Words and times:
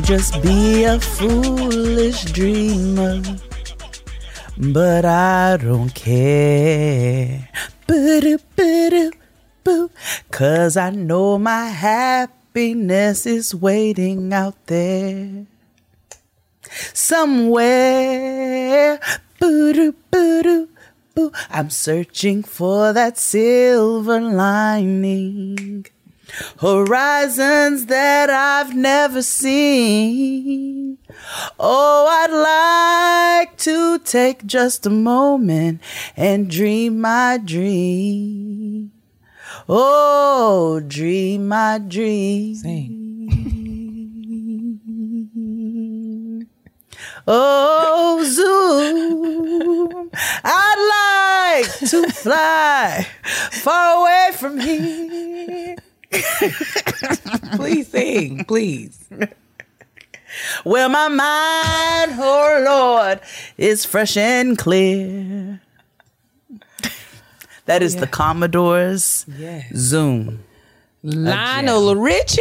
Just 0.00 0.42
be 0.42 0.84
a 0.84 0.98
foolish 1.00 2.24
dreamer, 2.26 3.22
but 4.58 5.04
I 5.04 5.56
don't 5.56 5.94
care. 5.94 7.48
Boo-doo, 7.86 8.38
boo-doo, 8.56 9.12
boo. 9.64 9.90
Cause 10.30 10.76
I 10.76 10.90
know 10.90 11.38
my 11.38 11.68
happiness 11.68 13.26
is 13.26 13.54
waiting 13.54 14.32
out 14.32 14.66
there. 14.66 15.46
Somewhere. 16.92 18.18
Boo-doo, 19.38 19.94
boo-doo, 20.10 20.68
boo. 21.14 21.32
I'm 21.48 21.70
searching 21.70 22.42
for 22.42 22.92
that 22.92 23.18
silver 23.18 24.20
lining. 24.20 25.86
Horizons 26.60 27.86
that 27.86 28.30
I've 28.30 28.74
never 28.74 29.22
seen. 29.22 30.98
Oh, 31.58 32.06
I'd 32.08 33.46
like 33.48 33.56
to 33.58 33.98
take 34.00 34.44
just 34.46 34.86
a 34.86 34.90
moment 34.90 35.80
and 36.16 36.50
dream 36.50 37.00
my 37.00 37.38
dream. 37.42 38.92
Oh, 39.68 40.80
dream 40.80 41.48
my 41.48 41.78
dream. 41.78 43.06
Oh, 47.28 48.22
zoom. 48.24 50.10
I'd 50.44 51.58
like 51.58 51.90
to 51.90 52.08
fly 52.12 53.04
far 53.50 54.00
away 54.00 54.30
from 54.36 54.60
here. 54.60 55.76
Please 57.56 57.88
sing, 57.88 58.44
please. 58.44 59.08
Where 60.64 60.88
my 60.88 61.08
mind, 61.08 62.12
oh 62.20 62.62
Lord, 62.64 63.20
is 63.56 63.84
fresh 63.84 64.16
and 64.16 64.56
clear. 64.58 65.60
That 67.66 67.82
is 67.82 67.96
oh, 67.96 68.00
the 68.00 68.06
Commodore's 68.06 69.26
Yes. 69.36 69.72
Zoom. 69.74 70.44
Lionel 71.02 71.96
Richie, 71.96 72.40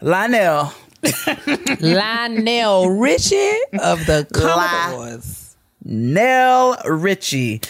Lionel. 0.00 0.72
Lionel 1.80 2.90
Richie 2.90 3.58
of 3.80 4.04
the 4.06 4.26
Commodores. 4.34 5.45
Nell 5.88 6.76
Richie. 6.84 7.60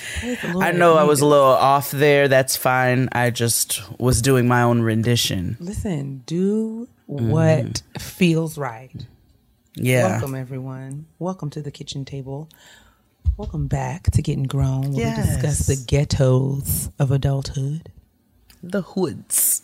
I 0.43 0.73
know 0.73 0.95
I 0.95 1.05
was 1.05 1.21
a 1.21 1.27
little 1.27 1.45
off 1.45 1.91
there. 1.91 2.29
That's 2.29 2.57
fine. 2.57 3.11
I 3.13 3.29
just 3.29 3.83
was 4.01 4.23
doing 4.23 4.49
my 4.49 4.63
own 4.63 4.81
rendition. 4.81 5.59
Listen, 5.61 6.23
do 6.25 6.89
mm-hmm. 7.11 7.29
what 7.29 7.83
feels 7.99 8.57
right. 8.57 8.91
Yeah. 9.75 10.13
Welcome, 10.13 10.35
everyone. 10.35 11.05
Welcome 11.19 11.51
to 11.51 11.61
the 11.61 11.71
kitchen 11.71 12.07
table. 12.07 12.49
Welcome 13.37 13.67
back 13.67 14.05
to 14.13 14.23
Getting 14.23 14.45
Grown, 14.45 14.93
where 14.93 15.11
we 15.11 15.23
discuss 15.23 15.67
the 15.67 15.77
ghettos 15.77 16.89
of 16.99 17.11
adulthood, 17.11 17.93
The 18.63 18.81
hoods. 18.81 19.61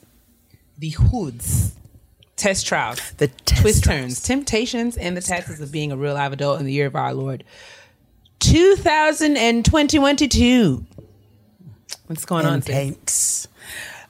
the 0.76 0.90
hoods, 0.90 1.74
test 2.36 2.66
trials, 2.66 3.12
The 3.12 3.28
twist 3.28 3.84
test 3.84 3.84
turns, 3.84 4.22
temptations, 4.22 4.98
and 4.98 5.16
the 5.16 5.22
taxes 5.22 5.62
of 5.62 5.72
being 5.72 5.90
a 5.90 5.96
real 5.96 6.12
live 6.12 6.34
adult 6.34 6.60
in 6.60 6.66
the 6.66 6.72
year 6.72 6.86
of 6.86 6.96
our 6.96 7.14
Lord 7.14 7.44
2022. 8.42 10.86
What's 12.06 12.24
going 12.24 12.46
on? 12.46 12.54
and 12.54 12.64
sis? 12.64 12.74
paints. 12.74 13.46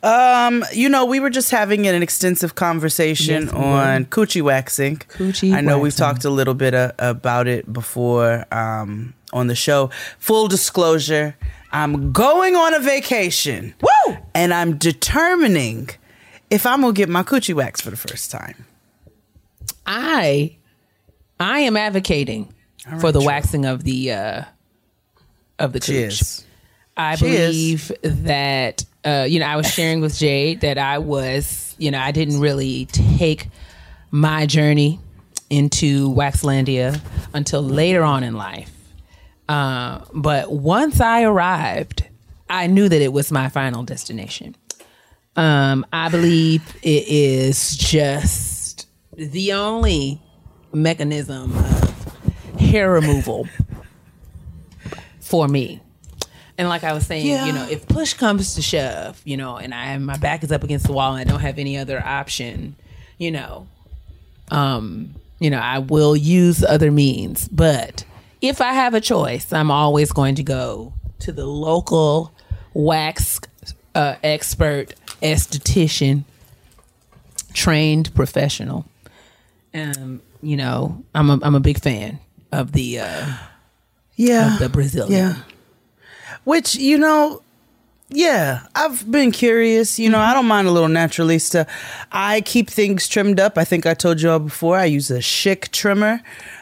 Um, 0.02 0.64
you 0.72 0.88
know, 0.88 1.04
we 1.04 1.20
were 1.20 1.28
just 1.30 1.50
having 1.52 1.86
an 1.86 2.02
extensive 2.02 2.56
conversation 2.56 3.44
Yes, 3.44 3.52
on 3.52 4.04
coochie 4.06 4.42
waxing. 4.42 4.96
Coochie 4.96 5.54
I 5.54 5.60
know 5.60 5.78
we've 5.78 5.94
talked 5.94 6.24
a 6.24 6.30
little 6.30 6.54
bit 6.54 6.74
uh, 6.74 6.90
about 6.98 7.46
it 7.46 7.72
before 7.72 8.44
um, 8.52 9.14
on 9.32 9.46
the 9.46 9.54
show. 9.54 9.90
Full 10.18 10.48
disclosure: 10.48 11.36
I'm 11.70 12.10
going 12.10 12.56
on 12.56 12.74
a 12.74 12.80
vacation. 12.80 13.74
Woo! 13.80 14.16
And 14.34 14.52
I'm 14.52 14.76
determining 14.76 15.90
if 16.50 16.66
I'm 16.66 16.80
gonna 16.80 16.94
get 16.94 17.08
my 17.08 17.22
coochie 17.22 17.54
wax 17.54 17.80
for 17.80 17.90
the 17.90 17.96
first 17.96 18.32
time. 18.32 18.64
I 19.86 20.56
I 21.38 21.60
am 21.60 21.76
advocating 21.76 22.52
for 23.00 23.12
the 23.12 23.20
waxing 23.20 23.64
of 23.64 23.84
the 23.84 24.12
uh 24.12 24.42
of 25.58 25.72
the 25.72 25.80
cooch. 25.80 26.22
I 26.96 27.16
Cheers. 27.16 27.20
believe 27.20 27.92
that 28.02 28.84
uh 29.04 29.26
you 29.28 29.38
know 29.40 29.46
I 29.46 29.56
was 29.56 29.72
sharing 29.72 30.00
with 30.00 30.18
Jade 30.18 30.60
that 30.62 30.78
I 30.78 30.98
was 30.98 31.74
you 31.78 31.90
know 31.90 31.98
I 31.98 32.10
didn't 32.10 32.40
really 32.40 32.86
take 32.86 33.48
my 34.10 34.46
journey 34.46 35.00
into 35.50 36.10
Waxlandia 36.14 37.00
until 37.34 37.62
later 37.62 38.02
on 38.02 38.22
in 38.24 38.34
life. 38.34 38.70
Uh, 39.48 40.00
but 40.14 40.50
once 40.50 41.00
I 41.00 41.24
arrived, 41.24 42.06
I 42.48 42.66
knew 42.68 42.88
that 42.88 43.02
it 43.02 43.12
was 43.12 43.30
my 43.30 43.48
final 43.50 43.82
destination. 43.82 44.56
Um, 45.36 45.84
I 45.92 46.08
believe 46.08 46.62
it 46.82 47.06
is 47.06 47.76
just 47.76 48.86
the 49.14 49.52
only 49.52 50.22
mechanism 50.72 51.54
of 51.56 51.91
hair 52.62 52.90
removal 52.90 53.48
for 55.20 55.46
me. 55.48 55.80
And 56.58 56.68
like 56.68 56.84
I 56.84 56.92
was 56.92 57.06
saying, 57.06 57.26
Yeah. 57.26 57.46
you 57.46 57.52
know, 57.52 57.66
if 57.68 57.86
push 57.88 58.14
comes 58.14 58.54
to 58.54 58.62
shove, 58.62 59.20
you 59.24 59.36
know, 59.36 59.56
and 59.56 59.74
I 59.74 59.96
my 59.98 60.16
back 60.18 60.44
is 60.44 60.52
up 60.52 60.62
against 60.62 60.86
the 60.86 60.92
wall 60.92 61.14
and 61.14 61.20
I 61.20 61.30
don't 61.30 61.40
have 61.40 61.58
any 61.58 61.78
other 61.78 62.02
option, 62.04 62.76
you 63.18 63.30
know, 63.30 63.66
um, 64.50 65.14
you 65.40 65.50
know, 65.50 65.58
I 65.58 65.78
will 65.78 66.14
use 66.14 66.62
other 66.62 66.90
means. 66.90 67.48
But 67.48 68.04
if 68.40 68.60
I 68.60 68.74
have 68.74 68.94
a 68.94 69.00
choice, 69.00 69.52
I'm 69.52 69.70
always 69.70 70.12
going 70.12 70.34
to 70.36 70.42
go 70.42 70.92
to 71.20 71.32
the 71.32 71.46
local 71.46 72.32
wax 72.74 73.40
uh, 73.94 74.16
expert, 74.22 74.94
esthetician, 75.22 76.24
trained 77.54 78.14
professional. 78.14 78.84
Um, 79.74 80.20
you 80.42 80.56
know, 80.56 81.02
I'm 81.14 81.30
a 81.30 81.38
I'm 81.42 81.54
a 81.54 81.60
big 81.60 81.80
fan 81.80 82.18
of 82.52 82.72
the 82.72 83.00
uh, 83.00 83.26
Yeah. 84.16 84.54
of 84.54 84.60
the 84.60 84.68
Brazilian. 84.68 85.12
Yeah. 85.12 85.34
Which, 86.44 86.74
you 86.74 86.98
know, 86.98 87.42
yeah, 88.08 88.66
I've 88.74 89.10
been 89.10 89.30
curious. 89.32 89.98
You 89.98 90.10
know, 90.10 90.18
I 90.18 90.34
don't 90.34 90.46
mind 90.46 90.68
a 90.68 90.70
little 90.70 90.88
naturalista. 90.88 91.66
I 92.10 92.42
keep 92.42 92.68
things 92.68 93.08
trimmed 93.08 93.40
up. 93.40 93.56
I 93.56 93.64
think 93.64 93.86
I 93.86 93.94
told 93.94 94.20
you 94.20 94.30
all 94.30 94.38
before. 94.40 94.76
I 94.76 94.84
use 94.84 95.10
a 95.10 95.18
Schick 95.18 95.70
trimmer. 95.70 96.20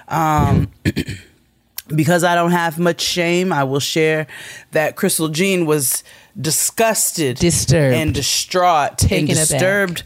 Um, 0.08 0.70
because 1.88 2.22
I 2.22 2.34
don't 2.36 2.52
have 2.52 2.78
much 2.78 3.00
shame, 3.00 3.52
I 3.52 3.64
will 3.64 3.80
share 3.80 4.26
that 4.72 4.94
Crystal 4.96 5.28
Jean 5.28 5.66
was 5.66 6.04
disgusted, 6.40 7.36
Disturbed. 7.38 7.96
and 7.96 8.14
distraught, 8.14 8.96
Taken 8.98 9.36
and 9.36 9.38
aback. 9.50 10.02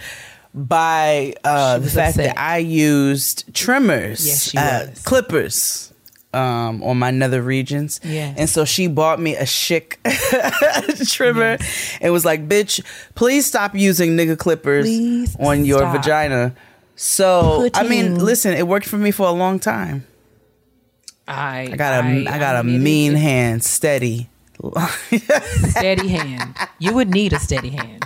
Disturbed 0.55 0.69
by 0.69 1.35
uh, 1.45 1.79
the 1.79 1.91
fact 1.91 2.17
upset. 2.19 2.37
that 2.37 2.39
I 2.39 2.59
used 2.59 3.53
trimmers, 3.55 4.27
Yes, 4.27 4.51
she 4.51 4.59
uh, 4.59 4.87
was. 4.89 5.03
clippers 5.03 5.93
um, 6.33 6.83
on 6.83 6.99
my 6.99 7.11
nether 7.11 7.43
regions. 7.43 8.01
Yes. 8.05 8.37
And 8.39 8.49
so 8.49 8.65
she 8.65 8.87
bought 8.87 9.21
me 9.21 9.37
a 9.37 9.43
Schick 9.45 9.97
trimmer 11.13 11.59
and 12.01 12.13
was 12.13 12.25
like, 12.25 12.49
bitch, 12.49 12.81
please 13.15 13.47
stop 13.47 13.75
using 13.75 14.17
nigga 14.17 14.39
clippers 14.39 14.85
Please 14.87 15.37
on 15.39 15.65
your 15.65 15.79
stop. 15.81 15.97
vagina. 15.97 16.55
So, 16.97 17.69
I 17.75 17.89
mean, 17.89 18.19
listen, 18.25 18.55
it 18.55 18.67
worked 18.69 18.87
for 18.87 18.99
me 18.99 19.11
for 19.11 19.27
a 19.27 19.33
long 19.33 19.59
time. 19.59 20.07
I 21.27 21.71
I 21.73 21.77
got 21.77 22.05
a 22.05 22.07
I, 22.29 22.39
got 22.39 22.57
a 22.57 22.63
mean, 22.63 22.75
it- 22.77 22.79
mean 22.85 23.13
it- 23.15 23.19
hand, 23.19 23.65
steady. 23.65 24.29
steady 25.71 26.09
hand. 26.09 26.57
You 26.79 26.95
would 26.95 27.11
need 27.11 27.33
a 27.33 27.39
steady 27.39 27.71
hand. 27.71 28.05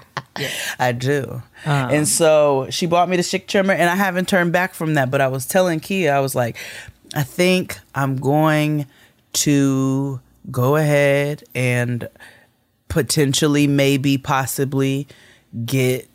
I 0.79 0.93
do. 0.93 1.43
Uh. 1.67 1.89
and 1.91 2.07
so 2.07 2.69
she 2.71 2.87
bought 2.87 3.09
me 3.09 3.17
the 3.17 3.23
Schick 3.23 3.47
trimmer, 3.47 3.73
and 3.73 3.91
I 3.91 3.97
haven't 3.97 4.29
turned 4.29 4.53
back 4.53 4.75
from 4.75 4.95
that. 4.95 5.11
But 5.11 5.21
I 5.21 5.29
was 5.29 5.47
telling 5.47 5.81
Keia, 5.81 6.11
I 6.11 6.21
was 6.21 6.35
like, 6.35 6.57
I 7.15 7.23
think 7.23 7.79
I'm 7.95 8.17
going 8.17 8.87
to 9.35 10.21
go 10.51 10.77
ahead 10.77 11.45
and 11.55 12.09
potentially, 12.89 13.67
maybe, 13.67 14.17
possibly 14.19 15.07
get 15.65 16.09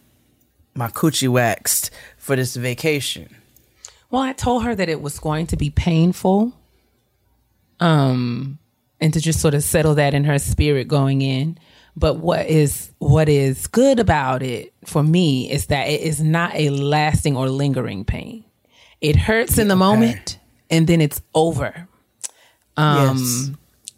my 0.73 0.87
coochie 0.87 1.29
waxed 1.29 1.91
for 2.17 2.35
this 2.35 2.55
vacation. 2.55 3.35
Well, 4.09 4.21
I 4.21 4.33
told 4.33 4.63
her 4.63 4.75
that 4.75 4.89
it 4.89 5.01
was 5.01 5.19
going 5.19 5.47
to 5.47 5.57
be 5.57 5.69
painful. 5.69 6.53
Um 7.79 8.59
and 9.03 9.13
to 9.13 9.19
just 9.19 9.41
sort 9.41 9.53
of 9.53 9.61
settle 9.65 9.95
that 9.95 10.13
in 10.13 10.23
her 10.23 10.39
spirit 10.39 10.87
going 10.87 11.21
in. 11.21 11.57
But 11.93 12.19
what 12.19 12.47
is 12.47 12.89
what 12.99 13.27
is 13.27 13.67
good 13.67 13.99
about 13.99 14.41
it 14.41 14.73
for 14.85 15.03
me 15.03 15.51
is 15.51 15.65
that 15.65 15.89
it 15.89 15.99
is 15.99 16.21
not 16.21 16.55
a 16.55 16.69
lasting 16.69 17.35
or 17.35 17.49
lingering 17.49 18.05
pain. 18.05 18.45
It 19.01 19.17
hurts 19.17 19.57
in 19.57 19.67
the 19.67 19.75
moment 19.75 20.39
and 20.69 20.87
then 20.87 21.01
it's 21.01 21.21
over. 21.35 21.89
Um 22.77 23.17
yes. 23.17 23.49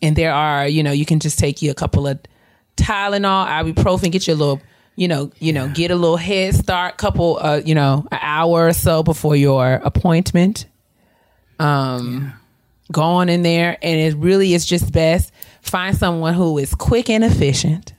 and 0.01 0.15
there 0.15 0.33
are, 0.33 0.67
you 0.67 0.81
know, 0.81 0.91
you 0.91 1.05
can 1.05 1.19
just 1.19 1.37
take 1.37 1.61
you 1.61 1.69
a 1.69 1.75
couple 1.75 2.07
of 2.07 2.19
Tylenol, 2.75 3.47
ibuprofen, 3.47 4.11
get 4.11 4.27
you 4.27 4.33
a 4.33 4.35
little, 4.35 4.61
you 4.95 5.07
know, 5.07 5.31
you 5.37 5.53
know, 5.53 5.69
get 5.69 5.91
a 5.91 5.95
little 5.95 6.17
head 6.17 6.55
start, 6.55 6.97
couple, 6.97 7.37
uh, 7.39 7.61
you 7.63 7.75
know, 7.75 8.07
an 8.11 8.19
hour 8.21 8.67
or 8.67 8.73
so 8.73 9.03
before 9.03 9.35
your 9.35 9.75
appointment. 9.75 10.65
Um, 11.59 12.33
go 12.91 13.01
on 13.01 13.29
in 13.29 13.43
there, 13.43 13.77
and 13.81 13.99
it 13.99 14.15
really 14.17 14.53
is 14.53 14.65
just 14.65 14.91
best 14.91 15.31
find 15.61 15.97
someone 15.97 16.33
who 16.33 16.57
is 16.57 16.73
quick 16.75 17.09
and 17.09 17.23
efficient, 17.23 17.93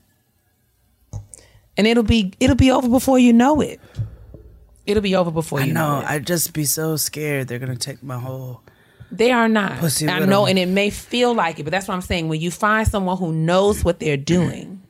and 1.76 1.86
it'll 1.86 2.02
be 2.02 2.32
it'll 2.40 2.56
be 2.56 2.70
over 2.70 2.88
before 2.88 3.18
you 3.18 3.32
know 3.32 3.60
it. 3.60 3.80
It'll 4.86 5.02
be 5.02 5.16
over 5.16 5.32
before 5.32 5.60
I 5.60 5.64
you 5.64 5.74
know, 5.74 6.00
know. 6.00 6.06
it. 6.06 6.10
I'd 6.10 6.26
just 6.26 6.52
be 6.52 6.64
so 6.64 6.96
scared 6.96 7.48
they're 7.48 7.58
gonna 7.58 7.76
take 7.76 8.02
my 8.02 8.18
whole. 8.18 8.62
They 9.10 9.30
are 9.30 9.48
not. 9.48 9.78
Pussy 9.78 10.08
I 10.08 10.20
know, 10.20 10.46
and 10.46 10.58
it 10.58 10.68
may 10.68 10.90
feel 10.90 11.34
like 11.34 11.58
it, 11.58 11.64
but 11.64 11.70
that's 11.70 11.88
what 11.88 11.94
I'm 11.94 12.00
saying. 12.00 12.28
When 12.28 12.40
you 12.40 12.50
find 12.50 12.86
someone 12.86 13.16
who 13.16 13.32
knows 13.32 13.84
what 13.84 14.00
they're 14.00 14.16
doing, 14.16 14.82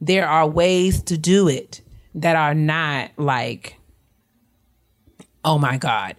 there 0.00 0.28
are 0.28 0.46
ways 0.46 1.02
to 1.04 1.16
do 1.16 1.48
it 1.48 1.80
that 2.14 2.36
are 2.36 2.54
not 2.54 3.10
like, 3.16 3.76
oh 5.44 5.58
my 5.58 5.78
God. 5.78 6.16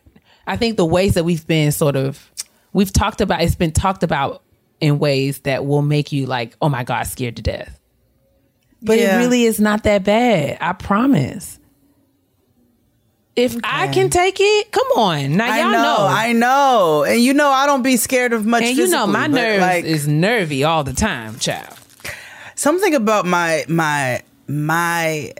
I 0.47 0.57
think 0.57 0.77
the 0.77 0.85
ways 0.85 1.13
that 1.13 1.23
we've 1.23 1.45
been 1.45 1.71
sort 1.71 1.95
of, 1.95 2.31
we've 2.73 2.91
talked 2.91 3.21
about, 3.21 3.41
it's 3.41 3.55
been 3.55 3.71
talked 3.71 4.03
about 4.03 4.43
in 4.81 4.99
ways 4.99 5.39
that 5.39 5.65
will 5.65 5.81
make 5.81 6.11
you 6.11 6.25
like, 6.25 6.55
oh 6.61 6.69
my 6.69 6.83
God, 6.83 7.03
scared 7.07 7.37
to 7.37 7.41
death. 7.41 7.79
But 8.81 8.99
Yeah. 8.99 9.15
it 9.15 9.23
really 9.23 9.43
is 9.43 9.59
not 9.59 9.83
that 9.83 10.03
bad. 10.03 10.57
I 10.59 10.73
promise. 10.73 11.59
If 13.35 13.55
I 13.63 13.87
can 13.87 14.11
take 14.11 14.37
it, 14.39 14.71
come 14.71 14.85
on. 14.95 15.37
Now 15.37 15.51
I 15.51 15.59
y'all 15.61 15.71
know, 15.71 15.81
know. 15.81 16.07
I 16.07 16.33
know, 16.33 17.03
and 17.03 17.19
you 17.19 17.33
know 17.33 17.49
I 17.49 17.65
don't 17.65 17.81
be 17.81 17.97
scared 17.97 18.31
of 18.31 18.45
much. 18.45 18.61
And 18.61 18.77
you 18.77 18.87
know, 18.89 19.07
my 19.07 19.25
nerves 19.25 19.61
like, 19.61 19.85
is 19.85 20.07
nervy 20.07 20.63
all 20.63 20.83
the 20.83 20.93
time, 20.93 21.39
child. 21.39 21.75
something 22.53 22.93
about 22.93 23.25
my 23.25 23.65
my 23.67 24.21
my 24.47 25.33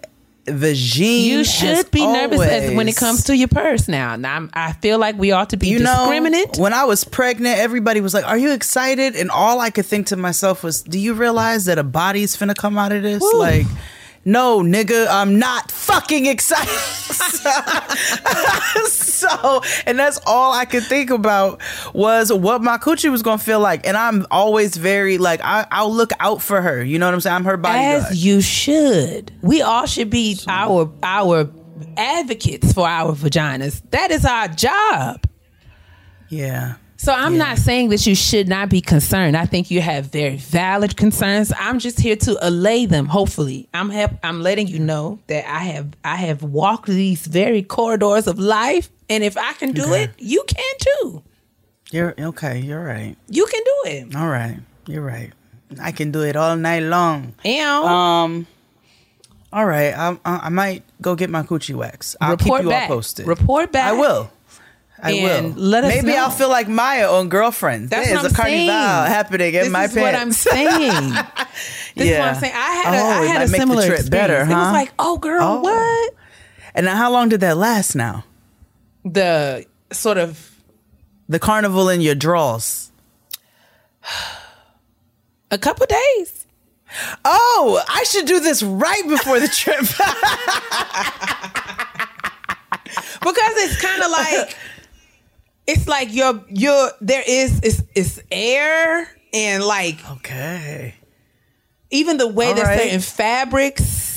vagine. 0.45 1.23
You 1.23 1.37
has 1.37 1.47
should 1.47 1.91
be 1.91 2.05
nervous 2.05 2.41
as, 2.41 2.75
when 2.75 2.87
it 2.87 2.95
comes 2.95 3.25
to 3.25 3.35
your 3.35 3.47
purse. 3.47 3.87
Now, 3.87 4.15
now 4.15 4.35
I'm, 4.35 4.49
I 4.53 4.73
feel 4.73 4.99
like 4.99 5.17
we 5.17 5.31
ought 5.31 5.49
to 5.51 5.57
be 5.57 5.69
you 5.69 5.79
know 5.79 6.07
when 6.57 6.73
I 6.73 6.83
was 6.85 7.03
pregnant, 7.03 7.59
everybody 7.59 8.01
was 8.01 8.13
like, 8.13 8.25
"Are 8.25 8.37
you 8.37 8.51
excited?" 8.51 9.15
And 9.15 9.31
all 9.31 9.59
I 9.59 9.69
could 9.69 9.85
think 9.85 10.07
to 10.07 10.17
myself 10.17 10.63
was, 10.63 10.81
"Do 10.81 10.99
you 10.99 11.13
realize 11.13 11.65
that 11.65 11.77
a 11.77 11.83
body's 11.83 12.35
finna 12.35 12.55
come 12.55 12.77
out 12.77 12.91
of 12.91 13.03
this?" 13.03 13.21
Woo. 13.21 13.39
Like. 13.39 13.67
No, 14.25 14.61
nigga, 14.61 15.05
I'm 15.09 15.37
not 15.37 15.69
fucking 15.69 16.27
excited. 16.27 16.69
so, 18.87 19.61
and 19.85 19.97
that's 19.99 20.19
all 20.25 20.53
I 20.53 20.65
could 20.65 20.83
think 20.83 21.09
about 21.09 21.61
was 21.93 22.31
what 22.31 22.61
my 22.61 22.77
coochie 22.77 23.11
was 23.11 23.21
gonna 23.21 23.37
feel 23.37 23.59
like. 23.59 23.85
And 23.85 23.97
I'm 23.97 24.25
always 24.31 24.77
very 24.77 25.17
like 25.17 25.41
I, 25.43 25.65
I'll 25.71 25.93
look 25.93 26.11
out 26.19 26.41
for 26.41 26.61
her. 26.61 26.83
You 26.83 26.99
know 26.99 27.07
what 27.07 27.13
I'm 27.13 27.21
saying? 27.21 27.35
I'm 27.35 27.45
her 27.45 27.57
bodyguard. 27.57 28.11
as 28.11 28.25
you 28.25 28.41
should. 28.41 29.31
We 29.41 29.61
all 29.61 29.85
should 29.85 30.09
be 30.09 30.39
our 30.47 30.91
our 31.03 31.49
advocates 31.97 32.73
for 32.73 32.87
our 32.87 33.13
vaginas. 33.13 33.81
That 33.91 34.11
is 34.11 34.25
our 34.25 34.47
job. 34.47 35.27
yeah. 36.29 36.75
So 37.03 37.11
I'm 37.11 37.37
not 37.37 37.57
saying 37.57 37.89
that 37.89 38.07
you 38.07 38.15
should 38.15 38.47
not 38.47 38.69
be 38.69 38.79
concerned. 38.79 39.35
I 39.35 39.45
think 39.45 39.69
you 39.69 39.81
have 39.81 40.05
very 40.05 40.37
valid 40.37 40.95
concerns. 40.95 41.51
I'm 41.59 41.79
just 41.79 41.99
here 41.99 42.15
to 42.15 42.37
allay 42.47 42.85
them. 42.85 43.07
Hopefully, 43.07 43.67
I'm 43.73 43.89
help, 43.89 44.11
I'm 44.23 44.41
letting 44.41 44.67
you 44.67 44.79
know 44.79 45.19
that 45.27 45.45
I 45.45 45.65
have 45.65 45.87
I 46.05 46.15
have 46.15 46.43
walked 46.43 46.87
these 46.87 47.27
very 47.27 47.61
corridors 47.61 48.25
of 48.25 48.39
life, 48.39 48.89
and 49.09 49.21
if 49.21 49.35
I 49.35 49.51
can 49.51 49.73
do 49.73 49.91
it, 49.93 50.11
you 50.17 50.45
can 50.47 50.73
too. 50.79 51.23
You're 51.91 52.15
okay. 52.17 52.61
You're 52.61 52.85
right. 52.85 53.17
You 53.27 53.45
can 53.47 53.61
do 53.65 53.89
it. 53.89 54.15
All 54.15 54.29
right. 54.29 54.59
You're 54.87 55.03
right. 55.03 55.33
I 55.81 55.91
can 55.91 56.09
do 56.11 56.21
it 56.21 56.37
all 56.37 56.55
night 56.55 56.83
long. 56.83 57.33
And 57.43 57.85
Um. 57.85 58.47
All 59.51 59.65
right. 59.65 59.93
I, 59.93 60.17
I, 60.23 60.37
I 60.43 60.49
might 60.49 60.83
go 61.01 61.15
get 61.15 61.29
my 61.29 61.43
coochie 61.43 61.75
wax. 61.75 62.15
I'll 62.21 62.31
Report 62.31 62.61
keep 62.61 62.63
you 62.63 62.69
back. 62.69 62.89
all 62.89 62.95
posted. 62.95 63.27
Report 63.27 63.73
back. 63.73 63.91
I 63.91 63.99
will. 63.99 64.31
I 65.05 65.11
And 65.11 65.55
will. 65.55 65.63
let 65.63 65.83
us 65.83 65.93
Maybe 65.93 66.07
know. 66.15 66.23
I'll 66.23 66.29
feel 66.31 66.47
like 66.49 66.69
Maya 66.69 67.09
on 67.11 67.27
Girlfriends. 67.27 67.89
That's 67.89 68.07
There's 68.07 68.23
what 68.23 68.31
a 68.31 68.35
I'm 68.41 68.45
saying. 68.47 68.69
carnival 68.69 69.13
happening 69.13 69.53
in 69.53 69.63
this 69.63 69.69
my 69.69 69.83
is 69.83 69.95
what 69.95 70.15
I'm 70.15 70.31
saying. 70.31 70.89
this 71.95 72.07
is 72.07 72.17
what 72.17 72.27
I'm 72.29 72.35
saying. 72.39 72.53
I 72.55 72.71
had 72.83 72.93
a, 72.93 72.97
Oh, 72.97 73.09
I 73.09 73.23
it 73.23 73.27
had 73.27 73.33
might 73.33 73.35
a 73.35 73.39
make 73.39 73.51
the 73.51 73.57
similar 73.57 73.85
trip 73.85 73.99
experience. 73.99 74.09
better, 74.09 74.41
It 74.43 74.47
was 74.55 74.73
like, 74.73 74.91
oh 74.99 75.17
girl, 75.17 75.43
Oh. 75.43 75.59
what? 75.61 76.13
And 76.73 76.85
now, 76.85 76.95
how 76.95 77.11
long 77.11 77.27
did 77.29 77.41
that 77.41 77.57
last? 77.57 77.95
Now, 77.95 78.23
The 79.03 79.65
sort 79.91 80.17
of 80.17 80.49
the 81.27 81.37
carnival 81.39 81.89
in 81.89 81.99
your 82.01 82.15
drawers. 82.15 82.91
a 85.51 85.57
couple 85.57 85.85
days. 85.85 86.45
Oh, 87.25 87.83
I 87.89 88.03
should 88.05 88.25
do 88.25 88.39
this 88.39 88.63
right 88.63 89.03
before 89.07 89.39
the 89.39 89.47
trip. 89.49 89.79
because 93.21 93.53
it's 93.57 93.81
kind 93.81 94.01
of 94.03 94.11
like 94.11 94.55
it's 95.67 95.87
like 95.87 96.13
you're 96.13 96.43
you're 96.49 96.91
there 97.01 97.23
is 97.27 97.59
it's, 97.63 97.81
it's 97.95 98.19
air 98.31 99.07
and 99.33 99.63
like 99.63 99.97
okay. 100.11 100.95
even 101.91 102.17
the 102.17 102.27
way 102.27 102.47
All 102.47 102.55
that 102.55 102.63
right. 102.65 102.79
certain 102.79 102.99
fabrics 103.01 104.11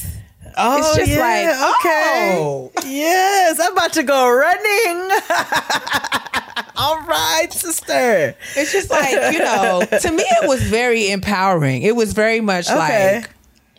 Oh, 0.59 0.79
It's 0.79 0.97
just 0.97 1.11
yeah, 1.12 1.21
like, 1.21 1.76
okay. 1.85 2.37
oh. 2.38 2.73
Yes, 2.87 3.61
I'm 3.61 3.73
about 3.75 3.93
to 3.93 4.03
go 4.03 4.26
running. 4.31 5.11
All 6.79 6.99
right, 7.03 7.49
sister. 7.53 8.35
it's 8.57 8.73
just 8.73 8.91
like 8.91 9.33
you 9.35 9.38
know 9.41 9.83
to 10.00 10.11
me 10.11 10.23
it 10.23 10.49
was 10.49 10.62
very 10.62 11.11
empowering 11.11 11.83
it 11.83 11.95
was 11.95 12.12
very 12.15 12.41
much 12.41 12.69
Okay. 12.71 13.17
like 13.17 13.31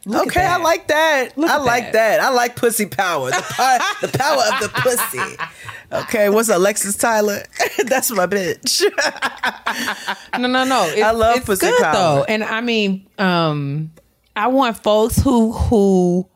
look 0.08 0.28
okay, 0.28 0.46
I 0.46 0.58
like 0.58 0.88
that. 0.88 1.38
Look 1.38 1.50
I 1.50 1.58
like 1.58 1.92
that. 1.92 2.18
that. 2.18 2.20
I 2.22 2.30
like 2.30 2.56
pussy 2.56 2.86
power. 2.86 3.30
The, 3.30 3.42
power, 3.42 3.80
the 4.02 4.18
power 4.18 4.42
of 4.54 4.62
the 4.62 4.70
pussy. 4.70 5.38
Okay, 6.04 6.30
what's 6.30 6.50
Alexis 6.50 6.96
Tyler? 6.96 7.44
That's 7.86 8.12
my 8.12 8.26
bitch. 8.28 8.82
no 10.40 10.48
no 10.48 10.64
no 10.64 10.86
it's, 10.90 11.02
I 11.02 11.12
love 11.12 11.46
pussy 11.46 11.68
good 11.68 11.82
power. 11.82 11.94
though 11.94 12.24
and 12.24 12.44
I 12.44 12.62
mean 12.62 13.08
um 13.18 13.92
I 14.36 14.48
want 14.48 14.82
folks 14.84 15.18
who 15.22 15.52
who 15.52 16.28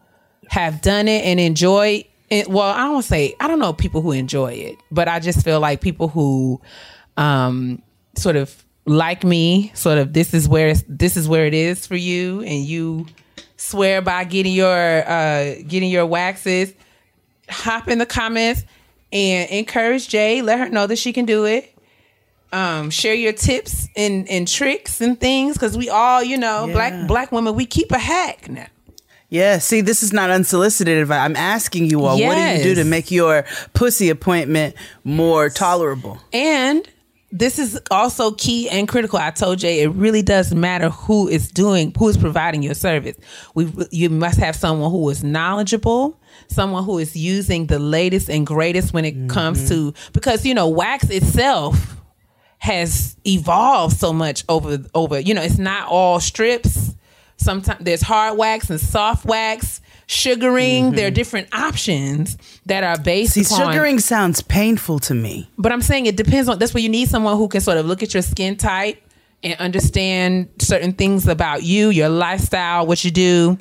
have 0.50 0.82
done 0.82 1.08
it 1.08 1.24
and 1.26 1.40
enjoy 1.40 2.06
it. 2.30 2.48
Well, 2.48 2.70
I 2.70 2.84
don't 2.84 3.04
say 3.04 3.36
I 3.40 3.48
don't 3.48 3.60
know 3.60 3.74
people 3.74 4.02
who 4.02 4.12
enjoy 4.12 4.54
it, 4.54 4.78
but 4.92 5.08
I 5.08 5.20
just 5.20 5.44
feel 5.44 5.60
like 5.60 5.82
people 5.82 6.08
who 6.08 6.62
um 7.18 7.82
sort 8.16 8.36
of 8.36 8.64
like 8.86 9.24
me, 9.24 9.72
sort 9.76 9.98
of 9.98 10.14
this 10.14 10.34
is 10.34 10.48
where 10.50 10.70
it's, 10.70 10.84
this 10.88 11.16
is 11.16 11.28
where 11.28 11.46
it 11.46 11.54
is 11.54 11.86
for 11.86 11.96
you, 11.96 12.42
and 12.42 12.66
you 12.66 13.06
swear 13.62 14.02
by 14.02 14.24
getting 14.24 14.54
your 14.54 15.08
uh 15.10 15.56
getting 15.68 15.90
your 15.90 16.06
waxes. 16.06 16.74
Hop 17.50 17.88
in 17.88 17.98
the 18.00 18.06
comments 18.06 18.64
and 19.12 19.50
encourage 19.50 20.08
Jay. 20.08 20.42
Let 20.42 20.60
her 20.60 20.70
know 20.70 20.88
that 20.88 20.96
she 20.98 21.12
can 21.14 21.26
do 21.26 21.46
it. 21.46 21.68
Um, 22.54 22.90
share 22.90 23.14
your 23.14 23.32
tips 23.32 23.88
and, 23.96 24.28
and 24.30 24.46
tricks 24.46 25.00
and 25.00 25.18
things 25.18 25.54
because 25.56 25.78
we 25.78 25.90
all, 25.90 26.22
you 26.22 26.38
know, 26.38 26.66
Yeah. 26.66 26.74
black 26.74 27.08
black 27.08 27.32
women, 27.32 27.56
we 27.56 27.66
keep 27.66 27.92
a 27.92 27.98
hack 27.98 28.50
now. 28.50 28.68
yeah, 29.30 29.58
see, 29.60 29.80
this 29.80 30.04
is 30.04 30.12
not 30.12 30.30
unsolicited 30.30 30.98
advice. 30.98 31.20
I'm 31.22 31.38
asking 31.38 31.86
you 31.90 32.04
all, 32.04 32.20
what 32.20 32.36
do 32.36 32.42
you 32.42 32.64
do 32.64 32.76
to 32.76 32.84
make 32.84 33.10
your 33.12 33.46
pussy 33.74 34.10
appointment 34.10 34.76
more 35.06 35.50
tolerable? 35.50 36.20
And 36.34 36.86
this 37.32 37.58
is 37.58 37.80
also 37.90 38.32
key 38.32 38.70
and 38.70 38.88
critical. 38.88 39.18
I 39.18 39.32
told 39.32 39.60
Jay 39.60 39.82
it 39.82 39.90
really 39.90 40.22
does 40.22 40.54
matter 40.54 40.90
who 40.90 41.28
is 41.28 41.50
doing, 41.50 41.94
who 41.98 42.10
is 42.10 42.18
providing 42.18 42.62
your 42.62 42.74
service. 42.74 43.16
We 43.56 43.72
you 43.92 44.10
must 44.10 44.40
have 44.40 44.56
someone 44.56 44.92
who 44.92 45.10
is 45.10 45.24
knowledgeable, 45.24 46.20
someone 46.48 46.84
who 46.84 46.98
is 46.98 47.16
using 47.16 47.68
the 47.68 47.80
latest 47.80 48.30
and 48.30 48.46
greatest 48.46 48.94
when 48.94 49.06
it 49.06 49.30
comes 49.30 49.60
mm-hmm. 49.60 49.92
to 49.92 50.12
because 50.12 50.46
you 50.46 50.54
know 50.54 50.68
wax 50.68 51.10
itself 51.10 51.98
has 52.62 53.18
evolved 53.26 53.98
so 53.98 54.14
much 54.14 54.44
over 54.48 54.80
over. 54.94 55.20
You 55.20 55.34
know, 55.34 55.42
it's 55.42 55.58
not 55.58 55.88
all 55.88 56.20
strips. 56.20 56.96
Sometimes 57.38 57.84
there's 57.84 58.02
hard 58.02 58.38
wax 58.38 58.70
and 58.70 58.80
soft 58.80 59.26
wax, 59.26 59.82
sugaring. 60.12 60.92
There 60.92 61.08
are 61.08 61.12
different 61.12 61.48
options 61.54 62.38
that 62.66 62.84
are 62.84 62.98
based 63.02 63.38
Mm-hmm. 63.38 63.44
See, 63.44 63.56
upon 63.56 63.74
sugaring 63.74 64.00
sounds 64.00 64.42
painful 64.42 65.00
to 65.00 65.14
me. 65.14 65.50
but 65.58 65.72
I'm 65.72 65.82
saying 65.82 66.06
it 66.06 66.18
depends 66.18 66.50
on 66.50 66.60
that's 66.60 66.74
where 66.74 66.84
you 66.84 66.90
need 66.90 67.08
someone 67.10 67.38
who 67.38 67.48
can 67.48 67.62
sort 67.62 67.78
of 67.78 67.86
look 67.86 68.04
at 68.04 68.14
your 68.14 68.24
skin 68.24 68.56
type 68.58 69.02
and 69.44 69.60
understand 69.60 70.50
certain 70.60 70.94
things 70.94 71.28
about 71.28 71.64
you, 71.64 71.90
your 71.90 72.10
lifestyle, 72.10 72.86
what 72.86 73.04
you 73.04 73.12
do. 73.12 73.58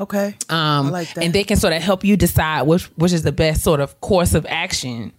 Okay. 0.00 0.28
Um, 0.48 0.86
I 0.86 0.90
like 0.90 1.14
that. 1.14 1.24
And 1.24 1.32
they 1.34 1.44
can 1.44 1.56
sort 1.56 1.72
of 1.72 1.82
help 1.82 2.04
you 2.04 2.16
decide 2.16 2.62
which 2.62 2.84
which 2.96 3.12
is 3.12 3.22
the 3.22 3.32
best 3.32 3.62
sort 3.62 3.80
of 3.80 4.00
course 4.00 4.34
of 4.34 4.46
action. 4.48 5.12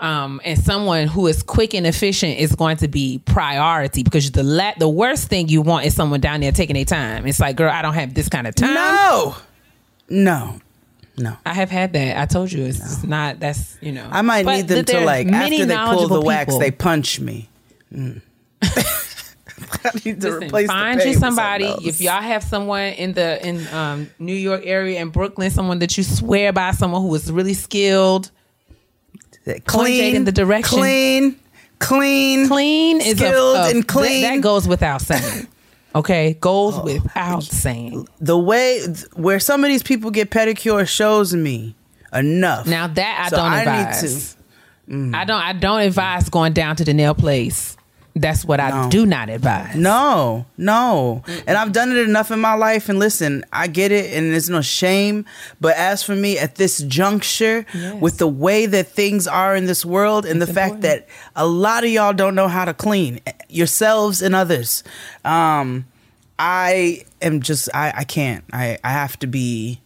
Um, 0.00 0.40
and 0.44 0.56
someone 0.58 1.08
who 1.08 1.26
is 1.26 1.42
quick 1.42 1.74
and 1.74 1.84
efficient 1.84 2.38
is 2.38 2.54
going 2.54 2.76
to 2.76 2.88
be 2.88 3.20
priority 3.24 4.04
because 4.04 4.30
the 4.30 4.44
la- 4.44 4.74
the 4.78 4.88
worst 4.88 5.28
thing 5.28 5.48
you 5.48 5.60
want 5.60 5.86
is 5.86 5.94
someone 5.96 6.20
down 6.20 6.40
there 6.40 6.52
taking 6.52 6.74
their 6.74 6.84
time. 6.84 7.26
It's 7.26 7.40
like, 7.40 7.56
girl, 7.56 7.70
I 7.70 7.82
don't 7.82 7.94
have 7.94 8.14
this 8.14 8.28
kind 8.28 8.46
of 8.46 8.54
time. 8.54 8.74
no, 8.74 9.34
no, 10.08 10.60
no. 11.16 11.36
I 11.44 11.54
have 11.54 11.70
had 11.70 11.92
that. 11.94 12.18
I 12.20 12.26
told 12.26 12.50
you 12.52 12.64
it's 12.64 12.78
just 12.78 13.06
not. 13.06 13.40
That's 13.40 13.76
you 13.80 13.92
know. 13.92 14.06
I 14.10 14.22
might 14.22 14.44
But 14.44 14.56
need 14.56 14.68
them 14.68 14.84
to 14.84 15.00
like 15.04 15.26
after 15.28 15.50
they 15.50 15.56
pull 15.58 15.66
the 15.66 15.74
knowledgeable 15.74 16.22
wax, 16.22 16.46
people. 16.46 16.58
they 16.60 16.70
punch 16.70 17.20
me. 17.20 17.48
Mm. 17.92 18.20
I 18.62 19.90
need 20.04 20.20
to 20.20 20.28
Listen, 20.30 20.42
replace 20.44 20.66
find 20.68 21.02
you 21.02 21.14
somebody. 21.14 21.66
If 21.84 22.00
y'all 22.00 22.22
have 22.22 22.42
someone 22.44 22.92
in 22.92 23.12
the 23.14 23.44
in 23.46 23.66
um, 23.68 24.08
New 24.18 24.34
York 24.34 24.62
area 24.64 25.00
in 25.00 25.10
Brooklyn, 25.10 25.50
someone 25.50 25.80
that 25.80 25.96
you 25.96 26.04
swear 26.04 26.52
by, 26.52 26.70
someone 26.72 27.02
who 27.02 27.14
is 27.14 27.30
really 27.32 27.54
skilled, 27.54 28.30
clean 29.66 30.14
in 30.16 30.24
the 30.24 30.32
direction. 30.32 30.78
clean, 30.78 31.36
clean, 31.80 32.48
clean 32.48 33.00
is 33.00 33.14
a- 33.14 33.16
skilled 33.28 33.56
a- 33.56 33.70
and 33.70 33.86
clean. 33.88 34.22
That, 34.22 34.34
that 34.36 34.40
goes 34.42 34.68
without 34.68 35.02
saying. 35.02 35.46
Okay, 35.94 36.36
goes 36.40 36.74
Oh. 36.76 36.84
without 36.84 37.42
saying. 37.42 38.06
the 38.20 38.38
way 38.38 38.80
where 39.14 39.40
some 39.40 39.64
of 39.64 39.68
these 39.68 39.82
people 39.82 40.10
get 40.10 40.30
pedicure 40.30 40.86
shows 40.86 41.34
me 41.34 41.74
enough. 42.12 42.66
Now 42.66 42.86
that 42.86 43.22
I 43.26 43.28
So 43.30 43.36
don't 43.36 43.52
I 43.52 43.60
advise. 43.60 44.34
to- 44.90 45.10
I 45.14 45.24
don't. 45.24 45.42
I 45.42 45.52
don't 45.52 45.80
advise 45.80 46.28
going 46.30 46.52
down 46.54 46.76
to 46.76 46.84
the 46.84 46.94
nail 46.94 47.14
place. 47.14 47.76
That's 48.16 48.44
what 48.44 48.58
I 48.58 48.70
No. 48.70 48.90
do 48.90 49.06
not 49.06 49.28
advise. 49.28 49.76
No, 49.76 50.44
no. 50.56 51.22
And 51.46 51.56
I've 51.56 51.72
done 51.72 51.92
it 51.92 51.98
enough 51.98 52.30
in 52.32 52.40
my 52.40 52.54
life. 52.54 52.88
And 52.88 52.98
listen, 52.98 53.44
I 53.52 53.68
get 53.68 53.92
it, 53.92 54.12
and 54.12 54.32
there's 54.32 54.50
no 54.50 54.60
shame. 54.60 55.24
But 55.60 55.76
as 55.76 56.02
for 56.02 56.16
me, 56.16 56.36
at 56.38 56.56
this 56.56 56.78
juncture, 56.78 57.64
Yes. 57.72 57.94
with 58.00 58.18
the 58.18 58.26
way 58.26 58.66
that 58.66 58.88
things 58.88 59.28
are 59.28 59.54
in 59.54 59.66
this 59.66 59.84
world, 59.84 60.24
and 60.26 60.42
the 60.42 60.48
fact 60.52 60.80
that 60.80 61.06
a 61.36 61.46
lot 61.46 61.84
of 61.84 61.90
y'all 61.90 62.12
don't 62.12 62.34
know 62.34 62.48
how 62.48 62.64
to 62.64 62.74
clean 62.74 63.20
yourselves 63.48 64.22
and 64.22 64.34
others, 64.34 64.82
um, 65.24 65.86
I 66.38 67.04
am 67.20 67.40
just, 67.40 67.68
I, 67.74 67.92
I 67.96 68.04
can't. 68.04 68.44
I, 68.52 68.78
I 68.84 68.90
have 68.92 69.18
to 69.20 69.26
be 69.26 69.80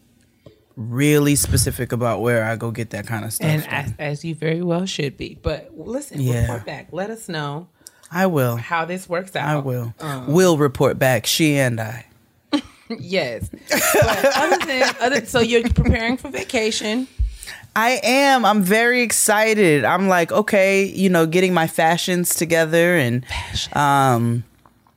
really 0.76 1.34
specific 1.36 1.92
about 1.92 2.20
where 2.20 2.44
I 2.44 2.56
go 2.56 2.70
get 2.70 2.90
that 2.90 3.06
kind 3.06 3.24
of 3.24 3.32
stuff. 3.32 3.48
And 3.48 3.66
as, 3.68 3.94
as 3.98 4.24
you 4.24 4.34
very 4.34 4.62
well 4.62 4.86
should 4.86 5.16
be. 5.16 5.38
But 5.42 5.70
listen, 5.78 6.20
Yeah. 6.20 6.42
report 6.42 6.66
back. 6.66 6.88
Let 6.92 7.10
us 7.10 7.28
know 7.28 7.68
I 8.10 8.26
will. 8.26 8.56
how 8.56 8.84
this 8.84 9.08
works 9.08 9.34
out. 9.36 9.48
I 9.48 9.58
will. 9.58 9.94
Um, 10.00 10.32
will 10.32 10.56
report 10.58 10.98
back. 10.98 11.26
She 11.26 11.56
and 11.56 11.80
I. 11.80 12.06
Yes. 12.98 13.48
But 13.70 14.36
other 14.36 14.66
than 14.66 14.94
other, 15.00 15.24
so 15.24 15.40
you're 15.40 15.66
preparing 15.70 16.18
for 16.18 16.28
vacation. 16.28 17.08
I 17.74 18.00
am. 18.02 18.44
I'm 18.44 18.62
very 18.62 19.02
excited. 19.02 19.84
I'm 19.84 20.08
like, 20.08 20.30
okay, 20.32 20.84
you 20.84 21.08
know, 21.08 21.26
getting 21.26 21.54
my 21.54 21.66
fashions 21.66 22.34
together 22.34 22.96
and 22.96 23.24
um 23.74 24.44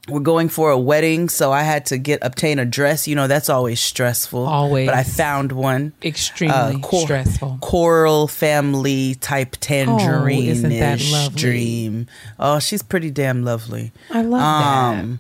we're 0.08 0.20
going 0.20 0.50
for 0.50 0.70
a 0.70 0.78
wedding, 0.78 1.30
so 1.30 1.52
I 1.52 1.64
had 1.64 1.88
to 1.88 1.98
get 1.98 2.20
obtain 2.22 2.60
a 2.60 2.66
dress. 2.66 3.08
You 3.08 3.16
know, 3.16 3.26
that's 3.28 3.50
always 3.50 3.80
stressful. 3.80 4.46
Always. 4.46 4.86
But 4.88 4.94
I 4.94 5.02
found 5.04 5.52
one. 5.52 5.94
Extremely 6.04 6.80
cor- 6.82 7.02
stressful. 7.06 7.58
Coral 7.62 8.28
family 8.28 9.16
type 9.16 9.56
tangerine 9.60 10.48
Oh, 10.48 10.52
isn't 10.52 10.70
that 10.78 11.02
lovely? 11.12 11.40
dream. 11.42 12.08
Oh, 12.40 12.60
she's 12.60 12.84
pretty 12.84 13.10
damn 13.10 13.44
lovely. 13.44 13.92
I 14.12 14.22
love 14.22 14.42
that. 14.42 15.00
Um, 15.00 15.20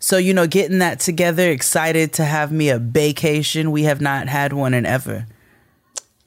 So, 0.00 0.16
you 0.16 0.34
know, 0.34 0.48
getting 0.48 0.78
that 0.80 0.98
together, 0.98 1.48
excited 1.50 2.12
to 2.14 2.24
have 2.24 2.50
me 2.50 2.70
a 2.70 2.78
vacation. 2.80 3.70
We 3.70 3.84
have 3.84 4.00
not 4.00 4.26
had 4.26 4.52
one 4.52 4.74
in 4.74 4.84
ever. 4.84 5.26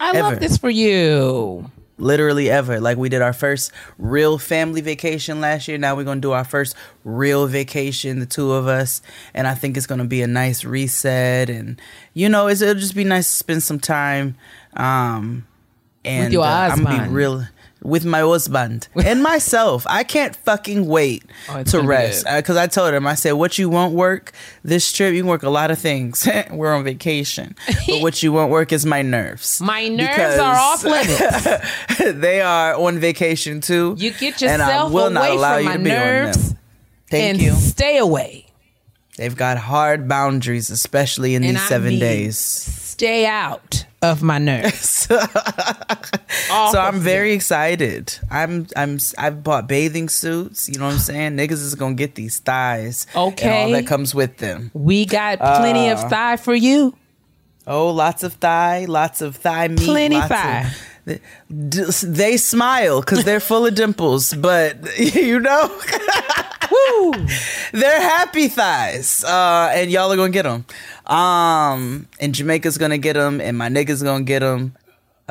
I 0.02 0.20
love 0.20 0.40
this 0.40 0.58
for 0.58 0.70
you. 0.70 1.70
literally 1.98 2.50
ever. 2.50 2.80
Like 2.80 2.98
we 2.98 3.10
did 3.10 3.22
our 3.22 3.34
first 3.34 3.72
real 4.00 4.40
family 4.40 4.82
vacation 4.82 5.40
last 5.40 5.68
year. 5.68 5.78
Now 5.78 5.96
we're 5.96 6.04
gonna 6.04 6.20
do 6.20 6.32
our 6.32 6.44
first 6.44 6.76
real 7.04 7.46
vacation, 7.48 8.20
the 8.20 8.26
two 8.26 8.52
of 8.52 8.68
us, 8.68 9.02
and 9.36 9.48
I 9.48 9.54
think 9.54 9.78
it's 9.78 9.86
gonna 9.86 10.06
be 10.06 10.22
a 10.24 10.28
nice 10.28 10.64
reset. 10.66 11.50
And 11.50 11.80
you 12.16 12.28
know, 12.28 12.48
it's, 12.48 12.62
it'll 12.62 12.74
just 12.82 12.96
be 12.96 13.04
nice 13.04 13.28
to 13.28 13.34
spend 13.36 13.62
some 13.64 13.80
time. 13.80 14.36
Um, 14.76 15.46
and 16.04 16.26
With 16.26 16.34
your 16.34 16.44
uh, 16.44 16.70
I'm 16.70 16.84
gonna 16.84 17.04
be 17.04 17.10
real 17.14 17.46
with 17.84 18.06
my 18.06 18.20
husband 18.22 18.88
and 19.04 19.24
myself. 19.32 19.86
I 19.90 20.04
can't 20.04 20.36
fucking 20.36 20.86
wait 20.88 21.24
Oh, 21.50 21.64
to 21.64 21.82
rest 21.82 22.26
because 22.26 22.58
I 22.58 22.68
told 22.68 22.94
him 22.94 23.08
I 23.08 23.16
said, 23.16 23.34
"What 23.34 23.58
you 23.58 23.70
won't 23.70 23.94
work 23.94 24.34
this 24.64 24.92
trip, 24.92 25.14
you 25.14 25.22
can 25.22 25.30
work 25.30 25.44
a 25.44 25.50
lot 25.50 25.72
of 25.72 25.80
things. 25.80 26.28
We're 26.52 26.74
on 26.74 26.84
vacation, 26.84 27.56
but 27.88 28.02
what 28.02 28.22
you 28.24 28.32
won't 28.32 28.52
work 28.52 28.72
is 28.72 28.86
my 28.86 29.02
nerves. 29.02 29.60
My 29.72 29.88
nerves 29.88 30.40
are 30.40 30.56
off 30.56 30.84
limits. 30.84 32.20
they 32.20 32.42
are 32.42 32.76
on 32.76 33.00
vacation 33.00 33.62
too. 33.62 33.96
You 33.98 34.12
get 34.12 34.42
and 34.42 34.62
I 34.62 34.68
yourself 34.68 34.92
will 34.92 35.10
not 35.10 35.28
away 35.30 35.38
allow 35.38 35.56
from 35.56 35.64
you 35.64 35.70
my 35.70 35.78
to 35.78 35.84
be 35.84 35.92
on 35.92 35.98
them. 35.98 36.26
nerves 36.26 36.56
Thank 37.10 37.24
and 37.34 37.42
you. 37.42 37.52
stay 37.54 37.98
away. 37.98 38.46
They've 39.18 39.36
got 39.36 39.58
hard 39.58 40.08
boundaries, 40.08 40.70
especially 40.70 41.36
in 41.36 41.44
And 41.44 41.56
these 41.58 41.64
I 41.64 41.68
seven 41.68 42.00
days. 42.00 42.38
Stay 43.02 43.26
out 43.26 43.84
of 44.04 44.22
my 44.22 44.38
nerves. 44.38 45.08
So 46.72 46.80
I'm 46.80 46.96
of 46.98 47.02
very 47.02 47.34
excited. 47.34 48.14
I'm 48.30 48.68
I'm 48.76 49.00
I've 49.18 49.44
bought 49.44 49.68
bathing 49.68 50.08
suits. 50.08 50.70
You 50.70 50.78
know 50.78 50.86
what 50.86 50.94
I'm 50.94 51.00
saying? 51.12 51.36
Niggas 51.36 51.64
is 51.66 51.74
gonna 51.74 51.96
get 51.96 52.14
these 52.14 52.38
thighs. 52.40 53.08
And 53.16 53.34
Okay. 53.34 53.64
all 53.64 53.72
that 53.72 53.88
comes 53.88 54.14
with 54.14 54.38
them. 54.38 54.70
We 54.74 55.06
got 55.08 55.40
plenty 55.40 55.90
Uh, 55.90 55.94
of 55.96 56.10
thigh 56.12 56.38
for 56.38 56.54
you. 56.54 56.96
Oh, 57.66 57.90
lots 57.90 58.22
of 58.24 58.34
thigh, 58.34 58.86
lots 58.88 59.22
of 59.22 59.36
thigh 59.36 59.68
meat. 59.68 59.80
Plenty 59.80 60.16
lots 60.18 60.30
of- 60.32 60.38
thigh. 60.38 60.72
D- 61.70 61.84
they 62.04 62.38
smile 62.38 63.00
because 63.02 63.24
they're 63.24 63.40
full 63.40 63.66
of 63.66 63.74
dimples, 63.74 64.34
but 64.36 64.78
you 65.00 65.40
know, 65.40 65.68
they're 67.74 68.02
happy 68.02 68.48
thighs, 68.48 69.24
uh, 69.24 69.72
and 69.74 69.90
y'all 69.92 70.12
are 70.12 70.16
gonna 70.16 70.30
get 70.32 70.44
them. 70.44 70.66
Um, 71.12 72.08
and 72.22 72.34
Jamaica's 72.34 72.78
gonna 72.78 72.98
get 72.98 73.14
them, 73.14 73.42
and 73.42 73.58
my 73.58 73.68
niggas 73.68 74.02
gonna 74.02 74.24
get 74.24 74.40
them. 74.40 74.76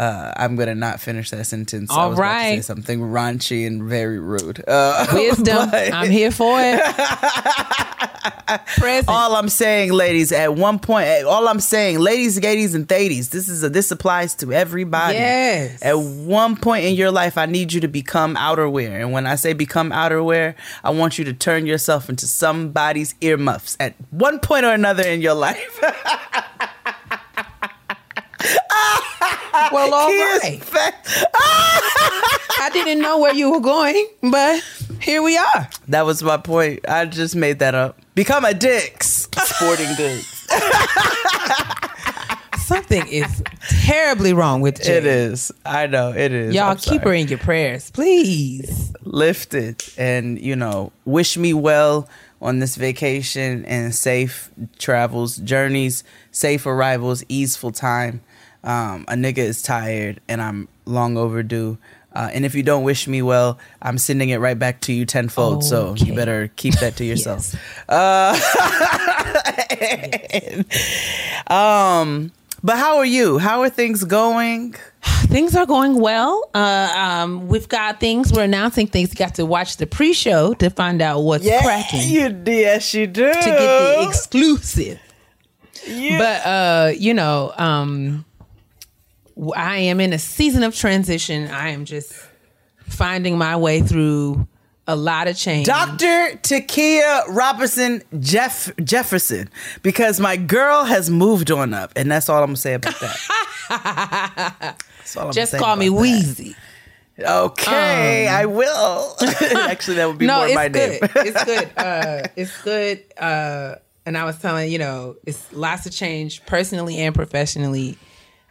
Uh, 0.00 0.32
I'm 0.34 0.56
gonna 0.56 0.74
not 0.74 0.98
finish 0.98 1.28
that 1.28 1.44
sentence. 1.44 1.90
I 1.90 2.00
All 2.00 2.08
was 2.10 2.18
about 2.18 2.32
to 2.38 2.48
say 2.56 2.60
something 2.62 3.00
raunchy 3.00 3.66
and 3.66 3.82
very 3.82 4.18
rude. 4.18 4.64
Uh, 4.66 5.06
Wisdom. 5.12 5.68
but- 5.70 5.92
I'm 5.92 6.10
here 6.10 6.30
for 6.30 6.56
it. 6.58 6.80
Present. 8.78 9.08
all 9.08 9.36
I'm 9.36 9.48
saying, 9.50 9.92
ladies, 9.92 10.32
at 10.32 10.54
one 10.54 10.78
point, 10.78 11.06
all 11.24 11.46
I'm 11.48 11.60
saying, 11.60 11.98
ladies, 11.98 12.40
gadies, 12.40 12.74
and 12.74 12.88
thadies, 12.88 13.28
this 13.28 13.48
is 13.48 13.62
a, 13.62 13.68
this 13.68 13.90
applies 13.90 14.34
to 14.36 14.52
everybody. 14.52 15.14
Yes. 15.16 15.82
At 15.82 15.98
one 15.98 16.56
point 16.56 16.86
in 16.86 16.94
your 16.94 17.10
life, 17.10 17.36
I 17.36 17.44
need 17.46 17.72
you 17.72 17.80
to 17.82 17.88
become 17.88 18.36
outerwear, 18.36 19.02
and 19.02 19.12
when 19.12 19.26
I 19.26 19.34
say 19.34 19.52
become 19.52 19.90
outerwear, 19.90 20.54
I 20.82 20.90
want 20.90 21.18
you 21.18 21.24
to 21.26 21.34
turn 21.34 21.66
yourself 21.66 22.08
into 22.08 22.26
somebody's 22.26 23.14
earmuffs 23.20 23.76
at 23.78 23.94
one 24.10 24.38
point 24.40 24.64
or 24.64 24.72
another 24.72 25.02
in 25.06 25.20
your 25.20 25.34
life. 25.34 25.78
well, 29.72 29.92
all 29.94 30.08
right. 30.08 30.60
I 31.34 32.70
didn't 32.72 33.00
know 33.00 33.18
where 33.18 33.34
you 33.34 33.50
were 33.50 33.60
going, 33.60 34.06
but 34.22 34.62
here 35.00 35.22
we 35.22 35.36
are. 35.36 35.68
that 35.88 36.04
was 36.06 36.22
my 36.22 36.36
point. 36.36 36.88
I 36.88 37.06
just 37.06 37.34
made 37.34 37.58
that 37.60 37.74
up. 37.74 37.98
Become 38.14 38.44
a 38.44 38.54
Dick's 38.54 39.28
sporting 39.44 39.94
goods. 39.96 40.26
Something 42.58 43.06
is 43.08 43.42
terribly 43.84 44.32
wrong 44.32 44.60
with 44.60 44.80
Jay. 44.82 44.98
It 44.98 45.06
is. 45.06 45.50
I 45.64 45.86
know 45.88 46.12
it 46.12 46.30
is. 46.32 46.54
Y'all 46.54 46.70
I'm 46.70 46.76
keep 46.76 47.02
sorry. 47.02 47.16
her 47.16 47.22
in 47.22 47.28
your 47.28 47.38
prayers, 47.38 47.90
please. 47.90 48.92
Lift 49.02 49.54
it 49.54 49.92
and 49.98 50.40
you 50.40 50.54
know 50.54 50.92
wish 51.04 51.36
me 51.36 51.52
well 51.52 52.08
on 52.40 52.60
this 52.60 52.76
vacation 52.76 53.64
and 53.64 53.92
safe 53.94 54.50
travels 54.78 55.38
journeys 55.38 56.04
safe 56.30 56.64
arrivals 56.64 57.24
easeful 57.28 57.70
time 57.72 58.20
um, 58.64 59.04
a 59.08 59.14
nigga 59.14 59.38
is 59.38 59.62
tired 59.62 60.20
and 60.28 60.40
i'm 60.42 60.68
long 60.84 61.16
overdue 61.16 61.78
uh, 62.12 62.28
and 62.32 62.44
if 62.44 62.54
you 62.54 62.62
don't 62.62 62.82
wish 62.82 63.06
me 63.06 63.22
well 63.22 63.58
i'm 63.82 63.98
sending 63.98 64.30
it 64.30 64.38
right 64.38 64.58
back 64.58 64.80
to 64.80 64.92
you 64.92 65.04
tenfold 65.04 65.64
so 65.64 65.94
you 65.96 66.14
better 66.14 66.50
keep 66.56 66.74
that 66.74 66.96
to 66.96 67.04
yourself 67.10 67.54
uh, 67.88 68.34
um 71.52 72.32
but 72.62 72.76
how 72.76 72.98
are 72.98 73.06
you 73.06 73.38
how 73.38 73.62
are 73.62 73.70
things 73.70 74.04
going 74.04 74.74
things 75.30 75.54
are 75.56 75.66
going 75.66 75.98
well. 75.98 76.50
Uh, 76.54 76.92
um, 76.96 77.48
we've 77.48 77.68
got 77.68 78.00
things. 78.00 78.32
We're 78.32 78.44
announcing 78.44 78.86
things. 78.86 79.10
You 79.10 79.16
got 79.16 79.36
to 79.36 79.46
watch 79.46 79.76
the 79.76 79.86
pre-show 79.86 80.54
to 80.54 80.70
find 80.70 81.00
out 81.00 81.20
what's 81.20 81.46
cracking. 81.46 82.08
You, 82.08 82.42
yes, 82.46 82.92
you 82.94 83.06
do. 83.06 83.26
to 83.26 83.32
get 83.32 83.96
the 83.96 84.06
exclusive. 84.08 85.00
But 85.86 86.46
uh, 86.46 86.92
you 86.96 87.14
know, 87.14 87.52
um, 87.56 88.24
I 89.56 89.78
am 89.78 90.00
in 90.00 90.12
a 90.12 90.18
season 90.18 90.62
of 90.62 90.74
transition. 90.76 91.48
I 91.48 91.68
am 91.70 91.84
just 91.84 92.12
finding 92.88 93.38
my 93.38 93.56
way 93.56 93.80
through 93.80 94.46
a 94.86 94.96
lot 94.96 95.28
of 95.28 95.36
change. 95.36 95.66
Dr. 95.66 96.36
Takia 96.42 97.22
Robinson 97.28 98.02
Jeff 98.18 98.70
Jefferson, 98.82 99.48
because 99.82 100.18
my 100.20 100.36
girl 100.36 100.84
has 100.84 101.08
moved 101.10 101.50
on 101.50 101.72
up, 101.72 101.92
and 101.96 102.10
that's 102.10 102.28
all 102.28 102.42
I'm 102.42 102.48
gonna 102.48 102.56
say 102.56 102.74
about 102.74 102.98
that. 103.00 103.16
That's 104.98 105.16
all 105.16 105.28
I'm 105.28 105.32
just 105.32 105.56
call 105.56 105.76
me. 105.76 105.88
Weezy. 105.88 106.54
Okay, 107.18 108.26
I 108.28 108.46
will. 108.46 109.16
Actually, 109.68 109.96
that 109.96 110.06
would 110.08 110.18
be 110.18 110.24
Um, 110.24 110.28
no, 110.28 110.36
more 110.38 110.46
it's 110.46 110.54
my 110.54 110.68
good. 110.68 110.90
name. 110.90 111.10
it's 111.26 111.44
good. 111.44 111.70
Uh, 111.76 112.22
it's 112.36 112.62
good. 112.62 113.04
Uh, 113.16 113.74
and 114.06 114.16
I 114.18 114.24
was 114.24 114.38
telling 114.38 114.72
you 114.72 114.78
know, 114.78 115.16
it's 115.26 115.52
lots 115.52 115.86
of 115.86 115.92
change 115.92 116.44
personally 116.46 116.96
and 116.98 117.14
professionally. 117.14 117.96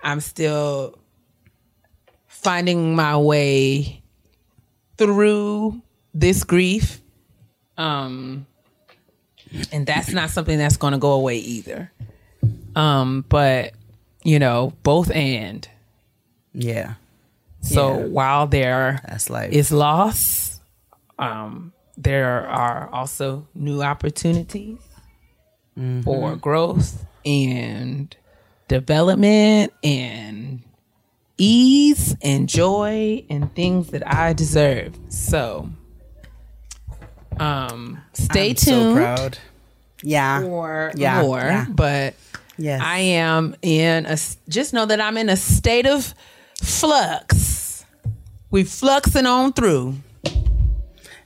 I'm 0.01 0.19
still 0.21 0.97
finding 2.27 2.95
my 2.95 3.17
way 3.17 4.01
through 4.97 5.81
this 6.13 6.43
grief. 6.43 7.01
Um, 7.77 8.45
and 9.71 9.85
that's 9.87 10.11
not 10.11 10.29
something 10.29 10.57
that's 10.57 10.77
going 10.77 10.93
to 10.93 10.99
go 10.99 11.11
away 11.13 11.37
either. 11.37 11.91
Um, 12.75 13.25
but 13.29 13.73
you 14.23 14.37
know, 14.39 14.73
both 14.83 15.09
and. 15.11 15.67
yeah, 16.53 16.95
So 17.61 17.99
Yeah. 17.99 18.05
while 18.05 18.47
there 18.47 19.01
That's 19.07 19.29
is 19.29 19.71
loss, 19.71 20.59
um, 21.17 21.73
there 21.97 22.47
are 22.47 22.89
also 22.93 23.47
new 23.53 23.81
opportunities 23.81 24.77
Mm-hmm. 25.77 26.01
for 26.01 26.35
growth 26.35 27.05
and 27.25 28.13
development 28.69 29.73
and 29.83 30.61
ease 31.37 32.15
and 32.21 32.47
joy 32.47 33.25
and 33.29 33.53
things 33.55 33.89
that 33.89 34.07
I 34.07 34.31
deserve. 34.33 34.97
So 35.09 35.69
um 37.39 38.01
stay 38.13 38.51
I'm 38.51 38.55
so 38.57 38.93
proud. 38.93 39.37
Yeah, 40.01 40.41
for 40.41 40.91
Yeah, 40.95 41.21
more. 41.21 41.39
yeah. 41.39 41.65
But 41.69 42.13
yes, 42.57 42.81
I 42.83 42.99
am 42.99 43.55
in 43.61 44.05
a 44.05 44.17
just 44.47 44.73
know 44.73 44.85
that 44.85 45.01
I'm 45.01 45.17
in 45.17 45.27
a 45.29 45.35
state 45.35 45.85
of 45.85 46.13
flux. 46.61 47.85
We 48.51 48.63
fluxing 48.63 49.25
on 49.29 49.53
through. 49.53 49.95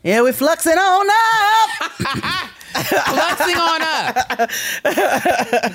Yeah, 0.03 0.21
we 0.23 0.31
fluxing 0.31 0.75
on 0.77 1.07
up. 1.09 2.49
Fluxing 2.73 3.55
on 3.55 3.81
up. 3.81 4.49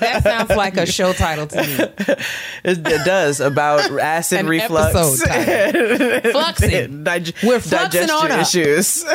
that 0.00 0.21
sounds 0.23 0.50
like 0.50 0.76
a 0.76 0.87
show 0.87 1.12
title 1.12 1.47
to 1.47 1.57
me. 1.57 1.75
It, 2.64 2.78
it 2.87 3.05
does 3.05 3.40
about 3.40 3.90
acid 4.00 4.40
An 4.40 4.47
reflux. 4.49 4.95
episode 4.95 5.28
title. 5.28 6.33
Fluxing. 6.33 7.05
Dig- 7.05 7.35
We're 7.43 7.59
fluxing 7.59 7.71
digestion 7.71 8.11
on 8.11 8.31
up. 8.33 8.40
issues 8.43 9.05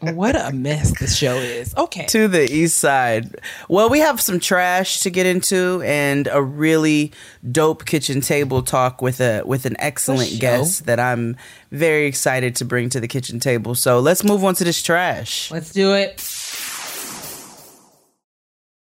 What 0.00 0.34
a 0.36 0.52
mess 0.52 0.98
this 0.98 1.14
show 1.16 1.36
is. 1.36 1.74
Okay. 1.76 2.06
to 2.06 2.26
the 2.28 2.50
east 2.50 2.78
side. 2.78 3.36
Well, 3.68 3.90
we 3.90 3.98
have 4.00 4.18
some 4.20 4.40
trash 4.40 5.00
to 5.00 5.10
get 5.10 5.26
into 5.26 5.82
and 5.84 6.26
a 6.32 6.40
really 6.42 7.12
dope 7.50 7.84
kitchen 7.84 8.22
table 8.22 8.62
talk 8.62 9.02
with 9.02 9.20
a 9.20 9.42
with 9.44 9.66
an 9.66 9.76
excellent 9.78 10.30
show. 10.30 10.38
guest 10.38 10.86
that 10.86 10.98
I'm 10.98 11.36
very 11.70 12.06
excited 12.06 12.54
to 12.56 12.64
bring 12.64 12.88
to 12.90 13.00
the 13.00 13.08
kitchen 13.08 13.40
table. 13.40 13.74
So 13.74 14.00
let's 14.00 14.24
move 14.24 14.42
on 14.44 14.54
to 14.56 14.64
this 14.64 14.82
trash. 14.82 15.50
Let's 15.50 15.72
do 15.72 15.94
it. 15.94 16.20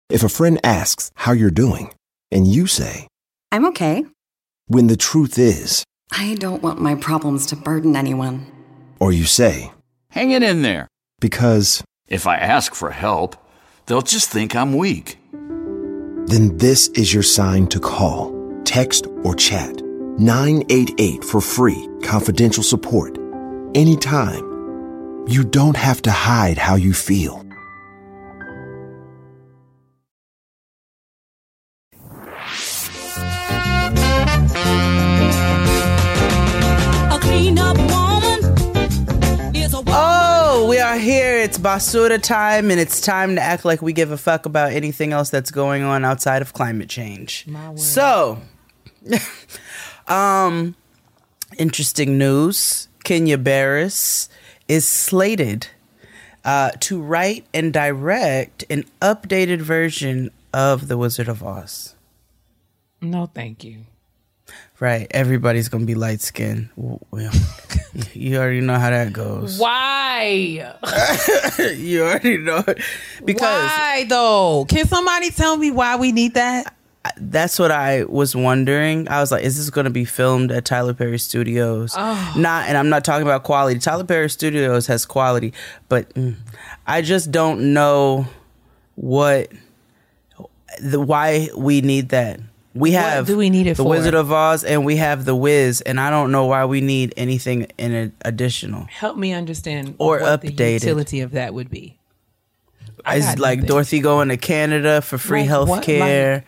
If 0.09 0.23
a 0.23 0.29
friend 0.29 0.59
asks 0.63 1.11
how 1.15 1.33
you're 1.33 1.51
doing, 1.51 1.93
and 2.31 2.47
you 2.47 2.67
say, 2.67 3.07
I'm 3.51 3.65
okay. 3.67 4.05
when 4.67 4.87
the 4.87 4.95
truth 4.97 5.37
is, 5.37 5.83
I 6.11 6.35
don't 6.35 6.63
want 6.63 6.79
my 6.81 6.95
problems 6.95 7.45
to 7.47 7.55
burden 7.55 7.95
anyone. 7.95 8.45
or 8.99 9.11
you 9.11 9.25
say, 9.25 9.71
Hang 10.11 10.31
it 10.31 10.43
in 10.43 10.61
there. 10.61 10.87
because, 11.19 11.83
If 12.07 12.25
I 12.27 12.37
ask 12.37 12.73
for 12.73 12.91
help, 12.91 13.35
they'll 13.85 14.01
just 14.01 14.29
think 14.29 14.55
I'm 14.55 14.75
weak. 14.77 15.17
then 16.27 16.57
this 16.57 16.87
is 16.89 17.13
your 17.13 17.23
sign 17.23 17.67
to 17.67 17.79
call, 17.79 18.33
text, 18.63 19.07
or 19.23 19.35
chat 19.35 19.81
988 20.19 21.23
for 21.23 21.39
free, 21.41 21.87
confidential 22.01 22.63
support. 22.63 23.17
Anytime. 23.75 24.45
You 25.27 25.43
don't 25.43 25.77
have 25.77 26.01
to 26.03 26.11
hide 26.11 26.57
how 26.57 26.75
you 26.75 26.93
feel. 26.93 27.45
A 37.11 37.19
clean 37.21 37.59
up 37.59 37.77
woman 37.77 39.55
is 39.55 39.73
a 39.73 39.77
woman. 39.77 39.93
Oh, 39.93 40.65
we 40.69 40.79
are 40.79 40.97
here. 40.97 41.37
It's 41.37 41.59
basura 41.59 42.19
time, 42.21 42.71
and 42.71 42.79
it's 42.79 43.01
time 43.01 43.35
to 43.35 43.41
act 43.41 43.65
like 43.65 43.83
we 43.83 43.93
give 43.93 44.11
a 44.11 44.17
fuck 44.17 44.45
about 44.47 44.71
anything 44.71 45.13
else 45.13 45.29
that's 45.29 45.51
going 45.51 45.83
on 45.83 46.03
outside 46.05 46.41
of 46.41 46.53
climate 46.53 46.89
change. 46.89 47.45
So, 47.75 48.41
um, 50.07 50.75
interesting 51.57 52.17
news: 52.17 52.87
Kenya 53.03 53.37
Barris 53.37 54.29
is 54.67 54.87
slated 54.87 55.67
uh, 56.43 56.71
to 56.81 57.01
write 57.01 57.45
and 57.53 57.71
direct 57.73 58.63
an 58.69 58.83
updated 59.01 59.59
version 59.61 60.31
of 60.53 60.87
The 60.87 60.97
Wizard 60.97 61.27
of 61.27 61.43
Oz. 61.43 61.95
No, 63.01 63.27
thank 63.27 63.63
you. 63.63 63.85
Right, 64.79 65.07
everybody's 65.11 65.69
gonna 65.69 65.85
be 65.85 65.95
light 65.95 66.21
skinned. 66.21 66.69
You 68.13 68.37
already 68.37 68.61
know 68.61 68.77
how 68.77 68.91
that 68.91 69.11
goes. 69.11 69.57
Why? 69.57 70.73
You 71.75 72.03
already 72.03 72.37
know 72.37 72.63
because 73.25 73.69
why 73.71 74.05
though? 74.07 74.65
Can 74.69 74.87
somebody 74.87 75.31
tell 75.31 75.57
me 75.57 75.71
why 75.71 75.95
we 75.95 76.11
need 76.11 76.35
that? 76.35 76.75
That's 77.17 77.59
what 77.59 77.71
I 77.71 78.03
was 78.05 78.35
wondering. 78.35 79.07
I 79.09 79.19
was 79.19 79.31
like, 79.31 79.43
is 79.43 79.57
this 79.57 79.69
going 79.69 79.85
to 79.85 79.91
be 79.91 80.05
filmed 80.05 80.51
at 80.51 80.65
Tyler 80.65 80.93
Perry 80.93 81.19
Studios? 81.19 81.95
Not, 81.95 82.67
and 82.67 82.77
I'm 82.77 82.89
not 82.89 83.05
talking 83.05 83.25
about 83.25 83.43
quality. 83.43 83.79
Tyler 83.79 84.03
Perry 84.03 84.29
Studios 84.29 84.87
has 84.87 85.05
quality, 85.05 85.53
but 85.89 86.09
mm, 86.13 86.35
I 86.85 87.01
just 87.01 87.31
don't 87.31 87.73
know 87.73 88.27
what 88.95 89.51
the 90.81 90.99
why 90.99 91.49
we 91.55 91.81
need 91.81 92.09
that. 92.09 92.39
We 92.73 92.91
have 92.91 93.25
do 93.25 93.37
we 93.37 93.49
need 93.49 93.65
it 93.65 93.77
the 93.77 93.83
for? 93.83 93.89
Wizard 93.89 94.13
of 94.13 94.31
Oz 94.31 94.63
and 94.63 94.85
we 94.85 94.97
have 94.97 95.25
the 95.25 95.35
Wiz, 95.35 95.81
and 95.81 95.99
I 95.99 96.11
don't 96.11 96.31
know 96.31 96.45
why 96.45 96.65
we 96.65 96.79
need 96.81 97.13
anything 97.17 97.67
in 97.77 97.95
a, 97.95 98.11
additional. 98.27 98.83
Help 98.83 99.17
me 99.17 99.33
understand 99.33 99.95
Or 99.97 100.19
what 100.19 100.41
the 100.41 100.51
utility 100.51 101.21
of 101.21 101.31
that 101.31 101.53
would 101.55 101.71
be. 101.71 101.97
I 103.03 103.17
It's 103.17 103.39
like 103.39 103.59
nothing. 103.59 103.67
Dorothy 103.67 103.99
going 103.99 104.29
to 104.29 104.37
Canada 104.37 105.01
for 105.01 105.17
free 105.17 105.41
Like 105.41 105.49
health 105.49 105.69
what? 105.69 105.83
care. 105.83 106.43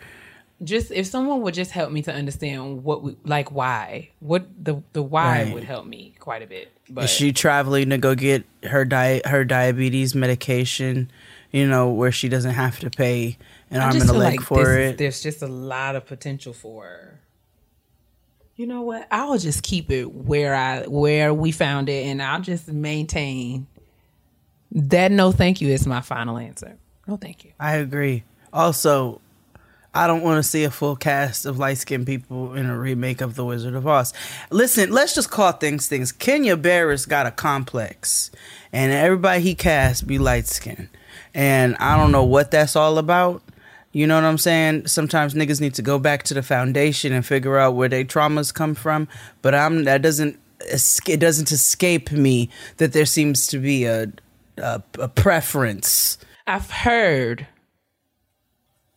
Just 0.62 0.90
if 0.90 1.06
someone 1.06 1.40
would 1.42 1.54
just 1.54 1.70
help 1.70 1.90
me 1.90 2.02
to 2.02 2.12
understand 2.12 2.84
what 2.84 3.02
we, 3.02 3.16
like 3.24 3.50
why 3.50 4.10
what 4.20 4.46
the 4.62 4.82
the 4.92 5.02
why 5.02 5.44
Right. 5.44 5.54
would 5.54 5.64
help 5.64 5.86
me 5.86 6.14
quite 6.18 6.42
a 6.42 6.46
bit 6.46 6.70
but 6.88 7.04
Is 7.04 7.10
she 7.10 7.32
traveling 7.32 7.90
to 7.90 7.98
go 7.98 8.14
get 8.14 8.44
her 8.64 8.84
diet 8.84 9.26
her 9.26 9.44
diabetes 9.44 10.14
medication? 10.14 11.10
You 11.52 11.66
know, 11.66 11.90
where 11.90 12.12
she 12.12 12.28
doesn't 12.28 12.54
have 12.54 12.78
to 12.80 12.90
pay 12.90 13.36
an 13.70 13.80
I 13.80 13.86
arm 13.86 14.00
and 14.00 14.08
a 14.08 14.12
leg 14.12 14.38
like 14.38 14.40
for 14.40 14.78
it. 14.78 14.98
there's 14.98 15.20
just 15.22 15.42
a 15.42 15.48
lot 15.48 15.96
of 15.96 16.06
potential 16.06 16.52
for 16.52 17.18
you 18.56 18.66
know 18.66 18.82
what 18.82 19.08
i'll 19.10 19.38
just 19.38 19.62
keep 19.62 19.90
it 19.90 20.04
where 20.12 20.54
i 20.54 20.82
where 20.86 21.32
we 21.32 21.50
found 21.50 21.88
it 21.88 22.04
and 22.06 22.20
i'll 22.22 22.40
just 22.42 22.68
maintain 22.68 23.66
that 24.72 25.10
no 25.10 25.32
thank 25.32 25.60
you 25.60 25.68
is 25.68 25.86
my 25.86 26.00
final 26.00 26.36
answer 26.38 26.76
no 27.06 27.16
thank 27.16 27.44
you 27.44 27.52
I 27.58 27.76
agree. 27.76 28.22
Also, 28.52 29.20
I 29.92 30.06
don't 30.06 30.22
want 30.22 30.38
to 30.42 30.48
see 30.48 30.62
a 30.64 30.70
full 30.70 30.94
cast 30.94 31.46
of 31.46 31.58
light 31.58 31.78
skinned 31.78 32.06
people 32.06 32.54
in 32.54 32.66
a 32.66 32.78
remake 32.78 33.20
of 33.20 33.34
The 33.34 33.44
Wizard 33.44 33.74
of 33.74 33.86
Oz. 33.86 34.12
Listen, 34.50 34.90
let's 34.90 35.14
just 35.14 35.30
call 35.30 35.52
things 35.52 35.88
things. 35.88 36.12
Kenya 36.12 36.56
Barris 36.56 37.06
got 37.06 37.26
a 37.26 37.32
complex, 37.32 38.30
and 38.72 38.92
everybody 38.92 39.40
he 39.40 39.54
cast 39.54 40.06
be 40.06 40.18
light 40.18 40.46
skinned. 40.46 40.88
And 41.34 41.76
I 41.76 41.96
don't 41.96 42.12
know 42.12 42.24
what 42.24 42.50
that's 42.52 42.76
all 42.76 42.98
about. 42.98 43.42
You 43.92 44.06
know 44.06 44.14
what 44.14 44.24
I'm 44.24 44.38
saying? 44.38 44.86
Sometimes 44.86 45.34
niggas 45.34 45.60
need 45.60 45.74
to 45.74 45.82
go 45.82 45.98
back 45.98 46.22
to 46.24 46.34
the 46.34 46.42
foundation 46.42 47.12
and 47.12 47.26
figure 47.26 47.58
out 47.58 47.74
where 47.74 47.88
their 47.88 48.04
traumas 48.04 48.54
come 48.54 48.76
from. 48.76 49.08
But 49.42 49.54
I'm 49.54 49.84
that 49.84 50.02
doesn't 50.02 50.38
it 50.60 51.20
doesn't 51.20 51.50
escape 51.50 52.12
me 52.12 52.48
that 52.76 52.92
there 52.92 53.06
seems 53.06 53.48
to 53.48 53.58
be 53.58 53.86
a 53.86 54.12
a, 54.58 54.82
a 54.98 55.08
preference. 55.08 56.18
i've 56.46 56.70
heard 56.70 57.46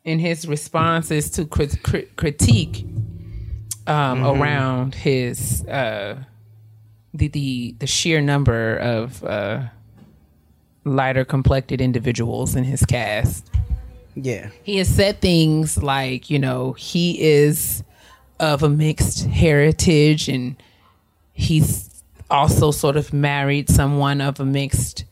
in 0.04 0.20
his 0.20 0.48
responses 0.48 1.30
to 1.32 1.46
crit- 1.46 1.82
crit- 1.84 2.16
critique 2.16 2.86
um, 3.88 4.26
around 4.26 4.96
his 4.96 5.66
uh, 5.68 6.18
the 7.14 7.28
the 7.28 7.76
the 7.80 7.88
sheer 7.88 8.22
number 8.22 8.78
of 8.78 9.24
uh, 9.24 9.64
lighter 10.86 11.26
complected 11.26 11.82
individuals 11.82 12.56
in 12.56 12.64
his 12.64 12.86
cast. 12.86 13.50
Yeah. 14.16 14.50
He 14.64 14.78
has 14.78 14.88
said 14.88 15.22
things 15.22 15.82
like, 15.82 16.30
you 16.30 16.38
know, 16.38 16.74
he 16.74 17.20
is 17.22 17.84
of 18.40 18.64
a 18.64 18.70
mixed 18.70 19.26
heritage 19.26 20.30
and 20.30 20.56
he's 21.32 22.04
also 22.30 22.72
sort 22.72 22.96
of 22.96 23.14
married 23.14 23.70
someone 23.70 24.22
of 24.22 24.40
a 24.40 24.46
mixed 24.46 25.06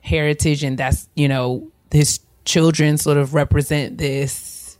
heritage 0.00 0.62
and 0.62 0.78
that's, 0.78 1.08
you 1.14 1.28
know, 1.28 1.70
his 1.90 2.20
children 2.46 2.96
sort 2.96 3.18
of 3.18 3.34
represent 3.34 3.98
this. 3.98 4.78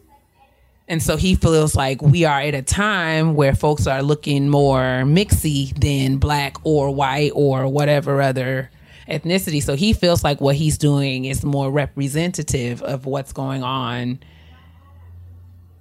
And 0.88 1.02
so 1.02 1.16
he 1.16 1.34
feels 1.34 1.74
like 1.74 2.00
we 2.00 2.24
are 2.24 2.40
at 2.40 2.54
a 2.54 2.62
time 2.62 3.34
where 3.34 3.54
folks 3.54 3.86
are 3.88 4.02
looking 4.02 4.48
more 4.48 5.02
mixy 5.04 5.76
than 5.78 6.18
black 6.18 6.56
or 6.62 6.94
white 6.94 7.32
or 7.34 7.66
whatever 7.66 8.22
other 8.22 8.70
ethnicity. 9.08 9.62
So 9.62 9.74
he 9.74 9.92
feels 9.92 10.22
like 10.22 10.40
what 10.40 10.54
he's 10.54 10.78
doing 10.78 11.24
is 11.24 11.44
more 11.44 11.70
representative 11.70 12.82
of 12.82 13.04
what's 13.04 13.32
going 13.32 13.64
on 13.64 14.20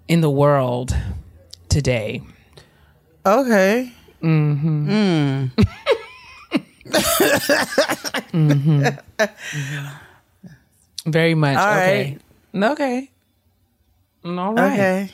in 0.07 0.21
the 0.21 0.29
world 0.29 0.95
today. 1.69 2.21
Okay. 3.25 3.93
Mm-hmm. 4.21 5.47
Hmm. 5.55 5.61
Mm-hmm. 8.35 8.89
Very 11.05 11.35
much. 11.35 11.57
All 11.57 11.67
okay. 11.67 12.17
Okay. 12.55 13.11
All 14.23 14.53
right. 14.53 14.73
Okay. 14.73 15.11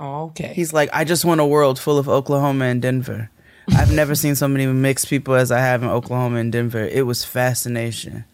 Okay. 0.00 0.52
He's 0.54 0.72
like, 0.72 0.88
I 0.92 1.04
just 1.04 1.24
want 1.24 1.40
a 1.40 1.46
world 1.46 1.78
full 1.78 1.98
of 1.98 2.08
Oklahoma 2.08 2.64
and 2.66 2.80
Denver. 2.80 3.30
I've 3.76 3.92
never 3.92 4.14
seen 4.14 4.34
so 4.34 4.48
many 4.48 4.66
mixed 4.66 5.08
people 5.08 5.34
as 5.34 5.52
I 5.52 5.60
have 5.60 5.82
in 5.82 5.88
Oklahoma 5.88 6.38
and 6.38 6.50
Denver. 6.50 6.84
It 6.84 7.06
was 7.06 7.24
fascination. 7.24 8.24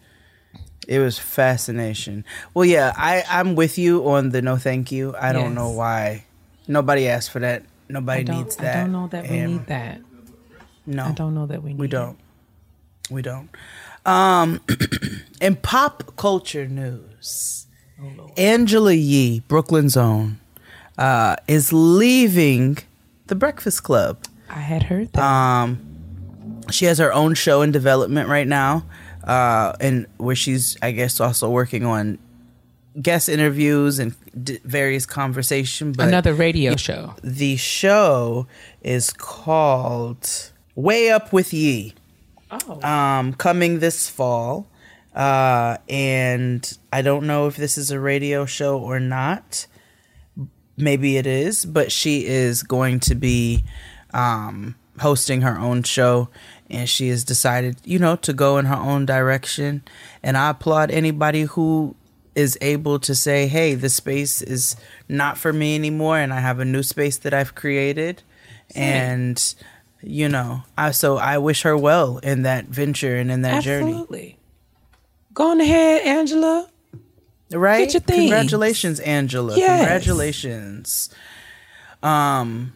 It 0.89 1.01
was 1.01 1.19
fascination. 1.19 2.25
Well, 2.55 2.65
yeah, 2.65 2.93
I 2.97 3.25
I'm 3.29 3.57
with 3.57 3.77
you 3.77 4.09
on 4.09 4.31
the 4.31 4.41
no 4.41 4.57
thank 4.57 4.93
you. 4.93 5.15
I 5.21 5.33
don't 5.33 5.55
know 5.55 5.71
why. 5.71 6.25
Nobody 6.69 7.09
asked 7.09 7.31
for 7.31 7.41
that. 7.41 7.65
Nobody 7.89 8.25
needs 8.25 8.57
that. 8.57 8.77
I 8.77 8.81
don't 8.83 8.93
know 8.93 9.09
that 9.09 9.29
we 9.29 9.41
need 9.41 9.67
that. 9.67 10.01
No, 10.87 11.07
I 11.07 11.13
don't 11.13 11.35
know 11.35 11.47
that 11.47 11.63
we 11.63 11.71
need 11.71 11.79
we 11.79 11.89
don't. 11.89 12.19
We 13.11 13.23
don't. 13.23 13.51
Um, 14.07 14.61
in 15.41 15.57
pop 15.57 16.17
culture 16.17 16.67
news, 16.67 17.67
Oh, 18.01 18.31
Angela 18.37 18.93
Yee, 18.93 19.41
Brooklyn's 19.49 19.97
own, 19.97 20.39
uh, 20.99 21.37
is 21.49 21.73
leaving 21.73 22.79
the 23.27 23.35
Breakfast 23.35 23.83
Club. 23.85 24.19
I 24.51 24.61
had 24.61 24.85
heard 24.85 25.13
that. 25.15 25.23
Um, 25.23 25.81
she 26.71 26.85
has 26.85 26.99
her 26.99 27.13
own 27.13 27.35
show 27.35 27.63
in 27.63 27.73
development 27.73 28.29
right 28.29 28.47
now, 28.47 28.85
uh, 29.25 29.73
and 29.81 30.07
where 30.19 30.37
she's, 30.37 30.77
I 30.83 30.91
guess, 30.93 31.21
also 31.21 31.49
working 31.51 31.85
on 31.87 32.19
guest 33.01 33.29
interviews 33.29 33.99
and 33.99 34.15
d- 34.45 34.59
various 34.65 35.07
conversation. 35.07 35.93
But 35.93 36.09
Another 36.09 36.35
radio 36.35 36.77
show. 36.77 37.15
the 37.23 37.57
show 37.57 38.47
is 38.83 39.11
called 39.13 40.51
Way 40.75 41.11
Up 41.11 41.33
with 41.33 41.53
Yee. 41.55 41.95
Oh. 42.51 42.81
Um, 42.83 43.35
coming 43.35 43.81
this 43.81 44.09
fall. 44.09 44.69
Uh, 45.15 45.79
and 45.89 46.79
I 46.93 47.03
don't 47.03 47.27
know 47.27 47.47
if 47.47 47.57
this 47.57 47.79
is 47.79 47.91
a 47.91 47.99
radio 47.99 48.45
show 48.45 48.79
or 48.79 49.01
not. 49.01 49.67
Maybe 50.77 51.17
it 51.17 51.27
is, 51.27 51.65
but 51.65 51.91
she 51.91 52.27
is 52.27 52.63
going 52.63 53.01
to 53.01 53.15
be 53.15 53.65
um, 54.13 54.75
hosting 55.01 55.41
her 55.41 55.59
own 55.59 55.85
show. 55.85 56.29
And 56.69 56.89
she 56.89 57.09
has 57.09 57.25
decided, 57.25 57.79
you 57.85 57.99
know, 57.99 58.17
to 58.17 58.33
go 58.33 58.59
in 58.59 58.67
her 58.67 58.77
own 58.77 59.07
direction. 59.07 59.83
And 60.23 60.37
I 60.37 60.51
applaud 60.51 60.91
anybody 60.91 61.43
who 61.43 61.97
is 62.35 62.59
able 62.61 62.99
to 62.99 63.15
say, 63.15 63.47
hey, 63.47 63.75
this 63.75 63.95
space 63.95 64.43
is 64.43 64.77
not 65.09 65.39
for 65.39 65.53
me 65.53 65.75
anymore. 65.75 66.19
And 66.19 66.33
I 66.33 66.41
have 66.41 66.61
a 66.61 66.65
new 66.67 66.83
space 66.83 67.17
that 67.19 67.33
I've 67.33 67.55
created. 67.55 68.23
And, 68.75 69.55
you 70.07 70.29
know, 70.29 70.63
I, 70.79 70.93
so 70.93 71.17
I 71.19 71.39
wish 71.39 71.63
her 71.63 71.77
well 71.77 72.19
in 72.19 72.43
that 72.43 72.67
venture 72.67 73.17
and 73.17 73.31
in 73.31 73.43
that 73.43 73.63
journey. 73.65 73.91
Absolutely. 73.91 74.39
Go 75.35 75.51
on 75.51 75.61
ahead, 75.61 76.03
Angela. 76.07 76.69
Right? 77.53 77.85
Get 77.87 77.95
your 77.95 78.01
things. 78.01 78.21
Congratulations, 78.31 79.01
Angela. 79.01 79.57
Yes. 79.57 79.81
Congratulations. 79.81 81.11
Um 82.03 82.73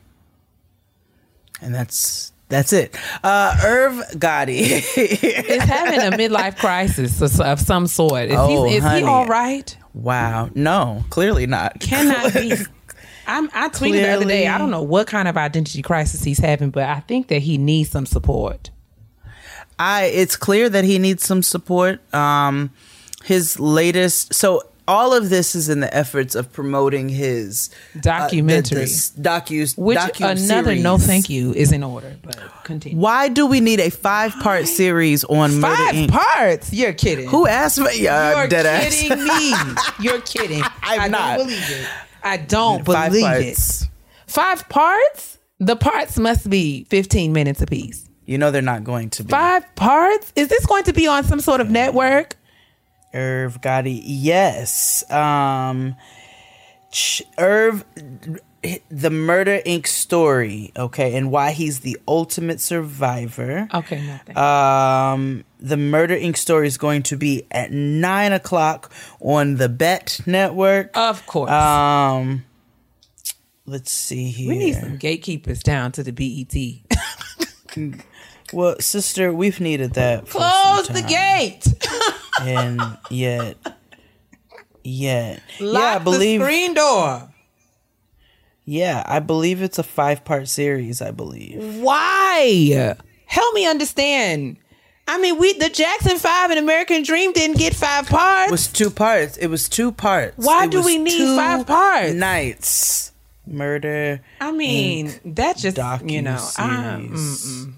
and 1.60 1.74
that's 1.74 2.32
that's 2.48 2.72
it. 2.72 2.96
Uh 3.22 3.56
Irv 3.64 3.94
Gotti. 4.18 4.60
Is 4.96 5.62
having 5.62 6.00
a 6.00 6.16
midlife 6.16 6.56
crisis 6.58 7.20
of, 7.22 7.40
of 7.40 7.60
some 7.60 7.86
sort. 7.86 8.24
Is, 8.30 8.36
Oh, 8.36 8.64
he, 8.64 8.76
is 8.76 8.82
honey. 8.84 9.00
he 9.02 9.06
all 9.06 9.26
right? 9.26 9.76
wow. 9.94 10.50
No, 10.54 11.04
clearly 11.10 11.46
not. 11.46 11.80
Cannot 11.80 12.32
be. 12.34 12.54
I'm, 13.38 13.50
I 13.54 13.68
tweeted 13.68 14.02
the 14.02 14.08
other 14.10 14.24
day. 14.26 14.46
I 14.46 14.58
don't 14.58 14.70
know 14.70 14.82
what 14.82 15.06
kind 15.06 15.28
of 15.28 15.36
identity 15.36 15.82
crisis 15.82 16.22
he's 16.24 16.38
having, 16.38 16.70
but 16.70 16.84
I 16.84 17.00
think 17.00 17.28
that 17.28 17.40
he 17.42 17.58
needs 17.58 17.90
some 17.90 18.06
support. 18.06 18.70
I 19.78 20.04
it's 20.04 20.36
clear 20.36 20.68
that 20.68 20.84
he 20.84 20.98
needs 20.98 21.24
some 21.24 21.42
support. 21.42 22.00
Um 22.14 22.70
his 23.24 23.58
latest 23.60 24.32
so 24.34 24.62
all 24.88 25.14
of 25.14 25.30
this 25.30 25.54
is 25.54 25.68
in 25.68 25.78
the 25.80 25.94
efforts 25.94 26.34
of 26.34 26.52
promoting 26.52 27.08
his 27.08 27.70
uh, 27.94 28.00
Documentary. 28.00 28.80
the 28.86 28.86
docu 28.86 29.78
Which 29.78 29.96
docu 29.98 30.44
another 30.44 30.74
no 30.74 30.98
thank 30.98 31.30
you 31.30 31.52
is 31.54 31.70
in 31.70 31.84
order, 31.84 32.16
but 32.22 32.36
continue. 32.64 32.98
Why 32.98 33.28
do 33.28 33.46
we 33.46 33.60
need 33.60 33.78
a 33.78 33.90
five 33.90 34.32
part 34.40 34.66
series 34.66 35.22
on 35.24 35.60
Murder 35.60 35.76
Five 35.76 35.94
Inc? 35.94 36.10
parts? 36.10 36.72
You're 36.72 36.92
kidding. 36.94 37.28
Who 37.28 37.46
asked 37.46 37.78
me? 37.78 38.02
Yeah, 38.02 38.36
You're 38.38 38.48
dead 38.48 38.66
ass. 38.66 39.00
kidding 39.00 39.22
me. 39.24 39.54
You're 40.00 40.20
kidding. 40.22 40.62
I'm 40.82 41.00
I 41.02 41.08
not. 41.08 41.36
don't 41.38 41.46
believe 41.46 41.70
it. 41.70 41.86
I 42.22 42.36
don't 42.36 42.84
Five 42.84 43.10
believe 43.12 43.24
parts. 43.24 43.82
it. 43.82 43.88
Five 44.26 44.68
parts? 44.68 45.38
The 45.58 45.76
parts 45.76 46.18
must 46.18 46.48
be 46.48 46.84
15 46.84 47.32
minutes 47.32 47.60
apiece. 47.60 48.08
You 48.26 48.38
know 48.38 48.50
they're 48.50 48.62
not 48.62 48.84
going 48.84 49.10
to 49.10 49.24
be. 49.24 49.30
Five 49.30 49.64
parts? 49.74 50.32
Is 50.36 50.48
this 50.48 50.64
going 50.66 50.84
to 50.84 50.92
be 50.92 51.06
on 51.06 51.24
some 51.24 51.40
sort 51.40 51.60
of 51.60 51.68
network? 51.70 52.36
Irv 53.12 53.60
Gotti, 53.60 54.00
yes. 54.04 55.08
Um, 55.10 55.96
Irv, 57.38 57.84
the 58.90 59.10
Murder 59.10 59.60
Inc. 59.64 59.86
story, 59.86 60.70
okay, 60.76 61.16
and 61.16 61.30
why 61.30 61.52
he's 61.52 61.80
the 61.80 61.98
ultimate 62.06 62.60
survivor. 62.60 63.68
Okay, 63.72 64.06
nothing. 64.06 64.36
Um, 64.36 65.44
the 65.58 65.76
Murder 65.76 66.16
Inc. 66.16 66.36
story 66.36 66.66
is 66.66 66.76
going 66.76 67.02
to 67.04 67.16
be 67.16 67.46
at 67.50 67.72
nine 67.72 68.32
o'clock 68.32 68.92
on 69.20 69.56
the 69.56 69.68
BET 69.68 70.20
Network. 70.26 70.90
of 70.96 71.24
course. 71.26 71.50
Um, 71.50 72.44
let's 73.66 73.90
see 73.90 74.28
here. 74.30 74.48
we 74.50 74.58
need 74.58 74.74
some 74.74 74.96
gatekeepers 74.98 75.62
down 75.62 75.92
to 75.92 76.02
the 76.02 76.12
BET. 76.12 76.54
Well, 78.52 78.74
sister, 78.80 79.32
we've 79.32 79.60
needed 79.60 79.94
that. 79.94 80.28
Close 80.28 80.88
the 80.88 81.02
gate. 81.02 81.68
and 82.42 82.80
yet, 83.08 83.56
yet, 84.82 85.40
Lock 85.60 85.82
yeah, 85.82 85.94
I 85.94 85.98
believe. 86.00 86.40
the 86.40 86.46
screen 86.46 86.74
door. 86.74 87.28
Yeah, 88.70 89.02
I 89.04 89.18
believe 89.18 89.62
it's 89.62 89.80
a 89.80 89.82
five 89.82 90.24
part 90.24 90.46
series. 90.46 91.02
I 91.02 91.10
believe. 91.10 91.82
Why? 91.82 92.94
Help 93.26 93.54
me 93.54 93.66
understand. 93.66 94.58
I 95.08 95.18
mean, 95.18 95.38
we 95.38 95.54
the 95.54 95.68
Jackson 95.68 96.18
Five 96.18 96.50
and 96.50 96.58
American 96.60 97.02
Dream 97.02 97.32
didn't 97.32 97.58
get 97.58 97.74
five 97.74 98.06
parts. 98.06 98.46
It 98.48 98.52
was 98.52 98.68
two 98.68 98.90
parts. 98.90 99.36
It 99.38 99.48
was 99.48 99.68
two 99.68 99.90
parts. 99.90 100.46
Why 100.46 100.66
It 100.66 100.70
do 100.70 100.84
we 100.84 100.98
need 100.98 101.34
five 101.36 101.66
parts? 101.66 102.12
Nights. 102.12 103.10
Murder. 103.44 104.20
I 104.40 104.52
mean, 104.52 105.18
that 105.24 105.56
just 105.56 105.76
you 106.08 106.22
know, 106.22 106.38
I. 106.56 106.94
Uh-uh, 106.94 107.72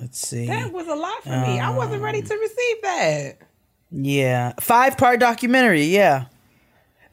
Let's 0.00 0.18
see. 0.18 0.46
that 0.46 0.72
was 0.72 0.88
a 0.88 0.94
lot 0.96 1.22
for 1.22 1.28
me. 1.28 1.60
I 1.60 1.70
wasn't 1.70 2.02
ready 2.02 2.20
to 2.20 2.34
um, 2.34 2.40
receive 2.40 2.82
that. 2.82 3.38
Yeah, 3.92 4.54
five 4.58 4.98
part 4.98 5.20
documentary. 5.20 5.84
Yeah, 5.84 6.24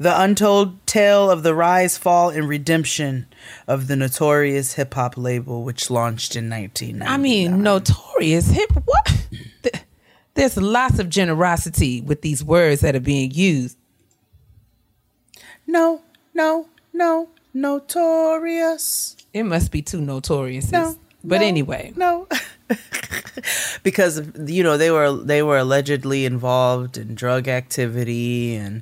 the 0.01 0.19
untold 0.19 0.87
tale 0.87 1.29
of 1.29 1.43
the 1.43 1.53
rise, 1.53 1.95
fall, 1.95 2.29
and 2.31 2.49
redemption 2.49 3.27
of 3.67 3.87
the 3.87 3.95
notorious 3.95 4.73
hip 4.73 4.95
hop 4.95 5.15
label, 5.15 5.63
which 5.63 5.91
launched 5.91 6.35
in 6.35 6.49
1990. 6.49 7.05
I 7.07 7.17
mean, 7.17 7.61
notorious 7.61 8.47
hip. 8.49 8.71
What? 8.83 9.27
There's 10.33 10.57
lots 10.57 10.97
of 10.97 11.07
generosity 11.07 12.01
with 12.01 12.23
these 12.23 12.43
words 12.43 12.81
that 12.81 12.95
are 12.95 12.99
being 12.99 13.29
used. 13.29 13.77
no, 15.67 16.01
no, 16.33 16.67
no, 16.91 17.29
notorious. 17.53 19.15
It 19.33 19.43
must 19.43 19.71
be 19.71 19.83
too 19.83 20.01
notorious. 20.01 20.71
No, 20.71 20.95
but 21.23 21.41
no, 21.41 21.45
anyway, 21.45 21.93
no. 21.95 22.27
because 23.83 24.23
you 24.47 24.63
know 24.63 24.77
they 24.77 24.89
were 24.89 25.13
they 25.13 25.43
were 25.43 25.59
allegedly 25.59 26.25
involved 26.25 26.97
in 26.97 27.13
drug 27.13 27.47
activity 27.47 28.55
and 28.55 28.81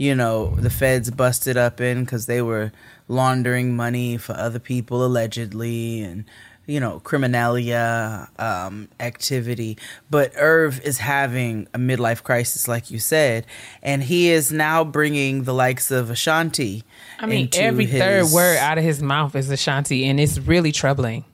you 0.00 0.14
know 0.14 0.54
the 0.56 0.70
feds 0.70 1.10
busted 1.10 1.58
up 1.58 1.78
in 1.78 2.04
because 2.04 2.24
they 2.24 2.40
were 2.40 2.72
laundering 3.06 3.76
money 3.76 4.16
for 4.16 4.32
other 4.32 4.58
people 4.58 5.04
allegedly 5.04 6.00
and 6.00 6.24
you 6.64 6.80
know 6.80 7.02
criminalia 7.04 8.26
um, 8.40 8.88
activity. 8.98 9.76
But 10.08 10.32
irv 10.36 10.80
is 10.80 10.96
having 10.96 11.68
a 11.74 11.78
midlife 11.78 12.22
crisis 12.22 12.66
like 12.66 12.90
you 12.90 12.98
said 12.98 13.44
and 13.82 14.02
he 14.02 14.30
is 14.30 14.50
now 14.50 14.84
bringing 14.84 15.42
the 15.44 15.52
likes 15.52 15.90
of 15.90 16.08
ashanti 16.08 16.82
I 17.18 17.26
mean, 17.26 17.50
every 17.52 17.84
third 17.84 18.30
word 18.32 18.56
out 18.56 18.78
of 18.78 18.84
his 18.84 19.02
mouth 19.02 19.36
is 19.36 19.50
Ashanti, 19.50 20.06
and 20.06 20.18
it's 20.18 20.38
really 20.38 20.72
troubling 20.72 21.26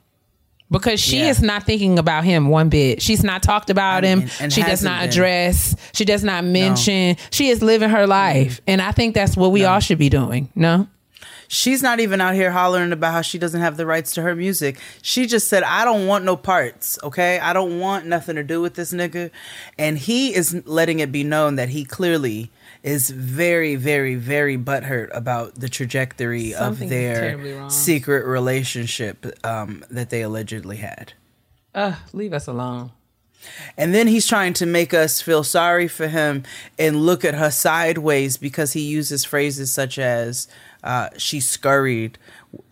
because 0.71 0.99
she 0.99 1.19
Yeah. 1.19 1.29
is 1.29 1.41
not 1.41 1.63
thinking 1.65 1.97
about 1.99 2.23
him 2.23 2.49
one 2.49 2.69
bit. 2.69 3.01
She's 3.01 3.23
not 3.23 3.41
talked 3.43 3.69
about 3.69 4.03
And- 4.03 4.23
him. 4.23 4.29
and- 4.29 4.31
and 4.41 4.53
she 4.53 4.61
does 4.61 4.69
hasn't 4.81 4.95
been. 4.99 5.09
address. 5.09 5.75
She 5.93 6.05
does 6.05 6.23
not 6.23 6.43
mention. 6.43 7.15
She 7.31 7.49
is 7.49 7.61
living 7.61 7.89
her 7.89 8.05
life, 8.07 8.57
mm. 8.57 8.63
and 8.67 8.81
I 8.81 8.91
think 8.91 9.15
that's 9.15 9.37
what 9.37 9.51
we 9.51 9.65
all 9.65 9.79
should 9.79 9.97
be 9.99 10.09
doing. 10.09 10.49
No, 10.55 10.87
She's 11.49 11.81
not 11.81 12.01
even 12.01 12.19
out 12.19 12.35
here 12.35 12.51
hollering 12.51 12.91
about 12.91 13.13
how 13.13 13.21
she 13.21 13.37
doesn't 13.37 13.61
have 13.61 13.77
the 13.77 13.85
rights 13.85 14.13
to 14.15 14.21
her 14.21 14.35
music. 14.35 14.77
She 15.01 15.25
just 15.27 15.47
said, 15.47 15.63
I 15.63 15.85
don't 15.85 16.05
want 16.05 16.25
no 16.25 16.35
parts, 16.35 16.99
okay? 17.03 17.39
I 17.39 17.53
don't 17.53 17.79
want 17.79 18.05
nothing 18.05 18.35
to 18.35 18.43
do 18.43 18.59
with 18.61 18.73
this 18.73 18.91
nigga. 18.91 19.31
And 19.79 19.97
he 19.97 20.35
is 20.35 20.53
letting 20.65 20.99
it 20.99 21.09
be 21.09 21.23
known 21.23 21.55
that 21.55 21.69
he 21.69 21.85
clearly 21.85 22.49
is 22.87 23.09
very, 23.09 23.75
very, 23.75 24.15
very 24.15 24.57
butthurt 24.57 25.09
about 25.15 25.55
the 25.55 25.67
trajectory 25.67 26.51
Something's 26.51 26.89
of 26.89 26.89
their 26.89 27.69
secret 27.69 28.25
relationship 28.25 29.25
um, 29.45 29.83
that 29.91 30.09
they 30.09 30.21
allegedly 30.21 30.77
had. 30.77 31.13
uh, 31.75 31.95
leave 32.13 32.33
us 32.33 32.47
alone. 32.47 32.91
And 33.77 33.93
then 33.93 34.07
he's 34.07 34.25
trying 34.25 34.53
to 34.53 34.65
make 34.65 34.93
us 34.93 35.21
feel 35.21 35.43
sorry 35.43 35.87
for 35.87 36.07
him 36.07 36.43
and 36.79 37.05
look 37.05 37.23
at 37.23 37.35
her 37.35 37.51
sideways 37.51 38.35
because 38.37 38.73
he 38.73 38.81
uses 38.81 39.23
phrases 39.23 39.71
such 39.71 39.99
as 39.99 40.47
uh, 40.83 41.09
she 41.17 41.39
scurried. 41.39 42.17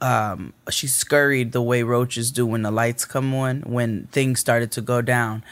Um, 0.02 0.54
she 0.70 0.88
scurried 0.88 1.52
the 1.52 1.62
way 1.62 1.84
roaches 1.84 2.32
do 2.32 2.46
when 2.46 2.64
the 2.64 2.72
lights 2.72 3.06
come 3.06 3.34
on, 3.36 3.62
when 3.62 4.08
things 4.08 4.40
started 4.40 4.72
to 4.72 4.82
go 4.82 5.02
down. 5.02 5.44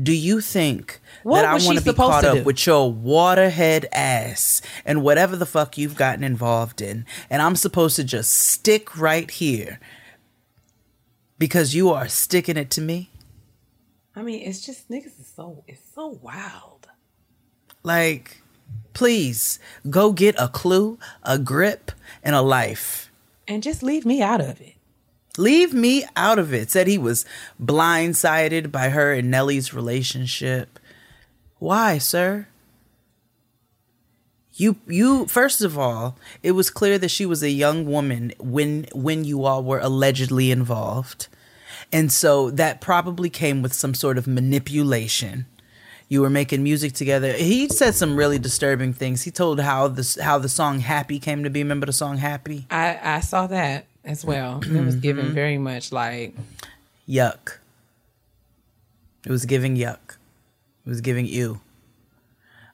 Do 0.00 0.12
you 0.12 0.40
think 0.40 1.00
What 1.22 1.42
that 1.42 1.44
I 1.44 1.64
want 1.64 1.78
to 1.78 1.84
be 1.84 1.92
caught 1.92 2.24
up 2.24 2.44
with 2.44 2.66
your 2.66 2.92
waterhead 2.92 3.86
ass 3.92 4.62
and 4.86 5.02
whatever 5.02 5.36
the 5.36 5.44
fuck 5.44 5.76
you've 5.76 5.96
gotten 5.96 6.24
involved 6.24 6.80
in? 6.80 7.04
And 7.28 7.42
I'm 7.42 7.56
supposed 7.56 7.96
to 7.96 8.04
just 8.04 8.32
stick 8.32 8.96
right 8.96 9.30
here 9.30 9.80
because 11.38 11.74
you 11.74 11.90
are 11.90 12.08
sticking 12.08 12.56
it 12.56 12.70
to 12.70 12.80
me? 12.80 13.10
I 14.14 14.22
mean, 14.22 14.42
it's 14.46 14.64
just 14.64 14.88
niggas 14.88 15.18
is 15.20 15.32
so 15.34 15.64
it's 15.66 15.82
so 15.94 16.18
wild. 16.22 16.88
Like, 17.82 18.42
please 18.92 19.58
go 19.90 20.12
get 20.12 20.36
a 20.38 20.48
clue, 20.48 20.98
a 21.22 21.38
grip, 21.38 21.90
and 22.22 22.36
a 22.36 22.42
life. 22.42 23.10
And 23.48 23.62
just 23.62 23.82
leave 23.82 24.06
me 24.06 24.22
out 24.22 24.40
of 24.40 24.60
it. 24.60 24.74
Leave 25.38 25.72
me 25.72 26.04
out 26.16 26.38
of 26.38 26.52
it. 26.52 26.70
Said 26.70 26.86
he 26.86 26.98
was 26.98 27.24
blindsided 27.62 28.70
by 28.70 28.90
her 28.90 29.12
and 29.12 29.30
Nelly's 29.30 29.72
relationship. 29.72 30.78
Why, 31.58 31.98
sir? 31.98 32.48
You 34.54 34.76
you 34.86 35.26
first 35.26 35.62
of 35.62 35.78
all, 35.78 36.16
it 36.42 36.52
was 36.52 36.68
clear 36.68 36.98
that 36.98 37.10
she 37.10 37.24
was 37.24 37.42
a 37.42 37.50
young 37.50 37.86
woman 37.86 38.32
when 38.38 38.86
when 38.92 39.24
you 39.24 39.44
all 39.44 39.64
were 39.64 39.80
allegedly 39.80 40.50
involved. 40.50 41.28
And 41.90 42.12
so 42.12 42.50
that 42.50 42.80
probably 42.80 43.30
came 43.30 43.62
with 43.62 43.72
some 43.72 43.94
sort 43.94 44.18
of 44.18 44.26
manipulation. 44.26 45.46
You 46.08 46.20
were 46.20 46.30
making 46.30 46.62
music 46.62 46.92
together. 46.92 47.32
He 47.32 47.68
said 47.68 47.94
some 47.94 48.16
really 48.16 48.38
disturbing 48.38 48.92
things. 48.92 49.22
He 49.22 49.30
told 49.30 49.60
how 49.60 49.88
this 49.88 50.18
how 50.20 50.38
the 50.38 50.48
song 50.48 50.80
Happy 50.80 51.18
came 51.18 51.42
to 51.44 51.50
be. 51.50 51.62
Remember 51.62 51.86
the 51.86 51.92
song 51.92 52.18
Happy? 52.18 52.66
I 52.70 52.98
I 53.02 53.20
saw 53.20 53.46
that 53.46 53.86
as 54.04 54.24
well. 54.24 54.60
It 54.62 54.84
was 54.84 54.96
given 54.96 55.32
very 55.32 55.58
much 55.58 55.92
like 55.92 56.34
yuck. 57.08 57.58
It 59.24 59.30
was 59.30 59.46
giving 59.46 59.76
yuck. 59.76 60.16
It 60.84 60.88
was 60.88 61.00
giving 61.00 61.26
you. 61.26 61.60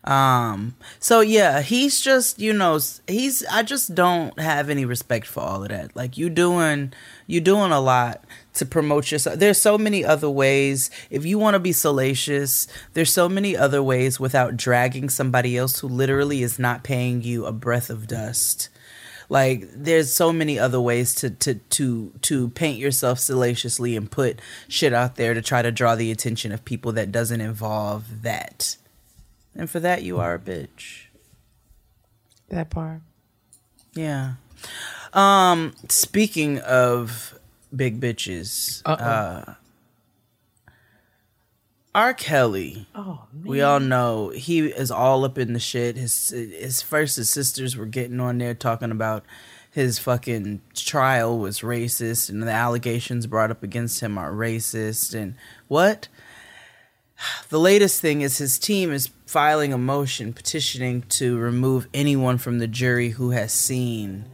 Um. 0.04 0.76
So 1.00 1.20
yeah, 1.20 1.60
he's 1.60 2.00
just 2.00 2.38
you 2.38 2.52
know 2.54 2.78
he's. 3.06 3.44
I 3.50 3.62
just 3.62 3.94
don't 3.94 4.38
have 4.40 4.70
any 4.70 4.84
respect 4.86 5.26
for 5.26 5.40
all 5.40 5.62
of 5.64 5.68
that. 5.68 5.94
Like 5.94 6.16
you 6.16 6.30
doing 6.30 6.94
you 7.26 7.40
doing 7.40 7.72
a 7.72 7.80
lot 7.80 8.24
to 8.54 8.64
promote 8.64 9.10
yourself. 9.10 9.38
There's 9.38 9.60
so 9.60 9.76
many 9.76 10.04
other 10.04 10.30
ways. 10.30 10.90
If 11.10 11.26
you 11.26 11.38
want 11.38 11.54
to 11.54 11.60
be 11.60 11.72
salacious, 11.72 12.66
there's 12.94 13.12
so 13.12 13.28
many 13.28 13.54
other 13.56 13.82
ways 13.82 14.18
without 14.18 14.56
dragging 14.56 15.10
somebody 15.10 15.58
else 15.58 15.80
who 15.80 15.88
literally 15.88 16.42
is 16.42 16.58
not 16.58 16.84
paying 16.84 17.22
you 17.22 17.44
a 17.44 17.52
breath 17.52 17.90
of 17.90 18.06
dust 18.06 18.70
like 19.28 19.68
there's 19.74 20.12
so 20.12 20.32
many 20.32 20.58
other 20.58 20.80
ways 20.80 21.14
to 21.16 21.30
to 21.30 21.54
to 21.54 22.12
to 22.22 22.48
paint 22.50 22.78
yourself 22.78 23.18
salaciously 23.18 23.96
and 23.96 24.10
put 24.10 24.40
shit 24.68 24.92
out 24.92 25.16
there 25.16 25.34
to 25.34 25.42
try 25.42 25.62
to 25.62 25.70
draw 25.70 25.94
the 25.94 26.10
attention 26.10 26.52
of 26.52 26.64
people 26.64 26.92
that 26.92 27.12
doesn't 27.12 27.40
involve 27.40 28.22
that 28.22 28.76
and 29.54 29.68
for 29.68 29.80
that 29.80 30.02
you 30.02 30.18
are 30.18 30.34
a 30.34 30.38
bitch 30.38 31.06
that 32.48 32.70
part. 32.70 33.00
yeah 33.94 34.34
um 35.12 35.74
speaking 35.88 36.58
of 36.60 37.38
big 37.74 38.00
bitches 38.00 38.80
Uh-oh. 38.86 39.04
uh 39.04 39.54
R. 41.98 42.14
Kelly. 42.14 42.86
Oh 42.94 43.24
We 43.44 43.60
all 43.60 43.80
know 43.80 44.28
he 44.28 44.60
is 44.60 44.92
all 44.92 45.24
up 45.24 45.36
in 45.36 45.52
the 45.52 45.58
shit. 45.58 45.96
His 45.96 46.30
his 46.30 46.80
first 46.80 47.16
his 47.16 47.28
sisters 47.28 47.76
were 47.76 47.86
getting 47.86 48.20
on 48.20 48.38
there 48.38 48.54
talking 48.54 48.92
about 48.92 49.24
his 49.68 49.98
fucking 49.98 50.62
trial 50.76 51.40
was 51.40 51.62
racist 51.62 52.30
and 52.30 52.40
the 52.40 52.52
allegations 52.52 53.26
brought 53.26 53.50
up 53.50 53.64
against 53.64 53.98
him 53.98 54.16
are 54.16 54.30
racist 54.30 55.12
and 55.12 55.34
what? 55.66 56.06
The 57.48 57.58
latest 57.58 58.00
thing 58.00 58.20
is 58.20 58.38
his 58.38 58.60
team 58.60 58.92
is 58.92 59.10
filing 59.26 59.72
a 59.72 59.78
motion 59.78 60.32
petitioning 60.32 61.02
to 61.18 61.36
remove 61.36 61.88
anyone 61.92 62.38
from 62.38 62.60
the 62.60 62.68
jury 62.68 63.10
who 63.10 63.30
has 63.30 63.52
seen 63.52 64.26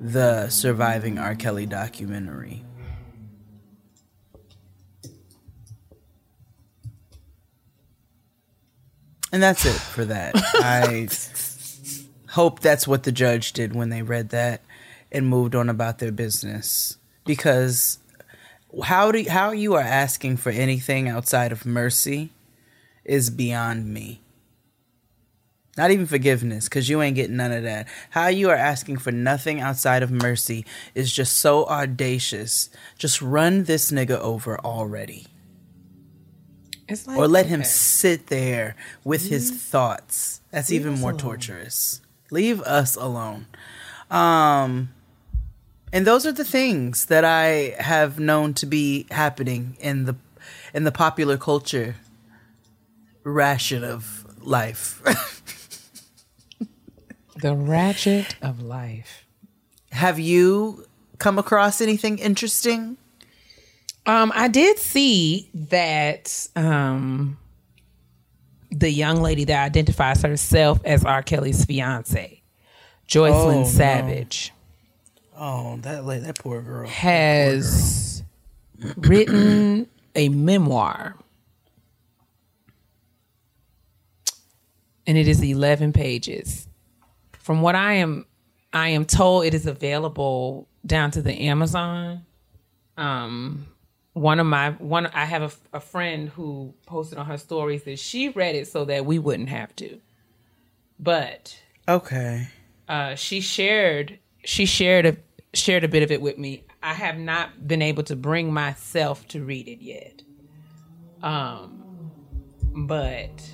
the 0.00 0.48
surviving 0.48 1.18
R. 1.18 1.34
Kelly 1.34 1.66
documentary. 1.66 2.64
And 9.34 9.42
that's 9.42 9.66
it 9.66 9.72
for 9.72 10.04
that. 10.04 10.32
I 10.36 11.08
hope 12.30 12.60
that's 12.60 12.86
what 12.86 13.02
the 13.02 13.10
judge 13.10 13.52
did 13.52 13.74
when 13.74 13.88
they 13.88 14.00
read 14.00 14.28
that 14.28 14.62
and 15.10 15.26
moved 15.26 15.56
on 15.56 15.68
about 15.68 15.98
their 15.98 16.12
business. 16.12 16.98
Because 17.26 17.98
how 18.84 19.10
do 19.10 19.28
how 19.28 19.50
you 19.50 19.74
are 19.74 19.80
asking 19.80 20.36
for 20.36 20.50
anything 20.50 21.08
outside 21.08 21.50
of 21.50 21.66
mercy 21.66 22.30
is 23.04 23.28
beyond 23.28 23.92
me. 23.92 24.20
Not 25.76 25.90
even 25.90 26.06
forgiveness, 26.06 26.68
because 26.68 26.88
you 26.88 27.02
ain't 27.02 27.16
getting 27.16 27.36
none 27.36 27.50
of 27.50 27.64
that. 27.64 27.88
How 28.10 28.28
you 28.28 28.50
are 28.50 28.54
asking 28.54 28.98
for 28.98 29.10
nothing 29.10 29.58
outside 29.58 30.04
of 30.04 30.12
mercy 30.12 30.64
is 30.94 31.12
just 31.12 31.38
so 31.38 31.66
audacious. 31.66 32.70
Just 32.98 33.20
run 33.20 33.64
this 33.64 33.90
nigga 33.90 34.16
over 34.20 34.60
already 34.60 35.26
like 36.88 37.18
or 37.18 37.28
let 37.28 37.46
him 37.46 37.64
sit 37.64 38.26
there 38.28 38.76
with 39.04 39.28
his 39.28 39.50
thoughts. 39.50 40.40
That's 40.50 40.70
even 40.70 40.94
more 40.94 41.10
alone. 41.10 41.20
torturous. 41.20 42.00
Leave 42.30 42.60
us 42.62 42.96
alone. 42.96 43.46
Um 44.10 44.90
and 45.92 46.06
those 46.06 46.26
are 46.26 46.32
the 46.32 46.44
things 46.44 47.06
that 47.06 47.24
I 47.24 47.76
have 47.78 48.18
known 48.18 48.52
to 48.54 48.66
be 48.66 49.06
happening 49.10 49.76
in 49.80 50.04
the 50.04 50.16
in 50.74 50.84
the 50.84 50.92
popular 50.92 51.36
culture 51.36 51.96
ration 53.22 53.84
of 53.84 54.26
life. 54.46 55.00
the 57.40 57.54
ratchet 57.54 58.36
of 58.42 58.60
life. 58.62 59.24
have 59.92 60.18
you 60.18 60.86
come 61.18 61.38
across 61.38 61.80
anything 61.80 62.18
interesting? 62.18 62.96
Um, 64.06 64.32
I 64.34 64.48
did 64.48 64.78
see 64.78 65.48
that 65.54 66.48
um, 66.56 67.38
the 68.70 68.90
young 68.90 69.22
lady 69.22 69.44
that 69.44 69.64
identifies 69.64 70.20
herself 70.22 70.80
as 70.84 71.04
R. 71.04 71.22
Kelly's 71.22 71.64
fiance, 71.64 72.42
Joycelyn 73.08 73.54
Oh, 73.54 73.60
no. 73.62 73.64
Savage, 73.66 74.52
Oh, 75.36 75.78
that 75.78 76.04
that 76.22 76.38
poor 76.38 76.60
girl. 76.62 76.86
has 76.86 78.22
written 78.96 79.88
a 80.14 80.28
memoir. 80.28 81.16
And 85.06 85.18
it 85.18 85.28
is 85.28 85.42
11 85.42 85.92
pages. 85.92 86.66
From 87.32 87.62
what 87.62 87.74
I 87.74 87.94
am 87.94 88.26
I 88.72 88.88
am 88.90 89.04
told 89.04 89.44
it 89.44 89.54
is 89.54 89.66
available 89.66 90.66
down 90.86 91.10
to 91.12 91.22
the 91.22 91.32
Amazon. 91.48 92.24
Um 92.96 93.66
one 94.14 94.40
of 94.40 94.46
my 94.46 94.70
one 94.70 95.06
I 95.08 95.24
have 95.26 95.42
a, 95.72 95.76
a 95.76 95.80
friend 95.80 96.28
who 96.30 96.72
posted 96.86 97.18
on 97.18 97.26
her 97.26 97.36
stories 97.38 97.82
that 97.84 97.98
she 97.98 98.30
read 98.30 98.54
it 98.54 98.66
so 98.68 98.84
that 98.86 99.04
we 99.04 99.18
wouldn't 99.18 99.50
have 99.50 99.74
to. 99.76 100.00
But 100.98 101.60
Okay. 101.88 102.48
uh, 102.88 103.16
she 103.16 103.40
shared 103.40 104.18
she 104.44 104.66
shared 104.66 105.06
a, 105.06 105.16
shared 105.52 105.84
a 105.84 105.88
bit 105.88 106.02
of 106.02 106.10
it 106.10 106.22
with 106.22 106.38
me. 106.38 106.64
I 106.82 106.94
have 106.94 107.18
not 107.18 107.66
been 107.66 107.82
able 107.82 108.02
to 108.04 108.16
bring 108.16 108.52
myself 108.52 109.26
to 109.28 109.42
read 109.44 109.68
it 109.68 109.82
yet. 109.82 110.22
Um, 111.22 111.84
but 112.74 113.50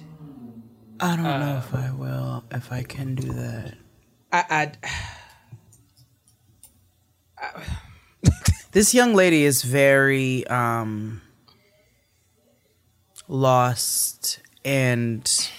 I 0.99 1.17
don't 1.17 1.25
know 1.25 1.57
Uh, 1.57 1.59
if 1.59 1.75
I 1.75 1.91
will, 1.93 2.45
if 2.51 2.73
I 2.73 2.83
can 2.83 3.15
do 3.15 3.33
that. 3.33 3.75
I, 4.33 4.73
This 8.73 8.95
young 8.95 9.15
lady 9.15 9.45
is 9.45 9.63
very 9.63 10.47
um 10.47 11.23
lost 13.27 14.41
and 14.65 15.51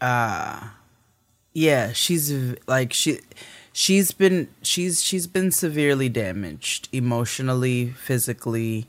uh 0.00 0.68
yeah, 1.54 1.92
she's 1.92 2.30
like 2.66 2.92
she 2.92 3.20
she's 3.72 4.12
been 4.12 4.48
she's 4.60 5.02
she's 5.02 5.26
been 5.26 5.50
severely 5.50 6.10
damaged 6.10 6.90
emotionally, 6.92 7.90
physically 7.90 8.88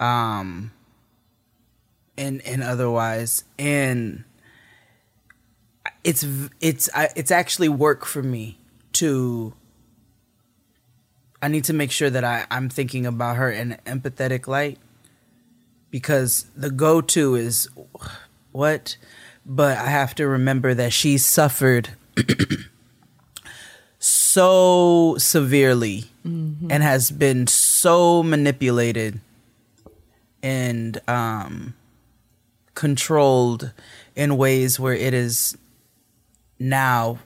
um 0.00 0.72
and 2.16 2.42
and 2.42 2.64
otherwise. 2.64 3.44
And 3.56 4.24
it's 6.02 6.26
it's 6.60 6.90
it's 7.14 7.30
actually 7.30 7.68
work 7.68 8.04
for 8.04 8.22
me 8.22 8.58
to 8.94 9.52
I 11.40 11.48
need 11.48 11.64
to 11.64 11.72
make 11.72 11.90
sure 11.90 12.10
that 12.10 12.24
I, 12.24 12.46
I'm 12.50 12.68
thinking 12.68 13.06
about 13.06 13.36
her 13.36 13.50
in 13.50 13.72
an 13.84 14.00
empathetic 14.00 14.48
light 14.48 14.78
because 15.90 16.46
the 16.56 16.70
go 16.70 17.00
to 17.00 17.34
is 17.36 17.68
what, 18.52 18.96
but 19.46 19.78
I 19.78 19.86
have 19.86 20.14
to 20.16 20.26
remember 20.26 20.74
that 20.74 20.92
she 20.92 21.16
suffered 21.18 21.90
so 23.98 25.16
severely 25.18 26.04
and 26.70 26.82
has 26.82 27.10
been 27.10 27.46
so 27.46 28.22
manipulated 28.22 29.20
and 30.42 31.00
um, 31.08 31.74
controlled 32.74 33.72
in 34.14 34.36
ways 34.36 34.78
where 34.78 34.94
it 34.94 35.14
is 35.14 35.56
now 36.58 37.18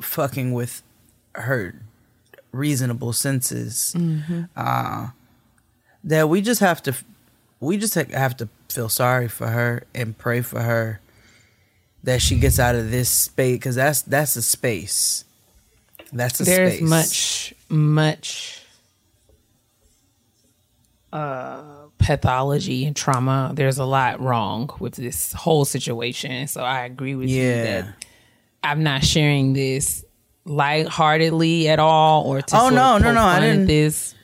fucking 0.00 0.52
with 0.52 0.82
her 1.34 1.74
reasonable 2.52 3.12
senses 3.12 3.96
uh, 4.56 5.08
that 6.04 6.28
we 6.28 6.40
just 6.40 6.60
have 6.60 6.82
to 6.82 6.94
we 7.60 7.76
just 7.76 7.94
have 7.94 8.36
to 8.36 8.48
feel 8.68 8.88
sorry 8.88 9.28
for 9.28 9.48
her 9.48 9.84
and 9.94 10.16
pray 10.18 10.40
for 10.40 10.60
her 10.60 11.00
that 12.04 12.20
she 12.20 12.36
gets 12.36 12.58
out 12.58 12.74
of 12.74 12.90
this 12.90 13.08
space 13.08 13.56
because 13.56 13.74
that's 13.76 14.02
that's 14.02 14.36
a 14.36 14.42
space 14.42 15.24
that's 16.12 16.40
a 16.40 16.44
there's 16.44 16.74
space 16.74 16.88
much, 16.88 17.54
much 17.68 18.62
uh, 21.12 21.62
pathology 21.98 22.84
and 22.84 22.96
trauma. 22.96 23.52
There's 23.54 23.78
a 23.78 23.84
lot 23.84 24.20
wrong 24.20 24.70
with 24.78 24.94
this 24.94 25.32
whole 25.32 25.64
situation. 25.64 26.46
So 26.48 26.62
I 26.62 26.84
agree 26.84 27.14
with 27.14 27.28
you 27.28 27.50
that 27.50 28.06
I'm 28.62 28.82
not 28.82 29.04
sharing 29.04 29.52
this 29.52 30.04
lightheartedly 30.44 31.68
at 31.68 31.78
all 31.78 32.24
or 32.24 32.42
to 32.42 32.56
Oh, 32.58 32.68
no, 32.68 32.96
of 32.96 33.02
no, 33.02 33.12
no, 33.12 33.20
I 33.20 33.34
poke 33.34 33.34
fun 33.34 33.42
at 33.44 33.50
didn't- 33.52 33.66
this. 33.66 34.14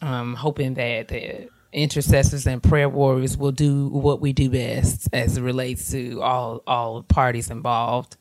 I'm 0.00 0.34
hoping 0.34 0.74
that 0.74 1.08
the 1.08 1.48
intercessors 1.72 2.46
and 2.46 2.62
prayer 2.62 2.88
warriors 2.88 3.36
will 3.36 3.50
do 3.52 3.88
what 3.88 4.20
we 4.20 4.32
do 4.32 4.48
best 4.48 5.08
as 5.12 5.36
it 5.36 5.42
relates 5.42 5.90
to 5.90 6.22
all 6.22 6.62
all 6.66 7.02
parties 7.02 7.50
involved 7.50 8.16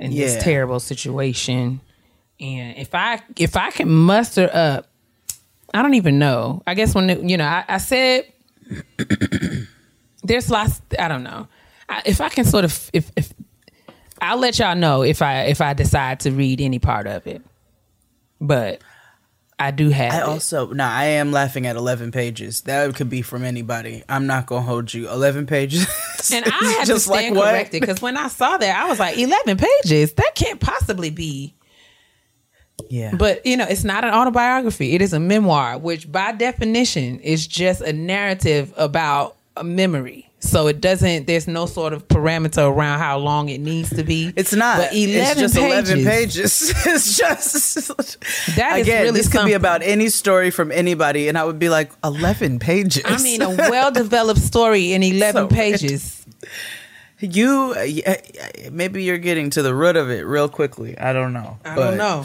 in 0.00 0.10
Yeah. 0.12 0.26
this 0.26 0.42
terrible 0.42 0.80
situation. 0.80 1.80
And 2.40 2.76
if 2.76 2.92
I 2.94 3.20
if 3.36 3.56
I 3.56 3.70
can 3.70 3.88
muster 3.88 4.50
up, 4.52 4.88
I 5.72 5.80
don't 5.80 5.94
even 5.94 6.18
know. 6.18 6.62
I 6.66 6.74
guess 6.74 6.92
when 6.94 7.08
it- 7.08 7.22
you 7.22 7.36
know, 7.36 7.46
I, 7.46 7.64
I 7.68 7.78
said 7.78 8.24
there's 10.24 10.50
lots. 10.50 10.80
I 10.98 11.08
don't 11.08 11.22
know. 11.22 11.46
I, 11.88 12.02
if 12.06 12.20
I 12.20 12.28
can 12.28 12.44
sort 12.44 12.64
of 12.64 12.90
if 12.92 13.10
if 13.16 13.32
I'll 14.22 14.38
let 14.38 14.58
y'all 14.60 14.76
know 14.76 15.02
if 15.02 15.20
I 15.20 15.42
if 15.42 15.60
I 15.60 15.74
decide 15.74 16.20
to 16.20 16.30
read 16.30 16.60
any 16.60 16.78
part 16.78 17.06
of 17.06 17.26
it. 17.26 17.42
But 18.40 18.80
I 19.58 19.72
do 19.72 19.90
have. 19.90 20.12
I 20.12 20.18
it. 20.18 20.22
also 20.22 20.68
now 20.72 20.92
I 20.92 21.04
am 21.04 21.32
laughing 21.32 21.66
at 21.66 21.74
eleven 21.76 22.12
pages. 22.12 22.62
That 22.62 22.94
could 22.94 23.10
be 23.10 23.22
from 23.22 23.44
anybody. 23.44 24.04
I'm 24.08 24.26
not 24.26 24.46
gonna 24.46 24.62
hold 24.62 24.94
you. 24.94 25.10
Eleven 25.10 25.46
pages, 25.46 25.86
and 26.32 26.44
I 26.46 26.74
had 26.78 26.86
to 26.86 27.00
stand 27.00 27.34
what? 27.36 27.50
corrected 27.50 27.80
because 27.80 28.00
when 28.00 28.16
I 28.16 28.28
saw 28.28 28.56
that, 28.56 28.84
I 28.84 28.88
was 28.88 29.00
like, 29.00 29.18
eleven 29.18 29.58
pages. 29.58 30.12
That 30.14 30.32
can't 30.34 30.60
possibly 30.60 31.10
be. 31.10 31.54
Yeah, 32.88 33.14
But 33.14 33.46
you 33.46 33.56
know, 33.56 33.66
it's 33.68 33.84
not 33.84 34.04
an 34.04 34.12
autobiography. 34.12 34.94
It 34.94 35.02
is 35.02 35.12
a 35.12 35.20
memoir, 35.20 35.78
which 35.78 36.10
by 36.10 36.32
definition 36.32 37.20
is 37.20 37.46
just 37.46 37.80
a 37.80 37.92
narrative 37.92 38.72
about 38.76 39.36
a 39.56 39.62
memory. 39.64 40.28
So 40.44 40.66
it 40.66 40.80
doesn't. 40.80 41.28
There's 41.28 41.46
no 41.46 41.66
sort 41.66 41.92
of 41.92 42.08
parameter 42.08 42.68
around 42.68 42.98
how 42.98 43.16
long 43.18 43.48
it 43.48 43.60
needs 43.60 43.90
to 43.90 44.02
be. 44.02 44.32
It's 44.34 44.52
not. 44.52 44.76
But 44.78 44.92
eleven 44.92 45.20
it's 45.20 45.40
just 45.40 45.54
pages. 45.54 45.88
eleven 45.90 46.04
pages. 46.04 46.72
it's 46.86 47.16
just 47.16 47.88
that 48.56 48.80
again. 48.80 49.04
really 49.04 49.18
this 49.20 49.28
could 49.28 49.46
be 49.46 49.52
about 49.52 49.82
any 49.84 50.08
story 50.08 50.50
from 50.50 50.72
anybody, 50.72 51.28
and 51.28 51.38
I 51.38 51.44
would 51.44 51.60
be 51.60 51.68
like 51.68 51.92
eleven 52.02 52.58
pages. 52.58 53.02
I 53.04 53.22
mean, 53.22 53.40
a 53.40 53.50
well-developed 53.50 54.40
story 54.40 54.92
in 54.92 55.02
eleven 55.14 55.48
So 55.48 55.54
pages. 55.54 56.26
you 57.20 57.74
uh, 58.06 58.14
maybe 58.72 59.04
you're 59.04 59.18
getting 59.18 59.48
to 59.50 59.62
the 59.62 59.72
root 59.74 59.94
of 59.96 60.10
it 60.10 60.22
real 60.26 60.48
quickly. 60.48 60.98
I 60.98 61.12
don't 61.12 61.32
know. 61.32 61.58
I 61.64 61.76
But 61.76 61.88
don't 61.90 61.96
know. 61.98 62.24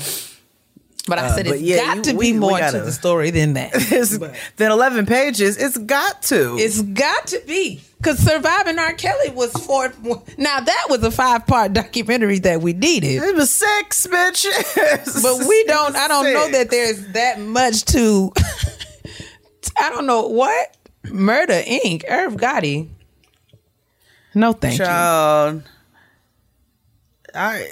But 1.07 1.19
I 1.19 1.27
uh, 1.27 1.35
said 1.35 1.45
but 1.45 1.53
it's 1.53 1.61
yeah, 1.63 1.77
got 1.77 1.97
you- 1.97 2.03
to 2.03 2.13
we- 2.15 2.31
be 2.33 2.37
more 2.39 2.57
gotta- 2.57 2.79
to 2.79 2.83
the 2.83 2.91
story 2.91 3.29
than 3.29 3.53
that. 3.53 3.71
than 4.57 4.71
eleven 4.71 5.05
pages. 5.05 5.55
It's 5.57 5.77
got 5.77 6.23
to. 6.23 6.57
It's 6.57 6.81
got 6.81 7.27
to 7.27 7.39
be 7.45 7.81
because 7.97 8.19
surviving 8.19 8.77
R. 8.79 8.93
Kelly 8.93 9.29
was 9.31 9.51
four. 9.53 9.91
Now 10.37 10.59
that 10.59 10.85
was 10.89 11.03
a 11.03 11.11
five-part 11.11 11.73
documentary 11.73 12.39
that 12.39 12.61
we 12.61 12.73
needed, 12.73 13.21
it 13.23 13.35
was 13.35 13.51
six, 13.51 14.05
bitch. 14.07 14.45
but 15.23 15.47
we 15.47 15.63
don't. 15.65 15.95
I 15.95 16.07
don't 16.07 16.33
know 16.33 16.49
that 16.51 16.69
there's 16.69 17.07
that 17.13 17.39
much 17.39 17.85
to. 17.85 18.31
I 19.79 19.89
don't 19.89 20.05
know 20.07 20.27
what 20.27 20.75
Murder 21.03 21.61
Inc. 21.65 22.03
Irv 22.09 22.35
Gotti. 22.35 22.89
No, 24.33 24.53
thank 24.53 24.79
you. 24.79 24.85
Child. 24.85 25.63
I 27.35 27.67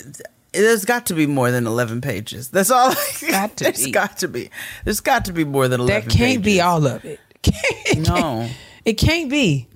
there's 0.52 0.86
got 0.86 1.08
to 1.08 1.14
be 1.14 1.26
more 1.28 1.52
than 1.52 1.66
eleven 1.68 2.02
pages. 2.02 2.50
That's 2.50 2.72
all. 2.72 2.94
Got 3.30 3.58
to 3.58 3.64
There's 3.66 3.86
be. 3.86 3.92
got 3.92 4.18
to 4.20 4.28
be. 4.28 4.50
There's 4.84 5.00
got 5.00 5.26
to 5.26 5.34
be 5.34 5.44
more 5.44 5.68
than 5.68 5.80
That 5.86 6.04
eleven. 6.06 6.10
can't 6.10 6.44
be 6.44 6.62
all 6.62 6.86
of 6.88 7.04
it. 7.06 7.20
Can't- 7.42 8.08
No. 8.08 8.50
it 8.86 8.94
can't 8.94 9.30
be. 9.30 9.68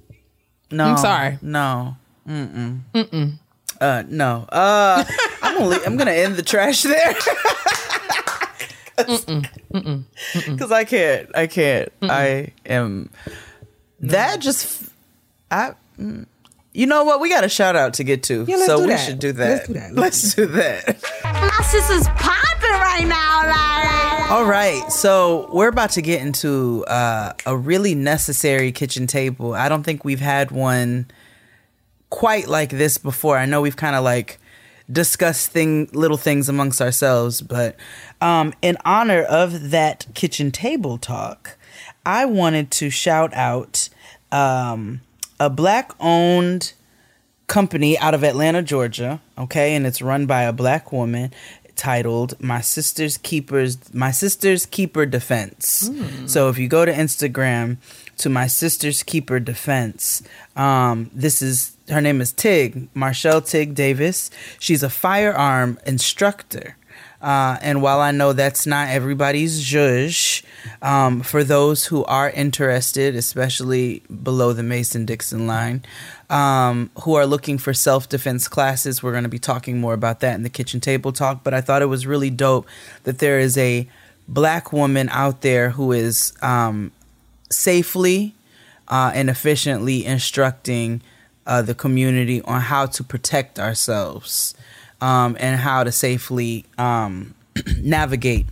No, 0.71 0.85
I'm 0.85 0.97
sorry. 0.97 1.37
No. 1.41 1.97
Mm-mm. 2.27 2.81
Mm-mm. 2.93 3.33
Uh, 3.81 4.03
no. 4.07 4.45
Uh, 4.49 5.03
I'm 5.41 5.55
gonna 5.57 5.67
leave, 5.69 5.85
I'm 5.87 5.97
gonna 5.97 6.11
end 6.11 6.35
the 6.35 6.43
trash 6.43 6.83
there. 6.83 7.13
Because 10.45 10.71
I 10.71 10.83
can't. 10.85 11.29
I 11.35 11.47
can't. 11.47 11.89
I 12.03 12.51
am. 12.65 13.09
That 14.01 14.39
just. 14.39 14.83
I. 15.49 15.73
mm. 15.99 16.25
You 16.71 16.85
know 16.85 17.03
what? 17.03 17.19
We 17.19 17.29
got 17.29 17.43
a 17.43 17.49
shout 17.49 17.75
out 17.75 17.95
to 17.95 18.03
get 18.03 18.21
to, 18.23 18.45
Yeah, 18.47 18.55
let's 18.57 18.67
so 18.67 18.77
do 18.77 18.83
we 18.83 18.89
that. 18.89 18.97
should 18.97 19.19
do 19.19 19.31
that. 19.33 19.49
Let's 19.49 19.67
do 19.67 19.73
that. 19.73 19.93
Let's 19.95 20.33
do 20.35 20.45
that. 20.45 21.01
My 21.23 21.63
sister's 21.65 22.07
popping 22.09 22.69
right 22.69 23.07
now. 23.07 24.18
All 24.29 24.45
right, 24.45 24.91
so 24.91 25.49
we're 25.51 25.69
about 25.69 25.89
to 25.91 26.03
get 26.03 26.21
into 26.21 26.85
uh, 26.85 27.33
a 27.47 27.57
really 27.57 27.95
necessary 27.95 28.71
kitchen 28.71 29.07
table. 29.07 29.55
I 29.55 29.69
don't 29.69 29.81
think 29.81 30.05
we've 30.05 30.19
had 30.19 30.51
one 30.51 31.07
quite 32.11 32.47
like 32.47 32.69
this 32.69 32.99
before. 32.99 33.39
I 33.39 33.47
know 33.47 33.59
we've 33.59 33.75
kind 33.75 33.95
of 33.95 34.03
like 34.03 34.37
discussed 34.89 35.49
thing 35.49 35.89
little 35.93 36.15
things 36.15 36.47
amongst 36.47 36.79
ourselves, 36.79 37.41
but 37.41 37.75
um, 38.21 38.53
in 38.61 38.77
honor 38.85 39.23
of 39.23 39.71
that 39.71 40.05
kitchen 40.13 40.51
table 40.51 40.99
talk, 40.99 41.57
I 42.05 42.25
wanted 42.25 42.69
to 42.69 42.91
shout 42.91 43.33
out 43.33 43.89
um, 44.31 45.01
a 45.39 45.49
black 45.49 45.91
owned 45.99 46.73
company 47.47 47.97
out 47.97 48.13
of 48.13 48.23
Atlanta, 48.23 48.61
Georgia. 48.61 49.21
Okay, 49.39 49.75
and 49.75 49.87
it's 49.87 50.03
run 50.03 50.27
by 50.27 50.43
a 50.43 50.53
black 50.53 50.91
woman 50.93 51.33
titled 51.79 52.35
"My 52.41 52.61
Sister's 52.61 53.17
Keepers." 53.17 53.93
My 53.93 54.11
Sister's 54.11 54.65
Keeper 54.65 55.05
Defense. 55.05 55.89
So 56.27 56.49
if 56.49 56.57
you 56.57 56.67
go 56.67 56.83
to 56.85 56.91
Instagram 56.91 57.77
to 58.17 58.29
My 58.29 58.47
Sister's 58.47 59.01
Keeper 59.03 59.39
Defense, 59.39 60.21
um, 60.55 61.09
this 61.13 61.41
is 61.41 61.77
her 61.89 62.01
name 62.01 62.21
is 62.21 62.31
Tig 62.33 62.89
Marshall 62.93 63.41
Tig 63.41 63.73
Davis. 63.73 64.29
She's 64.59 64.83
a 64.83 64.89
firearm 64.89 65.79
instructor. 65.85 66.75
Uh, 67.21 67.57
and 67.61 67.81
while 67.81 67.99
I 67.99 68.11
know 68.11 68.31
that's 68.31 68.65
not 68.65 68.89
everybody's 68.89 69.61
zhuzh, 69.61 70.43
um, 70.81 71.21
for 71.21 71.43
those 71.43 71.85
who 71.87 72.05
are 72.05 72.29
interested, 72.29 73.15
especially 73.15 74.03
below 74.23 74.53
the 74.53 74.63
Mason 74.63 75.05
Dixon 75.05 75.45
line, 75.45 75.83
um, 76.29 76.91
who 77.03 77.15
are 77.15 77.25
looking 77.25 77.57
for 77.57 77.73
self 77.73 78.07
defense 78.07 78.47
classes, 78.47 79.01
we're 79.01 79.11
going 79.11 79.23
to 79.23 79.29
be 79.29 79.39
talking 79.39 79.79
more 79.79 79.93
about 79.93 80.19
that 80.19 80.35
in 80.35 80.43
the 80.43 80.49
kitchen 80.49 80.79
table 80.79 81.11
talk. 81.11 81.43
But 81.43 81.53
I 81.53 81.61
thought 81.61 81.81
it 81.81 81.87
was 81.87 82.05
really 82.05 82.29
dope 82.29 82.67
that 83.03 83.19
there 83.19 83.39
is 83.39 83.57
a 83.57 83.87
black 84.27 84.71
woman 84.71 85.09
out 85.09 85.41
there 85.41 85.71
who 85.71 85.91
is 85.91 86.33
um, 86.41 86.91
safely 87.49 88.35
uh, 88.87 89.11
and 89.13 89.29
efficiently 89.29 90.05
instructing 90.05 91.01
uh, 91.47 91.61
the 91.61 91.73
community 91.73 92.41
on 92.43 92.61
how 92.61 92.85
to 92.85 93.03
protect 93.03 93.59
ourselves 93.59 94.53
um, 95.01 95.35
and 95.39 95.59
how 95.59 95.83
to 95.83 95.91
safely 95.91 96.65
um, 96.77 97.33
navigate 97.81 98.45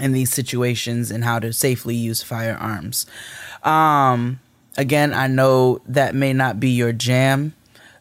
in 0.00 0.12
these 0.12 0.32
situations 0.32 1.10
and 1.10 1.24
how 1.24 1.38
to 1.38 1.52
safely 1.52 1.94
use 1.94 2.22
firearms. 2.22 3.06
Um, 3.64 4.40
again, 4.78 5.12
I 5.12 5.26
know 5.26 5.82
that 5.86 6.14
may 6.14 6.32
not 6.32 6.58
be 6.58 6.70
your 6.70 6.92
jam, 6.92 7.52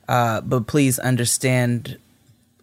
uh, 0.07 0.39
but 0.41 0.67
please 0.67 0.99
understand. 0.99 1.97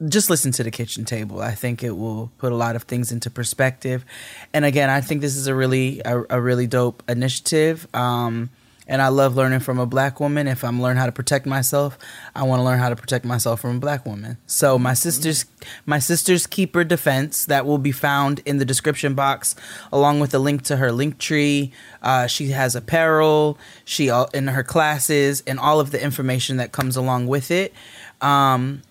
Just 0.08 0.30
listen 0.30 0.52
to 0.52 0.62
the 0.62 0.70
kitchen 0.70 1.04
table. 1.04 1.40
I 1.40 1.52
think 1.52 1.82
it 1.82 1.92
will 1.92 2.30
put 2.38 2.52
a 2.52 2.56
lot 2.56 2.76
of 2.76 2.84
things 2.84 3.12
into 3.12 3.30
perspective. 3.30 4.04
And 4.52 4.64
again, 4.64 4.88
I 4.88 5.00
think 5.00 5.20
this 5.20 5.36
is 5.36 5.46
a 5.46 5.54
really 5.54 6.00
a, 6.04 6.24
a 6.30 6.40
really 6.40 6.66
dope 6.66 7.02
initiative. 7.08 7.86
Um, 7.94 8.50
and 8.86 9.00
I 9.00 9.08
love 9.08 9.36
learning 9.36 9.60
from 9.60 9.78
a 9.78 9.86
black 9.86 10.20
woman. 10.20 10.46
If 10.46 10.64
I'm 10.64 10.80
learning 10.80 10.98
how 10.98 11.06
to 11.06 11.12
protect 11.12 11.46
myself, 11.46 11.98
I 12.34 12.42
want 12.42 12.60
to 12.60 12.64
learn 12.64 12.78
how 12.78 12.88
to 12.88 12.96
protect 12.96 13.24
myself 13.24 13.60
from 13.60 13.76
a 13.76 13.80
black 13.80 14.04
woman. 14.04 14.36
So 14.46 14.78
my 14.78 14.94
sister's 14.94 15.46
my 15.86 15.98
sister's 15.98 16.46
keeper 16.46 16.84
defense 16.84 17.46
that 17.46 17.64
will 17.66 17.78
be 17.78 17.92
found 17.92 18.40
in 18.44 18.58
the 18.58 18.64
description 18.64 19.14
box, 19.14 19.54
along 19.92 20.20
with 20.20 20.34
a 20.34 20.38
link 20.38 20.62
to 20.64 20.76
her 20.76 20.92
link 20.92 21.18
tree. 21.18 21.72
Uh, 22.02 22.26
she 22.26 22.48
has 22.48 22.76
apparel. 22.76 23.58
She 23.84 24.10
all 24.10 24.28
in 24.34 24.48
her 24.48 24.62
classes 24.62 25.42
and 25.46 25.58
all 25.58 25.80
of 25.80 25.90
the 25.90 26.02
information 26.02 26.58
that 26.58 26.72
comes 26.72 26.96
along 26.96 27.26
with 27.26 27.50
it. 27.50 27.72
Um, 28.20 28.82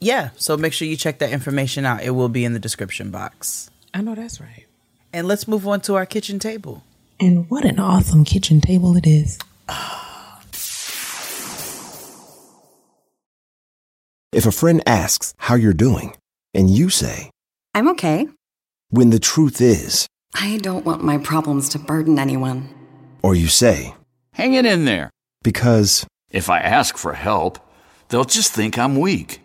yeah, 0.00 0.30
so 0.36 0.56
make 0.56 0.72
sure 0.72 0.88
you 0.88 0.96
check 0.96 1.18
that 1.18 1.30
information 1.30 1.84
out. 1.84 2.02
It 2.02 2.10
will 2.10 2.28
be 2.28 2.44
in 2.44 2.54
the 2.54 2.58
description 2.58 3.10
box. 3.10 3.70
I 3.92 4.00
know 4.00 4.14
that's 4.14 4.40
right. 4.40 4.66
And 5.12 5.26
let's 5.26 5.46
move 5.48 5.66
on 5.66 5.80
to 5.82 5.96
our 5.96 6.06
kitchen 6.06 6.38
table. 6.38 6.84
And 7.20 7.48
what 7.50 7.64
an 7.64 7.78
awesome 7.78 8.24
kitchen 8.24 8.60
table 8.60 8.96
it 8.96 9.06
is. 9.06 9.38
If 14.32 14.46
a 14.46 14.52
friend 14.52 14.82
asks 14.86 15.34
how 15.38 15.54
you're 15.56 15.74
doing, 15.74 16.16
and 16.54 16.70
you 16.70 16.88
say, 16.88 17.30
I'm 17.74 17.88
okay. 17.90 18.28
when 18.90 19.10
the 19.10 19.18
truth 19.18 19.60
is, 19.60 20.06
I 20.34 20.58
don't 20.58 20.84
want 20.84 21.02
my 21.04 21.18
problems 21.18 21.68
to 21.70 21.78
burden 21.78 22.18
anyone. 22.18 22.68
or 23.22 23.34
you 23.34 23.48
say, 23.48 23.94
Hang 24.32 24.54
it 24.54 24.64
in 24.64 24.84
there. 24.84 25.10
because, 25.42 26.06
If 26.30 26.48
I 26.48 26.60
ask 26.60 26.96
for 26.96 27.12
help, 27.12 27.58
they'll 28.08 28.24
just 28.24 28.52
think 28.52 28.78
I'm 28.78 28.96
weak. 28.98 29.40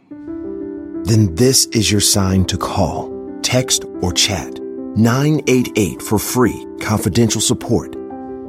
then 1.04 1.36
this 1.36 1.66
is 1.68 1.92
your 1.92 2.02
sign 2.02 2.46
to 2.46 2.58
call, 2.58 3.12
text, 3.42 3.86
or 4.02 4.12
chat 4.14 4.60
988 4.96 6.02
for 6.02 6.18
free, 6.18 6.66
confidential 6.80 7.42
support. 7.42 7.96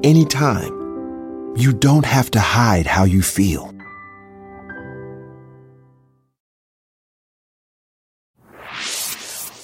Anytime. 0.05 0.73
You 1.57 1.73
don't 1.73 2.05
have 2.05 2.31
to 2.33 2.41
hide 2.41 2.87
how 2.87 3.03
you 3.03 3.21
feel. 3.21 3.75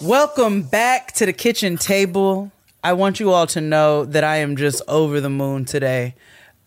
Welcome 0.00 0.62
back 0.62 1.12
to 1.12 1.26
the 1.26 1.32
kitchen 1.32 1.76
table. 1.76 2.50
I 2.82 2.94
want 2.94 3.20
you 3.20 3.30
all 3.30 3.46
to 3.48 3.60
know 3.60 4.04
that 4.04 4.24
I 4.24 4.38
am 4.38 4.56
just 4.56 4.82
over 4.88 5.20
the 5.20 5.30
moon 5.30 5.64
today. 5.64 6.16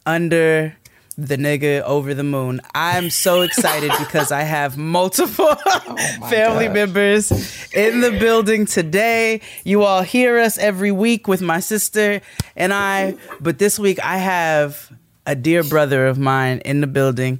Under 0.05 0.77
the 1.17 1.37
nigga 1.37 1.81
over 1.81 2.13
the 2.13 2.23
moon. 2.23 2.59
I'm 2.73 3.09
so 3.09 3.41
excited 3.41 3.91
because 3.99 4.31
I 4.31 4.41
have 4.41 4.77
multiple 4.77 5.55
family 6.29 6.67
members 6.67 7.31
in 7.73 8.01
the 8.01 8.11
building 8.11 8.65
today. 8.65 9.41
You 9.63 9.83
all 9.83 10.01
hear 10.01 10.37
us 10.37 10.57
every 10.57 10.91
week 10.91 11.27
with 11.27 11.41
my 11.41 11.59
sister 11.61 12.21
and 12.55 12.73
I, 12.73 13.15
but 13.39 13.59
this 13.59 13.79
week 13.79 14.03
I 14.03 14.17
have 14.17 14.91
a 15.25 15.35
dear 15.35 15.63
brother 15.63 16.05
of 16.07 16.17
mine 16.17 16.59
in 16.65 16.81
the 16.81 16.87
building. 16.87 17.39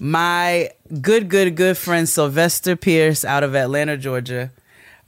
My 0.00 0.70
good, 1.00 1.28
good, 1.28 1.54
good 1.54 1.78
friend 1.78 2.08
Sylvester 2.08 2.74
Pierce 2.74 3.24
out 3.24 3.44
of 3.44 3.54
Atlanta, 3.54 3.96
Georgia. 3.96 4.50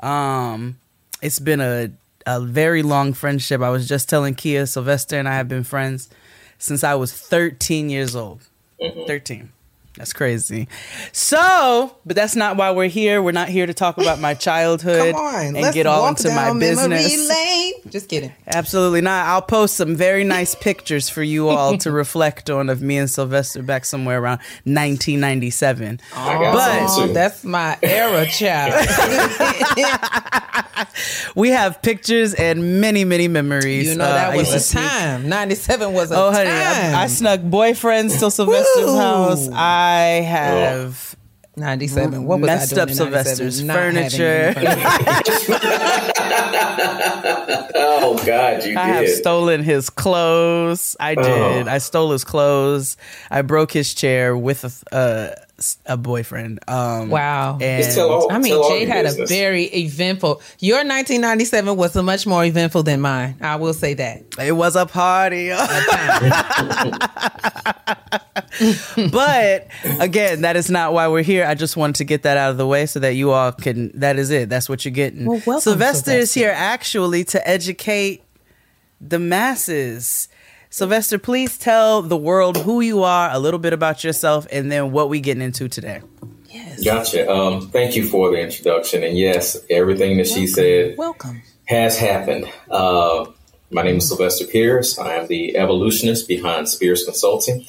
Um, 0.01 0.79
it's 1.23 1.41
been 1.41 1.61
a 1.61 1.91
a 2.29 2.41
very 2.41 2.83
long 2.83 3.13
friendship. 3.13 3.61
I 3.61 3.71
was 3.71 3.87
just 3.89 4.09
telling 4.09 4.35
Keia, 4.35 4.69
Sylvester 4.69 5.17
and 5.17 5.29
I 5.29 5.35
have 5.35 5.49
been 5.49 5.63
friends 5.63 6.09
since 6.59 6.85
I 6.85 6.95
was 6.95 7.13
13 7.13 7.91
years 7.91 8.15
old. 8.17 8.41
Mm-hmm. 8.81 9.07
13. 9.07 9.53
That's 9.97 10.13
crazy. 10.13 10.69
So, 11.13 11.97
but 12.05 12.17
that's 12.17 12.37
not 12.37 12.59
why 12.59 12.71
we're 12.71 12.89
here. 12.89 13.23
We're 13.23 13.33
not 13.33 13.49
here 13.49 13.65
to 13.67 13.73
talk 13.73 13.97
about 13.97 14.21
my 14.21 14.35
childhood 14.35 15.15
on, 15.15 15.57
and 15.57 15.73
get 15.75 15.87
all 15.87 16.07
into 16.09 16.29
my 16.31 16.53
business. 16.59 17.29
lane. 17.29 17.73
Just 17.89 18.11
kidding. 18.11 18.33
Absolutely 18.47 19.01
not. 19.01 19.27
I'll 19.27 19.41
post 19.41 19.77
some 19.77 19.97
very 19.97 20.23
nice 20.23 20.55
pictures 20.55 21.09
for 21.09 21.23
you 21.23 21.49
all 21.49 21.79
to 21.79 21.91
reflect 22.03 22.51
on 22.51 22.69
of 22.69 22.83
me 22.83 22.99
and 22.99 23.09
Sylvester 23.09 23.63
back 23.63 23.87
somewhere 23.87 24.21
around 24.21 24.39
1997. 24.65 26.01
but 26.15 26.17
Oh, 26.17 27.07
that's 27.13 27.43
my 27.45 27.79
era, 27.83 28.27
child. 28.27 28.75
we 31.35 31.51
have 31.51 31.81
pictures 31.83 32.35
and 32.35 32.81
many, 32.81 33.05
many 33.05 33.29
memories. 33.29 33.89
you 33.89 33.97
know 33.97 34.05
Uh, 34.05 34.15
that 34.15 34.33
I 34.35 34.37
was 34.37 34.53
a 34.53 34.61
sneak- 34.61 34.85
time. 34.85 35.29
Ninety-seven 35.29 35.93
was 35.93 36.11
a 36.11 36.17
Oh, 36.17 36.33
honey, 36.33 36.51
time. 36.51 36.95
I, 36.95 37.05
I 37.05 37.07
snuck 37.07 37.41
boyfriends 37.41 38.19
to 38.21 38.31
Sylvester's 38.31 38.85
Woo. 38.85 38.97
house. 38.97 39.49
I 39.53 39.86
have 40.25 41.15
Ninety-seven. 41.59 42.27
What 42.27 42.41
was 42.41 42.49
messed 42.49 42.73
I 42.75 42.85
doing 42.85 42.89
up 42.91 42.95
Sylvester's 42.95 43.63
97? 43.63 43.67
Not 43.67 43.77
having 43.77 44.11
furniture. 44.11 45.41
furniture. 45.41 45.73
Oh 47.79 48.23
God, 48.27 48.65
you 48.65 48.77
I 48.79 48.87
have 48.87 49.09
stolen 49.09 49.63
his 49.63 49.91
clothes. 49.91 50.97
I 51.01 51.15
did. 51.15 51.69
I 51.69 51.79
stole 51.79 52.13
his 52.13 52.25
clothes. 52.25 52.97
I 53.31 53.43
broke 53.43 53.73
his 53.73 53.95
chair 53.95 54.37
with 54.37 54.85
a, 54.93 54.95
uh, 54.95 55.35
a 55.87 55.97
boyfriend. 55.97 56.61
Um, 56.69 57.09
Wow. 57.11 57.59
And 57.61 57.99
all- 57.99 58.31
I 58.31 58.39
mean, 58.39 58.63
Jade 58.69 58.89
had 58.89 59.05
business. 59.05 59.31
a 59.31 59.35
very 59.35 59.65
eventful. 59.65 60.41
Your 60.61 60.79
1997 60.79 61.77
was 61.77 61.95
much 61.97 62.27
more 62.27 62.45
eventful 62.45 62.83
than 62.83 63.01
mine. 63.01 63.37
I 63.41 63.57
will 63.57 63.75
say 63.75 63.95
that. 63.95 64.25
it 64.39 64.53
was 64.53 64.77
a 64.77 64.87
party. 64.87 65.51
but 69.13 69.69
again, 69.85 70.43
that 70.43 70.57
is 70.57 70.71
not 70.71 70.93
why 70.93 71.09
we're 71.09 71.23
here. 71.23 71.45
I 71.47 71.55
just 71.55 71.77
wanted 71.77 71.97
to 71.97 72.05
get 72.05 72.23
that 72.23 72.37
out 72.37 72.51
of 72.51 72.57
the 72.57 72.67
way 72.67 72.87
so 72.87 73.01
that 73.01 73.15
you 73.15 73.33
all 73.33 73.53
can. 73.53 73.99
That 73.99 74.19
is 74.19 74.31
it. 74.31 74.49
That's 74.49 74.69
what 74.69 74.85
you're 74.85 74.93
getting. 74.93 75.25
Well, 75.25 75.43
welcome, 75.47 75.61
Sylvester 75.61 76.13
is 76.13 76.35
here 76.35 76.53
actually 76.55 77.25
to 77.25 77.49
educate 77.49 78.23
the 79.01 79.19
masses. 79.19 80.29
Sylvester, 80.71 81.19
please 81.19 81.57
tell 81.59 82.03
the 82.03 82.17
world 82.17 82.57
who 82.59 82.81
you 82.81 83.03
are, 83.03 83.31
a 83.31 83.39
little 83.39 83.61
bit 83.61 83.73
about 83.73 84.05
yourself, 84.05 84.47
and 84.51 84.71
then 84.71 84.93
what 84.93 85.09
we 85.09 85.21
getting 85.21 85.43
into 85.43 85.69
today. 85.69 86.03
Yes. 86.51 86.85
Gotcha. 86.85 87.31
Um, 87.31 87.71
thank 87.71 87.97
you 87.97 88.07
for 88.07 88.31
the 88.31 88.41
introduction. 88.41 89.03
And 89.03 89.17
yes, 89.17 89.57
everything 89.71 90.17
that 90.19 90.27
she 90.27 90.47
said 90.47 90.97
Welcome. 90.97 91.43
has 91.67 91.99
happened. 91.99 92.51
Uh, 92.71 93.27
my 93.71 93.83
name 93.83 93.97
is 93.97 94.09
Sylvester 94.09 94.47
Pierce. 94.47 94.99
I 94.99 95.15
am 95.15 95.27
the 95.27 95.57
evolutionist 95.57 96.29
behind 96.29 96.67
S. 96.67 96.77
Pierce 96.77 97.05
Consulting. 97.05 97.67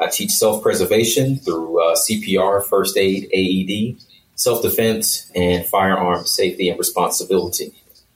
I 0.00 0.08
teach 0.08 0.30
self 0.30 0.62
preservation 0.62 1.36
through 1.38 1.82
uh, 1.82 1.96
CPR, 1.96 2.64
first 2.64 2.96
aid, 2.96 3.28
AED, 3.32 3.98
self 4.34 4.62
defense, 4.62 5.30
and 5.34 5.64
firearm 5.66 6.24
safety 6.26 6.68
and 6.68 6.78
responsibility. 6.78 7.72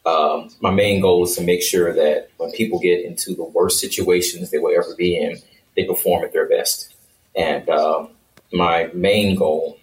Um, 0.06 0.48
my 0.60 0.70
main 0.70 1.00
goal 1.00 1.24
is 1.24 1.36
to 1.36 1.42
make 1.42 1.62
sure 1.62 1.92
that 1.92 2.30
when 2.38 2.50
people 2.52 2.78
get 2.78 3.04
into 3.04 3.34
the 3.34 3.44
worst 3.44 3.80
situations 3.80 4.50
they 4.50 4.58
will 4.58 4.76
ever 4.76 4.94
be 4.96 5.16
in, 5.16 5.38
they 5.76 5.84
perform 5.84 6.24
at 6.24 6.32
their 6.32 6.48
best. 6.48 6.94
And 7.36 7.68
um, 7.68 8.10
my 8.52 8.90
main 8.94 9.36
goal 9.36 9.78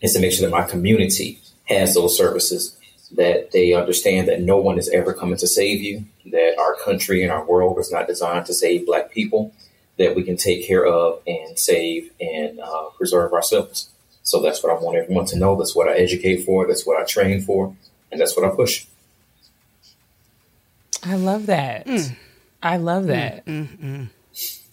is 0.00 0.12
to 0.14 0.20
make 0.20 0.32
sure 0.32 0.48
that 0.48 0.56
my 0.56 0.66
community 0.66 1.40
has 1.66 1.94
those 1.94 2.16
services, 2.16 2.76
that 3.12 3.52
they 3.52 3.72
understand 3.72 4.28
that 4.28 4.40
no 4.40 4.56
one 4.56 4.78
is 4.78 4.88
ever 4.90 5.12
coming 5.12 5.36
to 5.38 5.46
save 5.46 5.80
you, 5.80 6.04
that 6.26 6.56
our 6.58 6.76
country 6.84 7.22
and 7.22 7.30
our 7.30 7.44
world 7.46 7.76
was 7.76 7.92
not 7.92 8.06
designed 8.06 8.46
to 8.46 8.54
save 8.54 8.86
Black 8.86 9.12
people, 9.12 9.54
that 9.98 10.14
we 10.14 10.22
can 10.22 10.36
take 10.36 10.66
care 10.66 10.86
of 10.86 11.20
and 11.26 11.58
save 11.58 12.10
and 12.20 12.60
uh, 12.60 12.84
preserve 12.96 13.32
ourselves. 13.32 13.90
So 14.22 14.40
that's 14.40 14.62
what 14.62 14.72
I 14.72 14.80
want 14.80 14.96
everyone 14.96 15.26
to 15.26 15.38
know. 15.38 15.56
That's 15.56 15.74
what 15.74 15.88
I 15.88 15.94
educate 15.94 16.44
for. 16.44 16.66
That's 16.66 16.86
what 16.86 17.00
I 17.00 17.04
train 17.04 17.40
for. 17.40 17.74
And 18.10 18.20
that's 18.20 18.36
what 18.36 18.50
I 18.50 18.54
push. 18.54 18.86
I 21.04 21.16
love 21.16 21.46
that. 21.46 21.88
I 22.62 22.76
love 22.76 23.06
that. 23.08 23.44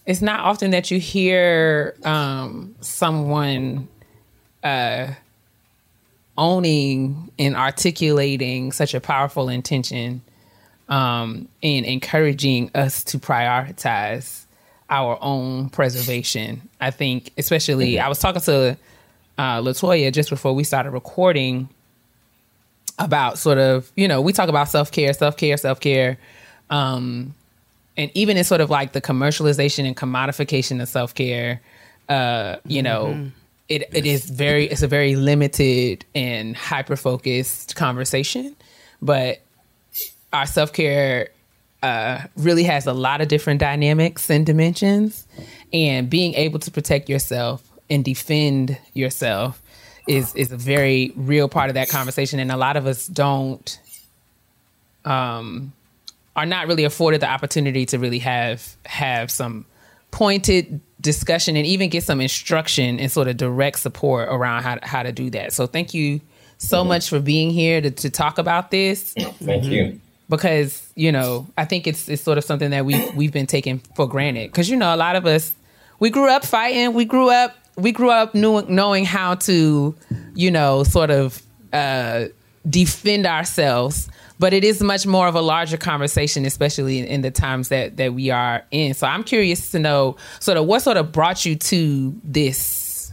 It's 0.06 0.22
not 0.22 0.42
often 0.42 0.72
that 0.72 0.92
you 0.92 1.00
hear 1.00 1.96
um, 2.04 2.76
someone 2.82 3.88
uh, 4.64 5.14
owning 6.38 7.32
and 7.38 7.56
articulating 7.56 8.72
such 8.72 8.94
a 8.94 9.00
powerful 9.00 9.50
intention 9.50 10.22
um, 10.88 11.48
and 11.62 11.86
encouraging 11.86 12.72
us 12.74 13.04
to 13.06 13.20
prioritize 13.20 14.46
our 14.90 15.18
own 15.22 15.70
preservation. 15.70 16.62
I 16.82 16.92
think, 16.92 17.32
especially, 17.38 18.00
I 18.00 18.08
was 18.08 18.20
talking 18.20 18.42
to 18.42 18.78
uh, 19.38 19.62
Latoya 19.62 20.12
just 20.12 20.30
before 20.30 20.54
we 20.54 20.64
started 20.64 20.92
recording 20.92 21.70
about 22.98 23.38
sort 23.38 23.58
of 23.58 23.90
you 23.96 24.08
know 24.08 24.20
we 24.22 24.34
talk 24.34 24.50
about 24.50 24.68
self 24.68 24.92
care, 24.92 25.14
self 25.14 25.38
care, 25.38 25.58
self 25.58 25.80
care, 25.80 26.18
um, 26.70 27.34
and 27.98 28.12
even 28.14 28.38
in 28.38 28.44
sort 28.44 28.62
of 28.62 28.70
like 28.70 28.94
the 28.94 29.02
commercialization 29.02 29.86
and 29.86 29.96
commodification 29.96 30.82
of 30.82 30.90
self 30.90 31.16
care, 31.16 31.62
uh, 32.10 32.58
you 32.66 32.84
know. 32.84 33.32
It, 33.70 33.84
it 33.94 34.08
is 34.08 34.28
very 34.28 34.66
it's 34.66 34.82
a 34.82 34.88
very 34.88 35.16
limited 35.16 36.04
and 36.16 36.58
hyper 36.58 36.96
focused 36.96 37.76
conversation, 37.76 38.56
but 39.00 39.42
our 40.34 40.48
self 40.48 40.74
care 40.74 41.30
uh, 41.82 42.22
really 42.36 42.64
has 42.64 42.88
a 42.88 42.94
lot 42.94 43.22
of 43.22 43.28
different 43.28 43.60
dynamics 43.60 44.30
and 44.30 44.46
dimensions, 44.46 45.28
and 45.72 46.10
being 46.10 46.34
able 46.34 46.60
to 46.60 46.72
protect 46.72 47.10
yourself 47.10 47.64
and 47.90 48.04
defend 48.04 48.78
yourself 48.94 49.62
is 50.08 50.34
is 50.36 50.52
a 50.52 50.58
very 50.58 51.14
real 51.16 51.48
part 51.48 51.70
of 51.70 51.76
that 51.76 51.90
conversation. 51.90 52.40
And 52.40 52.52
a 52.52 52.58
lot 52.58 52.78
of 52.78 52.86
us 52.86 53.08
don't 53.08 53.80
um, 55.06 55.74
are 56.36 56.46
not 56.46 56.68
really 56.68 56.84
afforded 56.84 57.22
the 57.22 57.30
opportunity 57.30 57.86
to 57.88 58.00
really 58.00 58.20
have 58.20 58.76
have 58.86 59.32
some 59.32 59.66
pointed 60.12 60.82
discussion 61.02 61.56
and 61.56 61.66
even 61.66 61.90
get 61.90 62.04
some 62.04 62.20
instruction 62.20 63.00
and 63.00 63.12
sort 63.12 63.28
of 63.28 63.38
direct 63.38 63.80
support 63.80 64.28
around 64.30 64.64
how 64.64 64.76
to, 64.76 64.86
how 64.86 65.04
to 65.04 65.12
do 65.12 65.30
that. 65.30 65.54
So 65.54 65.66
thank 65.66 65.94
you 65.94 66.20
so 66.58 66.84
much 66.84 67.08
for 67.08 67.20
being 67.22 67.52
here 67.52 67.80
to, 67.80 67.90
to 67.90 68.10
talk 68.10 68.38
about 68.38 68.70
this 68.70 69.14
Thank 69.14 69.64
you. 69.66 70.02
Because 70.30 70.92
you 70.96 71.12
know 71.12 71.48
I 71.58 71.66
think 71.66 71.88
it's 71.88 72.08
it's 72.08 72.22
sort 72.22 72.38
of 72.38 72.44
something 72.44 72.70
that 72.72 72.86
we 72.86 73.10
we've 73.12 73.34
been 73.34 73.48
taking 73.48 73.80
for 73.96 74.08
granted. 74.08 74.52
Because 74.52 74.70
you 74.70 74.78
know 74.78 74.94
a 74.94 74.98
lot 74.98 75.16
of 75.16 75.26
us 75.26 75.54
we 76.00 76.10
grew 76.10 76.30
up 76.30 76.46
fighting. 76.46 76.94
We 76.94 77.06
grew 77.06 77.30
up 77.30 77.56
we 77.76 77.92
grew 77.92 78.10
up 78.10 78.36
knew, 78.36 78.62
knowing 78.64 79.06
how 79.06 79.36
to 79.36 79.96
you 80.36 80.52
know 80.52 80.84
sort 80.84 81.10
of 81.10 81.42
uh, 81.74 82.26
defend 82.70 83.26
ourselves. 83.26 84.10
But 84.38 84.54
it 84.54 84.64
is 84.64 84.82
much 84.82 85.06
more 85.06 85.28
of 85.28 85.36
a 85.36 85.42
larger 85.42 85.76
conversation 85.76 86.46
especially 86.46 87.00
in, 87.00 87.06
in 87.06 87.22
the 87.22 87.32
times 87.32 87.70
that 87.70 87.98
that 87.98 88.14
we 88.14 88.30
are 88.30 88.64
in. 88.72 88.94
So 88.94 89.08
I'm 89.08 89.24
curious 89.24 89.72
to 89.72 89.80
know 89.80 90.16
sort 90.40 90.58
of 90.58 90.66
what 90.66 90.82
sort 90.82 90.98
of 90.98 91.12
brought 91.12 91.46
you 91.46 91.56
to 91.56 92.16
this 92.24 93.12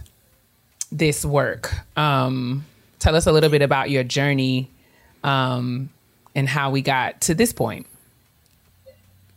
this 0.93 1.25
work. 1.25 1.75
Um, 1.97 2.65
tell 2.99 3.17
us 3.17 3.27
a 3.27 3.33
little 3.33 3.51
bit 3.51 3.63
about 3.63 3.91
your 3.91 4.05
journey 4.05 4.71
um, 5.25 5.91
and 6.37 6.49
how 6.49 6.71
we 6.71 6.83
got 6.83 7.23
to 7.23 7.35
this 7.35 7.53
point. 7.53 7.87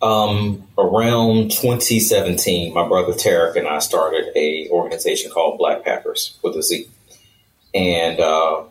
Um, 0.02 0.68
around 0.78 1.52
2017, 1.52 2.74
my 2.74 2.88
brother 2.88 3.14
Tarek 3.14 3.56
and 3.56 3.68
I 3.68 3.80
started 3.80 4.32
a 4.36 4.70
organization 4.70 5.32
called 5.32 5.58
Black 5.58 5.84
Packers 5.84 6.38
with 6.44 6.56
a 6.56 6.62
Z, 6.62 6.88
and 7.74 8.20
uh, 8.20 8.64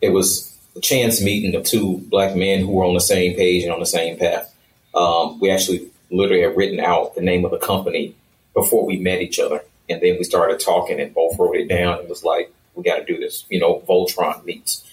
it 0.00 0.10
was 0.10 0.54
a 0.76 0.80
chance 0.80 1.22
meeting 1.22 1.54
of 1.54 1.64
two 1.64 1.98
black 2.08 2.36
men 2.36 2.60
who 2.60 2.70
were 2.70 2.84
on 2.84 2.94
the 2.94 3.00
same 3.00 3.34
page 3.34 3.64
and 3.64 3.72
on 3.72 3.80
the 3.80 3.86
same 3.86 4.18
path. 4.18 4.52
Um, 4.94 5.40
we 5.40 5.50
actually 5.50 5.88
literally 6.10 6.42
had 6.42 6.56
written 6.56 6.78
out 6.78 7.14
the 7.14 7.22
name 7.22 7.44
of 7.44 7.50
the 7.50 7.58
company 7.58 8.14
before 8.54 8.86
we 8.86 8.98
met 8.98 9.22
each 9.22 9.40
other, 9.40 9.62
and 9.88 10.00
then 10.00 10.16
we 10.18 10.24
started 10.24 10.60
talking 10.60 11.00
and 11.00 11.14
both 11.14 11.38
wrote 11.38 11.56
it 11.56 11.68
down. 11.68 11.98
It 11.98 12.08
was 12.08 12.22
like 12.22 12.52
we 12.74 12.84
got 12.84 12.96
to 12.96 13.04
do 13.04 13.18
this, 13.18 13.44
you 13.48 13.58
know. 13.58 13.82
Voltron 13.88 14.44
meets, 14.44 14.84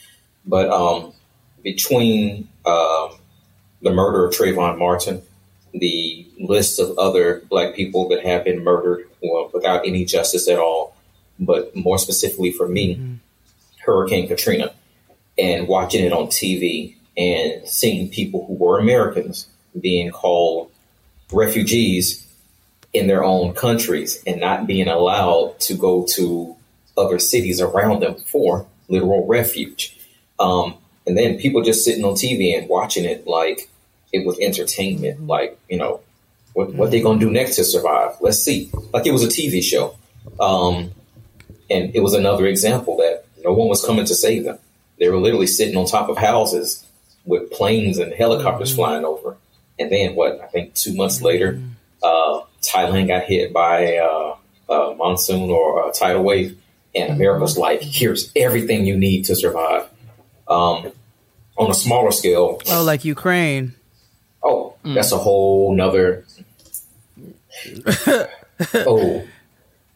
but 0.43 0.69
um, 0.69 1.13
between 1.63 2.47
um, 2.65 3.11
the 3.81 3.91
murder 3.91 4.27
of 4.27 4.33
Trayvon 4.33 4.77
Martin, 4.77 5.21
the 5.73 6.27
list 6.39 6.79
of 6.79 6.97
other 6.97 7.41
black 7.49 7.75
people 7.75 8.07
that 8.09 8.25
have 8.25 8.43
been 8.43 8.63
murdered 8.63 9.09
well, 9.21 9.49
without 9.53 9.87
any 9.87 10.05
justice 10.05 10.47
at 10.47 10.59
all, 10.59 10.95
but 11.39 11.75
more 11.75 11.97
specifically 11.97 12.51
for 12.51 12.67
me, 12.67 13.19
Hurricane 13.79 14.27
Katrina, 14.27 14.73
and 15.37 15.67
watching 15.67 16.03
it 16.03 16.13
on 16.13 16.27
TV 16.27 16.95
and 17.17 17.67
seeing 17.67 18.09
people 18.09 18.45
who 18.45 18.53
were 18.53 18.79
Americans 18.79 19.47
being 19.79 20.11
called 20.11 20.71
refugees 21.31 22.27
in 22.93 23.07
their 23.07 23.23
own 23.23 23.53
countries 23.53 24.21
and 24.27 24.39
not 24.39 24.67
being 24.67 24.87
allowed 24.87 25.59
to 25.59 25.73
go 25.73 26.05
to 26.15 26.55
other 26.95 27.17
cities 27.17 27.59
around 27.59 28.01
them 28.01 28.15
for 28.15 28.67
literal 28.87 29.25
refuge. 29.25 29.97
Um, 30.39 30.75
and 31.05 31.17
then 31.17 31.37
people 31.37 31.61
just 31.61 31.83
sitting 31.83 32.05
on 32.05 32.13
TV 32.13 32.57
and 32.57 32.69
watching 32.69 33.05
it 33.05 33.27
like 33.27 33.69
it 34.11 34.25
was 34.25 34.39
entertainment. 34.39 35.25
Like, 35.25 35.59
you 35.69 35.77
know, 35.77 36.01
what, 36.53 36.73
what 36.73 36.91
they 36.91 37.01
going 37.01 37.19
to 37.19 37.25
do 37.25 37.31
next 37.31 37.55
to 37.57 37.63
survive? 37.63 38.15
Let's 38.21 38.39
see. 38.39 38.69
Like 38.93 39.05
it 39.05 39.11
was 39.11 39.23
a 39.23 39.27
TV 39.27 39.61
show. 39.63 39.97
Um, 40.39 40.91
and 41.69 41.95
it 41.95 42.01
was 42.01 42.13
another 42.13 42.45
example 42.45 42.97
that 42.97 43.25
no 43.43 43.53
one 43.53 43.67
was 43.67 43.85
coming 43.85 44.05
to 44.05 44.15
save 44.15 44.43
them. 44.43 44.59
They 44.99 45.09
were 45.09 45.17
literally 45.17 45.47
sitting 45.47 45.75
on 45.75 45.85
top 45.85 46.09
of 46.09 46.17
houses 46.17 46.85
with 47.25 47.51
planes 47.51 47.97
and 47.97 48.13
helicopters 48.13 48.73
flying 48.73 49.03
over. 49.03 49.37
And 49.79 49.91
then 49.91 50.15
what? 50.15 50.39
I 50.41 50.47
think 50.47 50.75
two 50.75 50.95
months 50.95 51.21
later, 51.21 51.59
uh, 52.03 52.41
Thailand 52.61 53.07
got 53.07 53.23
hit 53.23 53.51
by 53.51 53.97
uh, 53.97 54.35
a 54.69 54.95
monsoon 54.95 55.49
or 55.49 55.89
a 55.89 55.91
tidal 55.91 56.23
wave, 56.23 56.57
and 56.93 57.11
America's 57.11 57.57
like, 57.57 57.81
"Here's 57.81 58.31
everything 58.35 58.85
you 58.85 58.95
need 58.95 59.25
to 59.25 59.35
survive." 59.35 59.89
Um, 60.53 60.91
on 61.57 61.69
a 61.69 61.73
smaller 61.73 62.11
scale, 62.11 62.59
Oh, 62.69 62.83
like 62.83 63.05
Ukraine. 63.05 63.73
oh, 64.43 64.75
that's 64.83 65.11
a 65.11 65.17
whole 65.17 65.75
nother. 65.75 66.25
oh, 68.75 69.23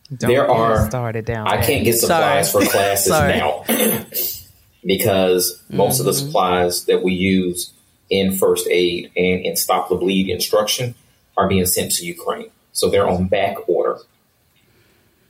there 0.10 0.50
are 0.50 0.88
started 0.90 1.26
down. 1.26 1.48
I 1.48 1.62
can't 1.66 1.84
get 1.84 1.96
supplies 2.00 2.52
Sorry. 2.52 2.66
for 2.66 2.72
classes 2.72 3.10
now 3.12 3.64
because 4.86 5.62
most 5.70 6.00
of 6.00 6.06
the 6.06 6.14
supplies 6.14 6.86
that 6.86 7.04
we 7.04 7.14
use 7.14 7.74
in 8.10 8.36
first 8.36 8.68
aid 8.70 9.12
and 9.18 9.46
in 9.46 9.56
stop 9.56 9.90
the 9.90 9.96
bleed 9.96 10.30
instruction 10.30 10.96
are 11.36 11.48
being 11.48 11.66
sent 11.66 11.92
to 11.94 12.06
Ukraine. 12.06 12.50
So 12.72 12.90
they're 12.90 13.08
on 13.10 13.28
back 13.28 13.58
order 13.68 13.98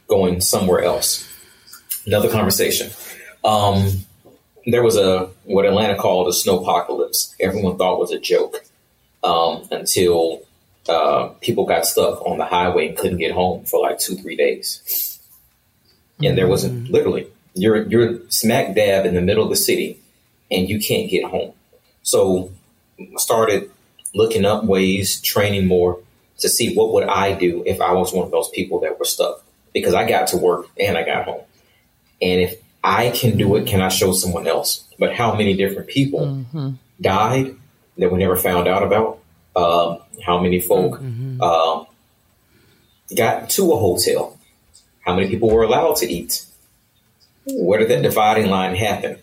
going 0.08 0.42
somewhere 0.42 0.82
else. 0.84 1.28
Another 2.06 2.30
conversation. 2.30 2.92
Um, 3.44 4.06
there 4.68 4.84
was 4.84 4.98
a 4.98 5.30
what 5.46 5.66
Atlanta 5.66 5.96
called 5.96 6.28
a 6.28 6.32
snowpocalypse. 6.32 7.34
Everyone 7.40 7.78
thought 7.78 8.00
was 8.00 8.12
a 8.12 8.20
joke 8.20 8.66
um, 9.24 9.68
until 9.72 10.42
uh, 10.90 11.30
people 11.42 11.66
got 11.66 11.86
stuck 11.86 12.22
on 12.26 12.38
the 12.38 12.46
highway 12.46 12.90
and 12.90 12.98
couldn't 12.98 13.18
get 13.18 13.32
home 13.32 13.64
for 13.66 13.82
like 13.82 13.98
two, 13.98 14.16
three 14.16 14.36
days. 14.36 15.20
And 16.22 16.38
there 16.38 16.48
was 16.48 16.66
a, 16.66 16.70
literally 16.70 17.28
you're 17.54 17.88
you're 17.88 18.20
smack 18.30 18.76
dab 18.76 19.06
in 19.06 19.16
the 19.16 19.22
middle 19.22 19.44
of 19.44 19.50
the 19.50 19.56
city, 19.56 20.00
and 20.52 20.68
you 20.68 20.80
can't 20.80 21.10
get 21.10 21.24
home. 21.24 21.54
So 22.04 22.52
I 23.00 23.18
started 23.18 23.72
looking 24.14 24.46
up 24.46 24.66
ways, 24.66 25.22
training 25.22 25.66
more 25.66 26.00
to 26.40 26.50
see 26.50 26.76
what 26.76 26.94
would 26.94 27.08
I 27.08 27.34
do 27.34 27.64
if 27.66 27.80
I 27.80 27.94
was 27.94 28.14
one 28.14 28.26
of 28.26 28.32
those 28.32 28.50
people 28.50 28.82
that 28.82 29.00
were 29.00 29.06
stuck 29.06 29.44
because 29.74 29.94
I 29.94 30.08
got 30.08 30.28
to 30.30 30.38
work 30.38 30.68
and 30.80 30.98
I 30.98 31.04
got 31.04 31.26
home. 31.26 31.44
And 32.22 32.42
if 32.42 32.62
I 32.88 33.10
can 33.10 33.38
do 33.38 33.56
it, 33.58 33.68
can 33.68 33.82
I 33.82 33.90
show 33.90 34.14
someone 34.14 34.48
else? 34.48 34.84
But 34.98 35.14
how 35.14 35.36
many 35.36 35.54
different 35.56 35.88
people 35.88 36.46
died 37.02 37.56
that 37.98 38.12
we 38.12 38.18
never 38.18 38.38
found 38.38 38.68
out 38.68 38.84
about? 38.84 39.20
Um, 39.56 40.00
how 40.26 40.40
many 40.40 40.60
folk 40.62 40.94
um, 41.42 41.88
got 43.16 43.50
to 43.52 43.72
a 43.74 43.78
hotel? 43.78 44.40
How 45.02 45.16
many 45.16 45.28
people 45.28 45.50
were 45.50 45.64
allowed 45.64 45.98
to 45.98 46.06
eat? 46.18 46.46
Where 47.46 47.80
did 47.80 47.90
that 47.90 48.04
dividing 48.04 48.50
line 48.50 48.76
happen? 48.76 49.18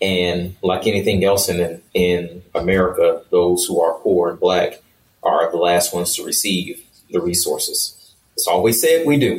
And 0.00 0.56
like 0.62 0.86
anything 0.86 1.24
else 1.24 1.48
in 1.48 1.82
in 1.94 2.42
America, 2.54 3.22
those 3.30 3.64
who 3.66 3.80
are 3.80 3.94
poor 4.00 4.30
and 4.30 4.40
black 4.40 4.80
are 5.22 5.50
the 5.50 5.56
last 5.56 5.92
ones 5.92 6.14
to 6.16 6.24
receive 6.24 6.82
the 7.10 7.20
resources. 7.20 8.14
It's 8.34 8.46
always 8.46 8.80
said 8.80 9.06
we 9.06 9.18
do. 9.18 9.34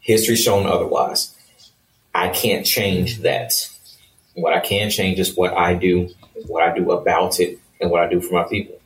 History's 0.00 0.42
shown 0.42 0.66
otherwise. 0.66 1.34
I 2.14 2.28
can't 2.28 2.64
change 2.64 3.20
that. 3.20 3.52
What 4.34 4.52
I 4.52 4.60
can 4.60 4.90
change 4.90 5.18
is 5.18 5.36
what 5.36 5.54
I 5.54 5.74
do, 5.74 6.10
what 6.46 6.62
I 6.62 6.76
do 6.76 6.90
about 6.92 7.40
it, 7.40 7.58
and 7.80 7.90
what 7.90 8.02
I 8.02 8.08
do 8.08 8.20
for 8.20 8.34
my 8.34 8.44
people. 8.44 8.80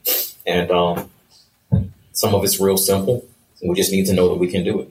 And 0.47 0.71
um, 0.71 1.11
some 2.13 2.35
of 2.35 2.45
it's 2.45 2.61
real 2.61 2.77
simple. 2.77 3.27
We 3.63 3.75
just 3.75 3.93
need 3.93 4.07
to 4.07 4.15
know 4.15 4.29
that 4.29 4.37
we 4.37 4.49
can 4.49 4.65
do 4.65 4.81
it. 4.81 4.89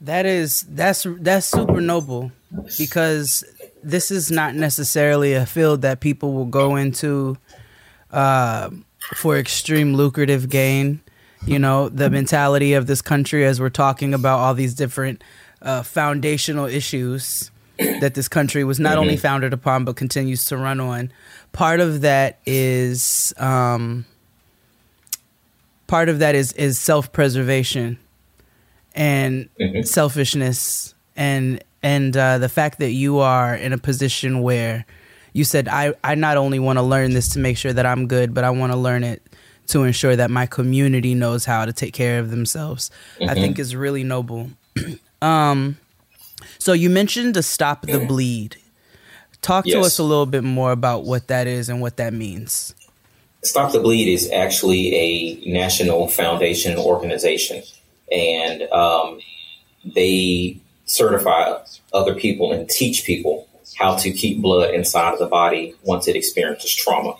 That 0.00 0.26
is 0.26 0.62
that's 0.62 1.06
that's 1.20 1.46
super 1.46 1.80
noble 1.80 2.30
because 2.78 3.44
this 3.82 4.10
is 4.10 4.30
not 4.30 4.54
necessarily 4.54 5.34
a 5.34 5.44
field 5.44 5.82
that 5.82 6.00
people 6.00 6.32
will 6.32 6.46
go 6.46 6.76
into 6.76 7.36
uh, 8.10 8.70
for 9.14 9.36
extreme 9.36 9.94
lucrative 9.94 10.48
gain. 10.48 11.00
You 11.46 11.58
know, 11.58 11.88
the 11.88 12.10
mentality 12.10 12.74
of 12.74 12.86
this 12.86 13.00
country 13.00 13.46
as 13.46 13.60
we're 13.60 13.70
talking 13.70 14.12
about 14.12 14.38
all 14.40 14.54
these 14.54 14.74
different 14.74 15.22
uh, 15.62 15.82
foundational 15.82 16.66
issues 16.66 17.50
that 17.78 18.14
this 18.14 18.28
country 18.28 18.64
was 18.64 18.80
not 18.80 18.98
only 18.98 19.16
founded 19.16 19.52
upon 19.52 19.84
but 19.84 19.96
continues 19.96 20.44
to 20.46 20.56
run 20.56 20.80
on. 20.80 21.12
Part 21.52 21.80
of 21.80 22.00
that 22.02 22.38
is 22.44 23.32
um, 23.38 24.04
part 25.86 26.08
of 26.08 26.18
that 26.18 26.34
is 26.34 26.52
is 26.54 26.78
self 26.78 27.12
preservation 27.12 27.98
and 28.94 29.48
selfishness 29.82 30.94
and 31.16 31.62
and 31.82 32.16
uh, 32.16 32.38
the 32.38 32.48
fact 32.48 32.80
that 32.80 32.90
you 32.90 33.18
are 33.18 33.54
in 33.54 33.72
a 33.72 33.78
position 33.78 34.42
where 34.42 34.84
you 35.32 35.44
said 35.44 35.68
I 35.68 35.94
I 36.02 36.14
not 36.16 36.36
only 36.36 36.58
want 36.58 36.78
to 36.78 36.82
learn 36.82 37.12
this 37.12 37.28
to 37.30 37.38
make 37.38 37.56
sure 37.56 37.72
that 37.72 37.86
I'm 37.86 38.08
good, 38.08 38.34
but 38.34 38.44
I 38.44 38.50
want 38.50 38.72
to 38.72 38.78
learn 38.78 39.04
it 39.04 39.22
to 39.68 39.84
ensure 39.84 40.16
that 40.16 40.30
my 40.30 40.46
community 40.46 41.14
knows 41.14 41.44
how 41.44 41.64
to 41.64 41.72
take 41.72 41.94
care 41.94 42.18
of 42.18 42.30
themselves. 42.30 42.90
I 43.20 43.34
think 43.34 43.58
is 43.58 43.76
really 43.76 44.04
noble. 44.04 44.50
um, 45.22 45.78
so 46.58 46.72
you 46.72 46.90
mentioned 46.90 47.34
to 47.34 47.42
stop 47.42 47.82
the 47.82 48.00
bleed. 48.00 48.56
Talk 49.40 49.64
to 49.66 49.80
us 49.80 49.98
a 49.98 50.02
little 50.02 50.26
bit 50.26 50.44
more 50.44 50.72
about 50.72 51.04
what 51.04 51.28
that 51.28 51.46
is 51.46 51.68
and 51.68 51.80
what 51.80 51.96
that 51.98 52.12
means. 52.12 52.74
Stop 53.44 53.72
the 53.72 53.78
Bleed 53.78 54.12
is 54.12 54.30
actually 54.32 54.94
a 54.94 55.50
national 55.50 56.08
foundation 56.08 56.76
organization, 56.76 57.62
and 58.10 58.62
um, 58.72 59.20
they 59.84 60.58
certify 60.86 61.56
other 61.92 62.14
people 62.14 62.52
and 62.52 62.68
teach 62.68 63.04
people 63.04 63.48
how 63.78 63.94
to 63.94 64.10
keep 64.10 64.42
blood 64.42 64.74
inside 64.74 65.12
of 65.12 65.20
the 65.20 65.26
body 65.26 65.74
once 65.84 66.08
it 66.08 66.16
experiences 66.16 66.74
trauma. 66.74 67.14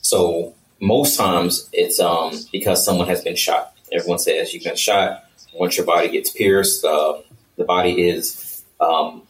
So 0.00 0.54
most 0.84 1.16
times 1.16 1.68
it's 1.72 1.98
um, 1.98 2.32
because 2.52 2.84
someone 2.84 3.08
has 3.08 3.22
been 3.22 3.36
shot. 3.36 3.74
Everyone 3.92 4.18
says 4.18 4.52
you've 4.52 4.64
been 4.64 4.76
shot. 4.76 5.24
Once 5.54 5.76
your 5.76 5.86
body 5.86 6.08
gets 6.08 6.30
pierced, 6.30 6.84
uh, 6.84 7.18
the 7.56 7.64
body 7.64 8.08
is 8.08 8.62
um, 8.80 9.22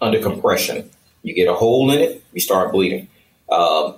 under 0.00 0.20
compression. 0.20 0.90
You 1.22 1.34
get 1.34 1.48
a 1.48 1.54
hole 1.54 1.90
in 1.92 2.00
it, 2.00 2.24
you 2.32 2.40
start 2.40 2.72
bleeding. 2.72 3.08
Um, 3.50 3.94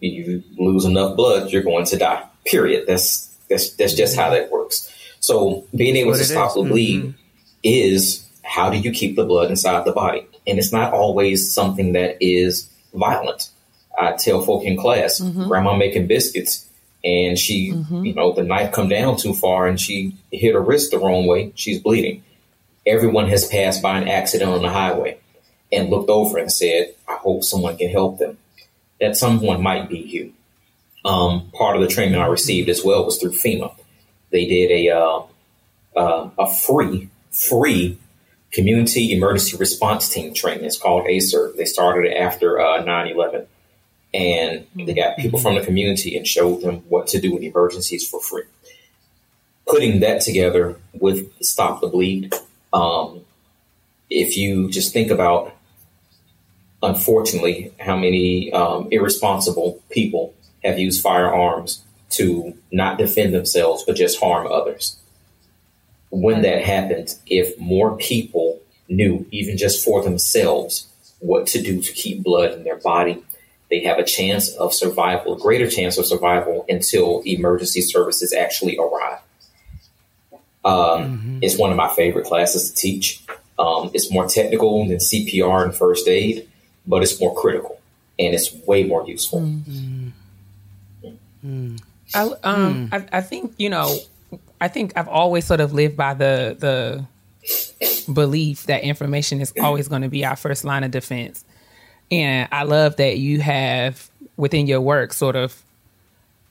you 0.00 0.42
lose 0.58 0.84
enough 0.84 1.16
blood, 1.16 1.50
you're 1.50 1.62
going 1.62 1.86
to 1.86 1.96
die. 1.96 2.24
Period. 2.44 2.84
That's 2.86 3.26
that's 3.48 3.70
that's 3.74 3.94
just 3.94 4.16
how 4.16 4.30
that 4.30 4.50
works. 4.50 4.92
So 5.20 5.66
being 5.74 5.96
able 5.96 6.12
What 6.12 6.18
to 6.18 6.24
stop 6.24 6.54
the 6.54 6.62
bleed 6.62 7.14
is 7.62 8.28
how 8.42 8.70
do 8.70 8.78
you 8.78 8.92
keep 8.92 9.16
the 9.16 9.24
blood 9.24 9.50
inside 9.50 9.84
the 9.84 9.92
body? 9.92 10.26
And 10.46 10.58
it's 10.58 10.72
not 10.72 10.92
always 10.92 11.52
something 11.52 11.92
that 11.92 12.18
is 12.20 12.70
violent. 12.94 13.50
I 13.98 14.12
tell 14.12 14.42
folk 14.42 14.64
in 14.64 14.76
class, 14.76 15.20
grandma 15.20 15.76
making 15.76 16.06
biscuits 16.06 16.66
and 17.06 17.38
she, 17.38 17.72
you 18.04 18.14
know, 18.14 18.32
the 18.32 18.42
knife 18.42 18.72
come 18.72 18.88
down 18.88 19.16
too 19.16 19.32
far 19.32 19.68
and 19.68 19.80
she 19.80 20.16
hit 20.32 20.54
her 20.54 20.60
wrist 20.60 20.90
the 20.90 20.98
wrong 20.98 21.26
way. 21.26 21.52
She's 21.54 21.80
bleeding. 21.80 22.24
Everyone 22.84 23.28
has 23.28 23.46
passed 23.46 23.80
by 23.80 23.98
an 23.98 24.08
accident 24.08 24.50
on 24.50 24.62
the 24.62 24.70
highway 24.70 25.18
and 25.70 25.88
looked 25.88 26.10
over 26.10 26.36
and 26.38 26.50
said, 26.50 26.94
I 27.08 27.14
hope 27.16 27.44
someone 27.44 27.76
can 27.76 27.90
help 27.90 28.18
them. 28.18 28.38
That 29.00 29.16
someone 29.16 29.62
might 29.62 29.88
be 29.88 29.98
you. 29.98 30.32
Um, 31.04 31.50
part 31.52 31.76
of 31.76 31.82
the 31.82 31.88
training 31.88 32.18
I 32.18 32.26
received 32.26 32.68
as 32.68 32.82
well 32.84 33.04
was 33.04 33.18
through 33.18 33.32
FEMA. 33.32 33.72
They 34.30 34.46
did 34.46 34.70
a 34.72 34.90
uh, 34.90 35.22
uh, 35.94 36.30
a 36.38 36.52
free 36.52 37.08
free 37.30 37.98
community 38.52 39.12
emergency 39.12 39.56
response 39.56 40.08
team 40.08 40.34
training. 40.34 40.64
It's 40.64 40.78
called 40.78 41.06
a 41.06 41.18
CERT. 41.18 41.56
They 41.56 41.66
started 41.66 42.10
it 42.10 42.16
after 42.16 42.58
uh, 42.58 42.82
9/11, 42.82 43.46
and 44.14 44.66
they 44.74 44.94
got 44.94 45.16
people 45.18 45.38
from 45.38 45.56
the 45.56 45.64
community 45.64 46.16
and 46.16 46.26
showed 46.26 46.62
them 46.62 46.76
what 46.88 47.06
to 47.08 47.20
do 47.20 47.36
in 47.36 47.42
emergencies 47.42 48.08
for 48.08 48.20
free. 48.20 48.44
Putting 49.66 50.00
that 50.00 50.20
together 50.20 50.78
with 50.94 51.30
Stop 51.42 51.80
the 51.80 51.88
Bleed, 51.88 52.32
um, 52.72 53.22
if 54.08 54.36
you 54.36 54.70
just 54.70 54.92
think 54.92 55.10
about 55.10 55.56
unfortunately, 56.82 57.72
how 57.80 57.96
many 57.96 58.52
um, 58.52 58.88
irresponsible 58.90 59.82
people 59.90 60.34
have 60.64 60.78
used 60.78 61.02
firearms 61.02 61.82
to 62.10 62.56
not 62.72 62.98
defend 62.98 63.34
themselves 63.34 63.84
but 63.86 63.96
just 63.96 64.20
harm 64.20 64.46
others. 64.46 64.96
When 66.10 66.42
that 66.42 66.64
happens, 66.64 67.20
if 67.26 67.58
more 67.58 67.96
people 67.96 68.60
knew, 68.88 69.26
even 69.30 69.56
just 69.56 69.84
for 69.84 70.02
themselves, 70.02 70.86
what 71.18 71.46
to 71.48 71.62
do 71.62 71.82
to 71.82 71.92
keep 71.92 72.22
blood 72.22 72.52
in 72.52 72.64
their 72.64 72.76
body, 72.76 73.22
they 73.70 73.80
have 73.84 73.98
a 73.98 74.04
chance 74.04 74.50
of 74.50 74.72
survival, 74.72 75.34
a 75.34 75.38
greater 75.38 75.68
chance 75.68 75.98
of 75.98 76.06
survival 76.06 76.64
until 76.68 77.22
emergency 77.26 77.80
services 77.80 78.32
actually 78.32 78.78
arrive. 78.78 79.18
Um, 80.64 81.38
It's 81.42 81.56
one 81.58 81.70
of 81.70 81.76
my 81.76 81.88
favorite 81.94 82.26
classes 82.26 82.70
to 82.70 82.76
teach. 82.76 83.22
Um, 83.58 83.90
it's 83.94 84.10
more 84.10 84.26
technical 84.28 84.86
than 84.86 84.98
CPR 84.98 85.64
and 85.64 85.74
first 85.74 86.08
aid, 86.08 86.48
but 86.86 87.02
it's 87.02 87.20
more 87.20 87.34
critical 87.34 87.80
and 88.18 88.34
it's 88.34 88.52
way 88.66 88.84
more 88.84 89.06
useful. 89.06 89.40
I, 92.14 92.30
um, 92.44 92.88
I, 92.92 93.04
I 93.12 93.20
think 93.20 93.54
you 93.58 93.68
know, 93.70 93.96
I 94.60 94.68
think 94.68 94.92
I've 94.96 95.08
always 95.08 95.44
sort 95.44 95.60
of 95.60 95.72
lived 95.72 95.96
by 95.96 96.14
the 96.14 96.56
the 96.58 98.12
belief 98.12 98.64
that 98.64 98.82
information 98.82 99.40
is 99.40 99.52
always 99.60 99.88
going 99.88 100.02
to 100.02 100.08
be 100.08 100.24
our 100.24 100.36
first 100.36 100.64
line 100.64 100.84
of 100.84 100.90
defense, 100.90 101.44
and 102.10 102.48
I 102.52 102.64
love 102.64 102.96
that 102.96 103.18
you 103.18 103.40
have 103.40 104.10
within 104.36 104.66
your 104.66 104.80
work 104.80 105.12
sort 105.12 105.36
of 105.36 105.62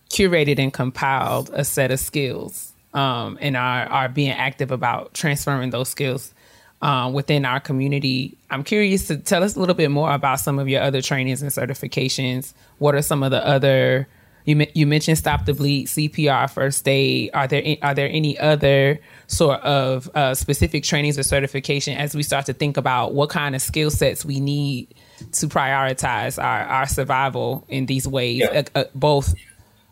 curated 0.09 0.59
and 0.59 0.73
compiled 0.73 1.49
a 1.53 1.63
set 1.63 1.91
of 1.91 1.99
skills, 1.99 2.73
um, 2.93 3.37
and 3.41 3.55
are 3.57 3.85
are 3.85 4.09
being 4.09 4.31
active 4.31 4.71
about 4.71 5.13
transferring 5.13 5.69
those 5.69 5.89
skills. 5.89 6.33
Um, 6.81 7.13
within 7.13 7.45
our 7.45 7.59
community, 7.59 8.37
I'm 8.51 8.63
curious 8.63 9.07
to 9.07 9.17
tell 9.17 9.43
us 9.43 9.55
a 9.55 9.59
little 9.59 9.75
bit 9.75 9.89
more 9.89 10.11
about 10.11 10.39
some 10.39 10.59
of 10.59 10.67
your 10.67 10.81
other 10.81 11.01
trainings 11.01 11.41
and 11.41 11.49
certifications. 11.49 12.53
What 12.77 12.95
are 12.95 13.01
some 13.01 13.23
of 13.23 13.31
the 13.31 13.45
other 13.45 14.07
you 14.45 14.65
you 14.73 14.85
mentioned 14.85 15.17
stop 15.17 15.45
the 15.45 15.53
bleed, 15.53 15.87
CPR, 15.87 16.49
first 16.49 16.87
aid. 16.87 17.31
Are 17.33 17.47
there 17.47 17.77
are 17.81 17.95
there 17.95 18.09
any 18.09 18.37
other 18.37 18.99
sort 19.27 19.59
of 19.61 20.09
uh, 20.13 20.35
specific 20.35 20.83
trainings 20.83 21.17
or 21.17 21.23
certification 21.23 21.97
as 21.97 22.15
we 22.15 22.23
start 22.23 22.45
to 22.45 22.53
think 22.53 22.77
about 22.77 23.13
what 23.13 23.29
kind 23.29 23.55
of 23.55 23.61
skill 23.61 23.89
sets 23.89 24.23
we 24.23 24.39
need 24.39 24.93
to 25.33 25.47
prioritize 25.47 26.41
our, 26.41 26.63
our 26.65 26.87
survival 26.87 27.65
in 27.69 27.85
these 27.85 28.07
ways, 28.07 28.39
Yeah. 28.39 28.63
uh, 28.75 28.79
uh, 28.79 28.83
both 28.93 29.33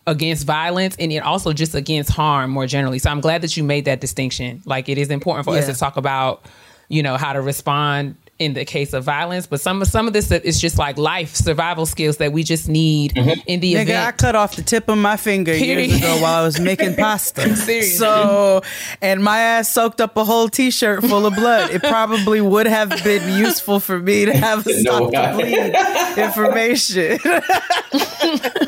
against 0.06 0.46
violence 0.46 0.98
and 1.00 1.14
it 1.14 1.20
also 1.20 1.54
just 1.54 1.76
against 1.76 2.10
harm 2.10 2.52
more 2.52 2.68
generally. 2.68 3.00
So 3.00 3.10
I'm 3.10 3.22
glad 3.22 3.42
that 3.42 3.56
you 3.56 3.64
made 3.64 3.86
that 3.86 4.02
distinction. 4.02 4.62
Like 4.66 4.90
it 4.90 4.98
is 4.98 5.10
important 5.10 5.46
for 5.46 5.56
us 5.56 5.66
to 5.68 5.74
talk 5.74 5.96
about, 5.96 6.44
you 6.90 7.02
know, 7.02 7.16
how 7.16 7.32
to 7.32 7.40
respond 7.42 8.16
in 8.44 8.54
the 8.54 8.66
case 8.66 8.94
of 8.94 9.04
violence, 9.04 9.48
but 9.48 9.62
some 9.62 9.82
of 9.82 9.88
some 9.88 10.08
of 10.08 10.14
this 10.14 10.32
is 10.32 10.60
just 10.60 10.78
like 10.78 10.98
life 10.98 11.36
survival 11.36 11.86
skills 11.86 12.18
that 12.18 12.32
we 12.32 12.44
just 12.44 12.68
need 12.70 13.16
in 13.16 13.60
the 13.60 13.74
Nigga, 13.74 14.06
I 14.06 14.12
cut 14.12 14.36
off 14.36 14.56
the 14.56 14.62
tip 14.62 14.90
of 14.90 14.98
my 14.98 15.18
finger 15.18 15.54
Period. 15.54 15.90
years 15.90 16.00
ago 16.02 16.22
while 16.22 16.42
I 16.42 16.44
was 16.44 16.60
making 16.60 16.96
pasta. 16.96 17.56
Seriously. 17.56 17.82
So, 17.98 18.62
and 19.02 19.24
my 19.24 19.40
ass 19.40 19.74
soaked 19.74 20.02
up 20.02 20.16
a 20.18 20.24
whole 20.26 20.50
t-shirt 20.50 21.04
full 21.06 21.26
of 21.26 21.36
blood. 21.36 21.72
It 21.72 21.82
probably 21.84 22.42
would 22.42 22.68
have 22.68 22.90
been 23.04 23.38
useful 23.38 23.80
for 23.80 24.00
me 24.00 24.26
to 24.26 24.34
have 24.34 24.66
a 24.68 24.70
No, 24.84 25.10
stop 25.10 25.38
the 25.38 25.44
bleed 25.44 26.24
information. 26.24 27.20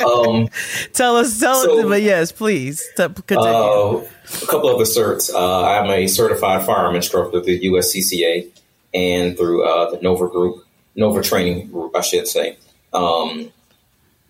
Um, 0.05 0.49
tell 0.93 1.15
us, 1.17 1.39
tell 1.39 1.63
So- 1.63 1.80
us, 1.80 1.86
but 1.86 2.01
yes, 2.01 2.32
please. 2.32 2.86
Continue. 2.95 3.41
Uh, 3.43 4.03
a 4.43 4.45
couple 4.47 4.69
of 4.69 4.78
the 4.78 4.84
certs. 4.84 5.34
Uh, 5.34 5.63
I'm 5.63 5.89
a 5.89 6.07
certified 6.07 6.65
firearm 6.65 6.95
instructor 6.95 7.41
through 7.41 7.57
the 7.59 7.65
USCCA 7.67 8.47
and 8.96 9.38
through 9.38 9.64
uh, 9.64 9.91
the 9.91 10.02
Nova 10.02 10.28
Group, 10.28 10.66
Nova 10.96 11.22
Training 11.22 11.68
Group, 11.68 11.96
I 11.96 12.02
should 12.02 12.28
say. 12.28 12.58
Um, 12.93 13.52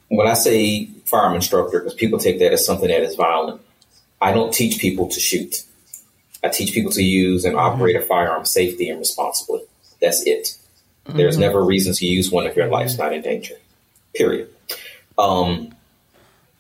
when 0.07 0.27
I 0.27 0.33
say 0.33 0.87
firearm 1.05 1.35
instructor, 1.35 1.79
because 1.79 1.93
people 1.93 2.17
take 2.17 2.39
that 2.39 2.51
as 2.51 2.65
something 2.65 2.89
that 2.89 3.03
is 3.03 3.15
violent, 3.15 3.61
I 4.19 4.33
don't 4.33 4.53
teach 4.53 4.79
people 4.79 5.07
to 5.09 5.19
shoot. 5.19 5.63
I 6.43 6.49
teach 6.49 6.73
people 6.73 6.91
to 6.93 7.03
use 7.03 7.45
and 7.45 7.55
operate 7.55 7.95
a 7.95 8.01
firearm 8.01 8.45
safely 8.45 8.89
and 8.89 8.99
responsibly. 8.99 9.61
That's 10.01 10.25
it. 10.25 10.57
There's 11.07 11.37
never 11.37 11.59
a 11.59 11.63
reason 11.63 11.93
to 11.93 12.05
use 12.05 12.31
one 12.31 12.47
if 12.47 12.55
your 12.55 12.67
life's 12.67 12.97
not 12.97 13.13
in 13.13 13.21
danger. 13.21 13.55
Period. 14.15 14.49
Um, 15.19 15.75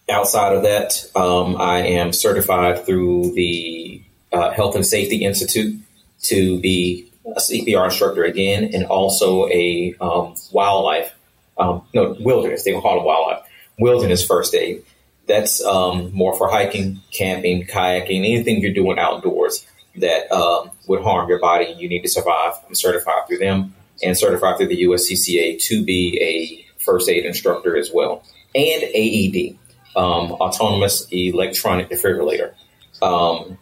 outside 0.07 0.53
of 0.53 0.63
that, 0.63 1.09
um, 1.15 1.59
I 1.59 1.79
am 1.79 2.13
certified 2.13 2.85
through 2.85 3.33
the 3.33 4.01
uh, 4.31 4.51
Health 4.51 4.75
and 4.75 4.85
Safety 4.85 5.25
Institute 5.25 5.79
to 6.23 6.59
be 6.59 7.11
a 7.25 7.39
CPR 7.39 7.85
instructor 7.85 8.23
again, 8.23 8.71
and 8.73 8.85
also 8.85 9.47
a 9.47 9.95
um, 9.99 10.35
wildlife, 10.51 11.13
um, 11.57 11.83
no, 11.93 12.15
wilderness, 12.19 12.63
they 12.63 12.73
call 12.73 12.99
it 12.99 13.03
wildlife, 13.03 13.45
wilderness 13.79 14.25
first 14.25 14.53
aid. 14.53 14.83
That's 15.27 15.63
um, 15.63 16.13
more 16.13 16.37
for 16.37 16.49
hiking, 16.49 17.01
camping, 17.11 17.65
kayaking, 17.65 18.19
anything 18.19 18.61
you're 18.61 18.73
doing 18.73 18.99
outdoors 18.99 19.65
that 19.97 20.31
um, 20.31 20.69
would 20.87 21.01
harm 21.01 21.27
your 21.29 21.39
body 21.39 21.73
you 21.77 21.89
need 21.89 22.01
to 22.01 22.09
survive. 22.09 22.53
I'm 22.67 22.75
certified 22.75 23.27
through 23.27 23.39
them 23.39 23.73
and 24.03 24.17
certified 24.17 24.57
through 24.57 24.67
the 24.67 24.83
USCCA 24.83 25.59
to 25.63 25.83
be 25.83 26.19
a 26.21 26.81
first 26.83 27.09
aid 27.09 27.25
instructor 27.25 27.75
as 27.75 27.91
well. 27.93 28.23
And 28.53 28.83
AED, 28.83 29.57
um, 29.95 30.33
autonomous 30.33 31.07
electronic 31.11 31.89
defibrillator. 31.89 32.53
Um, 33.01 33.57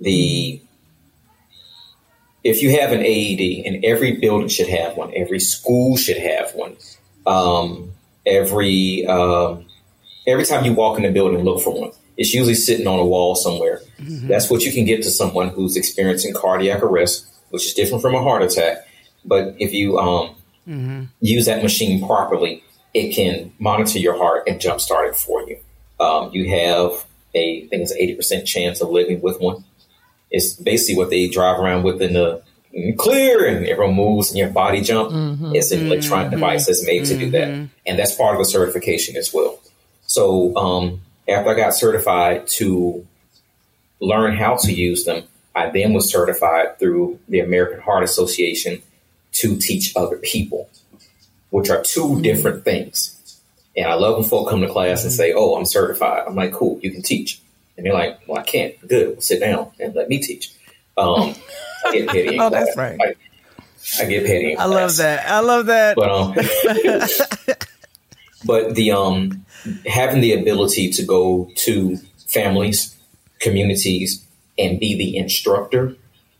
the 0.00 0.60
if 2.46 2.62
you 2.62 2.78
have 2.78 2.92
an 2.92 3.00
AED, 3.00 3.66
and 3.66 3.84
every 3.84 4.12
building 4.18 4.48
should 4.48 4.68
have 4.68 4.96
one, 4.96 5.12
every 5.16 5.40
school 5.40 5.96
should 5.96 6.18
have 6.18 6.54
one. 6.54 6.76
Um, 7.26 7.92
every 8.24 9.04
um, 9.06 9.66
every 10.26 10.44
time 10.44 10.64
you 10.64 10.72
walk 10.72 10.96
in 10.96 11.02
the 11.02 11.10
building, 11.10 11.42
look 11.44 11.60
for 11.62 11.78
one. 11.80 11.90
It's 12.16 12.32
usually 12.32 12.54
sitting 12.54 12.86
on 12.86 12.98
a 12.98 13.04
wall 13.04 13.34
somewhere. 13.34 13.80
That's 14.28 14.48
what 14.50 14.62
you 14.62 14.72
can 14.72 14.84
get 14.84 15.02
to 15.02 15.10
someone 15.10 15.48
who's 15.48 15.76
experiencing 15.76 16.34
cardiac 16.34 16.82
arrest, 16.82 17.26
which 17.50 17.66
is 17.66 17.74
different 17.74 18.00
from 18.00 18.14
a 18.14 18.22
heart 18.22 18.42
attack. 18.42 18.86
But 19.24 19.56
if 19.58 19.72
you 19.74 19.98
um, 19.98 20.34
use 21.20 21.46
that 21.46 21.62
machine 21.62 22.06
properly, 22.06 22.62
it 22.94 23.12
can 23.12 23.52
monitor 23.58 23.98
your 23.98 24.16
heart 24.16 24.44
and 24.46 24.60
jumpstart 24.60 25.08
it 25.10 25.16
for 25.16 25.42
you. 25.48 25.58
Um, 25.98 26.30
you 26.32 26.48
have 26.50 27.04
a, 27.34 27.64
I 27.64 27.68
think 27.68 27.82
it's 27.82 27.90
an 27.90 27.98
eighty 27.98 28.14
percent 28.14 28.46
chance 28.46 28.80
of 28.80 28.88
living 28.90 29.20
with 29.20 29.40
one. 29.40 29.64
It's 30.36 30.52
basically 30.52 30.96
what 31.00 31.10
they 31.10 31.28
drive 31.28 31.58
around 31.58 31.82
with 31.82 32.02
in 32.02 32.12
the 32.12 32.42
clear, 32.98 33.46
and 33.48 33.66
everyone 33.66 33.96
moves, 33.96 34.28
and 34.30 34.38
your 34.38 34.50
body 34.50 34.82
jump. 34.82 35.10
Mm-hmm. 35.10 35.54
It's 35.54 35.72
an 35.72 35.86
electronic 35.86 36.26
mm-hmm. 36.26 36.40
device 36.40 36.66
that's 36.66 36.84
made 36.86 37.06
to 37.06 37.16
do 37.16 37.30
that, 37.30 37.48
mm-hmm. 37.48 37.64
and 37.86 37.98
that's 37.98 38.14
part 38.14 38.34
of 38.34 38.38
the 38.38 38.44
certification 38.44 39.16
as 39.16 39.32
well. 39.32 39.58
So 40.06 40.54
um, 40.56 41.00
after 41.26 41.50
I 41.50 41.54
got 41.54 41.74
certified 41.74 42.46
to 42.58 43.06
learn 44.00 44.36
how 44.36 44.56
to 44.56 44.72
use 44.72 45.04
them, 45.04 45.24
I 45.54 45.70
then 45.70 45.94
was 45.94 46.10
certified 46.10 46.78
through 46.78 47.18
the 47.28 47.40
American 47.40 47.80
Heart 47.80 48.04
Association 48.04 48.82
to 49.40 49.56
teach 49.56 49.96
other 49.96 50.18
people, 50.18 50.68
which 51.50 51.70
are 51.70 51.82
2 51.82 52.20
different 52.20 52.64
things. 52.64 53.14
And 53.74 53.86
I 53.86 53.94
love 53.94 54.18
when 54.18 54.28
folk 54.28 54.50
come 54.50 54.60
to 54.60 54.68
class 54.68 55.02
and 55.02 55.12
say, 55.12 55.32
"Oh, 55.32 55.56
I'm 55.56 55.64
certified." 55.64 56.24
I'm 56.26 56.34
like, 56.34 56.52
"Cool, 56.52 56.78
you 56.82 56.90
can 56.90 57.02
teach." 57.02 57.40
And 57.76 57.84
they're 57.84 57.92
like, 57.92 58.20
"Well, 58.26 58.38
I 58.38 58.42
can't." 58.42 58.74
Good, 58.86 59.08
well, 59.08 59.20
sit 59.20 59.40
down 59.40 59.70
and 59.78 59.94
let 59.94 60.08
me 60.08 60.18
teach. 60.18 60.52
Um, 60.96 61.34
I 61.84 61.92
get 61.92 62.08
petty. 62.08 62.38
Oh, 62.40 62.50
that's 62.50 62.76
right. 62.76 62.98
I, 63.00 63.14
I 64.02 64.06
get 64.06 64.26
petty. 64.26 64.56
I 64.56 64.64
love 64.64 64.96
that. 64.96 65.28
I 65.28 65.40
love 65.40 65.66
that. 65.66 65.96
But 65.96 66.10
um, 66.10 66.34
but 68.44 68.74
the 68.74 68.92
um, 68.92 69.44
having 69.86 70.20
the 70.20 70.32
ability 70.32 70.90
to 70.90 71.04
go 71.04 71.50
to 71.56 71.96
families, 72.28 72.96
communities, 73.40 74.26
and 74.58 74.80
be 74.80 74.96
the 74.96 75.16
instructor 75.16 75.96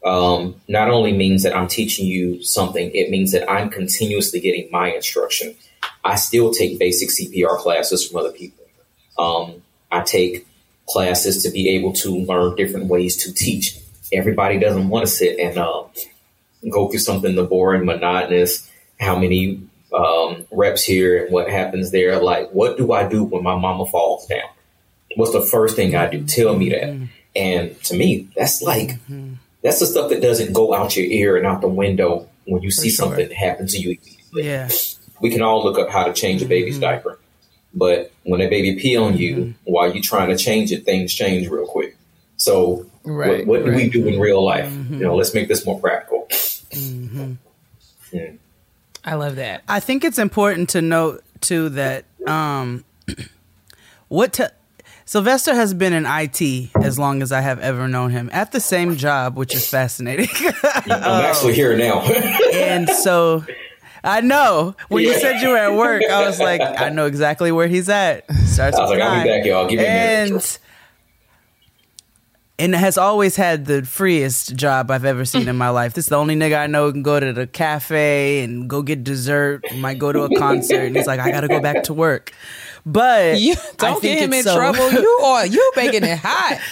um, 0.07 0.55
not 0.69 0.89
only 0.89 1.13
means 1.13 1.43
that 1.43 1.55
I'm 1.55 1.67
teaching 1.67 2.07
you 2.07 2.41
something, 2.43 2.93
it 2.95 3.11
means 3.11 3.33
that 3.33 3.51
I'm 3.51 3.69
continuously 3.69 4.39
getting 4.39 4.69
my 4.71 4.93
instruction. 4.95 5.57
I 6.05 6.15
still 6.15 6.53
take 6.53 6.79
basic 6.79 7.09
CPR 7.09 7.59
classes 7.59 8.07
from 8.07 8.19
other 8.19 8.31
people. 8.31 8.65
Um, 9.19 9.63
I 9.91 10.03
take 10.03 10.47
classes 10.89 11.43
to 11.43 11.51
be 11.51 11.71
able 11.71 11.93
to 11.93 12.11
learn 12.11 12.57
different 12.57 12.87
ways 12.87 13.17
to 13.25 13.33
teach. 13.33 13.79
Everybody 14.13 14.59
doesn't 14.59 14.89
want 14.89 15.07
to 15.07 15.13
sit 15.13 15.39
and 15.39 15.59
uh, 15.59 15.85
go 16.71 16.89
through 16.89 17.01
something 17.01 17.35
the 17.35 17.45
boring, 17.45 17.85
monotonous, 17.85 18.71
how 19.01 19.19
many 19.19 19.63
um, 19.93 20.47
reps 20.51 20.85
here 20.85 21.25
and 21.25 21.33
what 21.33 21.51
happens 21.51 21.91
there. 21.91 22.21
Like, 22.23 22.51
what 22.51 22.77
do 22.77 22.93
I 22.93 23.09
do 23.09 23.25
when 23.25 23.43
my 23.43 23.57
mama 23.57 23.87
falls 23.87 24.27
down? 24.27 24.49
What's 25.17 25.33
the 25.33 25.43
first 25.43 25.77
thing 25.77 25.95
I 25.95 26.09
do? 26.09 26.25
Tell 26.25 26.57
me 26.57 26.71
that. 26.71 27.09
And 27.35 27.83
to 27.85 27.97
me, 27.97 28.29
that's 28.37 28.63
like, 28.63 28.93
that's 29.63 29.81
the 29.81 29.87
stuff 29.87 30.11
that 30.11 30.23
doesn't 30.23 30.53
go 30.53 30.75
out 30.75 30.97
your 30.97 31.07
ear 31.07 31.37
and 31.37 31.47
out 31.47 31.61
the 31.61 31.69
window 31.69 32.29
when 32.45 32.63
you 32.63 32.71
see 32.71 32.91
sure. 32.91 33.07
something 33.07 33.31
happen 33.31 33.67
to 33.67 33.79
you. 33.79 33.99
yeah. 34.35 34.69
We 35.21 35.31
can 35.31 35.43
all 35.43 35.65
look 35.65 35.79
up 35.79 35.91
how 35.91 36.05
to 36.05 36.13
change 36.13 36.43
a 36.43 36.47
baby's 36.47 36.79
diaper. 36.79 37.19
But 37.77 38.11
when 38.25 38.41
a 38.41 38.49
baby 38.49 38.81
pee 38.81 38.97
on 38.97 39.17
you 39.17 39.37
mm-hmm. 39.37 39.51
while 39.65 39.93
you're 39.93 40.03
trying 40.03 40.31
to 40.31 40.37
change 40.37 40.73
it, 40.73 40.85
things 40.85 41.15
change 41.15 41.49
real 41.49 41.67
quick. 41.67 41.97
So 42.39 42.87
Right, 43.05 43.47
what, 43.47 43.63
what 43.63 43.71
do 43.71 43.77
we 43.77 43.89
do 43.89 44.09
in 44.09 44.19
real 44.19 44.45
life? 44.45 44.69
Mm-hmm. 44.69 44.95
You 44.95 45.01
know, 45.05 45.15
let's 45.15 45.33
make 45.33 45.47
this 45.47 45.65
more 45.65 45.79
practical. 45.79 46.27
Mm-hmm. 46.29 47.35
I 49.05 49.15
love 49.15 49.37
that. 49.37 49.63
I 49.69 49.79
think 49.79 50.03
it's 50.03 50.19
important 50.19 50.71
to 50.71 50.83
note 50.83 51.23
too 51.41 51.69
that 51.71 52.05
um, 52.27 52.85
what 54.09 54.33
te- 54.33 54.47
Sylvester 55.05 55.55
has 55.55 55.73
been 55.73 55.93
in 55.93 56.05
IT 56.05 56.71
as 56.83 56.99
long 56.99 57.23
as 57.23 57.31
I 57.31 57.43
have 57.43 57.61
ever 57.61 57.87
known 57.87 58.11
him 58.11 58.29
at 58.33 58.51
the 58.51 58.59
same 58.59 58.97
job, 58.97 59.37
which 59.37 59.55
is 59.55 59.69
fascinating. 59.69 60.29
I'm 60.65 61.25
actually 61.25 61.55
here 61.55 61.77
now. 61.77 62.01
and 62.01 62.89
so 62.91 63.45
I 64.07 64.21
know 64.21 64.75
when 64.89 65.03
you 65.05 65.15
said 65.19 65.41
you 65.43 65.51
were 65.51 65.57
at 65.57 65.75
work, 65.75 66.03
I 66.11 66.25
was 66.27 66.39
like, 66.41 66.61
I 66.81 66.89
know 66.91 67.07
exactly 67.07 67.51
where 67.53 67.67
he's 67.67 67.89
at. 67.89 68.25
Starts 68.47 68.77
I 68.79 68.83
was 68.83 68.91
like, 68.91 69.01
I'll 69.01 69.23
be 69.23 69.29
nine. 69.31 69.39
back, 69.41 69.47
y'all. 69.47 69.69
Give 69.69 69.79
me 69.81 69.85
a 69.85 69.89
minute. 69.89 70.33
and 70.33 70.59
and 72.59 72.75
has 72.75 72.97
always 72.97 73.37
had 73.37 73.67
the 73.67 73.83
freest 73.85 74.57
job 74.57 74.91
I've 74.91 75.05
ever 75.05 75.27
seen 75.27 75.47
in 75.47 75.57
my 75.57 75.69
life. 75.69 75.93
This 75.93 76.07
is 76.07 76.09
the 76.09 76.17
only 76.17 76.35
nigga 76.37 76.59
I 76.59 76.67
know 76.67 76.87
who 76.87 76.93
can 76.93 77.03
go 77.03 77.21
to 77.21 77.33
the 77.35 77.47
cafe 77.47 78.43
and 78.43 78.69
go 78.71 78.81
get 78.81 79.05
dessert, 79.05 79.63
might 79.77 79.99
go 79.99 80.11
to 80.11 80.23
a 80.23 80.39
concert, 80.39 80.81
and 80.87 80.97
he's 80.97 81.07
like, 81.07 81.21
I 81.21 81.31
gotta 81.31 81.49
go 81.49 81.61
back 81.61 81.83
to 81.85 81.93
work. 81.93 82.33
But 82.87 83.41
You 83.41 83.57
don't 83.77 84.01
think 84.01 84.19
get 84.21 84.23
him 84.25 84.33
in 84.33 84.43
so- 84.45 84.57
trouble. 84.57 84.91
You 84.91 85.19
are 85.25 85.47
you 85.47 85.73
making 85.77 86.05
it 86.05 86.19
hot. 86.19 86.59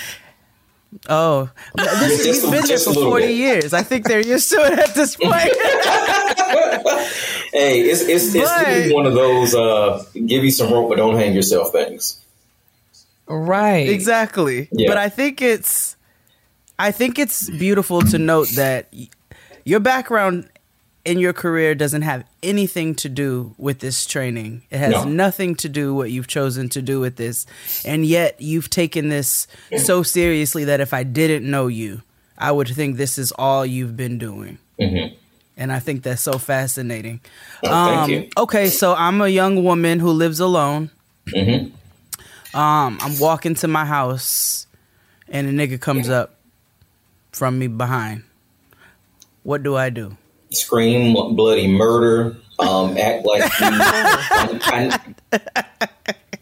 Oh, 1.08 1.50
this, 1.76 2.24
Just 2.24 2.24
he's 2.24 2.44
a- 2.44 2.50
been 2.50 2.60
there 2.60 2.62
just 2.62 2.84
for 2.86 2.94
forty 2.94 3.26
bit. 3.26 3.36
years. 3.36 3.72
I 3.74 3.82
think 3.82 4.06
they're 4.06 4.20
used 4.24 4.50
to 4.50 4.56
it 4.64 4.78
at 4.78 4.94
this 4.94 5.16
point. 5.22 5.52
hey, 7.52 7.80
it's 7.82 8.02
it's, 8.02 8.34
it's 8.34 8.50
But- 8.50 8.66
really 8.66 8.94
one 8.94 9.06
of 9.06 9.14
those 9.14 9.54
uh, 9.54 10.04
give 10.14 10.44
you 10.44 10.50
some 10.50 10.72
rope 10.72 10.88
but 10.88 10.96
don't 10.96 11.16
hang 11.16 11.34
yourself 11.34 11.72
things. 11.72 12.20
Right. 13.26 13.88
exactly. 13.88 14.68
Yeah. 14.72 14.88
But 14.88 14.98
I 14.98 15.08
think 15.08 15.40
it's 15.42 15.96
I 16.78 16.90
think 16.90 17.18
it's 17.18 17.48
beautiful 17.50 18.02
to 18.02 18.18
note 18.18 18.48
that 18.56 18.92
your 19.64 19.80
background 19.80 20.48
in 21.04 21.18
your 21.18 21.32
career 21.32 21.74
doesn't 21.74 22.02
have 22.02 22.24
anything 22.42 22.94
to 22.96 23.08
do 23.08 23.54
with 23.58 23.80
this 23.80 24.06
training. 24.06 24.62
It 24.70 24.78
has 24.78 24.92
No. 24.92 25.04
nothing 25.04 25.54
to 25.56 25.68
do 25.68 25.94
what 25.94 26.10
you've 26.10 26.26
chosen 26.28 26.68
to 26.70 26.80
do 26.82 26.98
with 27.00 27.16
this. 27.16 27.46
And 27.84 28.06
yet 28.06 28.36
you've 28.40 28.70
taken 28.70 29.08
this 29.10 29.46
so 29.76 30.02
seriously 30.02 30.64
that 30.64 30.80
if 30.80 30.94
I 30.94 31.02
didn't 31.02 31.48
know 31.48 31.66
you, 31.66 32.02
I 32.38 32.52
would 32.52 32.68
think 32.68 32.96
this 32.96 33.18
is 33.18 33.32
all 33.32 33.66
you've 33.66 33.96
been 33.96 34.18
doing. 34.18 34.58
Mhm. 34.80 35.14
And 35.56 35.70
I 35.72 35.78
think 35.78 36.02
that's 36.02 36.22
so 36.22 36.38
fascinating. 36.38 37.20
Oh, 37.62 37.70
Um, 37.72 37.94
thank 37.96 38.10
you. 38.10 38.28
Okay, 38.36 38.68
so 38.70 38.94
I'm 38.94 39.20
a 39.20 39.28
young 39.28 39.62
woman 39.62 40.00
who 40.00 40.10
lives 40.10 40.40
alone. 40.40 40.90
Mhm. 41.28 41.70
Um, 42.54 42.98
I'm 43.00 43.18
walking 43.18 43.54
to 43.56 43.68
my 43.68 43.84
house, 43.84 44.66
and 45.28 45.46
a 45.48 45.52
nigga 45.52 45.80
comes 45.80 46.08
up 46.08 46.34
from 47.32 47.58
me 47.58 47.66
behind. 47.68 48.22
What 49.42 49.62
do 49.62 49.76
I 49.76 49.90
do? 49.90 50.16
Scream 50.54 51.12
bloody 51.36 51.66
murder. 51.68 52.36
Um, 52.58 52.96
act 52.96 53.26
like 53.26 53.42
you, 53.60 53.66
um, 53.66 54.60
I- 54.62 54.98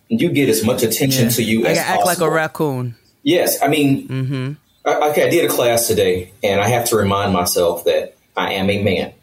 you 0.09 0.31
get 0.31 0.49
as 0.51 0.63
much 0.65 0.83
attention 0.83 1.31
to 1.31 1.43
you 1.43 1.67
I 1.67 1.71
as 1.71 1.79
act 1.79 2.05
like 2.05 2.19
a 2.19 2.31
raccoon. 2.31 2.97
Yes, 3.23 3.63
I 3.63 3.69
mean, 3.69 4.59
I, 4.85 5.11
okay, 5.11 5.27
I 5.27 5.31
did 5.31 5.45
a 5.45 5.49
class 5.49 5.87
today, 5.87 6.33
and 6.43 6.61
I 6.61 6.69
have 6.69 6.87
to 6.91 6.97
remind 6.97 7.33
myself 7.33 7.85
that 7.85 8.17
I 8.37 8.55
am 8.55 8.69
a 8.69 8.83
man, 8.83 9.15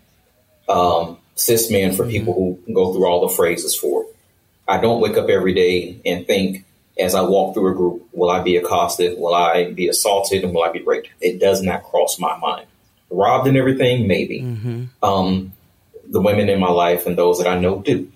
um, 0.67 1.17
cis 1.35 1.69
man 1.69 1.95
for 1.95 2.07
people 2.07 2.33
who 2.33 2.73
go 2.73 2.91
through 2.93 3.05
all 3.05 3.27
the 3.27 3.33
phrases 3.35 3.75
for 3.75 4.03
it. 4.03 4.15
I 4.67 4.79
don't 4.79 4.99
wake 5.01 5.17
up 5.17 5.29
every 5.29 5.53
day 5.53 5.99
and 6.05 6.25
think, 6.25 6.65
as 6.99 7.13
I 7.13 7.21
walk 7.21 7.53
through 7.53 7.71
a 7.71 7.75
group, 7.75 8.07
will 8.13 8.29
I 8.31 8.41
be 8.41 8.55
accosted? 8.57 9.17
Will 9.19 9.33
I 9.35 9.71
be 9.71 9.87
assaulted? 9.89 10.43
And 10.43 10.53
will 10.55 10.63
I 10.63 10.71
be 10.71 10.81
raped? 10.81 11.09
It 11.21 11.39
does 11.39 11.61
not 11.61 11.83
cross 11.83 12.17
my 12.19 12.37
mind. 12.39 12.65
Robbed 13.09 13.47
and 13.47 13.57
everything, 13.57 14.07
maybe. 14.07 14.41
Mm-hmm. 14.41 14.85
Um, 15.03 15.53
the 16.07 16.21
women 16.21 16.49
in 16.49 16.59
my 16.59 16.69
life 16.69 17.05
and 17.05 17.17
those 17.17 17.39
that 17.39 17.47
I 17.47 17.59
know 17.59 17.79
do. 17.79 18.11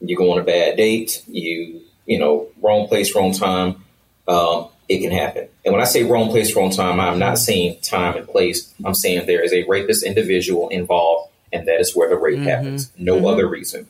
You 0.00 0.16
go 0.16 0.32
on 0.32 0.38
a 0.38 0.44
bad 0.44 0.76
date, 0.76 1.22
you, 1.26 1.80
you 2.04 2.18
know, 2.18 2.48
wrong 2.60 2.86
place, 2.86 3.14
wrong 3.14 3.32
time 3.32 3.82
um, 4.28 4.68
it 4.88 5.00
can 5.00 5.10
happen. 5.10 5.48
And 5.64 5.72
when 5.72 5.80
I 5.80 5.84
say 5.84 6.04
wrong 6.04 6.30
place, 6.30 6.54
wrong 6.54 6.70
time, 6.70 7.00
I'm 7.00 7.18
not 7.18 7.38
saying 7.38 7.78
time 7.82 8.16
and 8.16 8.28
place. 8.28 8.72
I'm 8.84 8.94
saying 8.94 9.26
there 9.26 9.42
is 9.42 9.52
a 9.52 9.64
rapist 9.64 10.04
individual 10.04 10.68
involved, 10.68 11.30
and 11.52 11.66
that 11.66 11.80
is 11.80 11.94
where 11.94 12.08
the 12.08 12.16
rape 12.16 12.36
mm-hmm. 12.36 12.48
happens. 12.48 12.92
No 12.96 13.16
mm-hmm. 13.16 13.26
other 13.26 13.48
reason. 13.48 13.86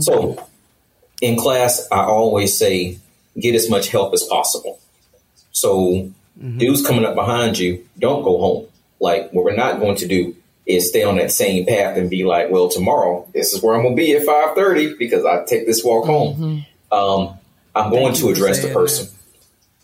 So, 0.00 0.48
in 1.20 1.36
class, 1.36 1.88
I 1.90 2.04
always 2.04 2.56
say, 2.56 2.98
get 3.38 3.54
as 3.54 3.68
much 3.68 3.88
help 3.88 4.14
as 4.14 4.22
possible. 4.22 4.78
So, 5.50 6.12
dudes 6.38 6.86
coming 6.86 7.04
up 7.04 7.16
behind 7.16 7.58
you, 7.58 7.84
don't 7.98 8.22
go 8.22 8.38
home. 8.38 8.66
Like, 9.00 9.30
what 9.32 9.44
we're 9.44 9.56
not 9.56 9.80
going 9.80 9.96
to 9.96 10.06
do 10.06 10.34
is 10.66 10.88
stay 10.88 11.04
on 11.04 11.16
that 11.16 11.30
same 11.30 11.64
path 11.64 11.96
and 11.96 12.10
be 12.10 12.24
like, 12.24 12.50
well, 12.50 12.68
tomorrow, 12.68 13.28
this 13.32 13.52
is 13.52 13.62
where 13.62 13.74
I'm 13.76 13.82
going 13.82 13.96
to 13.96 14.02
be 14.02 14.16
at 14.16 14.26
5.30 14.26 14.98
because 14.98 15.24
I 15.24 15.44
take 15.44 15.66
this 15.66 15.84
walk 15.84 16.06
home. 16.06 16.64
Um, 16.90 17.38
I'm 17.74 17.90
going 17.90 18.14
Thank 18.14 18.24
to 18.24 18.30
address 18.30 18.62
the 18.62 18.72
person. 18.72 19.08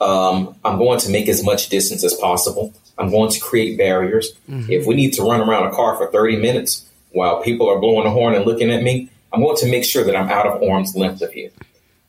Um, 0.00 0.56
I'm 0.64 0.78
going 0.78 0.98
to 1.00 1.10
make 1.10 1.28
as 1.28 1.44
much 1.44 1.68
distance 1.68 2.02
as 2.02 2.14
possible. 2.14 2.74
I'm 2.98 3.10
going 3.10 3.30
to 3.30 3.40
create 3.40 3.78
barriers. 3.78 4.32
If 4.48 4.86
we 4.86 4.94
need 4.94 5.12
to 5.14 5.22
run 5.22 5.40
around 5.40 5.66
a 5.68 5.70
car 5.70 5.96
for 5.96 6.10
30 6.10 6.36
minutes 6.36 6.88
while 7.12 7.42
people 7.42 7.68
are 7.68 7.78
blowing 7.78 8.06
a 8.06 8.10
horn 8.10 8.34
and 8.34 8.44
looking 8.44 8.70
at 8.70 8.82
me, 8.82 9.10
I'm 9.32 9.40
going 9.40 9.56
to 9.58 9.70
make 9.70 9.84
sure 9.84 10.04
that 10.04 10.16
I'm 10.16 10.28
out 10.28 10.46
of 10.46 10.62
arm's 10.62 10.96
length 10.96 11.22
of 11.22 11.34
you. 11.34 11.50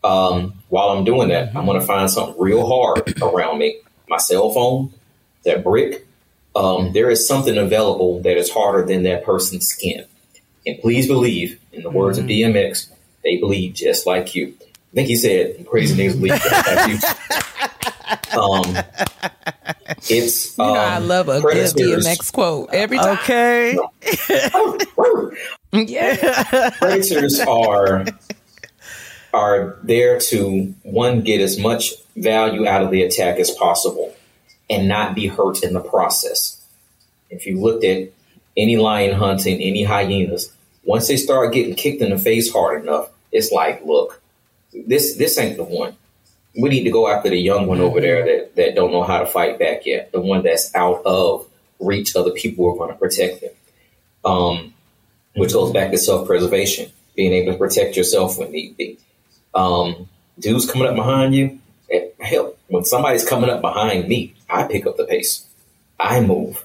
Um, 0.03 0.55
while 0.69 0.89
I'm 0.89 1.03
doing 1.05 1.29
that, 1.29 1.55
I'm 1.55 1.65
going 1.65 1.79
to 1.79 1.85
find 1.85 2.09
something 2.09 2.35
real 2.41 2.65
hard 2.67 3.21
around 3.21 3.59
me. 3.59 3.79
My 4.09 4.17
cell 4.17 4.49
phone, 4.51 4.93
that 5.45 5.63
brick. 5.63 6.05
Um, 6.55 6.93
there 6.93 7.09
is 7.09 7.27
something 7.27 7.57
available 7.57 8.21
that 8.21 8.37
is 8.37 8.49
harder 8.49 8.85
than 8.85 9.03
that 9.03 9.25
person's 9.25 9.67
skin. 9.67 10.05
And 10.65 10.79
please 10.79 11.07
believe, 11.07 11.59
in 11.71 11.83
the 11.83 11.89
words 11.89 12.17
of 12.17 12.25
DMX, 12.25 12.89
they 13.23 13.37
bleed 13.37 13.75
just 13.75 14.05
like 14.05 14.35
you. 14.35 14.53
I 14.61 14.95
think 14.95 15.07
he 15.07 15.15
said, 15.15 15.65
crazy 15.67 15.95
niggas 15.95 16.19
bleed 16.19 16.33
just 16.33 16.67
like 16.67 16.89
you. 16.89 16.97
Um, 18.33 18.77
It's 20.09 20.57
You 20.57 20.65
know, 20.65 20.73
I 20.73 20.95
um, 20.95 21.07
love 21.07 21.29
a 21.29 21.41
good 21.41 21.73
DMX 21.75 22.31
quote 22.31 22.69
every 22.73 22.97
time. 22.97 23.17
Okay. 23.19 23.77
Yeah. 25.73 26.69
predators 26.77 27.39
are 27.39 28.05
are 29.33 29.79
there 29.81 30.19
to 30.19 30.75
one 30.83 31.21
get 31.21 31.41
as 31.41 31.57
much 31.57 31.93
value 32.15 32.67
out 32.67 32.83
of 32.83 32.91
the 32.91 33.01
attack 33.01 33.39
as 33.39 33.49
possible 33.49 34.13
and 34.69 34.87
not 34.87 35.15
be 35.15 35.27
hurt 35.27 35.63
in 35.63 35.73
the 35.73 35.79
process. 35.79 36.61
If 37.29 37.45
you 37.45 37.59
looked 37.59 37.83
at 37.83 38.09
any 38.55 38.77
lion 38.77 39.15
hunting, 39.15 39.61
any 39.61 39.83
hyenas, 39.83 40.53
once 40.83 41.07
they 41.07 41.17
start 41.17 41.53
getting 41.53 41.75
kicked 41.75 42.01
in 42.01 42.11
the 42.11 42.17
face 42.17 42.51
hard 42.51 42.83
enough, 42.83 43.09
it's 43.31 43.51
like, 43.51 43.83
look, 43.85 44.21
this 44.73 45.15
this 45.15 45.37
ain't 45.37 45.57
the 45.57 45.63
one. 45.63 45.95
We 46.55 46.69
need 46.69 46.83
to 46.83 46.91
go 46.91 47.07
after 47.07 47.29
the 47.29 47.37
young 47.37 47.65
one 47.65 47.79
over 47.79 47.99
there 47.99 48.23
that, 48.25 48.55
that 48.55 48.75
don't 48.75 48.91
know 48.91 49.03
how 49.03 49.19
to 49.19 49.25
fight 49.25 49.57
back 49.57 49.85
yet, 49.85 50.11
the 50.11 50.21
one 50.21 50.43
that's 50.43 50.73
out 50.75 51.01
of 51.03 51.47
reach 51.79 52.15
of 52.15 52.25
the 52.25 52.31
people 52.31 52.65
who 52.65 52.73
are 52.75 52.77
going 52.77 52.93
to 52.93 52.99
protect 52.99 53.41
them. 53.41 53.51
Um, 54.23 54.73
which 55.35 55.53
goes 55.53 55.71
back 55.71 55.91
to 55.91 55.97
self 55.97 56.27
preservation, 56.27 56.91
being 57.15 57.33
able 57.33 57.53
to 57.53 57.57
protect 57.57 57.97
yourself 57.97 58.37
when 58.37 58.51
need 58.51 58.77
be. 58.77 58.97
Um, 59.53 60.07
dudes 60.39 60.69
coming 60.69 60.87
up 60.87 60.95
behind 60.95 61.35
you, 61.35 61.59
hell, 62.19 62.55
when 62.67 62.85
somebody's 62.85 63.27
coming 63.27 63.49
up 63.49 63.61
behind 63.61 64.07
me, 64.07 64.33
I 64.49 64.63
pick 64.63 64.85
up 64.85 64.97
the 64.97 65.05
pace. 65.05 65.45
I 65.99 66.21
move. 66.21 66.63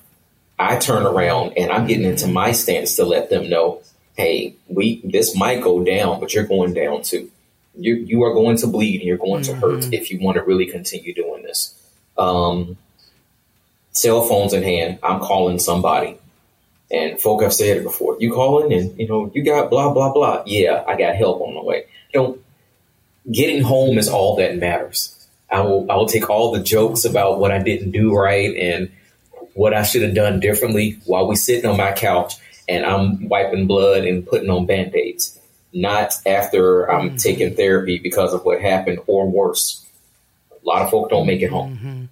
I 0.59 0.77
turn 0.79 1.07
around 1.07 1.53
and 1.57 1.71
I'm 1.71 1.87
getting 1.87 2.05
into 2.05 2.27
my 2.27 2.53
stance 2.53 2.97
to 2.97 3.05
let 3.05 3.31
them 3.31 3.49
know, 3.49 3.83
hey, 4.17 4.57
we 4.69 5.01
this 5.05 5.37
might 5.37 5.63
go 5.63 5.85
down, 5.85 6.19
but 6.21 6.35
you're 6.35 6.45
going 6.45 6.75
down 6.75 7.03
too. 7.03 7.31
You 7.79 7.95
you 7.95 8.25
are 8.25 8.35
going 8.35 8.57
to 8.59 8.67
bleed 8.67 9.01
and 9.01 9.07
you're 9.07 9.17
going 9.17 9.43
to 9.45 9.55
hurt 9.55 9.93
if 9.93 10.11
you 10.11 10.19
want 10.19 10.37
to 10.37 10.43
really 10.43 10.67
continue 10.67 11.15
doing 11.15 11.43
this. 11.45 11.75
Um, 12.17 12.77
cell 13.93 14.23
phones 14.23 14.53
in 14.53 14.65
hand, 14.65 14.99
I'm 15.03 15.21
calling 15.21 15.59
somebody. 15.59 16.19
And 16.91 17.21
folk 17.21 17.43
have 17.43 17.53
said 17.53 17.77
it 17.77 17.83
before. 17.85 18.17
You 18.19 18.33
calling 18.33 18.73
and 18.73 18.99
you 18.99 19.07
know, 19.07 19.31
you 19.35 19.45
got 19.45 19.71
blah 19.71 19.93
blah 19.93 20.13
blah. 20.13 20.43
Yeah, 20.47 20.83
I 20.89 20.97
got 20.97 21.15
help 21.15 21.41
on 21.41 21.55
the 21.55 21.63
way. 21.63 21.85
Don't 22.13 22.43
getting 23.31 23.63
home 23.63 23.99
is 23.99 24.09
all 24.09 24.37
that 24.37 24.57
matters. 24.57 25.15
I 25.51 25.61
will 25.61 25.91
I 25.91 25.97
will 25.97 26.07
take 26.07 26.29
all 26.29 26.53
the 26.53 26.63
jokes 26.63 27.05
about 27.05 27.39
what 27.39 27.51
I 27.51 27.59
didn't 27.59 27.93
do 27.93 28.15
right 28.15 28.55
and 28.57 28.91
what 29.55 29.75
I 29.75 29.83
should 29.83 30.03
have 30.03 30.15
done 30.15 30.41
differently 30.41 30.99
while 31.07 31.27
we 31.27 31.37
sitting 31.37 31.69
on 31.69 31.77
my 31.77 31.93
couch 31.93 32.35
and 32.69 32.85
I'm 32.85 33.29
wiping 33.29 33.67
blood 33.67 34.05
and 34.05 34.27
putting 34.27 34.51
on 34.51 34.67
band-aids. 34.67 35.39
Not 35.73 36.15
after 36.27 36.91
I'm 36.91 37.09
mm-hmm. 37.09 37.17
taking 37.17 37.55
therapy 37.55 37.99
because 37.99 38.33
of 38.33 38.45
what 38.45 38.61
happened 38.61 39.01
or 39.07 39.29
worse. 39.29 39.85
A 40.53 40.67
lot 40.67 40.83
of 40.83 40.91
folk 40.91 41.11
don't 41.11 41.27
make 41.27 41.43
it 41.43 41.51
home. 41.51 42.09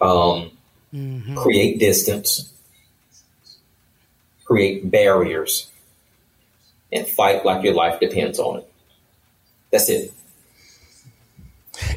Mm-hmm. 0.00 0.06
Um, 0.06 0.50
mm-hmm. 0.94 1.36
Create 1.36 1.78
distance, 1.78 2.52
create 4.44 4.90
barriers, 4.90 5.70
and 6.92 7.06
fight 7.06 7.44
like 7.44 7.64
your 7.64 7.74
life 7.74 8.00
depends 8.00 8.38
on 8.38 8.58
it. 8.58 8.72
That's 9.70 9.88
it. 9.88 10.12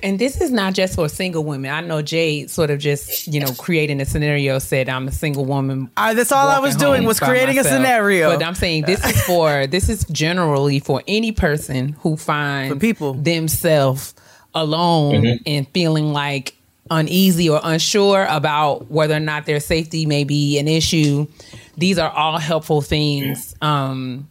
And 0.04 0.20
this 0.20 0.40
is 0.42 0.52
not 0.52 0.74
just 0.74 0.96
for 0.96 1.10
single 1.10 1.44
women. 1.44 1.72
I 1.72 1.82
know 1.82 2.02
Jade 2.02 2.50
sort 2.50 2.70
of 2.70 2.80
just, 2.80 3.28
you 3.28 3.40
know, 3.40 3.52
creating 3.54 4.02
a 4.02 4.06
scenario 4.06 4.60
said 4.60 4.90
I'm 4.90 5.08
a 5.08 5.12
single 5.12 5.46
woman. 5.46 5.90
Uh, 5.98 6.14
that's 6.14 6.32
all 6.32 6.48
I 6.48 6.60
was 6.60 6.76
doing 6.76 7.04
was 7.04 7.20
by 7.20 7.28
creating 7.28 7.58
a 7.60 7.64
scenario. 7.64 8.32
But 8.32 8.44
I'm 8.46 8.56
saying 8.56 8.84
this 8.84 9.04
is 9.06 9.22
for 9.24 9.68
this 9.76 9.90
is 9.90 10.04
generally 10.06 10.80
for 10.80 11.02
any 11.08 11.32
person 11.32 11.94
who 12.00 12.18
finds 12.18 12.74
For 12.74 12.80
people. 12.80 13.14
themselves 13.14 14.14
alone 14.54 15.40
and 15.46 15.68
feeling 15.70 16.14
like 16.14 16.56
uneasy 16.90 17.50
or 17.50 17.62
unsure 17.64 18.26
about 18.30 18.92
whether 18.92 19.16
or 19.16 19.20
not 19.20 19.46
their 19.46 19.60
safety 19.62 20.06
may 20.06 20.24
be 20.26 20.60
an 20.60 20.68
issue. 20.68 21.26
These 21.78 21.98
are 21.98 22.10
all 22.10 22.38
helpful 22.38 22.82
things. 22.82 23.56
Um 23.62 24.30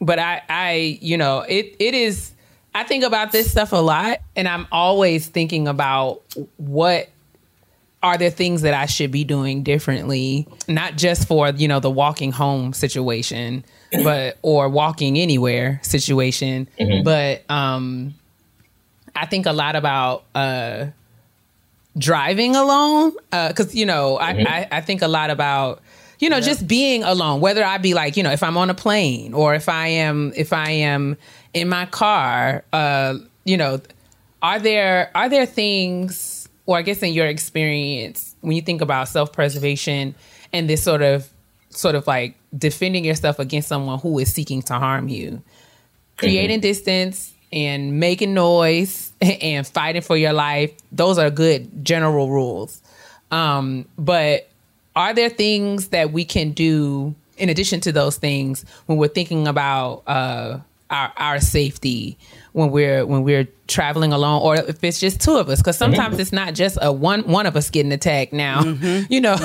but 0.00 0.18
I 0.18 0.42
I 0.48 0.98
you 1.00 1.16
know, 1.16 1.40
it 1.40 1.74
it 1.78 1.94
is 1.94 2.32
I 2.74 2.84
think 2.84 3.04
about 3.04 3.32
this 3.32 3.50
stuff 3.50 3.72
a 3.72 3.76
lot 3.76 4.18
and 4.36 4.46
I'm 4.46 4.66
always 4.70 5.26
thinking 5.26 5.66
about 5.68 6.22
what 6.56 7.08
are 8.02 8.16
there 8.16 8.30
things 8.30 8.62
that 8.62 8.72
I 8.72 8.86
should 8.86 9.10
be 9.10 9.24
doing 9.24 9.62
differently, 9.62 10.48
not 10.68 10.96
just 10.96 11.28
for, 11.28 11.50
you 11.50 11.68
know, 11.68 11.80
the 11.80 11.90
walking 11.90 12.32
home 12.32 12.72
situation, 12.72 13.62
but 14.04 14.38
or 14.42 14.68
walking 14.68 15.18
anywhere 15.18 15.80
situation, 15.82 16.68
but 17.04 17.42
um 17.50 18.14
I 19.14 19.26
think 19.26 19.46
a 19.46 19.52
lot 19.52 19.76
about 19.76 20.24
uh 20.34 20.86
driving 21.98 22.54
alone 22.54 23.12
because 23.32 23.74
you 23.74 23.84
know 23.84 24.16
I, 24.16 24.30
I 24.30 24.68
I 24.70 24.80
think 24.80 25.02
a 25.02 25.08
lot 25.08 25.28
about 25.28 25.82
you 26.20 26.30
know 26.30 26.40
just 26.40 26.68
being 26.68 27.02
alone 27.02 27.40
whether 27.40 27.64
I 27.64 27.78
be 27.78 27.94
like 27.94 28.16
you 28.16 28.22
know 28.22 28.30
if 28.30 28.42
I'm 28.42 28.56
on 28.56 28.70
a 28.70 28.74
plane 28.74 29.34
or 29.34 29.54
if 29.54 29.68
I 29.68 29.88
am 29.88 30.32
if 30.36 30.52
I 30.52 30.70
am 30.70 31.16
in 31.52 31.68
my 31.68 31.86
car 31.86 32.64
uh 32.72 33.14
you 33.44 33.56
know 33.56 33.80
are 34.42 34.58
there 34.58 35.10
are 35.14 35.28
there 35.28 35.46
things 35.46 36.48
or 36.66 36.78
I 36.78 36.82
guess 36.82 37.02
in 37.02 37.12
your 37.12 37.26
experience 37.26 38.36
when 38.42 38.54
you 38.54 38.62
think 38.62 38.80
about 38.80 39.08
self-preservation 39.08 40.14
and 40.52 40.70
this 40.70 40.82
sort 40.82 41.02
of 41.02 41.28
sort 41.70 41.94
of 41.94 42.06
like 42.06 42.36
defending 42.56 43.04
yourself 43.04 43.38
against 43.38 43.68
someone 43.68 43.98
who 43.98 44.18
is 44.18 44.32
seeking 44.32 44.62
to 44.62 44.74
harm 44.74 45.08
you 45.08 45.42
creating 46.16 46.60
distance 46.60 47.32
and 47.52 47.98
making 47.98 48.34
noise 48.34 49.12
and 49.20 49.66
fighting 49.66 50.02
for 50.02 50.16
your 50.16 50.32
life 50.32 50.72
those 50.92 51.18
are 51.18 51.30
good 51.30 51.84
general 51.84 52.30
rules. 52.30 52.82
Um, 53.30 53.86
but 53.96 54.49
are 55.00 55.14
there 55.14 55.30
things 55.30 55.88
that 55.88 56.12
we 56.12 56.24
can 56.24 56.52
do 56.52 57.14
in 57.38 57.48
addition 57.48 57.80
to 57.80 57.92
those 57.92 58.16
things 58.18 58.64
when 58.86 58.98
we're 58.98 59.08
thinking 59.08 59.48
about 59.48 60.02
uh, 60.06 60.58
our, 60.90 61.12
our 61.16 61.40
safety 61.40 62.18
when 62.52 62.70
we're 62.70 63.06
when 63.06 63.22
we're 63.22 63.46
traveling 63.68 64.12
alone 64.12 64.42
or 64.42 64.56
if 64.56 64.82
it's 64.84 65.00
just 65.00 65.20
two 65.20 65.36
of 65.36 65.48
us? 65.48 65.58
Because 65.60 65.78
sometimes 65.78 66.18
it's 66.18 66.32
not 66.32 66.54
just 66.54 66.76
a 66.82 66.92
one 66.92 67.22
one 67.22 67.46
of 67.46 67.56
us 67.56 67.70
getting 67.70 67.92
attacked 67.92 68.32
now. 68.32 68.62
You 69.08 69.20
know 69.20 69.36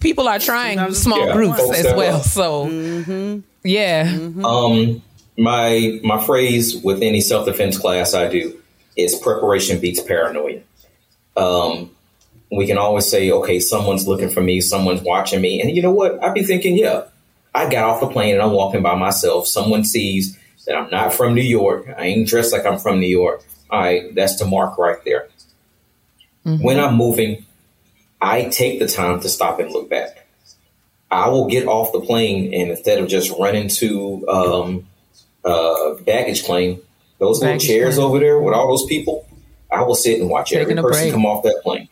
people 0.00 0.26
are 0.28 0.38
trying 0.38 0.78
Sometimes 0.78 0.98
small 1.02 1.26
Yeah, 1.26 1.32
groups 1.34 1.70
as 1.72 1.84
well 1.94 2.18
will. 2.18 2.22
so 2.22 3.42
yeah. 3.64 4.02
Um, 4.44 5.02
my 5.36 6.00
my 6.02 6.24
phrase 6.24 6.76
with 6.82 7.02
any 7.02 7.20
self 7.20 7.44
defense 7.46 7.76
class 7.78 8.14
I 8.14 8.28
do 8.28 8.56
is 8.96 9.14
preparation 9.16 9.78
beats 9.80 10.00
paranoia. 10.00 10.60
Um, 11.36 11.90
we 12.50 12.66
can 12.66 12.78
always 12.78 13.08
say, 13.10 13.30
okay, 13.30 13.60
someone's 13.60 14.06
looking 14.06 14.30
for 14.30 14.40
me, 14.40 14.60
someone's 14.60 15.02
watching 15.02 15.40
me, 15.40 15.60
and 15.60 15.74
you 15.74 15.82
know 15.82 15.92
what? 15.92 16.22
I'd 16.22 16.34
be 16.34 16.44
thinking, 16.44 16.76
yeah, 16.76 17.04
I 17.54 17.68
got 17.68 17.84
off 17.84 18.00
the 18.00 18.08
plane 18.08 18.34
and 18.34 18.42
I'm 18.42 18.52
walking 18.52 18.82
by 18.82 18.94
myself. 18.94 19.48
Someone 19.48 19.82
sees 19.82 20.38
that 20.66 20.76
I'm 20.76 20.90
not 20.90 21.14
from 21.14 21.34
New 21.34 21.42
York. 21.42 21.86
I 21.96 22.04
ain't 22.06 22.28
dressed 22.28 22.52
like 22.52 22.66
I'm 22.66 22.78
from 22.78 23.00
New 23.00 23.08
York. 23.08 23.42
All 23.70 23.80
right, 23.80 24.14
that's 24.14 24.38
the 24.38 24.44
mark 24.44 24.78
right 24.78 24.98
there. 25.04 25.28
When 26.44 26.78
I'm 26.78 26.94
moving, 26.94 27.44
I 28.20 28.44
take 28.44 28.78
the 28.78 28.86
time 28.86 29.20
to 29.20 29.28
stop 29.28 29.58
and 29.58 29.72
look 29.72 29.90
back. 29.90 30.28
I 31.10 31.28
will 31.28 31.48
get 31.48 31.66
off 31.66 31.92
the 31.92 32.00
plane 32.00 32.54
and 32.54 32.70
instead 32.70 32.98
of 33.00 33.08
just 33.08 33.36
running 33.38 33.68
to 33.68 34.28
um, 34.28 34.86
uh, 35.44 35.94
baggage 36.04 36.44
claim, 36.44 36.80
those 37.18 37.40
little 37.40 37.58
chairs 37.58 37.96
claim. 37.96 38.06
over 38.06 38.18
there 38.20 38.38
with 38.38 38.54
all 38.54 38.68
those 38.68 38.86
people, 38.86 39.26
I 39.72 39.82
will 39.82 39.94
sit 39.94 40.20
and 40.20 40.30
watch 40.30 40.50
Taking 40.50 40.78
every 40.78 40.82
person 40.82 41.02
break. 41.04 41.12
come 41.12 41.26
off 41.26 41.42
that 41.42 41.60
plane. 41.64 41.88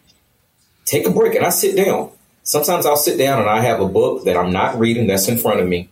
Take 0.84 1.06
a 1.06 1.10
break 1.10 1.34
and 1.34 1.44
I 1.44 1.50
sit 1.50 1.76
down. 1.76 2.10
Sometimes 2.42 2.84
I'll 2.84 2.96
sit 2.96 3.18
down 3.18 3.40
and 3.40 3.48
I 3.48 3.60
have 3.60 3.80
a 3.80 3.88
book 3.88 4.24
that 4.24 4.36
I'm 4.36 4.52
not 4.52 4.78
reading 4.78 5.06
that's 5.06 5.28
in 5.28 5.38
front 5.38 5.60
of 5.60 5.68
me. 5.68 5.88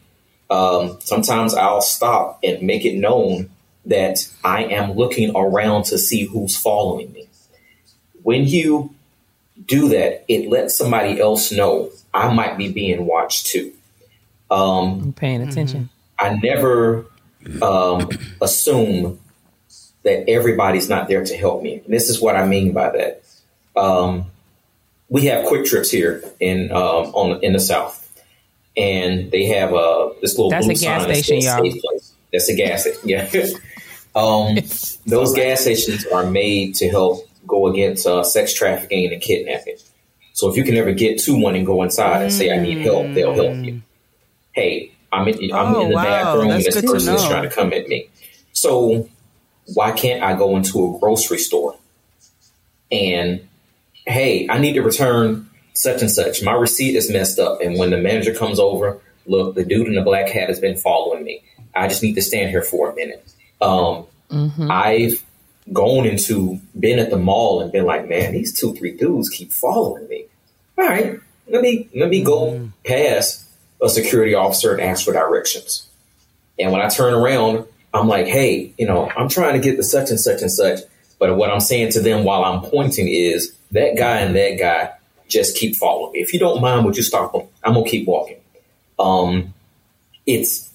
Um, 0.51 0.99
sometimes 1.01 1.55
I'll 1.55 1.81
stop 1.81 2.39
and 2.43 2.63
make 2.63 2.85
it 2.85 2.99
known 2.99 3.51
that 3.87 4.29
I 4.45 4.65
am 4.65 4.93
looking 4.93 5.35
around 5.35 5.85
to 5.85 5.99
see 5.99 6.25
who's 6.25 6.57
following 6.57 7.13
me. 7.13 7.29
When 8.23 8.45
you 8.45 8.95
do 9.67 9.89
that, 9.89 10.25
it 10.29 10.49
lets 10.51 10.77
somebody 10.77 11.21
else 11.21 11.53
know 11.53 11.91
I 12.13 12.33
might 12.33 12.59
be 12.59 12.71
being 12.71 13.07
watched 13.07 13.47
too. 13.47 13.73
Um, 14.51 15.01
I'm 15.01 15.13
paying 15.15 15.41
attention 15.41 15.89
I 16.23 16.39
never 16.43 17.07
um, 17.61 18.09
assume 18.41 19.19
that 20.05 20.29
everybody's 20.29 20.89
not 20.89 21.09
there 21.09 21.25
to 21.25 21.37
help 21.37 21.63
me. 21.63 21.83
And 21.85 21.93
this 21.93 22.09
is 22.09 22.21
what 22.21 22.37
I 22.37 22.47
mean 22.47 22.73
by 22.73 22.91
that. 22.91 23.23
Um, 23.77 24.27
we 25.13 25.27
have 25.27 25.45
QuikTrips 25.45 25.91
here 25.91 26.25
in 26.41 26.73
um, 26.73 27.13
on 27.15 27.45
in 27.45 27.53
the 27.53 27.61
south, 27.61 28.11
and 28.79 29.31
they 29.31 29.45
have 29.45 29.75
uh, 29.75 30.09
this 30.23 30.39
little 30.39 30.49
That's 30.49 30.67
a 30.67 30.75
gas 30.75 31.05
station, 31.05 31.41
y'all. 31.43 32.01
That's 32.33 32.49
a 32.49 32.57
gas 32.57 32.81
station. 32.81 33.01
Yeah. 33.05 33.29
um, 34.17 34.57
those 35.07 35.35
gas 35.35 35.61
stations 35.61 36.07
are 36.07 36.25
made 36.25 36.75
to 36.77 36.89
help 36.89 37.29
go 37.47 37.67
against 37.67 38.07
uh, 38.07 38.25
sex 38.25 38.55
trafficking 38.55 39.13
and 39.13 39.21
kidnapping. 39.21 39.77
So 40.33 40.51
if 40.51 40.57
you 40.57 40.65
can 40.65 40.77
ever 40.77 40.93
get 40.93 41.19
to 41.25 41.39
one 41.39 41.57
and 41.57 41.67
go 41.67 41.83
inside 41.83 42.23
and 42.23 42.33
say 42.33 42.51
I 42.51 42.59
need 42.59 42.79
help, 42.79 43.13
they'll 43.13 43.35
help 43.35 43.55
you. 43.57 43.83
Hey, 44.53 44.93
I'm 45.13 45.29
in, 45.29 45.53
I'm 45.53 45.75
Oh, 45.75 45.83
in 45.83 45.89
the 45.91 45.95
wow. 45.95 46.05
bathroom 46.05 46.51
and 46.53 46.65
this 46.65 46.81
person 46.81 47.15
is 47.15 47.25
trying 47.27 47.43
to 47.43 47.51
come 47.55 47.75
at 47.75 47.87
me. 47.87 48.09
So 48.53 49.11
why 49.75 49.93
can't 49.93 50.23
I 50.23 50.35
go 50.35 50.57
into 50.57 50.87
a 50.87 50.99
grocery 50.99 51.39
store 51.39 51.77
and 52.91 53.47
hey, 54.07 54.49
I 54.49 54.59
need 54.59 54.75
to 54.75 54.83
return 54.83 55.49
such 55.75 56.03
and 56.03 56.11
such. 56.11 56.43
My 56.43 56.53
receipt 56.53 56.97
is 56.97 57.11
messed 57.11 57.39
up. 57.39 57.61
And 57.61 57.79
when 57.79 57.91
the 57.91 57.99
manager 57.99 58.35
comes 58.35 58.59
over, 58.59 59.01
look, 59.27 59.55
the 59.55 59.65
dude 59.65 59.89
in 59.89 59.95
the 59.95 60.03
black 60.03 60.29
hat 60.29 60.49
has 60.49 60.61
been 60.61 60.77
following 60.77 61.25
me. 61.25 61.43
I 61.75 61.89
just 61.89 62.03
need 62.03 62.15
to 62.15 62.23
stand 62.23 62.51
here 62.51 62.63
for 62.63 62.91
a 62.91 62.95
minute. 62.95 63.25
Um, 63.61 64.07
I've 64.71 65.25
gone 65.73 66.07
into, 66.07 66.61
been 66.79 66.99
at 66.99 67.11
the 67.11 67.19
mall 67.19 67.61
and 67.61 67.73
been 67.73 67.85
like, 67.85 68.09
man, 68.09 68.33
these 68.33 68.59
two, 68.59 68.75
three 68.75 68.93
dudes 68.97 69.29
keep 69.31 69.53
following 69.53 70.07
me. 70.09 70.27
All 70.77 70.87
right, 70.87 71.21
let 71.49 71.63
me, 71.63 71.89
let 71.95 72.09
me 72.09 72.23
go 72.23 72.71
past 72.85 73.47
a 73.81 73.89
security 73.89 74.35
officer 74.35 74.73
and 74.73 74.81
ask 74.81 75.05
for 75.05 75.13
directions. 75.13 75.87
And 76.59 76.73
when 76.73 76.81
I 76.81 76.89
turn 76.89 77.15
around, 77.15 77.67
I'm 77.95 78.09
like, 78.09 78.27
hey, 78.27 78.73
you 78.79 78.87
know, 78.87 79.11
I'm 79.17 79.29
trying 79.29 79.55
to 79.55 79.61
get 79.61 79.77
the 79.77 79.83
such 79.83 80.11
and 80.11 80.21
such 80.21 80.41
and 80.43 80.51
such. 80.51 80.81
But 81.19 81.37
what 81.37 81.51
I'm 81.51 81.61
saying 81.61 81.93
to 81.93 82.01
them 82.01 82.25
while 82.25 82.45
I'm 82.45 82.63
pointing 82.63 83.09
is 83.09 83.57
that 83.73 83.97
guy 83.97 84.19
and 84.19 84.35
that 84.37 84.59
guy 84.59 84.93
just 85.29 85.57
keep 85.57 85.77
following 85.77 86.13
me. 86.13 86.21
If 86.21 86.33
you 86.33 86.39
don't 86.41 86.61
mind, 86.61 86.85
would 86.87 86.97
you 86.97 87.03
stop 87.03 87.33
them? 87.33 87.43
I'm 87.65 87.75
gonna 87.75 87.89
keep 87.89 88.07
walking. 88.07 88.37
Um, 88.99 89.55
it's 90.27 90.71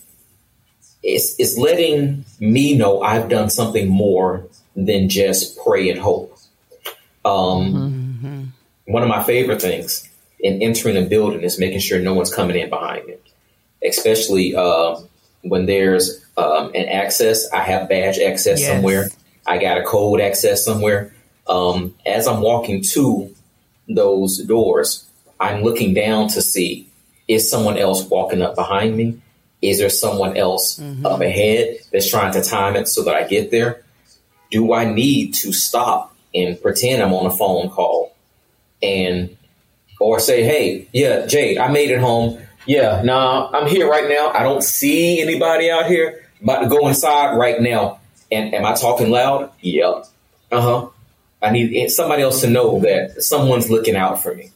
it's 1.04 1.36
it's 1.40 1.58
letting 1.58 2.26
me 2.40 2.76
know 2.78 3.02
I've 3.02 3.30
done 3.30 3.50
something 3.50 3.88
more 3.88 4.46
than 4.76 5.10
just 5.10 5.58
pray 5.64 5.90
and 5.90 6.00
hope. 6.00 6.36
Um, 7.26 8.54
One 8.86 9.04
of 9.04 9.10
my 9.10 9.24
favorite 9.24 9.62
things 9.62 10.08
in 10.40 10.62
entering 10.62 10.98
a 10.98 11.02
building 11.08 11.42
is 11.42 11.60
making 11.60 11.80
sure 11.80 12.00
no 12.00 12.14
one's 12.14 12.34
coming 12.34 12.56
in 12.58 12.70
behind 12.70 13.06
me, 13.06 13.16
especially 13.86 14.56
uh, 14.56 14.98
when 15.42 15.66
there's 15.66 16.24
um, 16.38 16.72
an 16.74 16.86
access. 16.88 17.52
I 17.52 17.62
have 17.64 17.90
badge 17.90 18.18
access 18.20 18.62
Yes. 18.62 18.70
somewhere. 18.72 19.10
I 19.46 19.58
got 19.58 19.78
a 19.78 19.84
code 19.84 20.22
access 20.22 20.64
somewhere. 20.64 21.14
Um, 21.50 21.96
as 22.06 22.28
I'm 22.28 22.42
walking 22.42 22.84
to 22.94 23.34
those 23.88 24.40
doors, 24.40 25.06
I'm 25.40 25.64
looking 25.64 25.94
down 25.94 26.28
to 26.30 26.42
see 26.42 26.88
is 27.28 27.50
someone 27.50 27.78
else 27.78 28.04
walking 28.06 28.42
up 28.42 28.56
behind 28.56 28.96
me? 28.96 29.20
Is 29.62 29.80
there 29.80 29.90
someone 29.90 30.38
else 30.38 30.80
up 31.06 31.20
ahead 31.22 31.78
that's 31.92 32.10
trying 32.10 32.32
to 32.34 32.42
time 32.42 32.76
it 32.76 32.88
so 32.88 33.04
that 33.04 33.16
I 33.16 33.28
get 33.28 33.52
there? 33.52 33.84
Do 34.52 34.74
I 34.74 34.86
need 34.86 35.34
to 35.36 35.52
stop 35.52 36.16
and 36.34 36.62
pretend 36.62 37.02
I'm 37.02 37.14
on 37.14 37.26
a 37.26 37.32
phone 37.32 37.70
call 37.70 38.16
and 38.82 39.36
or 40.00 40.20
say, 40.20 40.44
hey, 40.44 40.88
yeah, 40.94 41.26
Jade, 41.26 41.58
I 41.58 41.70
made 41.70 41.90
it 41.90 42.00
home. 42.00 42.40
Yeah, 42.66 43.02
nah, 43.04 43.50
I'm 43.52 43.68
here 43.68 43.90
right 43.90 44.08
now. 44.08 44.30
I 44.30 44.44
don't 44.44 44.64
see 44.64 45.22
anybody 45.22 45.72
out 45.72 45.88
here. 45.88 46.24
About 46.42 46.62
to 46.62 46.70
go 46.70 46.88
inside 46.88 47.36
right 47.36 47.60
now. 47.60 48.00
And 48.32 48.54
am 48.54 48.66
I 48.66 48.74
talking 48.74 49.10
loud? 49.10 49.52
Yep. 49.62 50.06
Uh 50.52 50.62
huh. 50.62 50.90
I 51.42 51.52
need 51.52 51.90
somebody 51.90 52.24
else 52.24 52.42
to 52.42 52.50
know 52.50 52.80
that 52.80 53.22
someone's 53.24 53.70
looking 53.70 53.96
out 53.96 54.22
for 54.24 54.34
me. 54.34 54.52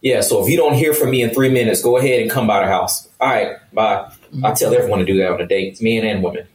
Yeah, 0.00 0.20
so 0.20 0.42
if 0.44 0.50
you 0.50 0.56
don't 0.56 0.74
hear 0.74 0.92
from 0.92 1.10
me 1.10 1.22
in 1.22 1.30
three 1.30 1.48
minutes, 1.48 1.80
go 1.80 1.96
ahead 1.96 2.20
and 2.20 2.30
come 2.30 2.46
by 2.46 2.60
the 2.60 2.66
house. 2.66 3.08
All 3.20 3.28
right, 3.28 3.56
bye. 3.72 4.10
I 4.42 4.52
tell 4.52 4.74
everyone 4.74 4.98
to 4.98 5.04
do 5.04 5.16
that 5.18 5.30
on 5.30 5.40
a 5.40 5.46
date, 5.46 5.80
men 5.80 6.04
and 6.04 6.22
women. 6.22 6.46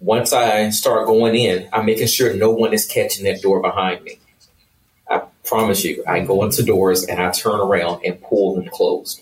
Once 0.00 0.32
I 0.32 0.68
start 0.70 1.06
going 1.06 1.34
in, 1.34 1.68
I'm 1.72 1.86
making 1.86 2.06
sure 2.08 2.34
no 2.34 2.50
one 2.50 2.72
is 2.74 2.84
catching 2.86 3.24
that 3.24 3.40
door 3.40 3.60
behind 3.60 4.04
me. 4.04 4.18
I 5.10 5.22
promise 5.44 5.84
you, 5.84 6.04
I 6.06 6.20
go 6.20 6.44
into 6.44 6.62
doors 6.62 7.04
and 7.04 7.20
I 7.20 7.30
turn 7.30 7.58
around 7.60 8.04
and 8.04 8.20
pull 8.22 8.54
them 8.54 8.68
closed. 8.68 9.20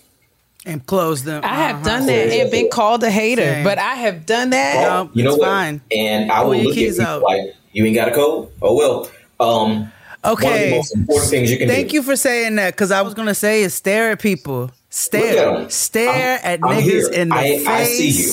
and 0.67 0.85
close 0.85 1.25
them. 1.25 1.43
I 1.45 1.55
have 1.55 1.77
Uh-huh. 1.77 1.85
done 1.99 2.07
that 2.07 2.29
and 2.33 2.51
been 2.51 2.69
called 2.69 3.03
a 3.03 3.11
hater, 3.11 3.41
Same. 3.43 3.65
but 3.65 3.79
I 3.79 3.95
have 3.95 4.27
done 4.27 4.51
that. 4.51 4.75
No, 4.83 5.11
you 5.15 5.25
know 5.25 5.31
it's 5.31 5.39
what? 5.41 5.47
fine. 5.49 5.81
And 5.91 6.31
I 6.31 6.43
will 6.43 6.55
your 6.55 6.65
look 6.65 6.73
at 6.75 6.79
keys 6.79 6.99
you 6.99 7.05
out. 7.05 7.23
like, 7.23 7.55
you 7.73 7.87
ain't 7.87 7.95
got 7.95 8.09
a 8.09 8.15
code? 8.15 8.51
Oh 8.61 8.75
well. 8.77 9.11
Um, 9.41 9.71
One 9.71 9.81
of 9.81 9.89
the 9.89 10.00
Okay. 10.25 10.71
most 10.77 10.95
important 10.95 11.31
things 11.31 11.51
you 11.51 11.57
can 11.59 11.69
Thank 11.69 11.89
do. 11.91 11.95
you 11.97 12.03
for 12.03 12.15
saying 12.17 12.57
that 12.57 12.75
because 12.75 12.91
I 12.91 13.01
was 13.03 13.15
gonna 13.15 13.35
say 13.35 13.63
is 13.63 13.75
stare 13.75 14.11
at 14.13 14.21
people. 14.21 14.71
Stare. 14.91 15.39
at 15.55 15.61
'em. 15.63 15.71
Stare 15.71 16.11
I'm- 16.33 16.41
at 16.43 16.61
I'm 16.63 16.77
niggas 16.79 16.83
here. 16.83 17.11
in 17.13 17.29
the 17.31 17.35
I- 17.35 17.59
face. 17.59 17.67
I 17.67 17.85
see 17.85 18.09
you. 18.11 18.33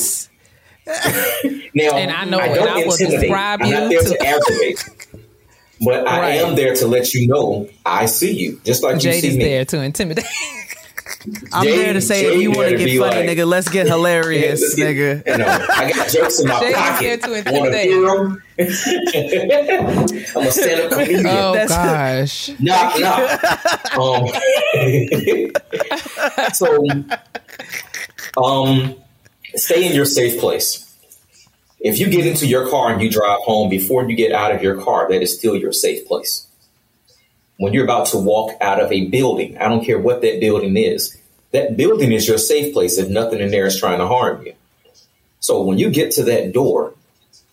Now, 1.76 1.96
And 1.98 2.12
I 2.12 2.26
know 2.26 2.40
I 2.40 2.48
don't 2.48 2.68
I 2.70 2.76
will 2.86 2.92
intimidate. 2.94 3.20
describe 3.22 3.60
I'm 3.62 3.70
not 3.70 3.90
there 3.90 4.02
to- 4.02 4.10
to 4.10 4.26
aggravate. 4.26 4.90
But 5.82 6.08
I 6.08 6.32
am 6.38 6.56
there 6.56 6.74
to 6.76 6.88
let 6.88 7.14
you 7.14 7.28
know 7.28 7.70
I 7.86 8.08
see 8.08 8.32
you, 8.32 8.60
just 8.66 8.82
like 8.84 8.96
you 8.96 9.02
Jade 9.02 9.22
see 9.22 9.28
is 9.30 9.38
me. 9.38 9.44
there 9.44 9.66
to 9.66 9.82
intimidate. 9.82 10.26
I'm 11.54 11.64
Jade- 11.66 11.80
there 11.80 11.94
to 11.94 12.02
say 12.02 12.26
if 12.26 12.42
you 12.42 12.52
want 12.52 12.70
to 12.70 12.78
get 12.78 13.00
funny, 13.00 13.28
like- 13.28 13.38
nigga, 13.38 13.46
let's 13.48 13.70
get 13.70 13.88
hilarious, 13.88 14.62
Let's 14.62 14.76
get- 14.76 14.96
nigga. 14.96 15.28
You 15.32 15.38
know, 15.38 15.66
I 15.70 15.92
got 15.92 16.10
jokes 16.10 16.40
in 16.40 16.48
my 16.48 16.60
Jade 16.60 16.70
is 16.70 16.76
pocket. 16.76 17.02
there 17.02 17.18
to 17.18 17.30
Want 17.52 17.72
to 17.74 17.82
intimidate. 17.82 17.88
hear 17.88 18.08
'em? 18.10 18.44
I'm 20.36 20.48
a 20.48 20.52
stand-up 20.52 20.92
comedian. 20.92 21.26
Oh 21.28 21.54
That's- 21.54 21.70
gosh. 21.70 22.50
Knock, 22.60 23.00
knock. 23.00 23.42
Um, 23.98 24.28
so, 26.54 26.86
um, 28.42 28.96
stay 29.56 29.88
in 29.88 29.94
your 29.96 30.06
safe 30.06 30.40
place. 30.40 30.84
If 31.80 32.00
you 32.00 32.10
get 32.10 32.26
into 32.26 32.48
your 32.48 32.68
car 32.70 32.92
and 32.92 33.02
you 33.02 33.10
drive 33.10 33.40
home 33.42 33.70
before 33.70 34.10
you 34.10 34.16
get 34.16 34.32
out 34.32 34.52
of 34.54 34.62
your 34.64 34.82
car, 34.82 35.08
that 35.10 35.22
is 35.22 35.38
still 35.38 35.56
your 35.56 35.72
safe 35.72 36.06
place. 36.08 36.47
When 37.58 37.74
you're 37.74 37.84
about 37.84 38.08
to 38.08 38.18
walk 38.18 38.56
out 38.62 38.80
of 38.80 38.92
a 38.92 39.08
building, 39.08 39.58
I 39.58 39.68
don't 39.68 39.84
care 39.84 40.00
what 40.00 40.22
that 40.22 40.40
building 40.40 40.78
is, 40.78 41.18
that 41.52 41.76
building 41.76 42.12
is 42.12 42.28
your 42.28 42.38
safe 42.38 42.74
place 42.74 42.98
if 42.98 43.10
nothing 43.10 43.40
in 43.40 43.52
there 43.52 43.66
is 43.66 43.80
trying 43.80 44.00
to 44.00 44.08
harm 44.08 44.46
you. 44.46 44.54
So 45.40 45.64
when 45.64 45.78
you 45.78 45.90
get 45.90 46.12
to 46.12 46.24
that 46.24 46.54
door, 46.54 46.94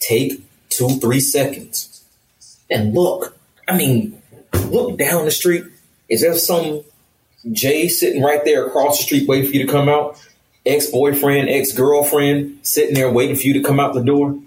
take 0.01 0.43
two, 0.69 0.89
three 1.01 1.21
seconds 1.21 2.05
and 2.71 2.93
look. 2.93 3.37
I 3.69 3.77
mean, 3.77 4.21
look 4.67 4.99
down 4.99 5.25
the 5.25 5.31
street. 5.31 5.65
Is 6.09 6.21
there 6.21 6.35
some 6.35 6.83
Jay 7.53 7.89
sitting 7.89 8.23
right 8.23 8.45
there 8.45 8.67
across 8.67 8.99
the 8.99 9.05
street 9.05 9.29
waiting 9.29 9.49
for 9.49 9.57
you 9.57 9.67
to 9.67 9.73
come 9.73 9.89
out? 9.89 10.21
Ex 10.67 10.87
boyfriend, 10.87 11.49
ex 11.49 11.73
girlfriend 11.73 12.59
sitting 12.63 12.95
there 12.95 13.11
waiting 13.11 13.37
for 13.37 13.43
you 13.43 13.55
to 13.55 13.63
come 13.63 13.79
out 13.79 13.95
the 13.95 14.03
door? 14.03 14.39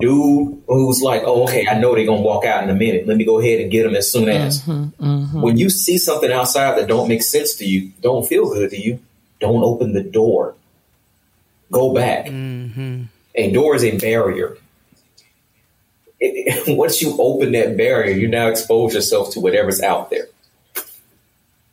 Dude 0.00 0.62
who's 0.66 1.02
like, 1.02 1.22
oh, 1.24 1.44
okay, 1.44 1.66
I 1.68 1.78
know 1.78 1.94
they're 1.94 2.06
going 2.06 2.22
to 2.22 2.26
walk 2.26 2.44
out 2.44 2.64
in 2.64 2.70
a 2.70 2.74
minute. 2.74 3.06
Let 3.06 3.16
me 3.16 3.24
go 3.24 3.38
ahead 3.38 3.60
and 3.60 3.70
get 3.70 3.84
them 3.84 3.94
as 3.94 4.10
soon 4.10 4.28
as. 4.28 4.62
Mm-hmm, 4.62 5.04
mm-hmm. 5.04 5.40
When 5.40 5.56
you 5.58 5.70
see 5.70 5.98
something 5.98 6.32
outside 6.32 6.78
that 6.78 6.88
don't 6.88 7.08
make 7.08 7.22
sense 7.22 7.54
to 7.56 7.66
you, 7.66 7.92
don't 8.00 8.26
feel 8.26 8.48
good 8.48 8.70
to 8.70 8.80
you, 8.80 9.00
don't 9.40 9.62
open 9.62 9.92
the 9.92 10.02
door. 10.02 10.54
Go 11.70 11.94
back. 11.94 12.26
Mm-hmm. 12.26 13.04
A 13.34 13.52
door 13.52 13.74
is 13.76 13.84
a 13.84 13.96
barrier. 13.98 14.56
It- 16.18 16.76
once 16.76 17.00
you 17.00 17.16
open 17.18 17.52
that 17.52 17.76
barrier, 17.76 18.16
you 18.16 18.28
now 18.28 18.48
expose 18.48 18.94
yourself 18.94 19.32
to 19.32 19.40
whatever's 19.40 19.80
out 19.80 20.10
there. 20.10 20.26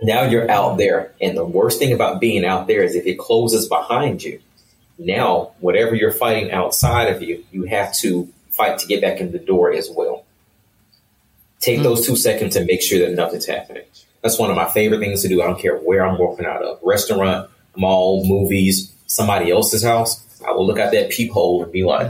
Now 0.01 0.23
you're 0.23 0.49
out 0.49 0.77
there, 0.77 1.13
and 1.19 1.35
the 1.35 1.45
worst 1.45 1.79
thing 1.79 1.91
about 1.91 2.21
being 2.21 2.45
out 2.45 2.67
there 2.67 2.83
is 2.83 2.93
if 2.93 3.07
it 3.07 3.17
closes 3.17 3.67
behind 3.67 4.23
you. 4.23 4.39
Now, 4.99 5.51
whatever 5.59 5.95
you're 5.95 6.11
fighting 6.11 6.51
outside 6.51 7.13
of 7.13 7.21
you, 7.21 7.43
you 7.51 7.65
have 7.65 7.93
to 7.97 8.31
fight 8.49 8.79
to 8.79 8.87
get 8.87 9.01
back 9.01 9.19
in 9.19 9.31
the 9.31 9.39
door 9.39 9.71
as 9.71 9.89
well. 9.89 10.25
Take 11.59 11.83
those 11.83 12.05
two 12.05 12.15
seconds 12.15 12.55
and 12.55 12.65
make 12.65 12.81
sure 12.81 12.99
that 12.99 13.15
nothing's 13.15 13.45
happening. 13.45 13.83
That's 14.21 14.39
one 14.39 14.49
of 14.49 14.55
my 14.55 14.69
favorite 14.69 14.99
things 14.99 15.21
to 15.21 15.27
do. 15.27 15.41
I 15.41 15.45
don't 15.45 15.59
care 15.59 15.77
where 15.77 16.05
I'm 16.05 16.17
walking 16.17 16.45
out 16.45 16.63
of 16.63 16.79
restaurant, 16.83 17.49
mall, 17.75 18.25
movies, 18.27 18.93
somebody 19.05 19.51
else's 19.51 19.83
house. 19.83 20.23
I 20.45 20.51
will 20.51 20.65
look 20.65 20.79
out 20.79 20.91
that 20.91 21.09
peephole 21.11 21.63
and 21.63 21.71
be 21.71 21.83
like, 21.83 22.07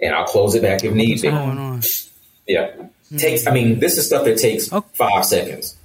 and 0.00 0.14
I'll 0.14 0.24
close 0.24 0.54
it 0.54 0.62
back 0.62 0.82
if 0.84 0.92
need 0.92 1.22
be. 1.22 1.28
Yeah. 2.46 2.70
Takes, 3.16 3.46
I 3.46 3.52
mean, 3.52 3.78
this 3.78 3.98
is 3.98 4.06
stuff 4.06 4.24
that 4.24 4.38
takes 4.38 4.68
five 4.94 5.24
seconds. 5.24 5.76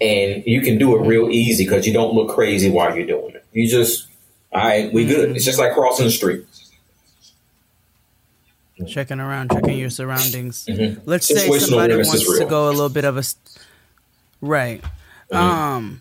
And 0.00 0.42
you 0.46 0.60
can 0.60 0.78
do 0.78 0.96
it 0.96 1.06
real 1.06 1.30
easy 1.30 1.64
because 1.64 1.86
you 1.86 1.92
don't 1.92 2.12
look 2.14 2.34
crazy 2.34 2.68
while 2.68 2.94
you're 2.94 3.06
doing 3.06 3.34
it. 3.34 3.44
You 3.52 3.68
just, 3.68 4.08
all 4.52 4.62
right, 4.64 4.92
we 4.92 5.04
good. 5.06 5.34
It's 5.36 5.44
just 5.44 5.58
like 5.58 5.74
crossing 5.74 6.06
the 6.06 6.10
street. 6.12 6.46
Checking 8.86 9.20
around, 9.20 9.50
checking 9.52 9.78
your 9.78 9.88
surroundings. 9.88 10.66
Mhm. 10.68 11.00
Let's 11.06 11.26
say 11.26 11.48
somebody 11.58 11.94
wants 11.96 12.38
to 12.38 12.44
go 12.44 12.68
a 12.68 12.70
little 12.72 12.90
bit 12.90 13.04
of 13.06 13.16
a 13.16 13.22
right. 14.42 14.82
Mm-hmm. 15.32 15.36
Um, 15.36 16.00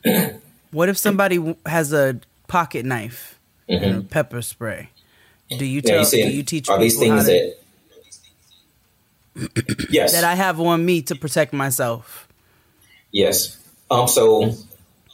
what 0.71 0.89
if 0.89 0.97
somebody 0.97 1.55
has 1.65 1.93
a 1.93 2.19
pocket 2.47 2.85
knife 2.85 3.39
and 3.69 3.83
a 3.85 3.87
Mhm. 4.01 4.09
pepper 4.09 4.41
spray? 4.41 4.89
Do 5.57 5.63
you 5.63 5.75
Yeah, 5.85 5.89
tell? 5.91 5.99
you 5.99 6.05
saying, 6.05 6.29
do 6.31 6.35
you 6.35 6.43
teach 6.43 6.67
are 6.67 6.77
these 6.77 6.97
things 6.99 7.25
to- 7.27 7.53
that, 9.35 9.87
yes. 9.89 10.11
that 10.11 10.25
I 10.25 10.35
have 10.35 10.59
on 10.59 10.85
me 10.85 11.01
to 11.03 11.15
protect 11.15 11.53
myself? 11.53 12.27
Yes. 13.11 13.55
Um. 13.89 14.09
So, 14.09 14.53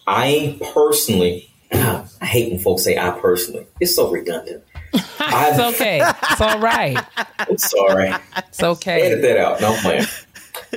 I 0.08 0.58
personally, 0.74 1.51
I 1.74 2.26
hate 2.26 2.51
when 2.51 2.59
folks 2.59 2.84
say 2.84 2.97
"I 2.97 3.11
personally." 3.11 3.65
It's 3.80 3.95
so 3.95 4.09
redundant. 4.11 4.63
It's 5.24 5.59
okay. 5.76 6.01
It's 6.32 6.41
all 6.41 6.59
right. 6.59 6.97
I'm 7.39 7.57
sorry. 7.57 8.11
It's 8.38 8.61
okay. 8.61 9.03
Edit 9.03 9.22
that 9.22 9.38
out. 9.38 9.61
No 9.61 9.74
I'm. 9.84 10.05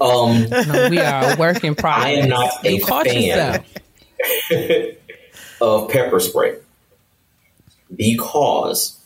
Um. 0.00 0.48
No, 0.50 0.88
we 0.90 0.98
are 0.98 1.32
a 1.32 1.36
work 1.36 1.64
in 1.64 1.74
progress. 1.74 2.04
I 2.06 2.10
am 2.10 2.28
not 2.28 2.64
a 2.64 2.74
You 2.74 2.84
fan 2.84 3.64
of 5.60 5.90
pepper 5.90 6.20
spray 6.20 6.56
because 7.94 9.00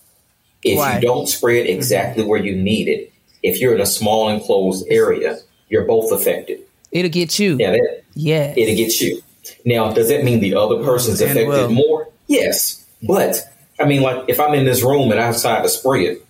if 0.64 0.76
Why? 0.78 0.96
you 0.96 1.00
don't 1.02 1.26
spray 1.28 1.60
it 1.60 1.70
exactly 1.70 2.24
where 2.24 2.40
you 2.42 2.56
need 2.56 2.88
it, 2.88 3.12
if 3.42 3.60
you're 3.60 3.74
in 3.74 3.80
a 3.80 3.86
small 3.86 4.28
enclosed 4.28 4.86
area, 4.90 5.38
you're 5.68 5.84
both 5.84 6.10
affected. 6.12 6.60
It'll 6.90 7.10
get 7.10 7.38
you. 7.38 7.56
Yeah, 7.58 7.72
that, 7.72 8.02
Yes. 8.14 8.54
it'll 8.56 8.74
get 8.76 9.00
you. 9.00 9.22
Now, 9.64 9.92
does 9.92 10.08
that 10.08 10.24
mean 10.24 10.40
the 10.40 10.54
other 10.54 10.82
person's 10.82 11.20
And 11.20 11.30
affected 11.32 11.48
will. 11.48 11.70
more? 11.70 12.08
Yes, 12.26 12.84
but 13.02 13.36
I 13.80 13.84
mean, 13.86 14.02
like 14.02 14.24
if 14.28 14.40
I'm 14.40 14.54
in 14.54 14.64
this 14.64 14.82
room 14.82 15.10
and 15.12 15.20
I 15.20 15.32
decide 15.32 15.62
to 15.62 15.68
spray 15.68 16.06
it, 16.06 16.24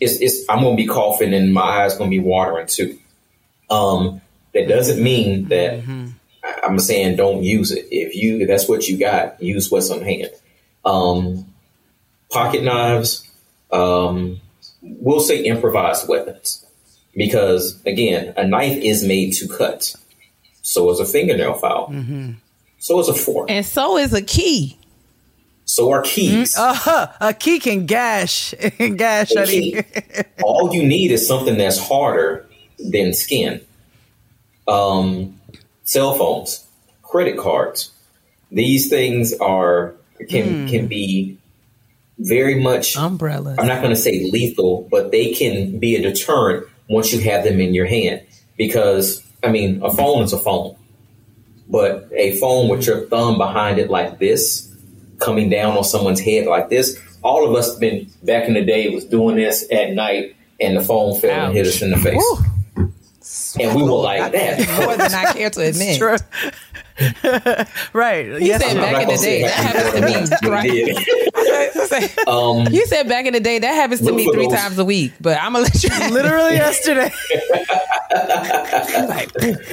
it's, 0.00 0.14
it's 0.20 0.44
I'm 0.48 0.62
gonna 0.62 0.76
be 0.76 0.86
coughing 0.86 1.34
and 1.34 1.52
my 1.52 1.62
eyes 1.84 1.96
gonna 1.96 2.10
be 2.10 2.20
watering 2.20 2.66
too. 2.66 2.98
Um, 3.68 4.20
that 4.54 4.68
doesn't 4.68 5.02
mean 5.02 5.48
that 5.48 5.80
Mm-hmm. 5.80 6.08
I- 6.44 6.60
I'm 6.64 6.78
saying 6.78 7.16
don't 7.16 7.42
use 7.42 7.70
it. 7.70 7.86
If 7.90 8.14
you 8.16 8.38
if 8.40 8.48
that's 8.48 8.68
what 8.68 8.88
you 8.88 8.96
got, 8.98 9.42
use 9.42 9.70
what's 9.70 9.90
on 9.90 10.02
hand. 10.02 10.30
Um, 10.84 11.46
pocket 12.30 12.62
knives, 12.62 13.28
um, 13.72 14.40
we'll 14.82 15.20
say 15.20 15.42
improvised 15.44 16.08
weapons, 16.08 16.64
because 17.14 17.80
again, 17.84 18.32
a 18.36 18.46
knife 18.46 18.78
is 18.78 19.04
made 19.04 19.32
to 19.34 19.48
cut. 19.48 19.94
So 20.62 20.90
is 20.90 21.00
a 21.00 21.04
fingernail 21.04 21.54
file. 21.54 21.88
Mm-hmm. 21.88 22.32
So 22.80 22.98
is 22.98 23.08
a 23.08 23.14
fork. 23.14 23.50
and 23.50 23.64
so 23.64 23.96
is 23.96 24.12
a 24.12 24.22
key. 24.22 24.78
So 25.66 25.92
are 25.92 26.02
keys. 26.02 26.56
uh-huh. 26.56 27.12
a 27.20 27.32
key 27.32 27.60
can 27.60 27.86
gash, 27.86 28.52
gash, 28.96 29.30
A 29.36 29.46
key. 29.46 29.80
All 30.42 30.74
you 30.74 30.84
need 30.84 31.12
is 31.12 31.28
something 31.28 31.56
that's 31.56 31.78
harder 31.78 32.48
than 32.78 33.12
skin. 33.12 33.60
Um, 34.66 35.38
cell 35.84 36.14
phones, 36.14 36.66
credit 37.04 37.38
cards. 37.38 37.92
These 38.50 38.88
things 38.88 39.32
are 39.34 39.94
can 40.28 40.66
can 40.68 40.88
be 40.88 41.38
very 42.18 42.60
much. 42.60 42.96
Umbrellas. 42.96 43.56
I'm 43.58 43.68
not 43.68 43.78
going 43.78 43.94
to 43.94 44.00
say 44.00 44.28
lethal, 44.32 44.88
but 44.90 45.12
they 45.12 45.32
can 45.34 45.78
be 45.78 45.94
a 45.94 46.02
deterrent 46.02 46.66
once 46.88 47.12
you 47.12 47.20
have 47.30 47.44
them 47.44 47.60
in 47.60 47.74
your 47.74 47.86
hand. 47.86 48.22
Because 48.56 49.22
I 49.44 49.50
mean, 49.50 49.82
a 49.84 49.92
phone 49.92 50.22
is 50.24 50.32
a 50.32 50.38
phone, 50.38 50.74
but 51.70 52.08
a 52.12 52.36
phone 52.38 52.68
with 52.68 52.86
your 52.86 53.06
thumb 53.06 53.38
behind 53.38 53.78
it 53.78 53.90
like 53.90 54.18
this, 54.18 54.74
coming 55.18 55.48
down 55.48 55.76
on 55.76 55.84
someone's 55.84 56.20
head 56.20 56.46
like 56.46 56.68
this. 56.68 56.98
All 57.22 57.48
of 57.48 57.54
us 57.54 57.76
been 57.76 58.10
back 58.22 58.48
in 58.48 58.54
the 58.54 58.64
day 58.64 58.88
was 58.94 59.04
doing 59.04 59.36
this 59.36 59.66
at 59.70 59.92
night, 59.92 60.36
and 60.60 60.76
the 60.76 60.80
phone 60.80 61.18
fell 61.20 61.46
and 61.46 61.56
hit 61.56 61.66
us 61.66 61.80
in 61.80 61.90
the 61.90 61.98
face, 61.98 63.56
and 63.58 63.76
we 63.76 63.82
were 63.82 63.90
like 63.90 64.32
that. 64.32 64.84
More 64.84 64.96
than 64.96 65.14
I 65.14 65.32
care 65.32 65.50
to 65.50 65.60
admit. 65.68 65.98
True. 65.98 66.16
right. 67.94 68.26
He 68.40 68.48
yes. 68.48 68.62
said 68.62 68.76
I'm 68.76 68.82
back 68.82 69.02
in 69.02 69.08
the 69.08 69.16
day, 69.16 69.42
that 69.42 69.52
happens 69.52 70.30
to 70.40 70.50
me. 70.62 70.92
But 71.74 71.90
Right. 71.90 72.18
Um, 72.28 72.66
You 72.72 72.86
said 72.86 73.08
back 73.08 73.26
in 73.26 73.32
the 73.32 73.40
day 73.40 73.58
that 73.58 73.74
happens 73.74 74.00
to 74.00 74.12
me 74.12 74.30
three 74.32 74.46
those- 74.46 74.58
times 74.58 74.78
a 74.78 74.84
week, 74.84 75.12
but 75.20 75.38
I'm 75.40 75.52
gonna 75.52 75.64
let 75.64 75.82
you. 75.84 75.90
Literally 76.10 76.54
yesterday. 76.54 77.10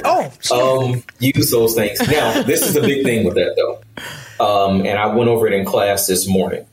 Oh, 0.04 0.32
um, 0.52 1.02
use 1.18 1.50
those 1.50 1.74
things. 1.74 2.00
Now, 2.08 2.42
this 2.42 2.62
is 2.62 2.76
a 2.76 2.80
big 2.80 3.04
thing 3.04 3.24
with 3.24 3.34
that 3.34 3.54
though, 3.56 4.44
um, 4.44 4.80
and 4.86 4.98
I 4.98 5.06
went 5.14 5.28
over 5.28 5.46
it 5.46 5.52
in 5.52 5.64
class 5.64 6.06
this 6.06 6.28
morning. 6.28 6.66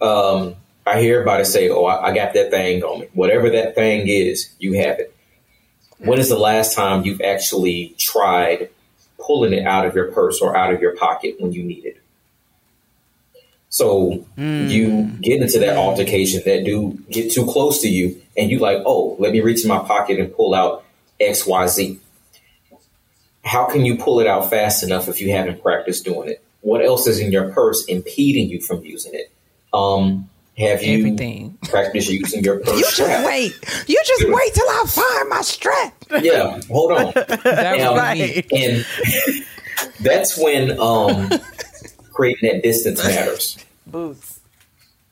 Um, 0.00 0.56
I 0.86 1.00
hear 1.00 1.20
everybody 1.20 1.44
say, 1.44 1.68
"Oh, 1.68 1.84
I, 1.84 2.08
I 2.10 2.14
got 2.14 2.34
that 2.34 2.50
thing 2.50 2.82
on 2.82 3.00
me." 3.00 3.08
Whatever 3.14 3.50
that 3.50 3.74
thing 3.74 4.08
is, 4.08 4.50
you 4.58 4.74
have 4.74 4.98
it. 4.98 5.14
When 5.98 6.18
is 6.18 6.28
the 6.28 6.38
last 6.38 6.74
time 6.74 7.04
you've 7.04 7.20
actually 7.20 7.94
tried 7.98 8.70
pulling 9.18 9.52
it 9.52 9.64
out 9.66 9.86
of 9.86 9.94
your 9.94 10.10
purse 10.10 10.40
or 10.40 10.56
out 10.56 10.72
of 10.74 10.80
your 10.80 10.96
pocket 10.96 11.36
when 11.38 11.52
you 11.52 11.62
need 11.62 11.84
it? 11.84 12.01
So 13.72 14.22
you 14.36 15.04
get 15.22 15.40
into 15.40 15.58
that 15.60 15.78
altercation, 15.78 16.42
that 16.44 16.62
dude 16.64 17.08
get 17.08 17.32
too 17.32 17.46
close 17.46 17.80
to 17.80 17.88
you, 17.88 18.20
and 18.36 18.50
you 18.50 18.58
like, 18.58 18.82
oh, 18.84 19.16
let 19.18 19.32
me 19.32 19.40
reach 19.40 19.62
in 19.62 19.68
my 19.68 19.78
pocket 19.78 20.20
and 20.20 20.30
pull 20.36 20.54
out 20.54 20.84
X, 21.18 21.46
Y, 21.46 21.66
Z. 21.68 21.98
How 23.44 23.64
can 23.64 23.86
you 23.86 23.96
pull 23.96 24.20
it 24.20 24.26
out 24.26 24.50
fast 24.50 24.82
enough 24.82 25.08
if 25.08 25.22
you 25.22 25.32
haven't 25.32 25.62
practiced 25.62 26.04
doing 26.04 26.28
it? 26.28 26.44
What 26.60 26.84
else 26.84 27.06
is 27.06 27.18
in 27.18 27.32
your 27.32 27.50
purse 27.52 27.86
impeding 27.86 28.50
you 28.50 28.60
from 28.60 28.84
using 28.84 29.14
it? 29.14 29.32
Um, 29.72 30.28
have 30.58 30.82
you 30.82 30.98
Everything. 30.98 31.56
practiced 31.62 32.10
using 32.10 32.44
your 32.44 32.58
purse? 32.60 32.74
you 32.76 32.80
just 32.82 32.92
strap? 32.96 33.24
wait. 33.24 33.52
You 33.88 33.98
just 34.04 34.24
wait 34.28 34.52
till 34.52 34.68
I 34.68 34.84
find 34.86 35.28
my 35.30 35.40
strap. 35.40 35.94
Yeah, 36.22 36.60
hold 36.70 36.92
on. 36.92 37.12
That 37.14 37.78
was 37.78 37.98
Um, 37.98 38.18
me. 38.18 38.44
and 38.52 38.86
that's 40.00 40.36
when 40.38 40.78
um, 40.78 41.30
creating 42.12 42.50
that 42.50 42.62
distance 42.62 43.04
matters. 43.04 43.58
Boots. 43.86 44.40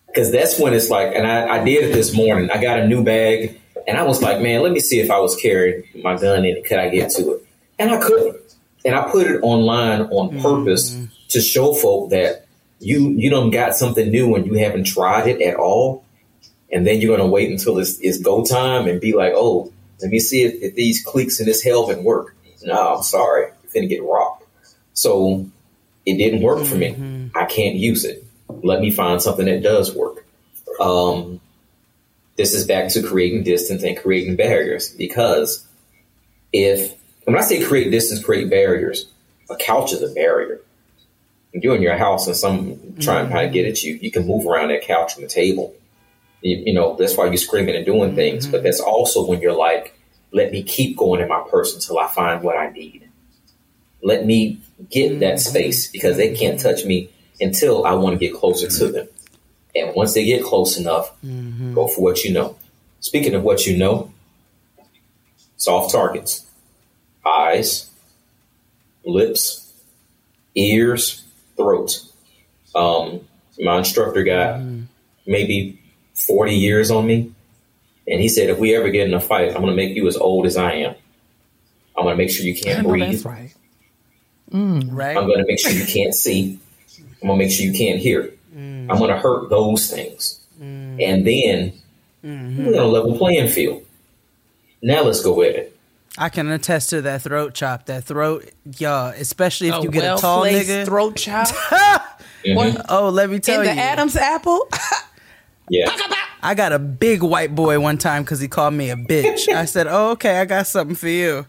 Because 0.06 0.32
that's 0.32 0.58
when 0.58 0.74
it's 0.74 0.90
like, 0.90 1.14
and 1.14 1.26
I, 1.26 1.60
I 1.60 1.64
did 1.64 1.84
it 1.84 1.92
this 1.92 2.14
morning. 2.14 2.50
I 2.50 2.60
got 2.60 2.80
a 2.80 2.86
new 2.86 3.04
bag, 3.04 3.60
and 3.86 3.96
I 3.96 4.02
was 4.02 4.22
like, 4.22 4.40
man, 4.40 4.62
let 4.62 4.72
me 4.72 4.80
see 4.80 5.00
if 5.00 5.10
I 5.10 5.20
was 5.20 5.36
carrying 5.36 5.84
my 6.02 6.16
gun 6.16 6.44
in 6.44 6.56
it. 6.56 6.64
Could 6.64 6.78
I 6.78 6.88
get 6.88 7.10
to 7.12 7.34
it? 7.34 7.46
And 7.78 7.90
I 7.90 7.98
couldn't. 7.98 8.36
And 8.84 8.94
I 8.94 9.10
put 9.10 9.26
it 9.26 9.40
online 9.42 10.02
on 10.02 10.30
mm-hmm. 10.30 10.42
purpose 10.42 10.96
to 11.28 11.40
show 11.40 11.74
folk 11.74 12.10
that 12.10 12.46
you 12.80 13.10
you 13.10 13.30
don't 13.30 13.50
got 13.50 13.76
something 13.76 14.10
new 14.10 14.34
and 14.34 14.46
you 14.46 14.54
haven't 14.54 14.84
tried 14.84 15.28
it 15.28 15.42
at 15.42 15.56
all. 15.56 16.04
And 16.72 16.86
then 16.86 17.00
you're 17.00 17.16
going 17.16 17.26
to 17.26 17.32
wait 17.32 17.50
until 17.50 17.78
it's, 17.78 17.98
it's 18.00 18.18
go 18.18 18.44
time 18.44 18.86
and 18.86 19.00
be 19.00 19.12
like, 19.12 19.32
oh, 19.34 19.72
let 20.00 20.10
me 20.10 20.18
see 20.18 20.44
if, 20.44 20.54
if 20.62 20.74
these 20.74 21.04
clicks 21.04 21.40
in 21.40 21.46
this 21.46 21.62
helmet 21.62 22.02
work. 22.02 22.36
No, 22.62 22.96
I'm 22.96 23.02
sorry. 23.02 23.50
You're 23.62 23.72
going 23.72 23.88
to 23.88 23.94
get 23.94 24.04
rocked. 24.04 24.44
So 24.94 25.46
it 26.06 26.16
didn't 26.16 26.42
work 26.42 26.64
for 26.64 26.76
me. 26.76 26.90
Mm-hmm. 26.90 27.36
I 27.36 27.44
can't 27.44 27.76
use 27.76 28.04
it. 28.04 28.24
Let 28.48 28.80
me 28.80 28.90
find 28.90 29.20
something 29.22 29.46
that 29.46 29.62
does 29.62 29.94
work. 29.94 30.26
Um, 30.80 31.40
this 32.36 32.54
is 32.54 32.66
back 32.66 32.90
to 32.92 33.02
creating 33.02 33.44
distance 33.44 33.82
and 33.82 33.98
creating 33.98 34.36
barriers 34.36 34.90
because 34.94 35.66
if 36.52 36.94
when 37.24 37.36
I 37.36 37.42
say 37.42 37.62
create 37.62 37.90
distance, 37.90 38.24
create 38.24 38.48
barriers, 38.48 39.06
a 39.50 39.56
couch 39.56 39.92
is 39.92 40.02
a 40.02 40.12
barrier. 40.14 40.60
You're 41.52 41.76
in 41.76 41.82
your 41.82 41.96
house 41.96 42.26
and 42.26 42.36
some 42.36 42.96
trying 43.00 43.28
to 43.28 43.46
of 43.46 43.52
get 43.52 43.66
at 43.66 43.82
you, 43.82 43.98
you 44.00 44.10
can 44.10 44.26
move 44.26 44.46
around 44.46 44.68
that 44.68 44.82
couch 44.82 45.16
and 45.16 45.24
the 45.24 45.28
table. 45.28 45.74
You, 46.42 46.62
you 46.66 46.72
know, 46.72 46.96
that's 46.96 47.16
why 47.16 47.26
you're 47.26 47.36
screaming 47.36 47.76
and 47.76 47.84
doing 47.84 48.14
things. 48.14 48.46
But 48.46 48.58
mm-hmm. 48.58 48.64
that's 48.64 48.80
also 48.80 49.26
when 49.26 49.40
you're 49.40 49.52
like, 49.52 49.96
let 50.32 50.52
me 50.52 50.62
keep 50.62 50.96
going 50.96 51.20
in 51.20 51.28
my 51.28 51.44
purse 51.50 51.74
until 51.74 51.98
I 51.98 52.06
find 52.06 52.42
what 52.42 52.56
I 52.56 52.70
need. 52.70 53.09
Let 54.02 54.26
me 54.26 54.60
get 54.90 55.20
that 55.20 55.34
mm-hmm. 55.34 55.50
space 55.50 55.90
because 55.90 56.16
they 56.16 56.34
can't 56.34 56.60
touch 56.60 56.84
me 56.84 57.10
until 57.40 57.84
I 57.84 57.94
want 57.94 58.18
to 58.18 58.26
get 58.26 58.36
closer 58.36 58.68
to 58.68 58.92
them. 58.92 59.08
And 59.74 59.94
once 59.94 60.14
they 60.14 60.24
get 60.24 60.42
close 60.42 60.78
enough, 60.78 61.10
mm-hmm. 61.22 61.74
go 61.74 61.86
for 61.88 62.02
what 62.02 62.24
you 62.24 62.32
know. 62.32 62.56
Speaking 63.00 63.34
of 63.34 63.42
what 63.42 63.66
you 63.66 63.76
know, 63.76 64.12
soft 65.56 65.92
targets, 65.92 66.46
eyes, 67.26 67.90
lips, 69.04 69.72
ears, 70.54 71.24
throat. 71.56 72.00
Um, 72.74 73.20
my 73.58 73.78
instructor 73.78 74.22
got 74.24 74.56
mm-hmm. 74.56 74.84
maybe 75.26 75.80
40 76.26 76.54
years 76.54 76.90
on 76.90 77.06
me. 77.06 77.32
And 78.06 78.20
he 78.20 78.28
said, 78.28 78.50
if 78.50 78.58
we 78.58 78.74
ever 78.74 78.90
get 78.90 79.06
in 79.06 79.14
a 79.14 79.20
fight, 79.20 79.48
I'm 79.48 79.62
going 79.62 79.66
to 79.66 79.76
make 79.76 79.94
you 79.94 80.06
as 80.08 80.16
old 80.16 80.46
as 80.46 80.56
I 80.56 80.72
am. 80.72 80.94
I'm 81.96 82.04
going 82.04 82.16
to 82.16 82.22
make 82.22 82.30
sure 82.30 82.44
you 82.44 82.54
can't 82.54 82.86
oh, 82.86 82.90
breathe. 82.90 83.12
that's 83.12 83.24
right. 83.24 83.54
Mm. 84.52 84.88
Right. 84.90 85.16
I'm 85.16 85.26
going 85.26 85.38
to 85.38 85.46
make 85.46 85.58
sure 85.60 85.72
you 85.72 85.86
can't 85.86 86.14
see. 86.14 86.58
I'm 87.22 87.28
going 87.28 87.38
to 87.38 87.44
make 87.44 87.52
sure 87.52 87.66
you 87.66 87.72
can't 87.72 87.98
hear. 87.98 88.32
I'm 88.56 88.86
going 88.98 89.10
to 89.10 89.18
hurt 89.18 89.48
those 89.50 89.88
things. 89.90 90.40
Mm. 90.60 91.00
And 91.02 91.26
then 91.26 91.72
mm-hmm. 92.24 92.58
we're 92.58 92.72
going 92.72 92.76
to 92.76 92.86
level 92.86 93.16
playing 93.16 93.48
field. 93.48 93.84
Now 94.82 95.02
let's 95.02 95.22
go 95.22 95.34
with 95.34 95.54
it. 95.56 95.76
I 96.18 96.28
can 96.28 96.48
attest 96.50 96.90
to 96.90 97.02
that 97.02 97.22
throat 97.22 97.54
chop. 97.54 97.86
That 97.86 98.04
throat, 98.04 98.50
y'all, 98.78 99.08
especially 99.10 99.68
if 99.68 99.76
A 99.76 99.82
you 99.82 99.90
get 99.90 100.02
a 100.02 100.20
tall 100.20 100.40
well-placed 100.40 100.68
nigga. 100.68 100.84
throat 100.86 101.16
chop 101.16 101.48
Mhm. 102.44 102.84
oh, 102.88 103.10
let 103.10 103.30
me 103.30 103.38
tell 103.38 103.60
in 103.60 103.68
you. 103.68 103.74
the 103.74 103.80
Adam's 103.80 104.16
apple. 104.16 104.68
Yeah. 105.68 105.94
I 106.42 106.54
got 106.54 106.72
a 106.72 106.78
big 106.78 107.22
white 107.22 107.54
boy 107.54 107.78
one 107.80 107.98
time 107.98 108.22
because 108.22 108.40
he 108.40 108.48
called 108.48 108.74
me 108.74 108.90
a 108.90 108.96
bitch. 108.96 109.48
I 109.48 109.64
said, 109.66 109.86
"Oh, 109.88 110.12
okay, 110.12 110.38
I 110.38 110.44
got 110.44 110.66
something 110.66 110.96
for 110.96 111.08
you." 111.08 111.46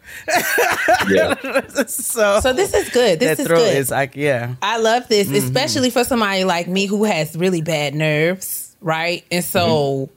Yeah. 1.10 1.36
so, 1.88 2.40
So 2.42 2.54
this 2.54 2.74
is 2.74 2.90
good. 2.90 3.20
This 3.20 3.38
that 3.38 3.42
is 3.44 3.48
good. 3.48 3.76
is 3.78 3.92
like, 3.92 4.16
yeah, 4.16 4.56
I 4.62 4.78
love 4.78 5.08
this, 5.08 5.30
especially 5.32 5.90
for 5.90 6.04
somebody 6.04 6.44
like 6.44 6.68
me 6.68 6.86
who 6.86 7.04
has 7.06 7.36
really 7.36 7.62
bad 7.62 7.96
nerves, 7.96 8.76
right? 8.82 9.24
And 9.32 9.44
so 9.44 10.10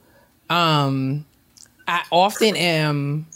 um 0.49 1.25
I 1.87 2.03
often 2.11 2.55
am 2.55 3.27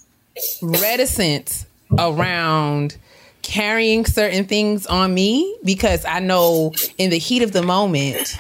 reticent 0.62 1.66
around 1.98 2.98
carrying 3.42 4.06
certain 4.06 4.46
things 4.46 4.86
on 4.86 5.14
me 5.14 5.58
because 5.64 6.06
I 6.06 6.20
know 6.20 6.74
in 6.98 7.10
the 7.10 7.18
heat 7.18 7.42
of 7.42 7.52
the 7.52 7.64
moment 7.64 8.38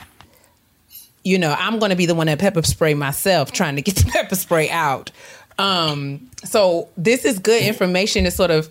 you 1.23 1.37
know, 1.37 1.55
I'm 1.57 1.79
going 1.79 1.89
to 1.89 1.95
be 1.95 2.05
the 2.05 2.15
one 2.15 2.27
that 2.27 2.39
pepper 2.39 2.61
spray 2.63 2.93
myself 2.93 3.51
trying 3.51 3.75
to 3.75 3.81
get 3.81 3.95
the 3.95 4.05
pepper 4.11 4.35
spray 4.35 4.69
out. 4.69 5.11
Um 5.57 6.29
so 6.45 6.87
this 6.95 7.25
is 7.25 7.37
good 7.39 7.61
information 7.61 8.23
to 8.23 8.31
sort 8.31 8.49
of 8.49 8.69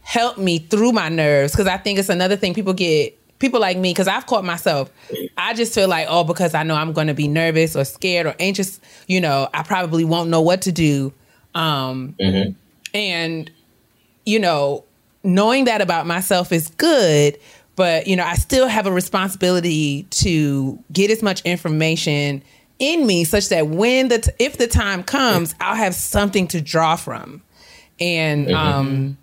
help 0.00 0.38
me 0.38 0.58
through 0.58 0.92
my 0.92 1.08
nerves 1.08 1.52
because 1.52 1.66
I 1.66 1.76
think 1.76 1.98
it's 1.98 2.08
another 2.08 2.36
thing 2.36 2.54
people 2.54 2.72
get 2.72 3.18
people 3.38 3.60
like 3.60 3.76
me 3.76 3.90
because 3.90 4.08
I've 4.08 4.26
caught 4.26 4.44
myself. 4.44 4.90
I 5.36 5.52
just 5.52 5.74
feel 5.74 5.88
like 5.88 6.06
oh 6.08 6.24
because 6.24 6.54
I 6.54 6.62
know 6.62 6.74
I'm 6.74 6.92
going 6.94 7.08
to 7.08 7.14
be 7.14 7.28
nervous 7.28 7.76
or 7.76 7.84
scared 7.84 8.26
or 8.26 8.34
anxious, 8.40 8.80
you 9.08 9.20
know, 9.20 9.48
I 9.52 9.62
probably 9.62 10.04
won't 10.04 10.30
know 10.30 10.40
what 10.40 10.62
to 10.62 10.72
do. 10.72 11.12
Um 11.54 12.14
and 12.94 13.50
you 14.24 14.38
know, 14.38 14.84
knowing 15.22 15.66
that 15.66 15.82
about 15.82 16.06
myself 16.06 16.50
is 16.50 16.68
good, 16.70 17.38
but 17.76 18.06
you 18.06 18.16
know, 18.16 18.24
I 18.24 18.34
still 18.34 18.66
have 18.66 18.86
a 18.86 18.92
responsibility 18.92 20.04
to 20.10 20.82
get 20.92 21.10
as 21.10 21.22
much 21.22 21.42
information 21.42 22.42
in 22.78 23.06
me 23.06 23.24
such 23.24 23.48
that 23.50 23.68
when 23.68 24.08
the 24.08 24.18
t- 24.18 24.32
if 24.38 24.58
the 24.58 24.66
time 24.66 25.02
comes, 25.02 25.54
I'll 25.60 25.76
have 25.76 25.94
something 25.94 26.48
to 26.48 26.60
draw 26.60 26.96
from. 26.96 27.42
And 28.00 28.50
um 28.50 29.18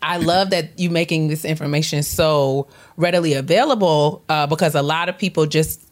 I 0.00 0.18
love 0.18 0.50
that 0.50 0.78
you 0.78 0.90
making 0.90 1.28
this 1.28 1.44
information 1.44 2.02
so 2.02 2.68
readily 2.96 3.34
available 3.34 4.22
uh, 4.28 4.46
because 4.46 4.74
a 4.74 4.82
lot 4.82 5.08
of 5.08 5.18
people 5.18 5.46
just 5.46 5.82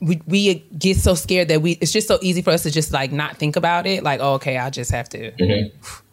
we, 0.00 0.20
we 0.26 0.54
get 0.76 0.96
so 0.96 1.14
scared 1.14 1.48
that 1.48 1.60
we 1.62 1.72
it's 1.72 1.92
just 1.92 2.08
so 2.08 2.18
easy 2.22 2.42
for 2.42 2.50
us 2.50 2.62
to 2.62 2.70
just 2.70 2.92
like 2.92 3.12
not 3.12 3.36
think 3.36 3.56
about 3.56 3.86
it 3.86 4.02
like 4.02 4.20
oh, 4.20 4.34
okay 4.34 4.56
I'll 4.56 4.70
just 4.70 4.90
have 4.90 5.08
to 5.10 5.30
Whew. 5.82 6.05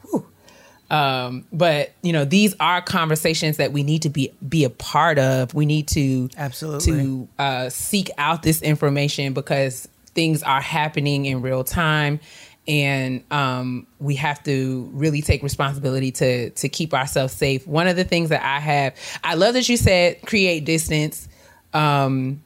Um 0.94 1.46
but 1.52 1.92
you 2.04 2.14
know 2.14 2.24
these 2.24 2.56
are 2.60 2.82
conversations 2.82 3.58
that 3.58 3.72
we 3.74 3.84
need 3.84 4.02
to 4.04 4.10
be 4.10 4.32
be 4.48 4.64
a 4.64 4.70
part 4.70 5.18
of 5.18 5.54
we 5.54 5.66
need 5.66 5.88
to 5.88 6.30
Absolutely. 6.38 6.94
to 6.94 7.28
uh 7.40 7.70
seek 7.70 8.10
out 8.18 8.44
this 8.44 8.62
information 8.62 9.34
because 9.34 9.88
things 10.14 10.44
are 10.44 10.62
happening 10.62 11.26
in 11.26 11.42
real 11.42 11.64
time 11.64 12.20
and 12.68 13.24
um, 13.32 13.86
we 14.00 14.16
have 14.16 14.42
to 14.44 14.90
really 14.94 15.22
take 15.22 15.44
responsibility 15.44 16.12
to 16.12 16.50
to 16.52 16.70
keep 16.70 16.94
ourselves 16.94 17.34
safe. 17.34 17.68
One 17.68 17.88
of 17.88 17.96
the 17.96 18.06
things 18.06 18.30
that 18.30 18.42
I 18.42 18.60
have, 18.60 18.96
I 19.24 19.34
love 19.36 19.54
that 19.56 19.68
you 19.68 19.78
said 19.78 20.22
create 20.26 20.64
distance. 20.64 21.28
Um, 21.74 22.42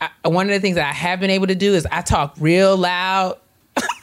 I, 0.00 0.10
one 0.28 0.46
of 0.46 0.52
the 0.52 0.60
things 0.60 0.74
that 0.76 0.88
I 0.88 0.92
have 0.92 1.20
been 1.20 1.30
able 1.30 1.46
to 1.46 1.54
do 1.54 1.74
is 1.74 1.86
I 1.90 2.02
talk 2.02 2.34
real 2.40 2.76
loud. 2.76 3.38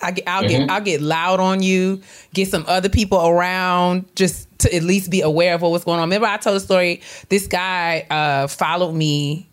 I 0.01 0.11
get, 0.11 0.27
I'll 0.27 0.47
get, 0.47 0.61
mm-hmm. 0.61 0.71
I'll 0.71 0.81
get 0.81 1.01
loud 1.01 1.39
on 1.39 1.61
you. 1.61 2.01
Get 2.33 2.47
some 2.49 2.65
other 2.67 2.89
people 2.89 3.25
around 3.25 4.05
just 4.15 4.47
to 4.59 4.75
at 4.75 4.83
least 4.83 5.09
be 5.09 5.21
aware 5.21 5.53
of 5.53 5.61
what's 5.61 5.83
going 5.83 5.99
on. 5.99 6.07
Remember, 6.07 6.27
I 6.27 6.37
told 6.37 6.57
a 6.57 6.59
story. 6.59 7.01
This 7.29 7.47
guy 7.47 8.05
uh, 8.09 8.47
followed 8.47 8.93
me 8.93 9.47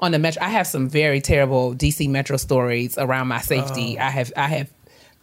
on 0.00 0.12
the 0.12 0.18
metro. 0.18 0.42
I 0.42 0.48
have 0.48 0.66
some 0.66 0.88
very 0.88 1.20
terrible 1.20 1.74
DC 1.74 2.08
Metro 2.08 2.36
stories 2.36 2.98
around 2.98 3.28
my 3.28 3.40
safety. 3.40 3.96
Oh. 3.98 4.02
I 4.04 4.10
have, 4.10 4.32
I 4.36 4.48
have 4.48 4.70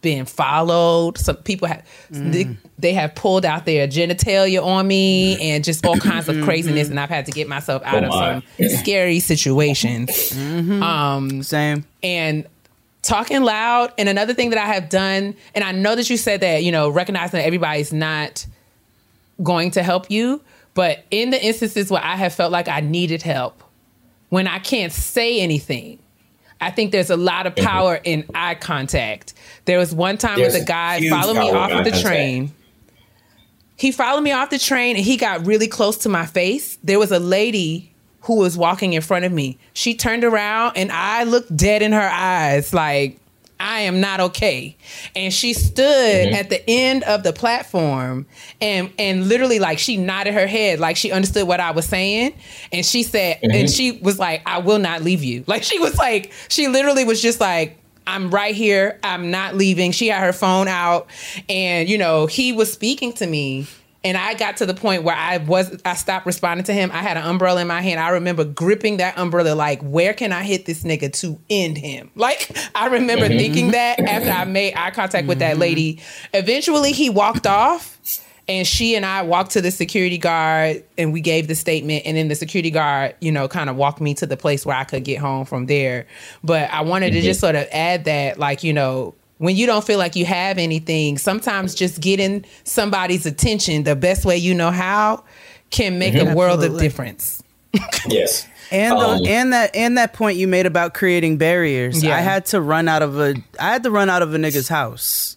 been 0.04 0.26
followed. 0.26 1.18
Some 1.18 1.36
people 1.36 1.66
have 1.66 1.84
mm. 2.12 2.32
they, 2.32 2.56
they 2.78 2.92
have 2.92 3.16
pulled 3.16 3.44
out 3.44 3.64
their 3.64 3.88
genitalia 3.88 4.62
on 4.62 4.86
me 4.86 5.36
mm. 5.36 5.40
and 5.42 5.64
just 5.64 5.84
all 5.84 5.96
kinds 5.96 6.28
of 6.28 6.36
mm-hmm. 6.36 6.44
craziness, 6.44 6.90
and 6.90 7.00
I've 7.00 7.08
had 7.08 7.26
to 7.26 7.32
get 7.32 7.48
myself 7.48 7.82
oh 7.84 7.88
out 7.88 8.04
Oh, 8.04 8.06
of 8.06 8.12
my. 8.12 8.68
some 8.68 8.76
scary 8.78 9.18
situations. 9.18 10.10
Mm-hmm. 10.10 10.82
Um, 10.82 11.42
Same. 11.42 11.84
and 12.02 12.46
talking 13.04 13.42
loud. 13.42 13.92
And 13.98 14.08
another 14.08 14.34
thing 14.34 14.50
that 14.50 14.58
I 14.58 14.66
have 14.66 14.88
done, 14.88 15.36
and 15.54 15.62
I 15.62 15.72
know 15.72 15.94
that 15.94 16.10
you 16.10 16.16
said 16.16 16.40
that 16.40 16.64
you 16.64 16.72
know 16.72 16.88
recognizing 16.88 17.38
that 17.38 17.46
everybody's 17.46 17.92
not 17.92 18.46
going 19.42 19.70
to 19.72 19.82
help 19.82 20.10
you, 20.10 20.40
but 20.74 21.04
in 21.10 21.30
the 21.30 21.44
instances 21.44 21.90
where 21.90 22.02
I 22.02 22.16
have 22.16 22.34
felt 22.34 22.52
like 22.52 22.68
I 22.68 22.80
needed 22.80 23.22
help, 23.22 23.62
when 24.30 24.46
I 24.46 24.58
can't 24.58 24.92
say 24.92 25.40
anything. 25.40 25.98
I 26.60 26.70
think 26.70 26.92
there's 26.92 27.10
a 27.10 27.16
lot 27.16 27.46
of 27.46 27.54
power 27.56 28.00
in 28.04 28.24
eye 28.34 28.54
contact. 28.54 29.34
There 29.66 29.78
was 29.78 29.94
one 29.94 30.16
time 30.16 30.38
There's 30.38 30.54
with 30.54 30.62
a 30.62 30.64
guy 30.64 31.08
followed 31.10 31.34
me 31.34 31.50
off 31.50 31.70
of 31.70 31.84
the 31.84 31.90
train. 32.00 32.52
He 33.76 33.92
followed 33.92 34.22
me 34.22 34.32
off 34.32 34.50
the 34.50 34.58
train 34.58 34.96
and 34.96 35.04
he 35.04 35.16
got 35.16 35.44
really 35.44 35.68
close 35.68 35.98
to 35.98 36.08
my 36.08 36.24
face. 36.24 36.78
There 36.82 36.98
was 36.98 37.10
a 37.10 37.18
lady 37.18 37.93
who 38.24 38.36
was 38.36 38.56
walking 38.56 38.94
in 38.94 39.02
front 39.02 39.24
of 39.24 39.32
me. 39.32 39.58
She 39.74 39.94
turned 39.94 40.24
around 40.24 40.76
and 40.76 40.90
I 40.90 41.24
looked 41.24 41.54
dead 41.56 41.82
in 41.82 41.92
her 41.92 42.10
eyes 42.12 42.72
like 42.72 43.18
I 43.60 43.80
am 43.80 44.00
not 44.00 44.20
okay. 44.20 44.76
And 45.14 45.32
she 45.32 45.52
stood 45.52 45.84
mm-hmm. 45.84 46.34
at 46.34 46.50
the 46.50 46.62
end 46.68 47.04
of 47.04 47.22
the 47.22 47.32
platform 47.32 48.26
and 48.60 48.90
and 48.98 49.28
literally 49.28 49.58
like 49.58 49.78
she 49.78 49.96
nodded 49.96 50.34
her 50.34 50.46
head 50.46 50.80
like 50.80 50.96
she 50.96 51.12
understood 51.12 51.46
what 51.46 51.60
I 51.60 51.70
was 51.70 51.84
saying. 51.84 52.34
And 52.72 52.84
she 52.84 53.02
said 53.02 53.40
and 53.42 53.52
mm-hmm. 53.52 53.66
she 53.66 53.92
was 53.92 54.18
like, 54.18 54.42
I 54.46 54.58
will 54.58 54.78
not 54.78 55.02
leave 55.02 55.22
you. 55.22 55.44
Like 55.54 55.62
she 55.62 55.78
was 55.78 55.96
like, 55.96 56.32
she 56.48 56.66
literally 56.66 57.04
was 57.04 57.22
just 57.22 57.40
like 57.40 57.78
I'm 58.06 58.30
right 58.30 58.54
here. 58.54 58.98
I'm 59.04 59.30
not 59.30 59.54
leaving. 59.54 59.92
She 59.92 60.08
had 60.08 60.22
her 60.22 60.32
phone 60.32 60.66
out 60.66 61.06
and 61.48 61.88
you 61.88 61.98
know, 61.98 62.26
he 62.26 62.52
was 62.52 62.72
speaking 62.72 63.12
to 63.14 63.26
me 63.26 63.66
and 64.04 64.18
I 64.18 64.34
got 64.34 64.58
to 64.58 64.66
the 64.66 64.74
point 64.74 65.02
where 65.02 65.16
I 65.16 65.38
was 65.38 65.80
I 65.84 65.94
stopped 65.94 66.26
responding 66.26 66.64
to 66.64 66.72
him. 66.74 66.90
I 66.92 66.98
had 66.98 67.16
an 67.16 67.24
umbrella 67.24 67.62
in 67.62 67.66
my 67.66 67.80
hand. 67.80 67.98
I 67.98 68.10
remember 68.10 68.44
gripping 68.44 68.98
that 68.98 69.18
umbrella 69.18 69.54
like, 69.54 69.80
where 69.82 70.12
can 70.12 70.30
I 70.30 70.42
hit 70.42 70.66
this 70.66 70.84
nigga 70.84 71.12
to 71.20 71.40
end 71.48 71.78
him? 71.78 72.10
Like 72.14 72.54
I 72.74 72.88
remember 72.88 73.26
mm-hmm. 73.26 73.38
thinking 73.38 73.70
that 73.70 73.98
after 74.00 74.30
I 74.30 74.44
made 74.44 74.74
eye 74.74 74.90
contact 74.90 75.26
with 75.26 75.38
that 75.38 75.58
lady. 75.58 76.00
Eventually 76.34 76.92
he 76.92 77.08
walked 77.08 77.46
off 77.46 77.98
and 78.46 78.66
she 78.66 78.94
and 78.94 79.06
I 79.06 79.22
walked 79.22 79.52
to 79.52 79.62
the 79.62 79.70
security 79.70 80.18
guard 80.18 80.84
and 80.98 81.12
we 81.12 81.22
gave 81.22 81.48
the 81.48 81.54
statement 81.54 82.02
and 82.04 82.16
then 82.16 82.28
the 82.28 82.34
security 82.34 82.70
guard, 82.70 83.14
you 83.20 83.32
know, 83.32 83.48
kind 83.48 83.70
of 83.70 83.76
walked 83.76 84.02
me 84.02 84.12
to 84.14 84.26
the 84.26 84.36
place 84.36 84.66
where 84.66 84.76
I 84.76 84.84
could 84.84 85.04
get 85.04 85.18
home 85.18 85.46
from 85.46 85.66
there. 85.66 86.06
But 86.42 86.70
I 86.70 86.82
wanted 86.82 87.10
to 87.10 87.18
mm-hmm. 87.18 87.24
just 87.24 87.40
sort 87.40 87.54
of 87.54 87.66
add 87.72 88.04
that 88.04 88.38
like, 88.38 88.62
you 88.62 88.74
know, 88.74 89.14
when 89.44 89.56
you 89.56 89.66
don't 89.66 89.84
feel 89.84 89.98
like 89.98 90.16
you 90.16 90.24
have 90.24 90.58
anything, 90.58 91.18
sometimes 91.18 91.74
just 91.74 92.00
getting 92.00 92.44
somebody's 92.64 93.26
attention 93.26 93.84
the 93.84 93.94
best 93.94 94.24
way 94.24 94.36
you 94.36 94.54
know 94.54 94.70
how 94.70 95.22
can 95.70 95.98
make 95.98 96.14
a 96.14 96.34
world 96.34 96.62
of 96.64 96.78
difference. 96.78 97.42
Yes. 98.08 98.46
And 98.70 98.92
the, 98.92 99.06
Um, 99.06 99.26
and 99.26 99.52
that 99.52 99.74
and 99.74 99.98
that 99.98 100.12
point 100.12 100.36
you 100.38 100.46
made 100.48 100.64
about 100.66 100.94
creating 100.94 101.38
barriers. 101.38 102.02
Yeah. 102.02 102.16
I 102.16 102.20
had 102.20 102.46
to 102.46 102.60
run 102.60 102.88
out 102.88 103.02
of 103.02 103.18
a 103.18 103.34
I 103.58 103.72
had 103.72 103.82
to 103.82 103.90
run 103.90 104.08
out 104.08 104.22
of 104.22 104.32
a 104.32 104.36
nigga's 104.36 104.68
house 104.68 105.36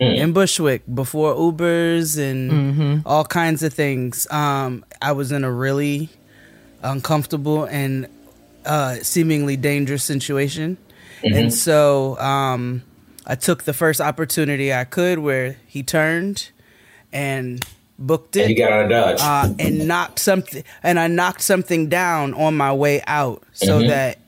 in 0.00 0.32
Bushwick 0.32 0.82
before 0.92 1.34
Ubers 1.34 2.18
and 2.18 3.02
all 3.06 3.24
kinds 3.24 3.62
of 3.62 3.72
things. 3.74 4.26
Um, 4.30 4.84
I 5.00 5.12
was 5.12 5.30
in 5.32 5.44
a 5.44 5.52
really 5.52 6.08
uncomfortable 6.82 7.64
and 7.64 8.08
uh, 8.64 8.96
seemingly 8.96 9.56
dangerous 9.56 10.04
situation, 10.04 10.78
and 11.22 11.52
so 11.52 12.18
um, 12.18 12.82
I 13.26 13.34
took 13.36 13.64
the 13.64 13.72
first 13.72 14.00
opportunity 14.00 14.72
I 14.72 14.84
could 14.84 15.18
where 15.18 15.56
he 15.66 15.82
turned 15.82 16.50
and 17.12 17.64
booked 17.98 18.36
it 18.36 18.42
And 18.42 18.50
you 18.50 18.56
got 18.56 18.72
out 18.72 18.84
of 18.84 18.90
Dodge. 18.90 19.20
uh, 19.20 19.54
and 19.58 19.86
knocked 19.88 20.18
something 20.18 20.64
and 20.82 20.98
I 20.98 21.06
knocked 21.06 21.40
something 21.42 21.88
down 21.88 22.34
on 22.34 22.56
my 22.56 22.72
way 22.72 23.02
out 23.06 23.42
so 23.52 23.78
Mm-hmm. 23.78 23.88
that 23.88 24.18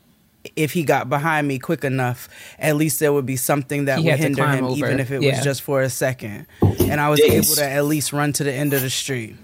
if 0.55 0.71
he 0.71 0.83
got 0.83 1.09
behind 1.09 1.45
me 1.47 1.59
quick 1.59 1.83
enough, 1.83 2.29
at 2.57 2.77
least 2.77 2.99
there 3.01 3.11
would 3.11 3.25
be 3.25 3.35
something 3.35 3.85
that 3.85 3.99
He 3.99 4.05
would 4.09 4.17
hinder 4.17 4.47
him, 4.47 4.63
over. 4.65 4.77
even 4.77 4.99
if 5.01 5.11
it 5.11 5.21
Yeah. 5.21 5.35
was 5.35 5.43
just 5.43 5.61
for 5.61 5.81
a 5.81 5.89
second. 5.89 6.45
And 6.61 7.01
I 7.01 7.09
was 7.09 7.19
Yes. 7.19 7.31
able 7.45 7.55
to 7.57 7.69
at 7.69 7.83
least 7.85 8.13
run 8.13 8.31
to 8.33 8.45
the 8.45 8.53
end 8.53 8.73
of 8.73 8.81
the 8.81 8.89
street. 8.89 9.35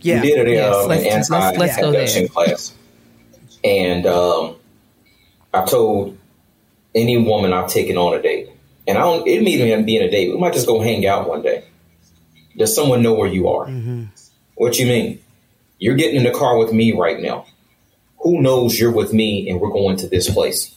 Yeah, 0.00 0.22
We 0.22 0.28
did 0.28 0.46
a, 0.46 0.50
Yes, 0.52 0.74
um, 0.76 0.88
let's- 0.88 1.02
an 1.02 1.10
let's- 1.36 1.58
let's 1.58 1.76
go 1.78 1.90
there. 1.90 2.28
class, 2.28 2.72
and 3.64 4.06
um, 4.06 4.54
I 5.52 5.64
told 5.64 6.16
any 6.94 7.16
woman 7.18 7.52
I've 7.52 7.68
taken 7.68 7.96
on 7.98 8.14
a 8.14 8.22
date, 8.22 8.48
and 8.90 8.98
I 8.98 9.02
don't. 9.02 9.26
It 9.26 9.42
may 9.42 9.52
even 9.52 9.84
be 9.84 9.96
in 9.96 10.02
a 10.02 10.10
date. 10.10 10.30
We 10.32 10.38
might 10.38 10.52
just 10.52 10.66
go 10.66 10.80
hang 10.80 11.06
out 11.06 11.28
one 11.28 11.42
day. 11.42 11.64
Does 12.56 12.74
someone 12.74 13.02
know 13.02 13.14
where 13.14 13.28
you 13.28 13.48
are? 13.48 13.66
What 14.56 14.78
you 14.78 14.86
mean? 14.86 15.20
You're 15.78 15.94
getting 15.96 16.16
in 16.16 16.24
the 16.24 16.30
car 16.38 16.58
with 16.58 16.72
me 16.72 16.92
right 16.92 17.20
now. 17.20 17.46
Who 18.18 18.42
knows 18.42 18.78
you're 18.78 18.92
with 18.92 19.12
me 19.14 19.48
and 19.48 19.60
we're 19.60 19.70
going 19.70 19.96
to 19.98 20.08
this 20.08 20.28
place? 20.28 20.76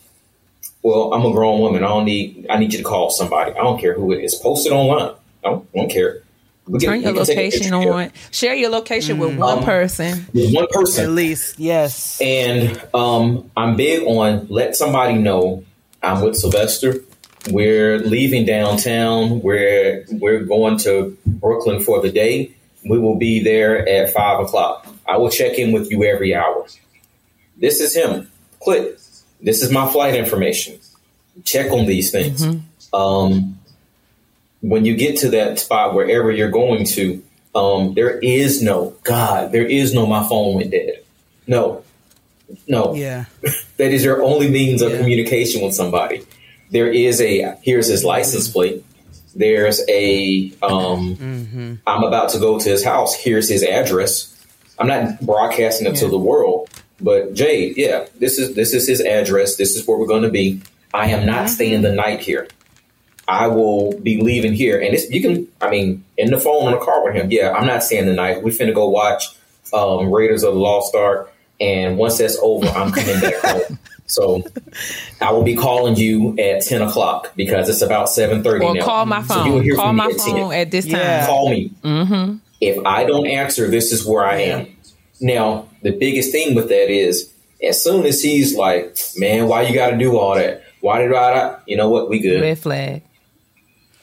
Well, 0.81 1.13
I'm 1.13 1.25
a 1.25 1.31
grown 1.31 1.59
woman. 1.59 1.83
I 1.83 1.87
don't 1.89 2.05
need. 2.05 2.45
I 2.49 2.57
need 2.57 2.71
you 2.71 2.77
to 2.79 2.83
call 2.85 3.09
somebody. 3.09 3.51
I 3.51 3.57
don't 3.57 3.79
care 3.79 3.93
who 3.93 4.13
it 4.13 4.23
is. 4.23 4.35
Post 4.35 4.65
it 4.67 4.71
online. 4.71 5.15
I 5.43 5.49
don't, 5.49 5.67
I 5.75 5.77
don't 5.79 5.91
care. 5.91 6.21
We 6.67 6.79
can- 6.79 6.89
Turn 6.89 7.01
your 7.01 7.13
can 7.13 7.25
take 7.25 7.35
location 7.35 7.71
picture 7.71 7.91
on. 7.93 8.11
Share 8.31 8.53
your 8.55 8.69
location 8.69 9.17
with 9.19 9.37
one 9.37 9.57
Um, 9.59 9.63
person. 9.65 10.25
with 10.33 10.53
one 10.55 10.67
person. 10.71 11.03
at 11.03 11.09
least 11.11 11.59
yes. 11.59 12.21
And 12.21 12.81
um, 12.93 13.51
I'm 13.57 13.75
big 13.75 14.03
on 14.07 14.47
let 14.49 14.77
somebody 14.77 15.15
know 15.15 15.65
I'm 16.01 16.21
with 16.21 16.37
Sylvester. 16.37 16.95
We're 17.51 17.99
leaving 17.99 18.45
downtown. 18.45 19.41
We're 19.41 20.05
we're 20.11 20.39
going 20.43 20.77
to 20.79 21.17
Brooklyn 21.25 21.81
for 21.83 22.01
the 22.01 22.11
day. 22.11 22.51
We 22.85 22.99
will 22.99 23.17
be 23.17 23.41
there 23.43 23.87
at 23.87 24.13
five 24.13 24.39
o'clock. 24.39 24.87
I 25.07 25.17
will 25.17 25.29
check 25.29 25.59
in 25.59 25.71
with 25.71 25.91
you 25.91 26.03
every 26.03 26.33
hour. 26.33 26.65
This 27.57 27.79
is 27.81 27.95
him. 27.95 28.29
Click. 28.61 28.97
This 29.41 29.61
is 29.61 29.71
my 29.71 29.91
flight 29.91 30.15
information. 30.15 30.79
Check 31.43 31.71
on 31.71 31.85
these 31.85 32.11
things. 32.11 32.45
Um, 32.93 33.59
when 34.61 34.85
you 34.85 34.95
get 34.95 35.17
to 35.19 35.29
that 35.31 35.59
spot, 35.59 35.93
wherever 35.93 36.31
you're 36.31 36.49
going 36.51 36.85
to, 36.85 37.21
um, 37.55 37.93
there 37.93 38.19
is 38.19 38.61
no 38.61 38.95
God. 39.03 39.51
There 39.51 39.65
is 39.65 39.93
no 39.93 40.05
my 40.05 40.25
phone 40.27 40.55
went 40.55 40.71
dead. 40.71 41.03
No, 41.45 41.83
no. 42.67 42.93
Yeah, 42.95 43.25
That 43.77 43.91
is 43.91 44.05
your 44.05 44.21
only 44.23 44.49
means 44.49 44.81
of 44.81 44.91
Yeah. 44.91 44.97
communication 44.99 45.61
with 45.61 45.73
somebody. 45.73 46.23
There 46.73 46.91
is 46.91 47.21
a 47.21 47.55
here's 47.61 47.87
his 47.87 48.03
license 48.03 48.49
plate. 48.49 48.83
There's 49.35 49.79
a 49.87 50.51
um, 50.63 51.79
I'm 51.85 52.03
about 52.03 52.29
to 52.29 52.39
go 52.39 52.59
to 52.59 52.69
his 52.69 52.83
house. 52.83 53.15
Here's 53.15 53.47
his 53.47 53.63
address. 53.63 54.29
I'm 54.79 54.87
not 54.87 55.21
broadcasting 55.21 55.85
it 55.85 55.95
to 55.97 56.07
the 56.07 56.17
world, 56.17 56.69
but 56.99 57.35
Jay, 57.35 57.73
yeah, 57.77 58.07
this 58.17 58.39
is 58.39 58.55
this 58.55 58.73
is 58.73 58.87
his 58.87 59.01
address. 59.01 59.55
This 59.55 59.75
is 59.75 59.87
where 59.87 59.99
we're 59.99 60.07
going 60.07 60.23
to 60.23 60.31
be. 60.31 60.63
I 60.95 61.09
am 61.09 61.27
not 61.27 61.47
staying 61.47 61.83
the 61.83 61.93
night 61.93 62.21
here. 62.21 62.47
I 63.27 63.47
will 63.47 63.99
be 63.99 64.19
leaving 64.19 64.53
here, 64.53 64.81
and 64.81 64.95
it's 64.95 65.07
you 65.11 65.21
can. 65.21 65.47
I 65.61 65.69
mean, 65.69 66.03
in 66.17 66.31
the 66.31 66.39
phone 66.39 66.73
in 66.73 66.79
the 66.79 66.83
car 66.83 67.03
with 67.03 67.13
him. 67.13 67.29
Yeah, 67.29 67.51
I'm 67.51 67.67
not 67.67 67.83
staying 67.83 68.07
the 68.07 68.13
night. 68.13 68.41
We 68.41 68.49
finna 68.49 68.73
go 68.73 68.89
watch 68.89 69.25
um, 69.73 70.11
Raiders 70.11 70.41
of 70.41 70.55
the 70.55 70.59
Lost 70.59 70.95
Ark, 70.95 71.31
and 71.61 71.99
once 71.99 72.17
that's 72.17 72.37
over, 72.41 72.65
I'm 72.67 72.91
coming 72.91 73.21
back 73.21 73.35
home. 73.35 73.77
So 74.07 74.43
I 75.21 75.31
will 75.31 75.43
be 75.43 75.55
calling 75.55 75.95
you 75.95 76.37
at 76.37 76.61
ten 76.63 76.81
o'clock 76.81 77.33
because 77.35 77.69
it's 77.69 77.81
about 77.81 78.09
seven 78.09 78.43
thirty 78.43 78.63
Or 78.65 78.75
now. 78.75 78.83
call 78.85 79.05
my 79.05 79.23
So 79.23 79.33
you 79.45 79.51
will 79.51 79.57
phone. 79.57 79.63
hear 79.63 79.75
call 79.75 79.85
from 79.87 79.95
my 79.95 80.07
me 80.07 80.13
at 80.13 80.19
10. 80.19 80.35
phone 80.35 80.53
at 80.53 80.71
this 80.71 80.85
time. 80.85 80.93
Yeah. 80.95 81.25
Call 81.25 81.49
me. 81.49 81.71
Mm-hmm. 81.83 82.37
If 82.61 82.85
I 82.85 83.03
don't 83.05 83.27
answer, 83.27 83.69
this 83.69 83.91
is 83.91 84.05
where 84.05 84.25
I 84.25 84.37
am. 84.41 84.67
Now, 85.19 85.67
the 85.81 85.91
biggest 85.91 86.31
thing 86.31 86.53
with 86.55 86.69
that 86.69 86.89
is, 86.91 87.33
as 87.61 87.81
soon 87.83 88.05
as 88.05 88.21
he's 88.21 88.55
like, 88.57 88.97
"Man, 89.17 89.47
why 89.47 89.63
you 89.63 89.73
got 89.73 89.91
to 89.91 89.97
do 89.97 90.17
all 90.17 90.35
that? 90.35 90.63
Why 90.81 91.01
did 91.01 91.13
I?" 91.13 91.57
You 91.65 91.77
know 91.77 91.89
what? 91.89 92.09
We 92.09 92.19
good. 92.19 92.41
Red 92.41 92.59
flag. 92.59 93.01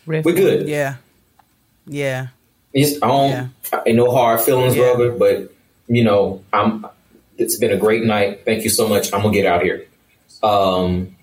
Red 0.06 0.24
We 0.24 0.32
flag. 0.32 0.44
good. 0.44 0.68
Yeah. 0.68 0.96
Yeah. 1.86 2.28
It's, 2.72 3.02
I 3.02 3.06
don't. 3.08 3.30
Yeah. 3.30 3.48
I 3.86 3.92
no 3.92 4.10
hard 4.10 4.40
feelings, 4.40 4.74
Yeah. 4.76 4.94
brother. 4.94 5.12
But 5.12 5.52
you 5.88 6.04
know, 6.04 6.42
I'm. 6.52 6.86
It's 7.38 7.56
been 7.58 7.72
a 7.72 7.76
great 7.78 8.04
night. 8.04 8.44
Thank 8.44 8.64
you 8.64 8.70
so 8.70 8.88
much. 8.88 9.12
I'm 9.14 9.22
gonna 9.22 9.32
get 9.34 9.46
out 9.46 9.62
here. 9.62 9.86
Um, 10.42 11.16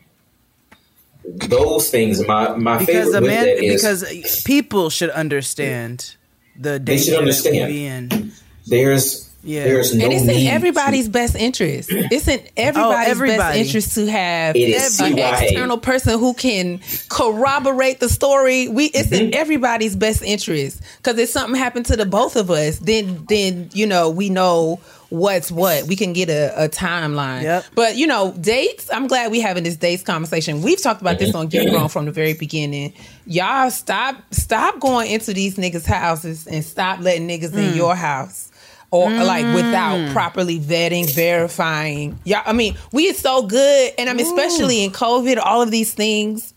those 1.26 1.90
things. 1.90 2.26
My 2.26 2.56
my 2.56 2.78
Because 2.80 2.88
favorite 3.14 3.18
a 3.18 3.22
with 3.22 3.30
man, 3.32 3.46
that 3.46 3.64
is 3.64 3.82
because 3.82 4.44
people 4.46 4.90
should 4.90 5.10
understand 5.10 6.16
the 6.58 6.80
They 6.80 6.98
should 6.98 7.12
danger 7.18 7.32
that 7.34 7.52
we 7.52 7.60
understand. 7.60 7.70
be 7.70 7.86
in. 7.86 8.32
there's 8.68 9.30
Yeah. 9.44 9.64
there's 9.66 9.94
no 9.96 10.06
and 10.06 10.14
it's 10.14 10.24
in 10.28 10.48
everybody's 10.48 11.08
best 11.10 11.36
interest. 11.36 11.90
It's 11.92 12.28
in 12.28 12.42
everybody's 12.58 12.98
best 12.98 13.10
everybody. 13.10 13.60
interest 13.60 13.94
to 13.96 14.06
have 14.10 14.56
It 14.56 14.70
is 14.70 15.00
an 15.02 15.18
external 15.18 15.78
person 15.78 16.18
who 16.20 16.34
can 16.34 16.80
corroborate 17.10 18.00
the 18.00 18.10
story. 18.10 18.68
We 18.70 18.86
it's 18.86 19.12
in 19.12 19.28
Mm-hmm. 19.28 19.34
everybody's 19.40 19.96
best 19.96 20.22
interest 20.22 20.82
because 20.98 21.18
if 21.20 21.30
something 21.30 21.56
happened 21.60 21.86
to 21.88 21.98
the 21.98 22.06
both 22.06 22.36
of 22.36 22.50
us, 22.52 22.80
then 22.80 23.26
then 23.30 23.70
you 23.74 23.86
know 23.86 24.10
we 24.10 24.30
know 24.30 24.80
what's 25.10 25.52
what. 25.52 25.86
We 25.86 25.96
can 25.96 26.14
get 26.14 26.30
a, 26.30 26.66
a 26.66 26.70
timeline. 26.70 27.44
Yep. 27.44 27.66
But 27.76 27.96
you 27.96 28.08
know, 28.08 28.34
dates. 28.34 28.90
I'm 28.92 29.08
glad 29.08 29.32
we 29.32 29.40
having 29.40 29.64
this 29.64 29.76
dates 29.76 30.04
conversation. 30.04 30.62
We've 30.62 30.82
talked 30.82 31.02
about 31.02 31.20
this 31.20 31.34
on 31.36 31.48
Get 31.48 31.66
mm-hmm. 31.66 31.76
Grown 31.76 31.90
from 31.90 32.06
the 32.06 32.12
very 32.12 32.34
beginning. 32.34 32.94
Y'all 33.26 33.72
stop 33.72 34.16
stop 34.32 34.80
going 34.80 35.12
into 35.12 35.34
these 35.34 35.58
niggas' 35.58 35.86
houses 35.86 36.48
and 36.48 36.64
stop 36.64 37.00
letting 37.00 37.28
niggas 37.28 37.54
in 37.54 37.74
mm. 37.74 37.76
your 37.76 37.96
house. 37.96 38.52
Or 38.90 39.10
like 39.12 39.44
without 39.54 39.98
mm. 39.98 40.14
properly 40.14 40.62
vetting, 40.62 41.14
verifying. 41.14 42.18
Yeah, 42.24 42.42
I 42.46 42.54
mean, 42.54 42.78
we 42.94 43.10
are 43.10 43.14
so 43.14 43.46
good, 43.46 43.92
and 43.98 44.10
I'm 44.10 44.18
especially 44.18 44.86
in 44.86 44.92
COVID, 44.92 45.40
all 45.44 45.62
of 45.62 45.72
these 45.72 45.94
things. 45.94 46.54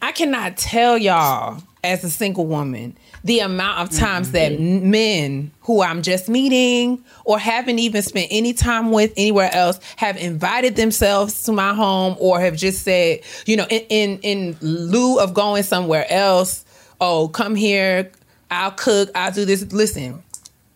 I 0.00 0.12
cannot 0.12 0.56
tell 0.56 0.96
y'all 0.96 1.62
as 1.82 2.02
a 2.02 2.08
single 2.08 2.46
woman 2.46 2.96
the 3.24 3.40
amount 3.40 3.80
of 3.80 3.96
times 3.98 4.32
that 4.32 4.52
mm-hmm. 4.52 4.90
men 4.90 5.50
who 5.62 5.82
I'm 5.82 6.02
just 6.02 6.28
meeting 6.28 7.02
or 7.24 7.38
haven't 7.38 7.78
even 7.78 8.02
spent 8.02 8.28
any 8.30 8.52
time 8.52 8.92
with 8.92 9.12
anywhere 9.16 9.50
else 9.52 9.80
have 9.96 10.18
invited 10.18 10.76
themselves 10.76 11.42
to 11.44 11.52
my 11.52 11.72
home 11.72 12.16
or 12.20 12.38
have 12.38 12.54
just 12.54 12.82
said, 12.82 13.20
you 13.46 13.56
know, 13.56 13.66
in 13.70 13.80
in, 13.88 14.18
in 14.20 14.56
lieu 14.60 15.18
of 15.18 15.32
going 15.32 15.62
somewhere 15.62 16.06
else, 16.10 16.66
oh, 17.00 17.28
come 17.28 17.54
here, 17.54 18.12
I'll 18.50 18.72
cook, 18.72 19.10
I'll 19.14 19.32
do 19.32 19.46
this. 19.46 19.72
Listen, 19.72 20.22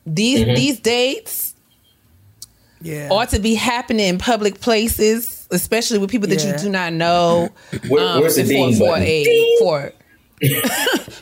these 0.06 0.40
mm-hmm. 0.40 0.54
these 0.54 0.80
dates 0.80 1.54
Yeah. 2.80 3.08
ought 3.10 3.28
to 3.30 3.40
be 3.40 3.56
happening 3.56 4.08
in 4.08 4.16
public 4.16 4.58
places, 4.62 5.46
especially 5.50 5.98
with 5.98 6.10
people 6.10 6.28
that 6.28 6.42
Yeah. 6.42 6.52
you 6.52 6.58
do 6.58 6.70
not 6.70 6.94
know. 6.94 7.50
Where- 7.88 8.02
um, 8.02 8.20
where's 8.22 8.36
the 8.36 8.44
for, 8.44 8.48
ding 8.48 8.74
for 8.76 8.88
button? 8.88 9.02
a 9.04 9.56
for 9.60 9.92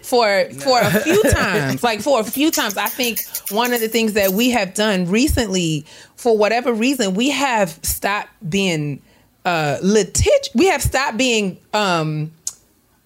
for 0.03 0.45
for 0.61 0.81
a 0.81 0.91
few 1.01 1.23
times, 1.25 1.83
like 1.83 2.01
for 2.01 2.21
a 2.21 2.25
few 2.25 2.51
times. 2.51 2.77
I 2.77 2.87
think 2.89 3.21
one 3.51 3.73
of 3.73 3.81
the 3.81 3.89
things 3.89 4.15
that 4.15 4.33
we 4.33 4.51
have 4.51 4.75
done 4.75 5.07
recently, 5.11 5.85
for 6.17 6.37
whatever 6.37 6.73
reason, 6.73 7.15
we 7.15 7.31
have 7.31 7.71
stopped 7.83 8.31
being 8.49 9.03
uh 9.45 9.79
litig. 9.83 10.55
We 10.55 10.67
have 10.67 10.83
stopped 10.83 11.17
being 11.17 11.59
um. 11.73 12.33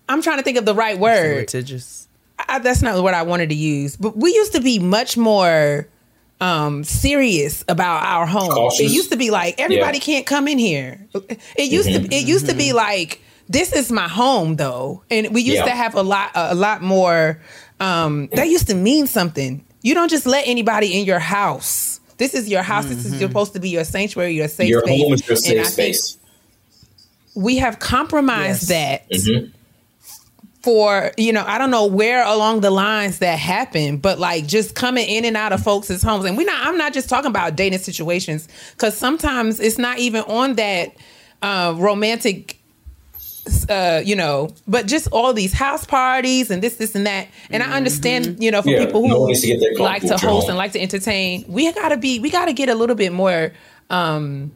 I'm 0.09 0.23
trying 0.23 0.39
to 0.39 0.43
think 0.43 0.59
of 0.59 0.65
the 0.65 0.74
right 0.74 0.99
word. 0.99 1.37
litigious. 1.37 2.09
I, 2.49 2.59
that's 2.59 2.82
not 2.82 3.01
what 3.03 3.15
I 3.15 3.23
wanted 3.23 3.51
to 3.51 3.55
use, 3.55 3.97
but 3.97 4.16
we 4.16 4.35
used 4.35 4.53
to 4.55 4.61
be 4.61 4.78
much 4.81 5.16
more 5.16 5.87
um 6.41 6.82
serious 6.85 7.65
about 7.69 8.03
our 8.05 8.27
home. 8.27 8.51
Cautious. 8.51 8.81
It 8.81 8.91
used 8.93 9.12
to 9.12 9.16
be 9.16 9.31
like 9.31 9.61
everybody 9.61 9.99
Yeah. 9.99 10.05
can't 10.05 10.27
come 10.27 10.49
in 10.49 10.59
here. 10.59 11.07
It 11.15 11.70
used 11.70 11.89
to 11.89 12.01
it 12.15 12.27
used 12.27 12.47
to 12.49 12.55
be 12.55 12.73
like 12.73 13.20
this 13.51 13.72
is 13.72 13.90
my 13.93 14.09
home 14.09 14.56
though. 14.56 15.02
And 15.10 15.35
we 15.35 15.43
used 15.43 15.59
Yeah. 15.59 15.64
to 15.66 15.70
have 15.72 15.94
a 15.94 16.02
lot 16.02 16.31
a 16.35 16.55
lot 16.55 16.82
more 16.82 17.40
um 17.81 18.28
that 18.32 18.48
used 18.48 18.68
to 18.68 18.74
mean 18.74 19.06
something. 19.06 19.64
You 19.82 19.94
don't 19.94 20.10
just 20.10 20.27
let 20.27 20.47
anybody 20.47 20.98
in 20.98 21.05
your 21.06 21.18
house. 21.18 22.01
This 22.18 22.35
is 22.35 22.48
your 22.48 22.62
house. 22.62 22.86
This 22.86 23.05
is 23.06 23.18
supposed 23.18 23.52
to 23.55 23.60
be 23.60 23.70
your 23.70 23.85
sanctuary, 23.85 24.35
your 24.35 24.48
safe 24.48 24.68
Your 24.68 24.82
space. 24.82 25.01
home 25.02 25.12
is 25.14 25.27
your 25.27 25.35
And 25.36 25.44
safe 25.44 25.60
I 25.60 25.64
think 25.64 25.94
space. 25.97 26.18
we 27.35 27.56
have 27.59 27.78
compromised 27.78 28.68
Yes. 28.70 29.05
that 29.09 29.10
Mm-hmm. 29.10 29.51
for 30.62 31.10
you 31.16 31.32
know 31.32 31.43
i 31.47 31.56
don't 31.56 31.70
know 31.70 31.86
where 31.86 32.22
along 32.27 32.60
the 32.60 32.70
lines 32.70 33.20
that 33.20 33.39
happened 33.39 34.02
but 34.02 34.18
like 34.18 34.47
just 34.47 34.74
coming 34.74 35.09
in 35.09 35.24
and 35.24 35.35
out 35.36 35.52
of 35.55 35.62
folks' 35.62 36.02
homes 36.02 36.27
and 36.27 36.36
we're 36.36 36.44
not 36.47 36.66
i'm 36.66 36.77
not 36.77 36.93
just 36.93 37.09
talking 37.09 37.31
about 37.31 37.56
dating 37.56 37.78
situations 37.78 38.47
because 38.72 38.94
sometimes 38.97 39.59
it's 39.59 39.78
not 39.78 39.98
even 39.98 40.22
on 40.24 40.55
that 40.56 40.94
uh 41.43 41.74
romantic 41.78 42.60
uh, 43.69 44.03
you 44.05 44.17
know, 44.17 44.51
but 44.69 44.87
just 44.87 45.09
all 45.12 45.33
these 45.33 45.53
house 45.53 45.85
parties 45.85 46.51
and 46.51 46.62
this, 46.62 46.77
this, 46.77 46.95
and 46.95 47.07
that. 47.07 47.29
And 47.51 47.62
I 47.62 47.73
understand, 47.77 48.43
you 48.43 48.51
know, 48.51 48.62
for 48.62 48.71
Yeah, 48.71 48.85
people 48.87 49.07
who 49.07 49.19
one 49.19 49.29
needs 49.29 49.41
to 49.43 49.47
get 49.47 49.61
that 49.61 49.83
like 49.83 50.03
to 50.03 50.09
comfortable 50.09 50.12
with 50.12 50.23
your 50.23 50.31
host 50.33 50.49
and 50.49 50.57
like 50.59 50.73
to 50.73 50.81
entertain, 50.81 51.45
we 51.49 51.71
gotta 51.73 51.97
be, 51.97 52.21
we 52.21 52.31
gotta 52.31 52.53
get 52.53 52.69
a 52.69 52.75
little 52.75 52.97
bit 52.97 53.12
more, 53.12 53.53
um, 53.89 54.53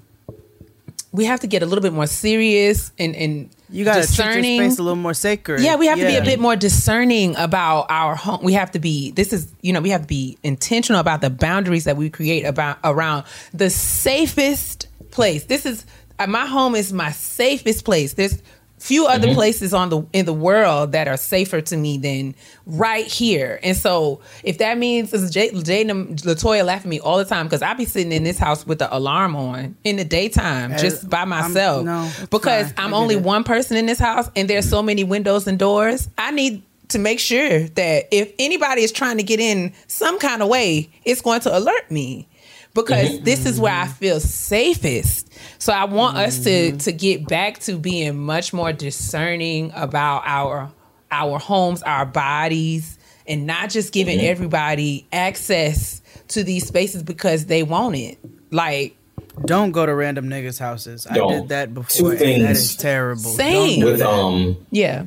we 1.13 1.25
have 1.27 1.41
to 1.41 1.47
get 1.47 1.63
a 1.63 1.67
little 1.67 1.83
bit 1.83 1.93
more 1.93 2.09
serious 2.09 2.91
and, 2.99 3.15
and 3.15 3.49
You 3.71 3.85
got 3.85 3.95
to 3.95 4.01
treat 4.01 4.09
discerning. 4.09 4.57
your 4.57 4.65
space 4.71 4.79
a 4.81 4.83
little 4.83 4.97
more 4.97 5.15
sacred. 5.15 5.61
Yeah, 5.63 5.77
we 5.77 5.87
have 5.87 5.99
to 5.99 6.07
be 6.07 6.17
a 6.17 6.25
bit 6.25 6.41
more 6.41 6.57
discerning 6.57 7.37
about 7.37 7.87
our 7.89 8.17
home. 8.17 8.41
We 8.43 8.55
have 8.55 8.73
to 8.73 8.81
be. 8.81 9.13
This 9.13 9.33
is, 9.33 9.53
you 9.63 9.73
know, 9.73 9.81
we 9.81 9.91
have 9.91 10.01
to 10.03 10.07
be 10.09 10.37
intentional 10.43 11.01
about 11.01 11.21
the 11.21 11.31
boundaries 11.31 11.85
that 11.85 11.97
we 11.97 12.11
create 12.11 12.45
about 12.45 12.79
around 12.83 13.27
the 13.53 13.71
safest 13.71 14.89
place. 15.13 15.45
This 15.45 15.65
is 15.65 15.87
uh, 16.19 16.27
my 16.27 16.47
home 16.47 16.75
is 16.75 16.93
my 16.93 17.13
safest 17.13 17.85
place. 17.85 18.15
There's 18.15 18.43
few 18.85 19.07
other 19.07 19.29
mm-hmm. 19.29 19.37
places 19.37 19.73
on 19.73 19.89
the 19.89 20.07
in 20.13 20.27
the 20.27 20.33
world 20.35 20.93
that 20.93 21.09
are 21.09 21.17
safer 21.17 21.63
to 21.63 21.75
me 21.75 21.97
than 21.97 22.35
right 22.67 23.07
here. 23.07 23.59
And 23.63 23.75
so, 23.75 24.21
if 24.43 24.59
that 24.59 24.77
means 24.77 25.11
this 25.11 25.23
is 25.23 25.31
Jay, 25.31 25.51
Jay 25.63 25.81
and 25.81 26.19
Latoya 26.19 26.67
laughing 26.67 26.89
at 26.89 26.91
me 26.91 27.01
all 27.01 27.17
the 27.17 27.25
time 27.25 27.47
because 27.47 27.63
I 27.63 27.73
be 27.73 27.87
sitting 27.87 28.13
in 28.13 28.25
this 28.25 28.39
house 28.39 28.67
with 28.67 28.81
the 28.81 28.95
alarm 28.95 29.37
on 29.37 29.75
in 29.85 29.97
the 29.97 30.05
daytime 30.05 30.77
just 30.77 31.09
by 31.09 31.25
myself 31.25 31.87
no, 31.87 32.11
because 32.31 32.73
fine. 32.73 32.75
I 32.77 32.85
I'm 32.85 32.93
only 32.93 33.15
it. 33.15 33.23
one 33.23 33.43
person 33.43 33.79
in 33.79 33.87
this 33.87 33.99
house 33.99 34.31
and 34.37 34.51
there's 34.51 34.69
so 34.69 34.83
many 34.83 35.03
windows 35.03 35.47
and 35.47 35.59
doors. 35.59 36.11
I 36.19 36.31
need 36.31 36.63
to 36.89 36.99
make 36.99 37.21
sure 37.21 37.61
that 37.61 38.09
if 38.11 38.35
anybody 38.39 38.83
is 38.83 38.93
trying 38.93 39.17
to 39.17 39.23
get 39.23 39.41
in 39.41 39.73
some 39.87 40.19
kind 40.19 40.43
of 40.43 40.49
way, 40.49 40.91
it's 41.07 41.23
going 41.23 41.41
to 41.41 41.57
alert 41.57 41.91
me 41.91 42.29
because 42.75 43.21
this 43.21 43.47
is 43.47 43.61
where 43.61 43.73
I 43.73 43.87
feel 43.87 44.21
safest. 44.21 45.33
So 45.59 45.73
I 45.73 45.85
want 45.85 46.17
us 46.17 46.43
to 46.45 46.77
to 46.79 46.93
get 46.93 47.27
back 47.27 47.61
to 47.61 47.79
being 47.79 48.19
much 48.19 48.53
more 48.53 48.73
discerning 48.73 49.73
about 49.75 50.23
our 50.27 50.71
our 51.11 51.39
homes, 51.39 51.83
our 51.83 52.05
bodies, 52.05 52.99
and 53.27 53.47
not 53.47 53.71
just 53.71 53.93
giving 53.93 54.21
everybody 54.21 55.07
access 55.13 56.03
to 56.29 56.43
these 56.43 56.67
spaces 56.67 57.03
because 57.03 57.47
they 57.47 57.63
want 57.63 57.97
it. 57.97 58.19
Like 58.51 58.97
Don't 59.45 59.73
go 59.73 59.87
to 59.87 59.95
random 59.95 60.29
niggas' 60.29 60.59
houses. 60.59 61.07
I 61.09 61.15
Don't. 61.15 61.33
did 61.33 61.49
that 61.51 61.75
before. 61.75 62.11
and 62.11 62.19
things. 62.19 62.43
that 62.43 62.51
is 62.53 62.77
terrible. 62.77 63.23
Same. 63.23 63.81
Do 63.81 63.87
with 63.87 63.99
that. 63.99 64.09
um 64.09 64.67
yeah. 64.71 65.07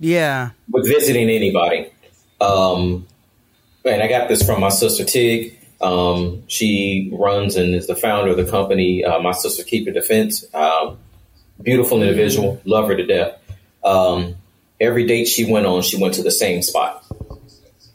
yeah. 0.00 0.50
with 0.70 0.88
visiting 0.88 1.30
anybody. 1.30 1.90
Um, 2.40 3.06
and 3.84 4.02
I 4.02 4.08
got 4.08 4.28
this 4.28 4.44
from 4.44 4.60
my 4.60 4.68
sister 4.68 5.04
Tig. 5.04 5.58
Um, 5.84 6.42
she 6.48 7.10
runs 7.12 7.56
and 7.56 7.74
is 7.74 7.86
the 7.86 7.94
founder 7.94 8.30
of 8.30 8.36
the 8.38 8.50
company. 8.50 9.04
Uh, 9.04 9.20
my 9.20 9.32
sister 9.32 9.62
Keep 9.62 9.84
Your 9.84 9.94
Defense. 9.94 10.44
Um, 10.54 10.98
beautiful 11.62 12.02
individual, 12.02 12.60
love 12.64 12.88
her 12.88 12.96
to 12.96 13.06
death. 13.06 13.38
Um, 13.84 14.36
every 14.80 15.06
date 15.06 15.26
she 15.26 15.50
went 15.50 15.66
on, 15.66 15.82
she 15.82 16.00
went 16.00 16.14
to 16.14 16.22
the 16.22 16.30
same 16.30 16.62
spot. 16.62 17.04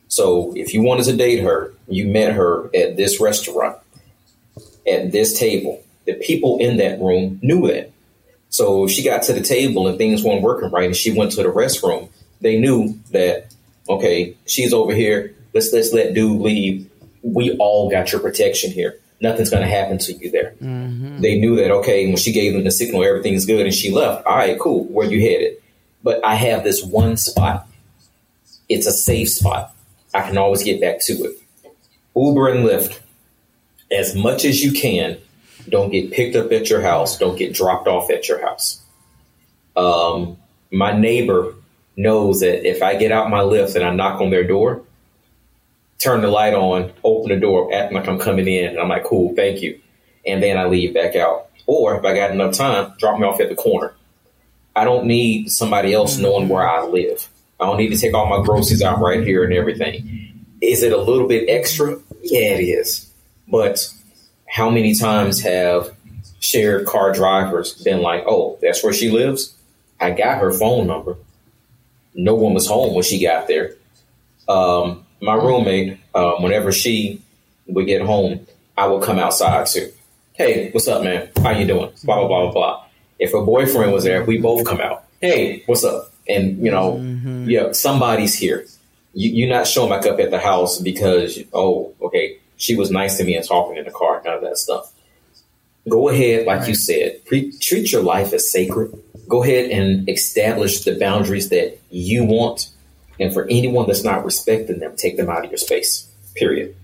So 0.08 0.54
if 0.56 0.74
you 0.74 0.82
wanted 0.82 1.06
to 1.06 1.18
date 1.18 1.44
her, 1.44 1.74
you 1.88 2.08
met 2.08 2.34
her 2.34 2.66
at 2.76 2.96
this 2.96 3.20
restaurant, 3.20 3.78
at 4.88 5.12
this 5.12 5.38
table. 5.38 5.84
The 6.06 6.14
people 6.14 6.58
in 6.60 6.78
that 6.78 7.00
room 7.00 7.40
knew 7.42 7.68
that. 7.68 7.92
So 8.50 8.88
she 8.88 9.04
got 9.04 9.24
to 9.24 9.34
the 9.34 9.42
table 9.42 9.88
and 9.88 9.98
things 9.98 10.24
weren't 10.24 10.42
working 10.42 10.72
right, 10.72 10.86
and 10.86 10.96
she 10.96 11.12
went 11.12 11.32
to 11.34 11.44
the 11.44 11.50
restroom, 11.50 12.10
they 12.42 12.60
knew 12.60 12.98
that 13.12 13.54
okay, 13.88 14.36
she's 14.46 14.74
over 14.74 14.94
here. 14.94 15.36
Let's 15.54 15.74
let's 15.74 15.94
let 15.94 16.14
dude 16.14 16.42
leave. 16.42 16.89
We 17.24 17.56
all 17.58 17.90
got 17.90 18.12
your 18.12 18.22
protection 18.22 18.72
here. 18.72 19.00
Nothing's 19.22 19.50
going 19.50 19.64
to 19.64 19.70
happen 19.70 19.98
to 20.00 20.14
you 20.14 20.32
there. 20.32 20.54
They 20.62 21.40
knew 21.40 21.58
that 21.58 21.72
okay. 21.72 22.08
When 22.08 22.16
she 22.16 22.32
gave 22.32 22.54
them 22.54 22.64
the 22.64 22.72
signal, 22.72 23.04
everything's 23.04 23.46
good, 23.46 23.66
and 23.66 23.74
she 23.76 23.92
left. 23.92 24.26
All 24.26 24.38
right, 24.38 24.58
cool. 24.60 24.86
Where 24.86 25.06
you 25.10 25.20
headed? 25.20 25.58
But 26.04 26.24
I 26.24 26.36
have 26.36 26.64
this 26.64 26.82
one 26.84 27.18
spot. 27.18 27.68
it's 28.70 28.88
a 28.88 28.92
safe 28.94 29.30
spot. 29.30 29.76
I 30.14 30.22
can 30.22 30.38
always 30.38 30.64
get 30.64 30.80
back 30.80 31.02
to 31.02 31.14
it. 31.14 31.38
Uber 32.16 32.48
and 32.50 32.66
Lyft, 32.66 33.00
as 33.92 34.16
much 34.16 34.46
as 34.46 34.64
you 34.64 34.72
can, 34.72 35.18
don't 35.68 35.92
get 35.92 36.12
picked 36.12 36.36
up 36.36 36.52
at 36.52 36.70
your 36.70 36.82
house. 36.82 37.18
Don't 37.18 37.38
get 37.38 37.54
dropped 37.54 37.88
off 37.88 38.10
at 38.10 38.28
your 38.30 38.42
house. 38.42 38.82
Um, 39.76 40.38
my 40.72 40.98
neighbor 40.98 41.54
knows 41.98 42.40
that 42.40 42.68
if 42.68 42.82
I 42.82 42.96
get 42.96 43.12
out 43.12 43.30
my 43.30 43.42
Lyft 43.42 43.76
and 43.76 43.84
I 43.84 43.94
knock 43.94 44.22
on 44.22 44.30
their 44.30 44.46
door, 44.48 44.84
turn 46.00 46.22
the 46.22 46.28
light 46.28 46.54
on, 46.54 46.92
open 47.04 47.30
the 47.30 47.40
door, 47.40 47.74
act 47.74 47.94
like 47.94 48.08
I'm 48.08 48.20
coming 48.20 48.48
in, 48.48 48.70
and 48.70 48.80
I'm 48.80 48.90
like, 48.90 49.04
cool, 49.04 49.36
thank 49.36 49.62
you. 49.62 49.80
And 50.26 50.42
then 50.42 50.58
I 50.58 50.66
leave 50.66 50.94
back 50.94 51.16
out. 51.16 51.50
Or 51.68 51.96
if 51.96 52.04
I 52.04 52.16
got 52.16 52.32
enough 52.32 52.56
time, 52.56 52.94
drop 52.98 53.20
me 53.20 53.28
off 53.28 53.40
at 53.40 53.50
the 53.50 53.56
corner. 53.56 53.94
I 54.76 54.86
don't 54.86 55.06
need 55.06 55.52
somebody 55.52 55.94
else 55.94 56.18
knowing 56.18 56.50
where 56.50 56.68
I 56.68 56.86
live. 56.86 57.30
I 57.60 57.66
don't 57.66 57.78
need 57.78 57.90
to 57.90 57.98
take 57.98 58.14
all 58.14 58.26
my 58.28 58.44
groceries 58.44 58.82
out 58.82 59.00
right 59.00 59.26
here 59.26 59.44
and 59.44 59.54
everything. 59.54 60.46
Is 60.62 60.84
it 60.84 60.94
a 60.94 60.98
little 60.98 61.28
bit 61.28 61.50
extra? 61.50 62.00
Yeah, 62.24 62.56
it 62.56 62.64
is. 62.64 63.12
But 63.48 63.94
how 64.48 64.70
many 64.70 64.96
times 64.96 65.42
have 65.42 65.96
shared 66.40 66.88
car 66.88 67.12
drivers 67.14 67.74
been 67.84 68.02
like, 68.02 68.24
oh, 68.26 68.58
that's 68.62 68.84
where 68.84 68.94
she 68.94 69.10
lives? 69.10 69.54
I 70.00 70.12
got 70.12 70.40
her 70.40 70.52
phone 70.52 70.88
number. 70.88 71.18
No 72.16 72.36
one 72.36 72.54
was 72.54 72.68
home 72.68 72.94
when 72.94 73.04
she 73.04 73.22
got 73.22 73.48
there. 73.48 73.76
Um, 74.48 75.06
my 75.22 75.36
roommate, 75.36 76.00
um, 76.16 76.42
whenever 76.42 76.72
she 76.72 77.22
would 77.68 77.86
get 77.86 78.02
home, 78.02 78.46
I 78.78 78.88
would 78.88 79.04
come 79.04 79.20
outside 79.20 79.68
too. 79.68 79.92
Hey, 80.34 80.72
what's 80.72 80.88
up, 80.88 81.04
man? 81.04 81.30
How 81.44 81.52
you 81.52 81.68
doing? 81.68 81.92
Blah 82.04 82.28
blah 82.28 82.28
blah 82.28 82.52
blah. 82.52 82.86
If 83.20 83.34
her 83.34 83.42
boyfriend 83.42 83.92
was 83.92 84.06
there, 84.06 84.24
we 84.24 84.38
both 84.38 84.66
come 84.66 84.80
out. 84.80 85.04
Hey, 85.22 85.64
what's 85.66 85.84
up? 85.84 86.14
And 86.28 86.64
you 86.64 86.72
know, 86.72 86.98
yeah, 87.46 87.72
somebody's 87.74 88.36
here. 88.36 88.66
You, 89.14 89.32
you're 89.32 89.50
not 89.50 89.68
showing 89.68 89.90
back 89.90 90.06
up 90.06 90.20
at 90.20 90.32
the 90.32 90.40
house 90.40 90.80
because 90.80 91.40
oh, 91.54 91.94
okay, 92.02 92.38
she 92.58 92.76
was 92.76 92.92
nice 92.92 93.18
to 93.18 93.24
me 93.24 93.36
and 93.36 93.46
talking 93.46 93.78
in 93.78 93.86
the 93.86 93.92
car, 93.92 94.22
none 94.24 94.36
of 94.36 94.42
that 94.42 94.58
stuff. 94.58 94.94
Go 95.88 96.10
ahead, 96.10 96.46
like 96.46 96.68
you 96.68 96.76
said, 96.76 97.26
pre- 97.26 97.52
treat 97.60 97.92
your 97.92 98.04
life 98.04 98.32
as 98.34 98.52
sacred. 98.52 98.92
Go 99.28 99.44
ahead 99.44 99.72
and 99.72 100.08
establish 100.10 100.84
the 100.84 100.98
boundaries 101.00 101.50
that 101.50 101.80
you 101.90 102.24
want, 102.26 102.70
and 103.20 103.34
for 103.34 103.46
anyone 103.50 103.88
that's 103.88 104.04
not 104.04 104.24
respecting 104.26 104.80
them, 104.80 104.96
take 104.96 105.18
them 105.18 105.30
out 105.30 105.44
of 105.46 105.52
your 105.52 105.58
space. 105.58 106.08
Period. 106.36 106.76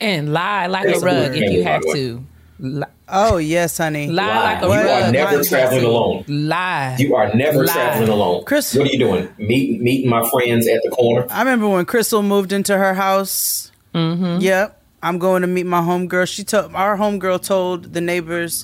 And 0.00 0.32
lie 0.32 0.66
like 0.66 0.86
a 0.86 0.90
That's 0.90 1.02
a 1.02 1.06
rug 1.06 1.36
if 1.36 1.52
you 1.52 1.64
have 1.64 1.82
to. 1.82 2.24
Li- 2.60 2.84
Oh 3.10 3.38
yes, 3.38 3.78
honey. 3.78 4.08
Lie 4.08 4.26
like 4.60 4.62
a 4.62 4.68
rug. 4.68 4.84
You 4.84 4.90
are 4.90 5.12
never 5.12 5.36
Lie. 5.38 5.42
traveling 5.44 5.84
alone. 5.84 6.24
Lie. 6.28 6.96
You 6.98 7.14
are 7.16 7.34
never 7.34 7.64
Lie. 7.64 7.72
traveling 7.72 8.10
alone. 8.10 8.44
Chris- 8.44 8.74
what 8.74 8.86
are 8.86 8.92
you 8.92 8.98
doing? 8.98 9.28
Meet, 9.38 9.80
meeting 9.80 10.10
my 10.10 10.28
friends 10.28 10.68
at 10.68 10.80
the 10.82 10.90
corner. 10.90 11.26
I 11.30 11.38
remember 11.38 11.68
when 11.68 11.86
Crystal 11.86 12.22
moved 12.22 12.52
into 12.52 12.76
her 12.76 12.92
house. 12.94 13.72
Mm-hmm. 13.94 14.42
Yep. 14.42 14.82
I'm 15.02 15.18
going 15.18 15.40
to 15.42 15.48
meet 15.48 15.64
my 15.64 15.80
homegirl. 15.80 16.28
She 16.28 16.44
told 16.44 16.74
our 16.74 16.98
homegirl 16.98 17.42
told 17.42 17.94
the 17.94 18.00
neighbors 18.02 18.62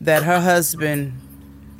that 0.00 0.22
her 0.22 0.40
husband 0.40 1.12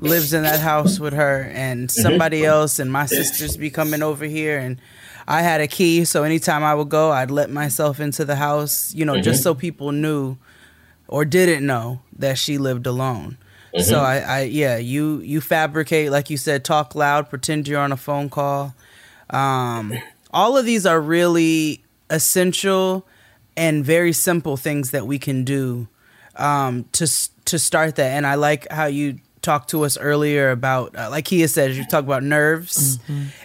lives 0.03 0.33
in 0.33 0.43
that 0.43 0.61
house 0.61 0.99
with 0.99 1.13
her 1.13 1.51
and 1.55 1.91
somebody 1.91 2.45
else 2.45 2.79
and 2.79 2.91
my 2.91 3.07
sisters 3.07 3.57
be 3.57 3.71
coming 3.71 4.03
over 4.03 4.25
here 4.25 4.59
and 4.59 4.81
I 5.27 5.43
had 5.43 5.61
a 5.61 5.69
key 5.69 6.05
so 6.05 6.25
anytime 6.25 6.65
I 6.65 6.75
would 6.75 6.89
go 6.89 7.11
I'd 7.13 7.31
let 7.31 7.51
myself 7.51 8.01
into 8.01 8.25
the 8.25 8.37
house, 8.37 8.93
you 8.95 9.05
know, 9.05 9.21
just 9.21 9.43
so 9.43 9.55
people 9.55 9.93
knew 9.93 10.37
or 11.07 11.25
didn't 11.25 11.65
know 11.65 12.01
that 12.19 12.39
she 12.39 12.59
lived 12.59 12.87
alone. 12.87 13.39
So 13.79 14.01
I, 14.01 14.19
I 14.19 14.41
yeah, 14.43 14.77
you 14.77 15.21
you 15.21 15.41
fabricate 15.41 16.11
like 16.11 16.29
you 16.29 16.37
said, 16.37 16.65
talk 16.65 16.95
loud, 16.95 17.31
pretend 17.31 17.69
you're 17.69 17.81
on 17.81 17.93
a 17.93 17.97
phone 17.97 18.29
call. 18.29 18.75
Um, 19.31 19.95
all 20.31 20.59
of 20.59 20.67
these 20.67 20.85
are 20.85 21.01
really 21.01 21.83
essential 22.11 23.07
and 23.57 23.85
very 23.85 24.13
simple 24.13 24.57
things 24.57 24.91
that 24.91 25.07
we 25.07 25.19
can 25.19 25.45
do 25.45 25.89
um, 26.37 26.85
to 26.93 27.07
to 27.47 27.59
start 27.59 27.97
that. 27.97 28.13
And 28.13 28.27
I 28.27 28.35
like 28.35 28.71
how 28.71 28.87
you 28.87 29.19
talked 29.43 29.71
to 29.71 29.83
us 29.85 29.99
earlier 29.99 30.51
about, 30.51 30.97
uh, 30.97 31.11
like 31.11 31.27
Keia 31.27 31.49
said, 31.49 31.73
you 31.73 31.85
talk 31.85 32.05
about 32.05 32.23
nerves. 32.23 32.99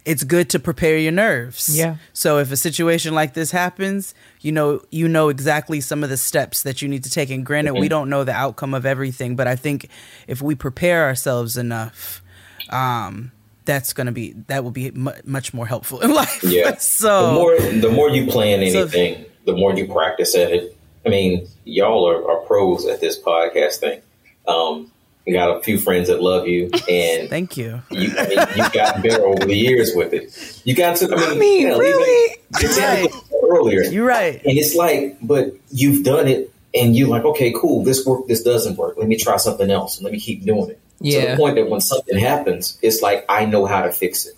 It's 0.06 0.24
good 0.24 0.49
to 0.52 0.60
prepare 0.60 0.98
your 0.98 1.11
nerves. 1.11 1.76
Yeah. 1.78 1.98
So 2.14 2.38
if 2.38 2.52
a 2.52 2.57
situation 2.57 3.14
like 3.15 3.34
this 3.34 3.52
happens, 3.52 4.14
you 4.41 4.52
know 4.52 4.82
you 4.91 5.07
know 5.07 5.30
exactly 5.30 5.82
some 5.82 6.03
of 6.03 6.10
the 6.10 6.18
steps 6.18 6.64
that 6.64 6.82
you 6.82 6.88
need 6.88 7.03
to 7.03 7.10
take. 7.10 7.30
And 7.30 7.45
granted, 7.45 7.74
we 7.74 7.90
don't 7.90 8.10
know 8.10 8.24
the 8.24 8.34
outcome 8.34 8.74
of 8.74 8.86
everything, 8.86 9.36
but 9.36 9.48
I 9.48 9.56
think 9.56 9.90
if 10.28 10.41
we 10.41 10.56
prepare 10.56 11.06
ourselves 11.06 11.57
enough. 11.57 12.22
Um, 12.69 13.32
that's 13.65 13.91
gonna 13.91 14.14
be 14.14 14.32
that 14.48 14.64
will 14.64 14.72
be 14.72 14.91
mu- 14.91 15.11
much 15.26 15.53
more 15.53 15.68
helpful 15.68 15.99
in 16.02 16.14
life. 16.24 16.41
Yeah. 16.44 16.78
so 16.80 17.28
the 17.28 17.34
more 17.34 17.60
the 17.82 17.90
more 17.91 18.10
you 18.10 18.28
plan 18.32 18.60
So- 18.72 18.82
anything, 18.82 19.26
the 19.45 19.53
more 19.53 19.74
you 19.74 19.88
practice 19.91 20.36
at 20.36 20.52
it. 20.52 20.74
I 21.06 21.10
mean, 21.10 21.48
y'all 21.64 22.06
are, 22.10 22.30
are 22.30 22.38
pros 22.45 22.86
at 22.86 22.99
this 22.99 23.18
podcast 23.22 23.78
thing. 23.78 24.02
Um, 24.48 24.91
you 25.28 25.34
got 25.34 25.58
a 25.58 25.62
few 25.62 25.78
friends 25.78 26.08
that 26.08 26.22
love 26.22 26.48
you, 26.48 26.70
and 26.90 27.30
thank 27.30 27.58
you. 27.58 27.82
you, 27.91 28.12
I 28.18 28.28
mean, 28.28 28.40
you've 28.56 28.72
gotten 28.72 29.02
better 29.02 29.26
over 29.26 29.45
the 29.45 29.56
years 29.56 29.91
with 29.94 30.14
it. 30.14 30.62
You 30.64 30.74
got 30.74 30.95
to. 30.98 31.14
I 31.14 31.30
mean, 31.32 31.40
mean, 31.40 31.68
hell, 31.68 31.80
really? 31.80 32.32
even- 32.32 32.66
exactly 32.66 33.20
earlier. 33.44 33.82
You're 33.84 34.06
right. 34.08 34.36
And 34.36 34.58
it's 34.58 34.74
like, 34.76 35.18
but 35.22 35.54
you've 35.70 36.04
done 36.06 36.28
it, 36.28 36.52
and 36.74 36.95
you're 36.95 37.10
like, 37.10 37.26
okay, 37.26 37.54
cool. 37.60 37.84
This 37.84 38.06
work. 38.06 38.28
This 38.28 38.41
doesn't 38.41 38.78
work. 38.78 38.95
Let 38.98 39.08
me 39.08 39.18
try 39.18 39.36
something 39.38 39.70
else, 39.70 39.98
and 39.98 40.06
let 40.06 40.14
me 40.14 40.20
keep 40.20 40.44
doing 40.45 40.70
it. 40.70 40.80
Yeah. 41.02 41.20
To 41.22 41.26
Yeah. 41.28 41.32
the 41.36 41.38
point 41.41 41.56
that 41.58 41.70
when 41.70 41.82
something 41.82 42.18
happens, 42.18 42.80
it's 42.82 43.02
like 43.02 43.26
I 43.28 43.45
know 43.45 43.66
how 43.66 43.82
to 43.84 43.91
fix 43.91 44.26
it. 44.26 44.34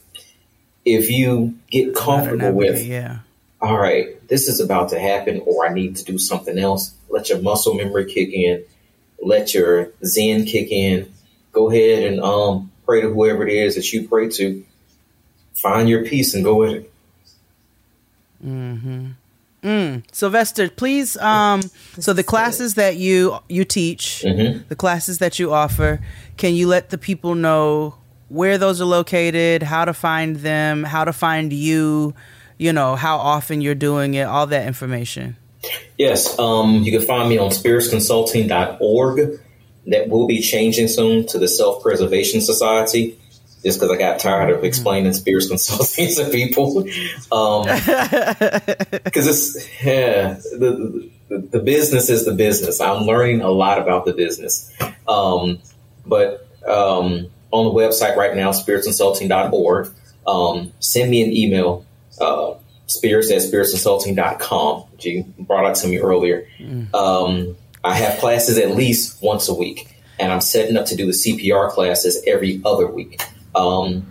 If 0.86 1.12
you 1.12 1.56
get 1.70 1.94
comfortable 1.94 2.52
with, 2.54 2.84
yeah. 2.84 3.20
all 3.62 3.78
right, 3.78 4.28
this 4.28 4.48
is 4.48 4.60
about 4.60 4.90
to 4.90 5.00
happen, 5.00 5.42
or 5.46 5.68
I 5.68 5.74
need 5.74 5.98
to 5.98 6.04
do 6.04 6.18
something 6.18 6.58
else. 6.58 6.94
Let 7.10 7.30
your 7.30 7.40
muscle 7.42 7.76
memory 7.76 8.12
kick 8.12 8.30
in. 8.34 8.64
Let 9.22 9.54
your 9.54 9.92
Zen 10.04 10.46
kick 10.46 10.72
in. 10.72 11.12
Go 11.52 11.70
ahead 11.72 12.04
and 12.12 12.22
um, 12.22 12.72
pray 12.86 13.02
to 13.02 13.10
whoever 13.14 13.46
it 13.48 13.54
is 13.54 13.76
that 13.76 13.92
you 13.92 14.08
pray 14.08 14.30
to. 14.30 14.64
Find 15.56 15.90
your 15.90 16.06
peace 16.06 16.34
and 16.34 16.44
go 16.44 16.56
with 16.56 16.72
it. 16.72 16.92
Sylvester, 20.14 20.70
please. 20.70 21.18
Um, 21.18 21.62
so 22.00 22.14
the 22.14 22.24
classes 22.24 22.76
that 22.76 22.96
you 22.96 23.38
you 23.50 23.66
teach, 23.66 24.22
the 24.70 24.76
classes 24.78 25.18
that 25.18 25.38
you 25.38 25.52
offer, 25.52 26.00
can 26.38 26.54
you 26.54 26.68
let 26.68 26.92
the 26.92 26.98
people 26.98 27.36
know 27.36 27.96
where 28.30 28.58
those 28.58 28.80
are 28.80 28.86
located, 28.86 29.64
how 29.64 29.84
to 29.84 29.94
find 29.94 30.38
them, 30.38 30.84
how 30.86 31.04
to 31.04 31.12
find 31.12 31.52
you, 31.52 32.14
you 32.58 32.72
know, 32.72 32.96
how 32.96 33.18
often 33.18 33.60
you're 33.60 33.76
doing 33.76 34.14
it, 34.14 34.24
all 34.24 34.48
that 34.48 34.66
information. 34.66 35.36
Yes, 35.98 36.38
um, 36.40 36.84
you 36.84 36.92
can 36.98 37.06
find 37.06 37.30
me 37.30 37.38
on 37.38 37.50
spierceconsulting.org. 37.50 39.42
That 39.88 40.10
will 40.10 40.28
be 40.28 40.42
changing 40.42 40.88
soon 40.88 41.26
to 41.28 41.40
the 41.40 41.48
Self 41.48 41.82
Preservation 41.82 42.42
Society, 42.42 43.18
just 43.64 43.80
because 43.80 43.92
I 43.92 43.98
got 43.98 44.20
tired 44.20 44.52
of 44.52 44.64
explaining 44.64 45.10
S. 45.10 45.20
Pierce 45.22 45.48
consulting 45.50 46.14
to 46.16 46.30
people. 46.30 46.84
Because 49.04 49.28
it's 49.28 49.84
yeah, 49.84 50.34
the, 50.58 51.10
the 51.30 51.38
the 51.40 51.60
business 51.60 52.10
is 52.10 52.26
the 52.26 52.34
business. 52.34 52.80
I'm 52.80 53.04
learning 53.04 53.42
a 53.42 53.50
lot 53.50 53.80
about 53.80 54.06
the 54.06 54.14
business, 54.14 54.72
um, 55.08 55.60
but 56.06 56.48
um, 56.68 57.28
on 57.52 57.66
the 57.66 57.72
website 57.72 58.16
right 58.16 58.36
now, 58.36 58.52
spierceconsulting.org. 58.52 59.92
Um, 60.28 60.74
send 60.80 61.10
me 61.10 61.24
an 61.24 61.32
email. 61.32 61.86
Uh, 62.20 62.56
spierce 62.90 63.32
at 63.32 63.42
spierceconsulting.com, 63.42 64.82
which 64.92 65.06
you 65.06 65.24
brought 65.40 65.66
up 65.66 65.76
to 65.76 65.88
me 65.88 66.00
earlier. 66.00 66.48
Um, 66.94 67.56
I 67.84 67.96
have 67.96 68.20
classes 68.20 68.58
at 68.58 68.76
least 68.76 69.22
once 69.24 69.48
a 69.48 69.54
week, 69.54 69.96
and 70.20 70.32
I'm 70.32 70.42
setting 70.42 70.76
up 70.76 70.86
to 70.88 70.96
do 70.96 71.06
the 71.06 71.14
CPR 71.14 71.72
classes 71.72 72.22
every 72.28 72.62
other 72.66 72.88
week. 72.88 73.22
Um, 73.56 74.06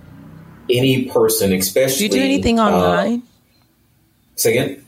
any 0.71 1.07
person, 1.07 1.53
especially. 1.53 2.09
Do 2.09 2.17
you 2.17 2.23
do 2.23 2.25
anything 2.25 2.59
uh, 2.59 2.65
online? 2.65 3.23
say 4.37 4.53
again? 4.57 4.85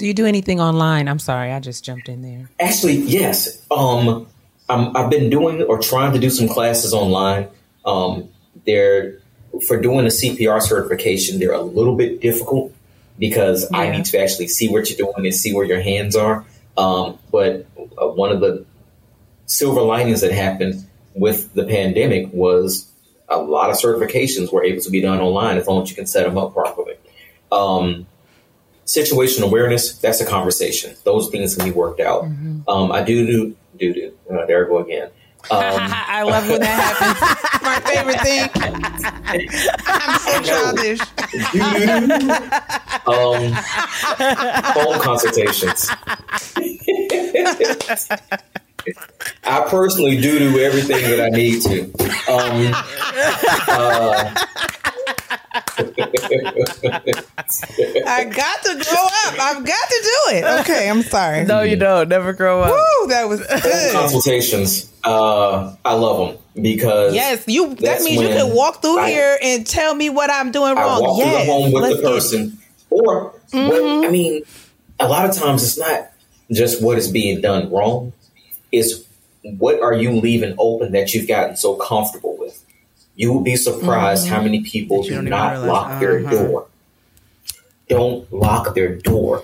do 0.00 0.06
you 0.06 0.14
do 0.14 0.24
anything 0.24 0.62
online? 0.62 1.08
I'm 1.08 1.18
sorry, 1.18 1.52
I 1.52 1.60
just 1.60 1.84
jumped 1.84 2.08
in 2.08 2.22
there. 2.22 2.48
Actually, 2.58 2.96
yes. 2.96 3.62
Um, 3.70 4.26
I'm, 4.70 4.96
I've 4.96 5.10
been 5.10 5.28
doing 5.28 5.62
or 5.62 5.78
trying 5.78 6.14
to 6.14 6.18
do 6.18 6.30
some 6.30 6.48
classes 6.48 6.94
online. 6.94 7.48
Um, 7.84 8.30
they're 8.66 9.19
for 9.66 9.80
doing 9.80 10.06
a 10.06 10.10
CPR 10.10 10.62
certification. 10.62 11.38
They're 11.38 11.52
a 11.52 11.62
little 11.62 11.96
bit 11.96 12.20
difficult 12.20 12.72
because 13.18 13.68
I 13.72 13.90
need 13.90 14.06
to 14.06 14.20
actually 14.20 14.48
see 14.48 14.68
what 14.68 14.88
you're 14.88 14.96
doing 14.96 15.26
and 15.26 15.34
see 15.34 15.52
where 15.52 15.66
your 15.66 15.80
hands 15.80 16.16
are. 16.16 16.44
Um, 16.76 17.18
but 17.30 17.66
uh, 18.00 18.08
one 18.08 18.32
of 18.32 18.40
the 18.40 18.64
silver 19.46 19.82
linings 19.82 20.22
that 20.22 20.32
happened 20.32 20.86
with 21.14 21.52
the 21.54 21.64
pandemic 21.64 22.32
was 22.32 22.90
a 23.28 23.38
lot 23.38 23.70
of 23.70 23.76
certifications 23.76 24.52
were 24.52 24.64
able 24.64 24.80
to 24.82 24.90
be 24.90 25.00
done 25.00 25.20
online 25.20 25.58
as 25.58 25.66
long 25.66 25.82
as 25.82 25.90
you 25.90 25.96
can 25.96 26.06
set 26.06 26.24
them 26.24 26.38
up 26.38 26.52
properly. 26.54 26.94
Um, 27.52 28.06
situational 28.86 29.44
awareness, 29.44 29.98
that's 29.98 30.20
a 30.20 30.26
conversation. 30.26 30.96
Those 31.04 31.28
things 31.30 31.54
can 31.54 31.64
be 31.64 31.72
worked 31.72 32.00
out. 32.00 32.24
Um, 32.68 32.92
I 32.92 33.02
do 33.02 33.26
do 33.26 33.56
do 33.78 33.94
do. 33.94 34.14
Uh, 34.30 34.46
there 34.46 34.64
I 34.64 34.68
go 34.68 34.78
again. 34.78 35.10
I 35.50 36.22
love 36.22 36.48
when 36.48 36.60
that 36.60 36.76
happens. 36.80 37.20
My 37.62 37.80
favorite 37.80 38.20
thing. 38.20 38.50
I'm 39.86 40.18
so 40.18 40.42
childish. 40.48 41.00
um, 43.06 43.54
phone 44.74 45.00
consultations. 45.00 45.90
I 49.44 49.60
personally 49.68 50.20
do 50.20 50.38
do 50.38 50.58
everything 50.60 51.02
that 51.10 51.20
I 51.20 51.28
need 51.30 51.62
to. 51.62 51.84
Um, 52.30 52.72
uh, 53.68 54.34
I 58.06 58.24
got 58.24 58.62
to 58.64 58.74
grow 58.74 59.04
up. 59.04 59.34
I've 59.40 59.64
got 59.64 59.88
to 59.88 60.00
do 60.02 60.36
it. 60.36 60.60
Okay, 60.60 60.88
I'm 60.88 61.02
sorry. 61.02 61.44
No, 61.44 61.62
you 61.62 61.76
don't. 61.76 62.08
Never 62.08 62.32
grow 62.32 62.62
up. 62.62 62.70
Woo, 62.72 63.08
that 63.08 63.28
was 63.28 63.40
good. 63.40 63.92
consultations. 63.92 64.92
Uh, 65.02 65.74
I 65.84 65.94
love 65.94 66.34
them 66.54 66.62
because 66.62 67.14
Yes, 67.14 67.44
you. 67.46 67.74
That 67.76 68.02
means 68.02 68.20
you 68.20 68.28
can 68.28 68.54
walk 68.54 68.82
through 68.82 68.98
I- 68.98 69.10
here 69.10 69.38
and 69.42 69.66
tell 69.66 69.94
me 69.94 70.10
what 70.10 70.30
I'm 70.30 70.50
doing 70.50 70.76
I 70.76 70.82
wrong. 70.82 71.00
walk 71.02 71.18
yes, 71.18 71.28
through 71.28 71.46
the 71.46 71.52
home 71.52 71.72
with 71.72 71.96
the 71.96 72.08
person, 72.08 72.58
or 72.90 73.32
what, 73.52 74.04
I 74.06 74.10
mean, 74.10 74.42
a 74.98 75.08
lot 75.08 75.28
of 75.28 75.34
times 75.36 75.62
it's 75.64 75.78
not 75.78 76.10
just 76.52 76.82
what 76.82 76.98
is 76.98 77.10
being 77.10 77.40
done 77.40 77.70
wrong; 77.70 78.12
it's 78.70 79.02
what 79.42 79.80
are 79.80 79.94
you 79.94 80.12
leaving 80.20 80.54
open 80.58 80.92
that 80.92 81.14
you've 81.14 81.26
gotten 81.28 81.56
so 81.56 81.74
comfortable 81.76 82.36
with. 82.38 82.62
You 83.20 83.32
will 83.34 83.42
be 83.42 83.56
surprised 83.56 84.28
how 84.28 84.40
many 84.42 84.60
people 84.62 85.02
do 85.02 85.10
don't 85.10 85.18
even 85.26 85.30
not 85.30 85.50
realize. 85.52 85.68
lock 85.68 86.00
their 86.00 86.20
Uh-huh. 86.20 86.30
door. 86.42 86.66
Don't 87.88 88.32
lock 88.32 88.74
their 88.74 88.94
door. 88.94 89.42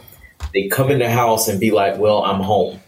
They 0.55 0.69
come 0.69 0.91
in 0.91 0.99
the 0.99 1.11
house 1.11 1.49
and 1.49 1.59
be 1.61 1.71
like, 1.73 1.99
"Well, 1.99 2.23
I'm 2.25 2.41
home," 2.41 2.81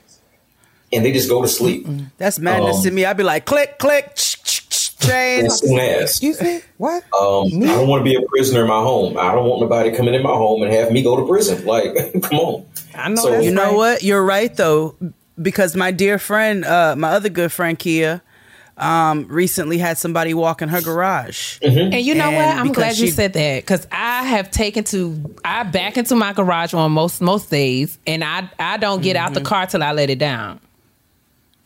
and 0.93 1.05
they 1.05 1.13
just 1.13 1.29
go 1.29 1.43
to 1.43 1.49
sleep. 1.49 1.87
That's 2.17 2.39
madness 2.39 2.77
Um, 2.79 2.83
to 2.85 2.91
me. 2.93 3.05
I'd 3.05 3.17
be 3.19 3.23
like, 3.25 3.45
click, 3.45 3.79
click, 3.79 4.15
ch- 4.15 4.43
ch- 4.43 4.69
ch- 4.71 4.99
change. 4.99 5.47
As 5.49 5.59
soon 5.59 5.79
as 5.79 6.11
Excuse 6.11 6.41
me. 6.41 6.61
What? 6.79 7.03
Um, 7.21 7.49
I 7.65 7.67
don't 7.77 7.89
want 7.89 8.01
to 8.01 8.05
be 8.11 8.15
a 8.17 8.23
prisoner 8.29 8.63
in 8.63 8.69
my 8.69 8.81
home. 8.81 9.19
I 9.19 9.35
don't 9.35 9.45
want 9.47 9.61
nobody 9.61 9.91
coming 9.95 10.15
in 10.15 10.23
my 10.23 10.31
home 10.31 10.63
and 10.63 10.73
have 10.73 10.91
me 10.93 11.03
go 11.03 11.17
to 11.21 11.27
prison. 11.27 11.67
Like, 11.67 11.95
come 12.23 12.39
on. 12.39 12.65
I 12.95 13.09
know 13.11 13.17
So- 13.23 13.31
that's 13.33 13.45
You 13.45 13.51
know 13.51 13.75
what? 13.75 14.03
You're 14.03 14.25
right 14.25 14.57
though, 14.57 14.95
because 15.41 15.77
my 15.77 15.91
dear 15.91 16.19
friend, 16.19 16.65
uh, 16.65 16.95
my 16.97 17.11
other 17.11 17.29
good 17.29 17.53
friend 17.53 17.79
Keia, 17.79 18.23
um, 18.79 19.27
recently 19.29 19.79
had 19.79 19.99
somebody 19.99 20.35
walk 20.35 20.63
in 20.63 20.69
her 20.69 20.81
garage. 20.81 21.59
And 21.63 21.95
you 21.95 22.15
know 22.15 22.25
And 22.31 22.37
what? 22.37 22.57
I'm 22.57 22.69
because 22.69 22.85
glad 22.97 22.99
you 22.99 23.11
said 23.11 23.33
that 23.35 23.61
because 23.63 23.87
I 23.93 24.25
have 24.25 24.51
taken 24.51 24.85
to 24.85 25.35
I 25.45 25.65
back 25.65 25.97
into 25.97 26.15
my 26.15 26.33
garage 26.33 26.75
on 26.75 26.93
most 26.93 27.21
most 27.21 27.51
days, 27.51 27.99
and 28.07 28.23
I 28.25 28.49
I 28.59 28.77
don't 28.77 29.03
get 29.03 29.17
out 29.17 29.35
the 29.35 29.41
car 29.41 29.67
till 29.67 29.83
I 29.83 29.93
let 29.93 30.11
it 30.11 30.19
down. 30.19 30.61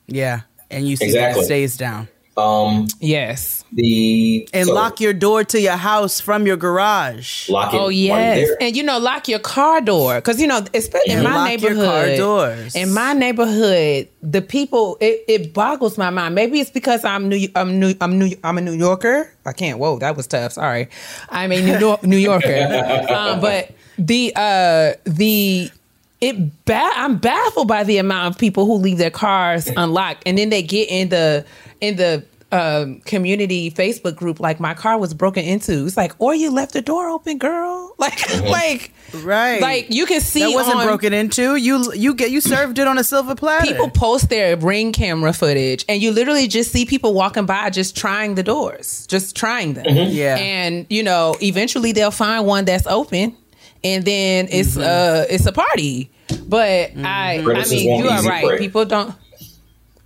Yeah, 0.07 0.41
and 0.71 0.87
you 0.89 0.97
see 0.97 1.07
Exactly. 1.07 1.41
that 1.43 1.47
stays 1.47 1.77
down. 1.77 2.09
Um, 2.37 2.87
Yes. 3.01 3.63
the 3.73 4.49
And 4.55 4.67
so 4.69 4.75
lock 4.75 5.01
your 5.01 5.13
door 5.13 5.45
to 5.45 5.61
your 5.61 5.77
house 5.77 6.21
from 6.21 6.47
your 6.47 6.57
garage. 6.57 7.49
lock 7.51 7.73
it. 7.75 7.77
Oh 7.77 7.85
while 7.85 7.93
yes, 7.93 8.49
and 8.61 8.77
you 8.77 8.83
know, 8.83 8.99
lock 8.99 9.29
your 9.29 9.39
car 9.39 9.81
door 9.81 10.17
because 10.17 10.41
you 10.41 10.47
know, 10.47 10.65
especially 10.75 11.13
in 11.13 11.19
And 11.19 11.25
my 11.29 11.35
lock 11.37 11.61
your 11.61 11.71
neighborhood. 11.75 11.87
car 12.09 12.17
doors. 12.17 12.75
In 12.77 12.93
my 12.95 13.13
neighborhood, 13.13 14.09
the 14.23 14.41
people 14.43 14.97
it, 15.01 15.25
it 15.29 15.53
boggles 15.55 15.99
my 15.99 16.11
mind. 16.11 16.35
Maybe 16.35 16.61
it's 16.61 16.71
because 16.71 17.05
I'm 17.05 17.29
New 17.29 17.49
I'm 17.55 17.79
New 17.79 17.95
I'm 18.01 18.19
New 18.19 18.35
I'm 18.45 18.57
a 18.59 18.61
New 18.63 18.73
Yorker. 18.75 19.31
I 19.45 19.53
can't. 19.53 19.79
Whoa, 19.79 19.99
that 19.99 20.17
was 20.17 20.27
tough. 20.27 20.53
Sorry, 20.53 20.89
I'm 21.29 21.53
a 21.53 21.61
New 21.61 21.97
New 22.03 22.17
Yorker. 22.19 23.07
um, 23.15 23.41
but 23.41 23.71
the 23.99 24.33
uh 24.37 24.93
the 25.05 25.71
it 26.23 26.65
ba- 26.65 26.91
I'm 26.95 27.19
baffled 27.19 27.69
by 27.69 27.85
the 27.85 27.99
amount 27.99 28.35
of 28.35 28.39
people 28.39 28.65
who 28.65 28.75
leave 28.75 28.97
their 28.99 29.11
cars 29.11 29.67
unlocked 29.77 30.23
and 30.25 30.39
then 30.39 30.51
they 30.51 30.63
get 30.63 30.89
in 30.89 31.09
the 31.09 31.45
in 31.83 31.97
the 31.97 32.25
um, 32.53 33.01
community 33.01 33.71
Facebook 33.71 34.15
group 34.15 34.39
like 34.39 34.61
my 34.61 34.75
car 34.75 34.99
was 34.99 35.15
broken 35.15 35.43
into. 35.45 35.87
It's 35.87 35.97
like, 35.97 36.13
or 36.19 36.35
you 36.35 36.51
left 36.51 36.75
the 36.75 36.83
door 36.83 37.09
open, 37.09 37.39
girl. 37.39 37.81
Like, 38.03 38.41
like, 38.43 38.93
Right. 39.23 39.61
like 39.61 39.87
you 39.91 40.07
can 40.07 40.21
see 40.21 40.41
that 40.41 40.51
wasn't 40.55 40.79
on- 40.79 40.87
broken 40.87 41.13
into. 41.13 41.55
You 41.55 41.93
you 41.95 42.15
get 42.15 42.31
you 42.33 42.41
served 42.41 42.79
it 42.81 42.89
on 42.89 42.99
a 42.99 43.05
silver 43.05 43.35
platter. 43.37 43.65
People 43.67 43.91
post 43.91 44.29
their 44.29 44.57
ring 44.57 44.93
camera 44.93 45.33
footage, 45.33 45.85
and 45.89 46.03
you 46.03 46.11
literally 46.11 46.49
just 46.49 46.73
see 46.73 46.85
people 46.85 47.15
walking 47.15 47.47
by 47.47 47.71
just 47.71 47.97
trying 47.97 48.35
the 48.35 48.43
doors, 48.43 49.07
just 49.07 49.37
trying 49.37 49.75
them. 49.75 49.85
Yeah. 49.89 50.37
And 50.37 50.87
you 50.91 51.03
know, 51.05 51.37
eventually 51.41 51.93
they'll 51.93 52.11
find 52.11 52.45
one 52.45 52.65
that's 52.65 52.87
open, 52.89 53.37
and 53.85 54.05
then 54.05 54.49
it's 54.51 54.71
Mm-hmm. 54.71 54.81
uh 54.83 55.25
it's 55.35 55.47
a 55.47 55.53
party. 55.53 56.11
But 56.49 56.97
I 56.97 57.39
I 57.39 57.65
mean, 57.71 57.99
you 58.01 58.09
are 58.09 58.23
right. 58.25 58.45
prey. 58.45 58.59
People 58.59 58.85
don't 58.85 59.15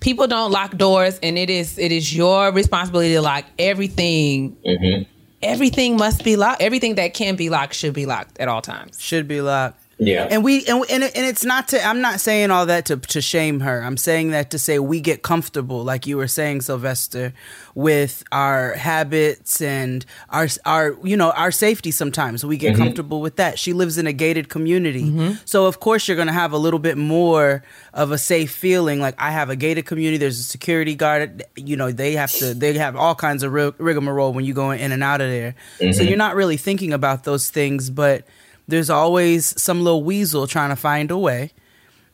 people 0.06 0.28
don't 0.28 0.52
lock 0.52 0.76
doors, 0.76 1.18
and 1.20 1.36
it 1.36 1.50
is 1.50 1.78
it 1.78 1.90
is 1.90 2.14
your 2.14 2.52
responsibility 2.52 3.14
to 3.14 3.20
lock 3.20 3.44
everything. 3.58 4.56
Mm-hmm. 4.64 5.02
Everything 5.42 5.96
must 5.96 6.22
be 6.22 6.36
locked. 6.36 6.62
Everything 6.62 6.94
that 6.94 7.12
can 7.12 7.34
be 7.34 7.50
locked 7.50 7.74
should 7.74 7.92
be 7.92 8.06
locked 8.06 8.38
at 8.38 8.46
all 8.46 8.62
times. 8.62 9.00
should 9.00 9.26
be 9.26 9.40
locked. 9.40 9.80
Yeah. 9.98 10.28
And 10.30 10.44
we 10.44 10.64
and 10.66 10.84
and, 10.90 11.02
it, 11.04 11.16
and 11.16 11.26
it's 11.26 11.44
not 11.44 11.68
to 11.68 11.82
I'm 11.82 12.02
not 12.02 12.20
saying 12.20 12.50
all 12.50 12.66
that 12.66 12.84
to 12.86 12.98
to 12.98 13.22
shame 13.22 13.60
her. 13.60 13.82
I'm 13.82 13.96
saying 13.96 14.30
that 14.32 14.50
to 14.50 14.58
say 14.58 14.78
we 14.78 15.00
get 15.00 15.22
comfortable 15.22 15.84
like 15.84 16.06
you 16.06 16.18
were 16.18 16.28
saying 16.28 16.60
Sylvester 16.62 17.32
with 17.74 18.22
our 18.30 18.74
habits 18.74 19.62
and 19.62 20.04
our 20.28 20.48
our 20.66 20.98
you 21.02 21.16
know 21.16 21.30
our 21.30 21.50
safety 21.50 21.90
sometimes. 21.90 22.44
We 22.44 22.58
get 22.58 22.74
mm-hmm. 22.74 22.82
comfortable 22.82 23.22
with 23.22 23.36
that. 23.36 23.58
She 23.58 23.72
lives 23.72 23.96
in 23.96 24.06
a 24.06 24.12
gated 24.12 24.50
community. 24.50 25.04
Mm-hmm. 25.04 25.34
So 25.46 25.64
of 25.64 25.80
course 25.80 26.08
you're 26.08 26.16
going 26.16 26.28
to 26.28 26.32
have 26.34 26.52
a 26.52 26.58
little 26.58 26.80
bit 26.80 26.98
more 26.98 27.64
of 27.94 28.12
a 28.12 28.18
safe 28.18 28.50
feeling 28.50 29.00
like 29.00 29.14
I 29.18 29.30
have 29.30 29.48
a 29.48 29.56
gated 29.56 29.86
community 29.86 30.18
there's 30.18 30.38
a 30.38 30.42
security 30.42 30.94
guard 30.94 31.42
you 31.56 31.76
know 31.76 31.90
they 31.90 32.12
have 32.12 32.32
to 32.32 32.52
they 32.52 32.74
have 32.74 32.96
all 32.96 33.14
kinds 33.14 33.42
of 33.42 33.52
rig- 33.52 33.74
rigmarole 33.78 34.34
when 34.34 34.44
you 34.44 34.52
go 34.52 34.72
in 34.72 34.92
and 34.92 35.02
out 35.02 35.22
of 35.22 35.30
there. 35.30 35.54
So 35.78 35.84
mm-hmm. 35.86 36.08
you're 36.08 36.18
not 36.18 36.34
really 36.34 36.58
thinking 36.58 36.92
about 36.92 37.24
those 37.24 37.48
things 37.48 37.88
but 37.88 38.26
there's 38.68 38.90
always 38.90 39.60
some 39.60 39.82
little 39.82 40.02
weasel 40.02 40.46
trying 40.46 40.70
to 40.70 40.76
find 40.76 41.10
a 41.10 41.18
way. 41.18 41.52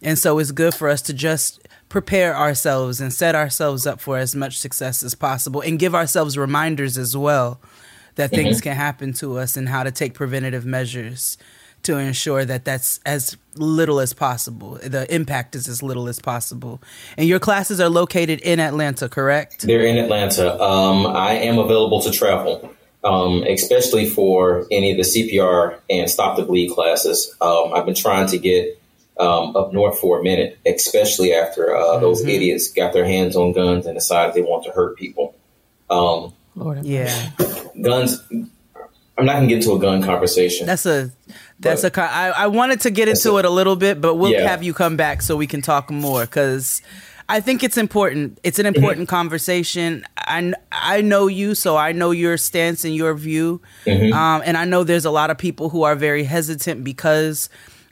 And 0.02 0.18
so 0.18 0.38
it's 0.38 0.50
good 0.50 0.74
for 0.74 0.88
us 0.88 1.00
to 1.02 1.14
just 1.14 1.66
prepare 1.88 2.36
ourselves 2.36 3.00
and 3.00 3.12
set 3.12 3.34
ourselves 3.34 3.86
up 3.86 4.00
for 4.00 4.18
as 4.18 4.34
much 4.34 4.58
success 4.58 5.02
as 5.02 5.14
possible 5.14 5.60
and 5.60 5.78
give 5.78 5.94
ourselves 5.94 6.36
reminders 6.36 6.98
as 6.98 7.16
well 7.16 7.60
that 8.16 8.30
things 8.30 8.60
can 8.60 8.76
happen 8.76 9.12
to 9.14 9.38
us 9.38 9.56
and 9.56 9.68
how 9.68 9.82
to 9.82 9.90
take 9.90 10.14
preventative 10.14 10.64
measures 10.64 11.38
to 11.82 11.98
ensure 11.98 12.44
that 12.44 12.64
that's 12.64 13.00
as 13.04 13.36
little 13.56 14.00
as 14.00 14.12
possible. 14.12 14.78
The 14.82 15.12
impact 15.12 15.54
is 15.56 15.68
as 15.68 15.82
little 15.82 16.08
as 16.08 16.18
possible. 16.18 16.80
And 17.16 17.28
your 17.28 17.40
classes 17.40 17.80
are 17.80 17.88
located 17.88 18.40
in 18.40 18.60
Atlanta, 18.60 19.08
correct? 19.08 19.62
They're 19.62 19.84
in 19.84 19.98
Atlanta. 19.98 20.60
Um, 20.62 21.06
I 21.06 21.32
am 21.32 21.58
available 21.58 22.00
to 22.02 22.10
travel, 22.10 22.72
um, 23.04 23.42
especially 23.44 24.06
for 24.08 24.66
any 24.70 24.90
of 24.92 24.96
the 24.96 25.02
CPR 25.02 25.78
and 25.90 26.08
Stop 26.10 26.36
the 26.36 26.44
Bleed 26.44 26.72
classes. 26.72 27.34
Um, 27.40 27.72
I've 27.74 27.84
been 27.86 27.94
trying 27.94 28.28
to 28.28 28.38
get 28.38 28.80
um, 29.18 29.54
up 29.56 29.72
north 29.72 29.98
for 29.98 30.20
a 30.20 30.22
minute, 30.22 30.58
especially 30.66 31.34
after 31.34 31.76
uh, 31.76 31.98
those 31.98 32.22
idiots 32.24 32.72
got 32.72 32.92
their 32.92 33.04
hands 33.04 33.36
on 33.36 33.52
guns 33.52 33.86
and 33.86 33.94
decided 33.94 34.34
they 34.34 34.42
want 34.42 34.64
to 34.64 34.70
hurt 34.70 34.96
people. 34.96 35.34
Um, 35.90 36.32
Yeah. 36.82 37.30
guns. 37.80 38.22
I'm 39.18 39.26
not 39.26 39.34
going 39.34 39.48
to 39.48 39.54
get 39.54 39.62
into 39.62 39.72
a 39.76 39.78
gun 39.78 40.02
conversation. 40.02 40.66
That's 40.66 40.86
a 40.86 41.10
that's 41.60 41.82
But- 41.82 41.88
a. 41.88 41.90
co- 41.90 42.02
I, 42.02 42.28
I 42.30 42.46
wanted 42.46 42.80
to 42.82 42.90
get 42.90 43.08
into 43.08 43.32
a- 43.32 43.38
it 43.40 43.44
a 43.44 43.50
little 43.50 43.76
bit, 43.76 44.00
but 44.00 44.14
we'll 44.14 44.32
Yeah. 44.32 44.48
have 44.48 44.62
you 44.62 44.72
come 44.72 44.96
back 44.96 45.20
so 45.22 45.36
we 45.36 45.46
can 45.46 45.60
talk 45.60 45.90
more 45.90 46.22
because 46.22 46.80
I 47.28 47.40
think 47.40 47.62
it's 47.62 47.76
important. 47.78 48.38
It's 48.42 48.58
Mm-hmm. 48.58 48.66
an 48.66 48.74
important 48.74 49.08
conversation. 49.08 50.04
I 50.16 50.52
I 50.70 51.00
know 51.00 51.26
you, 51.28 51.54
so 51.54 51.76
I 51.76 51.92
know 51.92 52.10
your 52.10 52.36
stance 52.36 52.84
and 52.84 52.94
your 52.94 53.14
view, 53.14 53.60
Mm-hmm. 53.86 54.12
um, 54.12 54.42
and 54.44 54.56
I 54.56 54.64
know 54.64 54.84
there's 54.84 55.04
a 55.06 55.10
lot 55.10 55.30
of 55.30 55.38
people 55.38 55.68
who 55.70 55.82
are 55.84 55.94
very 55.96 56.24
hesitant 56.24 56.84
because 56.84 57.48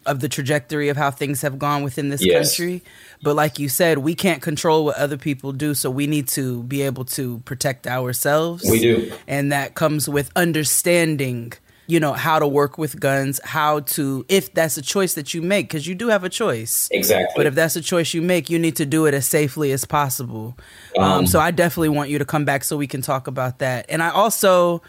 of 0.06 0.20
the 0.20 0.28
trajectory 0.28 0.88
of 0.88 0.96
how 0.96 1.10
things 1.10 1.42
have 1.42 1.58
gone 1.58 1.82
within 1.82 2.08
this 2.08 2.24
Yes. 2.24 2.56
country. 2.56 2.82
But 3.22 3.36
like 3.36 3.58
you 3.58 3.68
said, 3.68 3.98
we 3.98 4.14
can't 4.14 4.40
control 4.40 4.86
what 4.86 4.96
other 4.96 5.18
people 5.18 5.52
do, 5.52 5.74
so 5.74 5.90
we 5.90 6.06
need 6.06 6.26
to 6.28 6.62
be 6.62 6.80
able 6.82 7.04
to 7.16 7.40
protect 7.44 7.86
ourselves. 7.86 8.64
We 8.70 8.80
do. 8.80 9.12
And 9.28 9.52
that 9.52 9.74
comes 9.74 10.08
with 10.08 10.30
understanding, 10.36 11.52
you 11.90 12.00
know, 12.00 12.12
how 12.12 12.38
to 12.38 12.46
work 12.46 12.78
with 12.78 13.00
guns, 13.00 13.40
how 13.44 13.80
to, 13.80 14.24
if 14.28 14.54
that's 14.54 14.76
a 14.76 14.82
choice 14.82 15.14
that 15.14 15.34
you 15.34 15.42
make, 15.42 15.68
because 15.68 15.86
you 15.86 15.94
do 15.94 16.08
have 16.08 16.24
a 16.24 16.28
choice. 16.28 16.88
exactly. 16.90 17.32
But 17.36 17.46
if 17.46 17.54
that's 17.54 17.76
a 17.76 17.80
choice 17.80 18.14
you 18.14 18.22
make, 18.22 18.48
you 18.48 18.58
need 18.58 18.76
to 18.76 18.86
do 18.86 19.06
it 19.06 19.14
as 19.14 19.26
safely 19.26 19.72
as 19.72 19.84
possible. 19.84 20.56
Um, 20.96 21.10
Um, 21.10 21.26
so 21.26 21.40
I 21.40 21.50
definitely 21.50 21.88
want 21.90 22.08
you 22.08 22.18
to 22.18 22.24
come 22.24 22.44
back 22.44 22.64
so 22.64 22.76
we 22.76 22.86
can 22.86 23.02
talk 23.02 23.26
about 23.26 23.58
that. 23.58 23.86
And 23.88 24.02
I 24.02 24.10
also, 24.10 24.82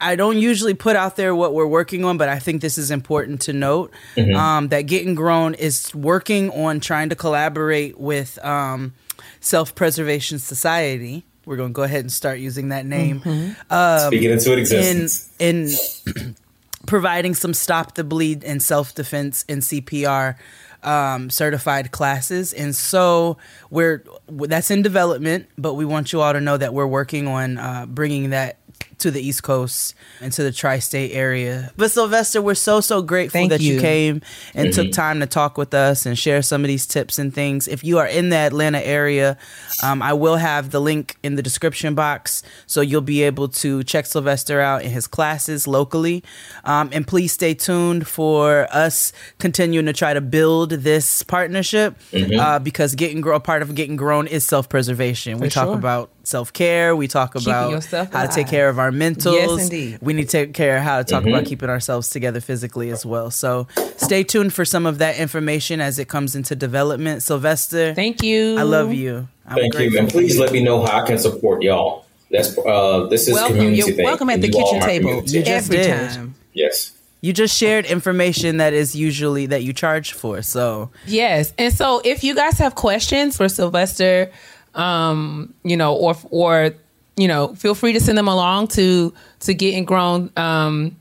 I 0.00 0.16
don't 0.16 0.38
usually 0.38 0.74
put 0.74 0.96
out 0.96 1.16
there 1.16 1.34
what 1.34 1.54
we're 1.54 1.66
working 1.66 2.04
on, 2.04 2.18
but 2.18 2.28
I 2.28 2.38
think 2.40 2.60
this 2.60 2.76
is 2.76 2.90
important 2.90 3.40
to 3.42 3.52
note 3.52 3.92
um, 4.34 4.68
that 4.68 4.82
Getting 4.82 5.14
Grown 5.14 5.54
is 5.54 5.94
working 5.94 6.50
on 6.50 6.80
trying 6.80 7.08
to 7.10 7.14
collaborate 7.14 7.98
with 7.98 8.44
um, 8.44 8.94
Self 9.40 9.74
Preservation 9.74 10.38
Society. 10.38 11.24
We're 11.46 11.56
going 11.56 11.70
to 11.70 11.74
go 11.74 11.84
ahead 11.84 12.00
and 12.00 12.12
start 12.12 12.38
using 12.40 12.68
that 12.68 12.84
name 12.84 13.20
Speaking 14.08 14.30
into 14.30 14.52
it 14.52 14.54
in 14.54 14.58
existence. 14.58 15.30
in 15.38 16.34
providing 16.86 17.34
some 17.34 17.54
stop 17.54 17.94
the 17.94 18.04
bleed 18.04 18.44
and 18.44 18.62
self 18.62 18.94
defense 18.94 19.44
and 19.48 19.62
CPR 19.62 20.36
um, 20.82 21.30
certified 21.30 21.90
classes, 21.90 22.52
and 22.52 22.74
so 22.74 23.38
we're 23.70 24.04
that's 24.28 24.70
in 24.70 24.82
development. 24.82 25.48
But 25.56 25.74
we 25.74 25.84
want 25.84 26.12
you 26.12 26.20
all 26.20 26.32
to 26.32 26.40
know 26.40 26.56
that 26.56 26.74
we're 26.74 26.86
working 26.86 27.26
on 27.26 27.58
uh, 27.58 27.86
bringing 27.86 28.30
that 28.30 28.58
to 28.98 29.10
the 29.10 29.20
East 29.20 29.42
Coast 29.42 29.94
and 30.20 30.32
to 30.32 30.42
the 30.42 30.52
tri-state 30.52 31.12
area. 31.12 31.70
But 31.76 31.90
Sylvester, 31.90 32.40
we're 32.40 32.54
so 32.54 32.80
so 32.80 33.02
grateful 33.02 33.38
Thank 33.40 33.50
that 33.50 33.60
you. 33.60 33.74
you. 33.74 33.80
came 33.80 34.22
and 34.54 34.68
Mhm. 34.68 34.74
took 34.74 34.92
time 34.92 35.20
to 35.20 35.26
talk 35.26 35.58
with 35.58 35.74
us 35.74 36.06
and 36.06 36.18
share 36.18 36.40
some 36.42 36.62
of 36.64 36.68
these 36.68 36.86
tips 36.86 37.18
and 37.18 37.34
things. 37.34 37.68
If 37.68 37.84
you 37.84 37.98
are 37.98 38.06
in 38.06 38.30
the 38.30 38.36
Atlanta 38.36 38.84
area, 38.84 39.36
um, 39.82 40.00
I 40.02 40.12
will 40.14 40.36
have 40.36 40.70
the 40.70 40.80
link 40.80 41.16
in 41.22 41.34
the 41.36 41.42
description 41.42 41.94
box, 41.94 42.42
so 42.66 42.80
you'll 42.80 43.00
be 43.02 43.22
able 43.22 43.48
to 43.48 43.82
check 43.84 44.06
Sylvester 44.06 44.60
out 44.60 44.82
in 44.82 44.90
his 44.90 45.06
classes 45.06 45.66
locally. 45.66 46.22
Um, 46.64 46.88
and 46.92 47.06
please 47.06 47.32
stay 47.32 47.52
tuned 47.54 48.06
for 48.08 48.66
us 48.72 49.12
continuing 49.38 49.86
to 49.86 49.92
try 49.92 50.14
to 50.14 50.20
build 50.20 50.70
this 50.70 51.22
partnership 51.22 51.96
Mhm. 52.12 52.38
uh, 52.38 52.58
because 52.58 52.94
getting 52.94 53.20
grow 53.20 53.38
part 53.40 53.60
of 53.62 53.74
getting 53.74 53.96
grown 53.96 54.26
is 54.26 54.44
self 54.44 54.68
preservation. 54.68 55.38
We 55.38 55.48
For 55.48 55.54
talk 55.54 55.66
sure. 55.66 55.74
about 55.74 56.10
self 56.22 56.52
care. 56.52 56.96
We 56.96 57.06
talk 57.08 57.34
Keeping 57.34 57.52
about 57.52 57.84
how 58.12 58.26
to 58.26 58.32
take 58.32 58.48
care 58.48 58.68
of 58.68 58.78
our 58.78 58.85
mentals. 58.92 59.34
Yes, 59.34 59.62
indeed. 59.64 59.98
We 60.00 60.12
need 60.12 60.24
to 60.24 60.28
take 60.28 60.54
care 60.54 60.76
of 60.78 60.82
how 60.82 60.98
to 60.98 61.04
talk 61.04 61.24
Mhm. 61.24 61.28
about 61.30 61.44
keeping 61.46 61.68
ourselves 61.68 62.08
together 62.10 62.40
physically 62.40 62.90
as 62.90 63.04
well. 63.06 63.30
So 63.30 63.66
stay 63.96 64.22
tuned 64.24 64.52
for 64.52 64.64
some 64.64 64.86
of 64.86 64.98
that 64.98 65.16
information 65.18 65.80
as 65.80 65.98
it 65.98 66.08
comes 66.08 66.34
into 66.36 66.54
development. 66.56 67.22
Sylvester, 67.22 67.94
Thank 67.94 68.22
you. 68.22 68.58
I 68.58 68.62
love 68.62 68.92
you. 68.92 69.28
I'm 69.48 69.56
Thank 69.56 69.78
you, 69.78 69.98
and 69.98 70.08
please 70.08 70.34
you. 70.34 70.40
let 70.40 70.52
me 70.52 70.62
know 70.62 70.84
how 70.84 71.02
I 71.02 71.06
can 71.06 71.18
support 71.18 71.62
y'all. 71.62 72.04
That's 72.30 72.56
uh, 72.58 73.06
this 73.08 73.28
is 73.28 73.34
Welcome. 73.34 73.56
community 73.56 73.78
You're 73.86 73.96
thing. 73.96 74.04
welcome 74.04 74.30
at 74.30 74.40
the 74.40 74.48
you 74.48 74.52
kitchen 74.52 74.80
table. 74.80 75.22
You 75.24 75.42
just 75.42 75.48
every 75.70 75.76
did. 75.76 76.10
time. 76.10 76.34
Yes. 76.52 76.90
You 77.20 77.32
just 77.32 77.56
shared 77.56 77.86
information 77.86 78.56
that 78.58 78.72
is 78.72 78.94
usually 78.96 79.46
that 79.46 79.62
you 79.62 79.72
charge 79.72 80.12
for. 80.12 80.42
So 80.42 80.90
Yes. 81.06 81.52
And 81.58 81.72
so 81.72 82.00
if 82.04 82.24
you 82.24 82.34
guys 82.34 82.58
have 82.58 82.74
questions 82.74 83.36
for 83.36 83.48
Sylvester, 83.48 84.30
um, 84.74 85.54
you 85.64 85.76
know, 85.76 85.94
or 85.94 86.16
or 86.30 86.70
you 87.16 87.28
know, 87.28 87.54
feel 87.54 87.74
free 87.74 87.92
to 87.92 88.00
send 88.00 88.16
them 88.18 88.28
along 88.28 88.68
to 88.68 89.12
to 89.40 89.54
getting 89.54 89.84
grown 89.84 90.30
um 90.36 90.96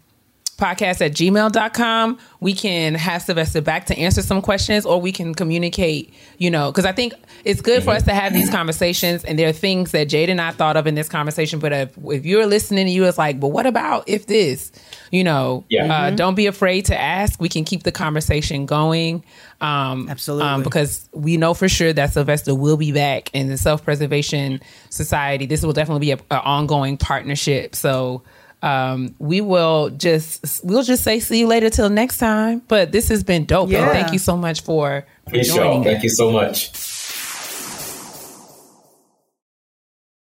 podcast 0.58 1.02
at 1.06 1.12
gmail.com. 1.14 2.18
We 2.40 2.54
can 2.54 2.96
have 2.96 3.22
Sylvester 3.22 3.62
back 3.62 3.86
to 3.88 3.98
answer 3.98 4.22
some 4.22 4.42
questions 4.42 4.86
or 4.86 5.00
we 5.02 5.12
can 5.12 5.34
communicate, 5.34 6.14
you 6.38 6.50
know, 6.50 6.72
because 6.72 6.86
I 6.86 6.92
think 6.92 7.14
it's 7.44 7.62
good 7.62 7.84
for 7.84 7.92
us 7.92 8.04
to 8.04 8.14
have 8.14 8.34
these 8.34 8.50
conversations. 8.50 9.24
And 9.24 9.38
there 9.38 9.50
are 9.50 9.54
things 9.54 9.92
that 9.92 10.06
Jade 10.06 10.30
and 10.30 10.40
I 10.40 10.52
thought 10.52 10.78
of 10.78 10.88
in 10.88 10.96
this 10.96 11.10
conversation. 11.10 11.60
But 11.60 11.74
if, 11.74 11.98
if 12.06 12.26
you're 12.26 12.46
listening 12.46 12.86
to 12.86 12.92
you, 12.92 13.06
it's 13.06 13.18
like, 13.18 13.40
but 13.40 13.50
what 13.50 13.66
about 13.66 14.08
if 14.08 14.28
this? 14.28 14.72
You 15.12 15.24
know, 15.24 15.64
Yeah. 15.70 15.94
uh, 15.94 16.10
don't 16.12 16.36
be 16.36 16.48
afraid 16.48 16.86
to 16.86 17.00
ask. 17.00 17.40
We 17.40 17.50
can 17.50 17.64
keep 17.64 17.84
the 17.84 17.92
conversation 17.92 18.66
going. 18.66 19.24
Um, 19.62 20.08
Absolutely. 20.10 20.48
Um, 20.48 20.64
because 20.64 21.08
we 21.14 21.38
know 21.38 21.54
for 21.54 21.70
sure 21.70 21.94
that 21.94 22.12
Sylvester 22.14 22.54
will 22.54 22.78
be 22.78 22.92
back 22.92 23.30
in 23.34 23.48
the 23.48 23.58
Self 23.58 23.84
Preservation 23.84 24.62
Society. 24.90 25.46
This 25.46 25.64
will 25.64 25.74
definitely 25.74 26.08
be 26.08 26.12
an 26.12 26.20
ongoing 26.32 26.98
partnership. 26.98 27.76
So 27.76 28.24
um, 28.62 29.16
we 29.20 29.42
will 29.42 29.90
just 29.92 30.64
we'll 30.64 30.84
just 30.84 31.04
say 31.04 31.20
see 31.20 31.40
you 31.42 31.48
later 31.48 31.70
till 31.70 31.90
next 31.90 32.18
time. 32.18 32.62
But 32.68 32.92
this 32.92 33.10
has 33.10 33.24
been 33.24 33.46
dope. 33.46 33.70
Yeah. 33.70 33.84
And 33.84 33.92
thank 33.92 34.14
you 34.14 34.20
so 34.20 34.36
much 34.38 34.62
for, 34.62 35.06
for 35.26 35.32
Peace, 35.32 35.54
joining. 35.54 35.84
Thank 35.84 36.04
you 36.04 36.10
so 36.10 36.32
much. 36.32 36.72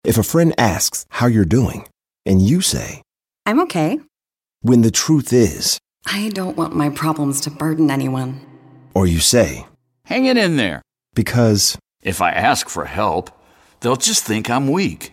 If 0.04 0.18
a 0.18 0.24
friend 0.24 0.54
asks 0.58 1.06
how 1.10 1.28
you're 1.28 1.46
doing, 1.46 1.86
and 2.26 2.42
you 2.42 2.62
say, 2.62 3.02
I'm 3.46 3.60
okay. 3.62 4.00
when 4.62 4.82
the 4.82 4.92
truth 4.92 5.34
is, 5.34 5.78
I 6.06 6.30
don't 6.30 6.56
want 6.56 6.76
my 6.76 6.90
problems 6.90 7.42
to 7.42 7.52
burden 7.52 7.92
anyone. 7.92 8.40
or 8.94 9.06
you 9.08 9.20
say, 9.20 9.66
Hang 10.06 10.26
it 10.26 10.38
in 10.38 10.56
there. 10.56 10.82
because, 11.14 11.78
If 12.02 12.22
I 12.22 12.32
ask 12.32 12.70
for 12.70 12.86
help, 12.86 13.30
they'll 13.82 13.98
just 13.98 14.24
think 14.24 14.50
I'm 14.50 14.70
weak. 14.70 15.12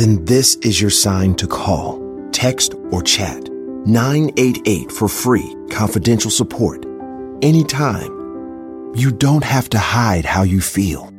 Then 0.00 0.24
this 0.24 0.54
is 0.62 0.80
your 0.80 0.88
sign 0.88 1.34
to 1.34 1.46
call, 1.46 2.00
text, 2.32 2.74
or 2.90 3.02
chat 3.02 3.50
988 3.84 4.90
for 4.90 5.08
free, 5.08 5.54
confidential 5.70 6.30
support. 6.30 6.86
Anytime. 7.42 8.10
You 8.94 9.12
don't 9.12 9.44
have 9.44 9.68
to 9.70 9.78
hide 9.78 10.24
how 10.24 10.42
you 10.42 10.62
feel. 10.62 11.12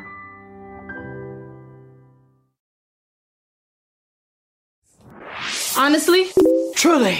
Honestly, 5.78 6.26
Truly. 6.76 7.20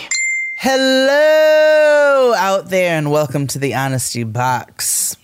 Hello 0.58 2.34
out 2.36 2.70
there, 2.70 2.98
and 2.98 3.12
welcome 3.12 3.46
to 3.48 3.60
the 3.60 3.76
Honesty 3.76 4.24
Box. 4.24 5.16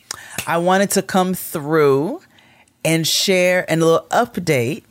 I 0.45 0.59
wanted 0.59 0.91
to 0.91 1.01
come 1.01 1.33
through 1.33 2.21
and 2.85 3.07
share 3.07 3.65
a 3.67 3.75
little 3.75 4.05
update. 4.11 4.83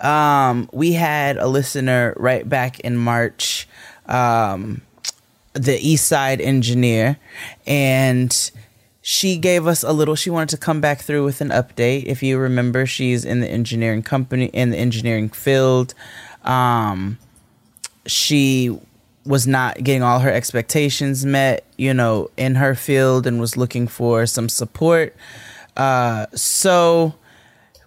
Um, 0.00 0.68
we 0.72 0.92
had 0.92 1.36
a 1.36 1.46
listener 1.46 2.14
right 2.16 2.48
back 2.48 2.80
in 2.80 2.96
March, 2.96 3.68
um, 4.06 4.82
the 5.52 5.78
East 5.78 6.06
Side 6.06 6.40
engineer, 6.40 7.18
and 7.66 8.50
she 9.00 9.36
gave 9.36 9.66
us 9.66 9.82
a 9.82 9.92
little. 9.92 10.14
She 10.14 10.30
wanted 10.30 10.50
to 10.50 10.56
come 10.56 10.80
back 10.80 11.00
through 11.00 11.24
with 11.24 11.40
an 11.40 11.50
update. 11.50 12.04
If 12.04 12.22
you 12.22 12.38
remember, 12.38 12.86
she's 12.86 13.24
in 13.24 13.40
the 13.40 13.48
engineering 13.48 14.02
company 14.02 14.46
in 14.46 14.70
the 14.70 14.78
engineering 14.78 15.28
field. 15.28 15.94
Um, 16.42 17.18
she 18.06 18.78
was 19.26 19.46
not 19.46 19.82
getting 19.82 20.02
all 20.02 20.20
her 20.20 20.30
expectations 20.30 21.24
met, 21.24 21.64
you 21.76 21.94
know, 21.94 22.30
in 22.36 22.56
her 22.56 22.74
field 22.74 23.26
and 23.26 23.40
was 23.40 23.56
looking 23.56 23.88
for 23.88 24.26
some 24.26 24.48
support. 24.48 25.14
Uh, 25.76 26.26
so 26.34 27.14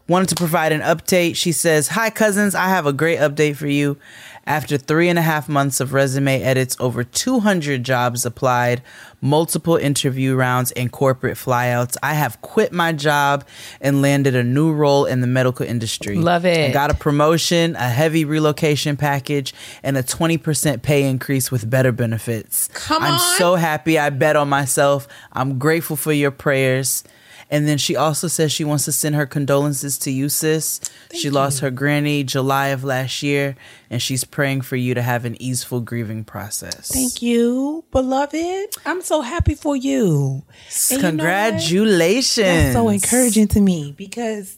wanted 0.08 0.30
to 0.30 0.36
provide 0.36 0.72
an 0.72 0.82
update. 0.82 1.36
She 1.36 1.52
says, 1.52 1.90
Hi, 1.90 2.10
cousins. 2.10 2.56
I 2.56 2.68
have 2.70 2.86
a 2.86 2.94
great 2.94 3.20
update 3.20 3.56
for 3.58 3.68
you. 3.68 3.98
After 4.46 4.78
three 4.78 5.10
and 5.10 5.20
a 5.20 5.22
half 5.22 5.50
months 5.50 5.82
of 5.82 5.92
resume 5.92 6.42
edits, 6.42 6.78
over 6.80 7.04
200 7.04 7.84
jobs 7.84 8.26
applied, 8.26 8.82
multiple 9.20 9.76
interview 9.76 10.36
rounds, 10.36 10.72
and 10.72 10.90
corporate 10.90 11.36
flyouts, 11.36 11.98
I 12.02 12.14
have 12.14 12.40
quit 12.42 12.72
my 12.72 12.94
job 12.94 13.46
and 13.82 14.02
landed 14.02 14.36
a 14.36 14.46
new 14.46 14.72
role 14.72 15.04
in 15.04 15.20
the 15.20 15.28
medical 15.28 15.66
industry. 15.66 16.16
Love 16.16 16.46
it. 16.46 16.70
I 16.70 16.72
got 16.72 16.90
a 16.92 16.94
promotion, 16.94 17.76
a 17.76 17.90
heavy 17.90 18.24
relocation 18.24 18.96
package, 18.96 19.54
and 19.84 19.98
a 19.98 20.04
20% 20.04 20.82
pay 20.82 21.04
increase 21.10 21.52
with 21.52 21.70
better 21.70 21.92
benefits. 21.92 22.70
Come 22.70 23.04
I'm 23.04 23.16
on. 23.16 23.38
so 23.38 23.56
happy 23.56 24.00
I 24.00 24.10
bet 24.12 24.38
on 24.38 24.48
myself. 24.48 25.10
I'm 25.34 25.60
grateful 25.60 25.98
for 25.98 26.14
your 26.14 26.32
prayers. 26.32 27.04
And 27.50 27.68
then 27.68 27.78
she 27.78 27.96
also 27.96 28.28
says 28.28 28.52
she 28.52 28.66
wants 28.66 28.86
to 28.86 28.92
send 28.92 29.16
her 29.16 29.26
condolences 29.26 29.98
to 30.00 30.12
you, 30.12 30.28
sis. 30.28 30.82
she 31.14 31.30
lost 31.30 31.62
her 31.62 31.72
granny 31.72 32.24
July 32.24 32.68
of 32.68 32.84
last 32.84 33.24
year, 33.24 33.56
and 33.90 34.02
she's 34.02 34.26
praying 34.26 34.62
for 34.62 34.76
you 34.76 34.94
to 34.94 35.02
have 35.02 35.24
an 35.24 35.42
easeful 35.42 35.80
grieving 35.80 36.26
process. 36.26 36.92
Thank 36.92 37.22
you, 37.22 37.86
beloved. 37.92 38.76
I'm 38.86 39.02
so 39.02 39.22
happy 39.22 39.56
for 39.56 39.76
you. 39.76 40.44
And 40.92 40.92
you 40.92 40.98
know? 40.98 41.10
Congratulations. 41.10 42.36
That's 42.48 42.74
so 42.74 42.90
encouraging 42.90 43.48
to 43.50 43.62
me 43.62 43.94
because, 43.96 44.58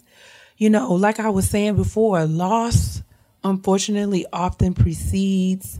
you 0.58 0.70
know, 0.72 0.94
like 0.94 1.20
I 1.20 1.30
was 1.30 1.48
saying 1.48 1.76
before, 1.76 2.26
loss 2.26 3.04
unfortunately 3.44 4.26
often 4.34 4.74
precedes, 4.74 5.80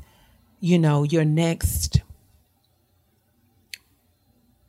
you 0.60 0.80
know, 0.80 1.04
your 1.04 1.26
next 1.26 2.02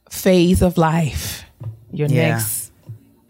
phase 0.08 0.62
of 0.62 0.76
life, 0.76 1.44
your 1.92 2.08
Yeah. 2.08 2.30
next 2.30 2.72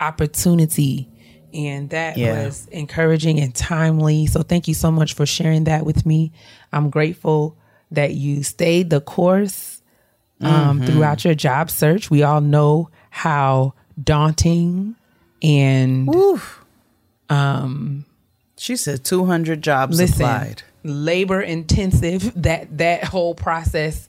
opportunity. 0.00 1.08
And 1.52 1.90
that 1.90 2.16
Yeah. 2.16 2.44
was 2.44 2.68
encouraging 2.70 3.40
and 3.40 3.54
timely. 3.54 4.26
So 4.26 4.42
thank 4.42 4.68
you 4.68 4.74
so 4.74 4.90
much 4.90 5.14
for 5.14 5.26
sharing 5.26 5.64
that 5.64 5.84
with 5.84 6.06
me. 6.06 6.30
I'm 6.72 6.90
grateful 6.90 7.56
that 7.90 8.14
you 8.14 8.42
stayed 8.42 8.90
the 8.90 9.00
course 9.00 9.76
um, 10.42 10.80
Mhm. 10.80 10.86
throughout 10.86 11.22
your 11.24 11.34
job 11.34 11.70
search. 11.70 12.10
We 12.10 12.22
all 12.22 12.40
know 12.40 12.88
how 13.10 13.74
daunting 14.02 14.94
and 15.42 16.08
um, 17.28 18.04
she 18.56 18.76
said 18.76 19.04
200 19.04 19.62
jobs 19.62 19.98
listen, 19.98 20.22
applied. 20.22 20.62
labor 20.82 21.40
intensive 21.40 22.32
that 22.42 22.78
that 22.78 23.04
whole 23.04 23.34
process 23.34 24.08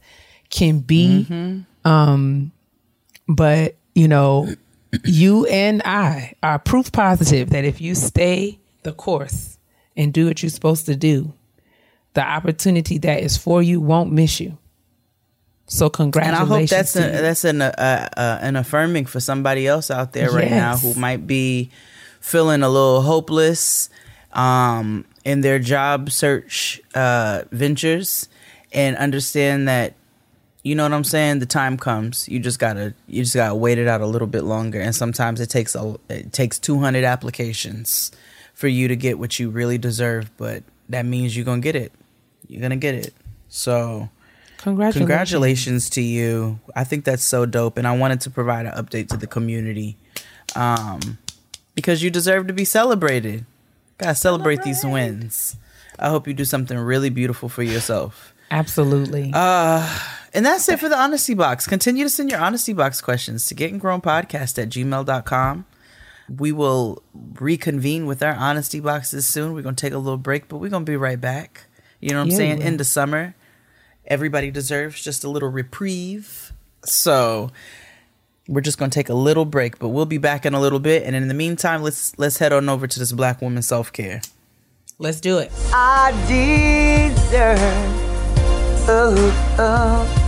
can 0.49 0.79
be. 0.79 1.25
Mm-hmm. 1.29 1.89
Um, 1.89 2.51
but 3.27 3.75
you 3.93 4.07
know, 4.07 4.47
you 5.03 5.45
and 5.47 5.81
I 5.83 6.33
are 6.43 6.59
proof 6.59 6.91
positive 6.91 7.49
that 7.51 7.65
if 7.65 7.81
you 7.81 7.95
stay 7.95 8.59
the 8.83 8.93
course 8.93 9.57
and 9.95 10.13
do 10.13 10.27
what 10.27 10.41
you're 10.41 10.49
supposed 10.49 10.85
to 10.87 10.95
do, 10.95 11.33
the 12.13 12.21
opportunity 12.21 12.97
that 12.99 13.21
is 13.21 13.37
for 13.37 13.61
you 13.61 13.79
won't 13.79 14.11
miss 14.11 14.39
you. 14.39 14.57
So 15.67 15.89
congratulations! 15.89 16.41
And 16.41 16.51
I 16.51 16.59
hope 16.59 16.69
that's 16.69 16.95
a, 16.97 17.21
that's 17.21 17.43
an 17.45 17.61
uh, 17.61 18.09
uh, 18.17 18.39
an 18.41 18.57
affirming 18.57 19.05
for 19.05 19.21
somebody 19.21 19.67
else 19.67 19.89
out 19.89 20.11
there 20.11 20.29
right 20.29 20.51
now 20.51 20.75
who 20.75 20.93
might 20.95 21.25
be 21.25 21.71
feeling 22.19 22.61
a 22.61 22.67
little 22.67 23.01
hopeless 23.01 23.89
um, 24.33 25.05
in 25.23 25.39
their 25.39 25.59
job 25.59 26.11
search 26.11 26.81
uh, 26.93 27.43
ventures, 27.53 28.27
and 28.73 28.97
understand 28.97 29.69
that 29.69 29.93
you 30.63 30.75
know 30.75 30.83
what 30.83 30.93
I'm 30.93 31.03
saying? 31.03 31.39
The 31.39 31.45
time 31.45 31.77
comes. 31.77 32.27
You 32.29 32.39
just 32.39 32.59
gotta 32.59 32.93
you 33.07 33.23
just 33.23 33.35
gotta 33.35 33.55
wait 33.55 33.77
it 33.77 33.87
out 33.87 34.01
a 34.01 34.05
little 34.05 34.27
bit 34.27 34.43
longer. 34.43 34.79
And 34.79 34.95
sometimes 34.95 35.41
it 35.41 35.49
takes 35.49 35.75
a 35.75 35.95
it 36.09 36.33
takes 36.33 36.59
200 36.59 37.03
applications 37.03 38.11
for 38.53 38.67
you 38.67 38.87
to 38.87 38.95
get 38.95 39.17
what 39.17 39.39
you 39.39 39.49
really 39.49 39.77
deserve. 39.77 40.29
But 40.37 40.63
that 40.89 41.05
means 41.05 41.35
you're 41.35 41.45
gonna 41.45 41.61
get 41.61 41.75
it. 41.75 41.91
You're 42.47 42.61
gonna 42.61 42.75
get 42.75 42.95
it. 42.95 43.13
So 43.49 44.09
Congratulations. 44.57 44.97
congratulations 44.99 45.89
to 45.91 46.01
you. 46.01 46.59
I 46.75 46.83
think 46.83 47.03
that's 47.05 47.23
so 47.23 47.47
dope, 47.47 47.77
and 47.77 47.87
I 47.87 47.97
wanted 47.97 48.21
to 48.21 48.29
provide 48.29 48.67
an 48.67 48.73
update 48.73 49.09
to 49.09 49.17
the 49.17 49.25
community, 49.25 49.97
um, 50.55 51.17
because 51.73 52.03
you 52.03 52.11
deserve 52.11 52.45
to 52.47 52.53
be 52.53 52.63
celebrated. 52.65 53.45
Gotta 53.97 54.13
celebrate 54.13 54.61
these 54.61 54.85
wins. 54.85 55.55
I 55.97 56.09
hope 56.09 56.27
you 56.27 56.33
do 56.35 56.45
something 56.45 56.77
really 56.77 57.09
beautiful 57.09 57.49
for 57.49 57.63
yourself. 57.63 58.33
Absolutely. 58.51 59.31
And 60.33 60.45
that's 60.45 60.67
it 60.69 60.79
for 60.79 60.87
the 60.87 60.97
honesty 60.97 61.33
box. 61.33 61.67
Continue 61.67 62.05
to 62.05 62.09
send 62.09 62.29
your 62.31 62.39
honesty 62.39 62.71
box 62.73 63.01
questions 63.01 63.45
to 63.47 63.55
gettinggrownpodcast 63.55 64.61
at 64.61 64.69
gmail.com. 64.69 65.65
We 66.29 66.51
will 66.53 67.03
reconvene 67.13 68.05
with 68.05 68.23
our 68.23 68.33
honesty 68.35 68.79
boxes 68.79 69.25
soon. 69.25 69.53
We're 69.53 69.61
going 69.63 69.75
to 69.75 69.81
take 69.81 69.93
a 69.93 69.97
little 69.97 70.17
break, 70.17 70.47
but 70.47 70.57
we're 70.57 70.69
going 70.69 70.85
to 70.85 70.89
be 70.91 70.95
right 70.95 71.19
back. 71.19 71.65
You 71.99 72.11
know 72.11 72.19
what 72.19 72.21
I'm 72.23 72.29
Yeah, 72.31 72.37
saying? 72.37 72.59
we. 72.59 72.63
In 72.65 72.77
the 72.77 72.85
summer, 72.85 73.35
everybody 74.05 74.51
deserves 74.51 75.03
just 75.03 75.25
a 75.25 75.29
little 75.29 75.49
reprieve. 75.49 76.53
So 76.85 77.51
we're 78.47 78.61
just 78.61 78.77
going 78.77 78.89
to 78.89 78.95
take 78.95 79.09
a 79.09 79.13
little 79.13 79.43
break, 79.45 79.79
but 79.79 79.89
we'll 79.89 80.05
be 80.05 80.17
back 80.17 80.45
in 80.45 80.53
a 80.53 80.61
little 80.61 80.79
bit. 80.79 81.03
And 81.03 81.13
in 81.15 81.27
the 81.27 81.33
meantime, 81.33 81.83
let's 81.83 82.17
let's 82.17 82.37
head 82.37 82.53
on 82.53 82.69
over 82.69 82.87
to 82.87 82.99
this 82.99 83.11
black 83.11 83.41
woman 83.41 83.61
self 83.61 83.91
care. 83.91 84.21
Let's 84.97 85.19
do 85.19 85.39
it. 85.39 85.51
I 85.73 86.11
deserve. 86.27 87.59
Oh, 88.89 89.55
oh, 89.59 90.15
yeah. 90.15 90.20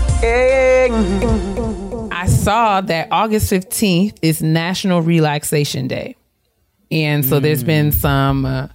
I 2.12 2.26
saw 2.28 2.80
that 2.82 3.10
August 3.12 3.52
15th 3.52 4.18
is 4.22 4.42
National 4.42 5.02
Relaxation 5.02 5.88
Day. 5.88 6.16
And 6.92 7.26
so 7.26 7.40
there's 7.40 7.64
been 7.64 7.92
some 7.92 8.46
uh, 8.46 8.68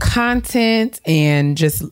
content 0.00 1.00
and 1.06 1.56
just 1.56 1.84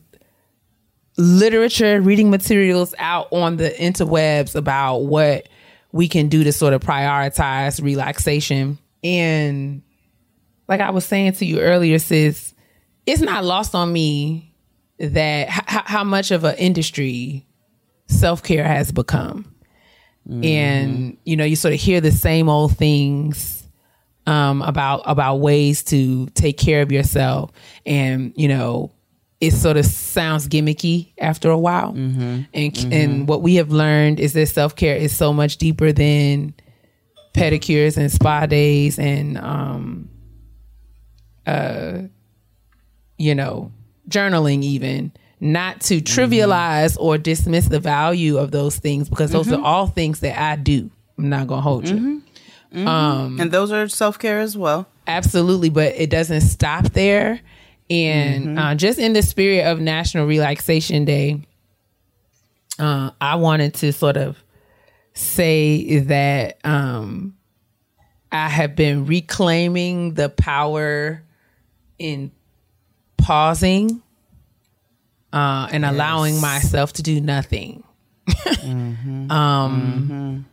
literature, 1.17 2.01
reading 2.01 2.29
materials 2.29 2.93
out 2.99 3.27
on 3.31 3.57
the 3.57 3.69
interwebs 3.69 4.55
about 4.55 4.99
what 4.99 5.47
we 5.91 6.07
can 6.07 6.27
do 6.27 6.43
to 6.43 6.51
sort 6.51 6.73
of 6.73 6.81
prioritize 6.81 7.81
relaxation. 7.81 8.77
And 9.03 9.81
like 10.67 10.81
I 10.81 10.89
was 10.91 11.05
saying 11.05 11.33
to 11.33 11.45
you 11.45 11.59
earlier, 11.59 11.97
sis, 11.99 12.53
it's 13.05 13.21
not 13.21 13.43
lost 13.45 13.73
on 13.73 13.91
me 13.91 14.53
that 14.99 15.47
h- 15.47 15.83
how 15.85 16.03
much 16.03 16.31
of 16.31 16.43
an 16.43 16.55
industry 16.57 17.45
self 18.13 18.43
care 18.43 18.63
has 18.63 18.91
become. 18.91 19.45
And 20.25 21.17
you 21.25 21.35
know, 21.35 21.43
you 21.43 21.55
sort 21.57 21.73
of 21.73 21.79
hear 21.79 21.99
the 21.99 22.11
same 22.11 22.47
old 22.47 22.77
things 22.77 23.67
um, 24.25 24.61
about 24.61 25.01
about 25.05 25.37
ways 25.37 25.83
to 25.85 26.27
take 26.27 26.57
care 26.57 26.81
of 26.81 26.91
yourself, 26.91 27.51
and 27.85 28.33
you 28.37 28.47
know, 28.47 28.93
it 29.41 29.51
sort 29.51 29.75
of 29.75 29.85
sounds 29.85 30.47
gimmicky 30.47 31.11
after 31.17 31.49
a 31.49 31.57
while. 31.57 31.91
And 32.53 32.93
and 32.93 33.27
what 33.27 33.41
we 33.41 33.55
have 33.55 33.71
learned 33.71 34.21
is 34.21 34.31
that 34.33 34.47
self 34.47 34.75
care 34.77 34.95
is 34.95 35.13
so 35.13 35.33
much 35.33 35.57
deeper 35.57 35.91
than 35.91 36.53
pedicures 37.33 37.97
and 37.97 38.09
spa 38.11 38.45
days 38.45 38.97
and 38.97 39.37
um, 39.39 40.07
uh, 41.45 42.03
you 43.17 43.35
know, 43.35 43.71
journaling 44.07 44.63
even 44.63 45.11
not 45.39 45.81
to 45.81 45.99
trivialize 45.99 46.97
or 46.99 47.17
dismiss 47.17 47.67
the 47.67 47.79
value 47.79 48.37
of 48.37 48.51
those 48.51 48.77
things 48.77 49.09
because 49.09 49.31
those 49.31 49.51
are 49.51 49.61
all 49.61 49.87
things 49.87 50.21
that 50.21 50.39
I 50.39 50.55
do. 50.55 50.89
I'm 51.17 51.29
not 51.29 51.47
gonna 51.47 51.61
hold 51.61 51.87
you. 51.87 52.21
Um, 52.73 53.39
And 53.39 53.51
those 53.51 53.71
are 53.71 53.87
self 53.87 54.17
care 54.17 54.39
as 54.39 54.57
well. 54.57 54.87
Absolutely, 55.05 55.69
but 55.69 55.93
it 55.95 56.09
doesn't 56.09 56.41
stop 56.41 56.85
there. 56.93 57.39
And 57.89 58.57
uh, 58.57 58.75
just 58.75 58.97
in 58.97 59.13
the 59.13 59.21
spirit 59.21 59.65
of 59.65 59.79
National 59.79 60.25
Relaxation 60.25 61.05
Day, 61.05 61.41
uh, 62.79 63.11
I 63.19 63.35
wanted 63.35 63.73
to 63.75 63.91
sort 63.93 64.17
of 64.17 64.41
say 65.13 65.99
that 65.99 66.57
um, 66.63 67.35
I 68.31 68.47
have 68.49 68.75
been 68.75 69.05
reclaiming 69.05 70.15
the 70.15 70.29
power 70.29 71.21
in 71.99 72.31
pausing 73.17 74.01
uh, 75.33 75.67
and 75.71 75.83
allowing 75.83 76.39
myself 76.39 76.93
to 76.93 77.03
do 77.03 77.19
nothing. 77.19 77.83
um, 79.29 80.45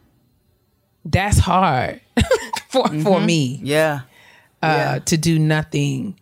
That's 1.04 1.38
hard 1.38 2.00
for 2.68 2.88
for 3.02 3.20
me 3.20 3.60
Yeah. 3.62 4.00
uh, 4.62 4.98
to 5.00 5.16
do 5.16 5.38
nothing. 5.38 6.18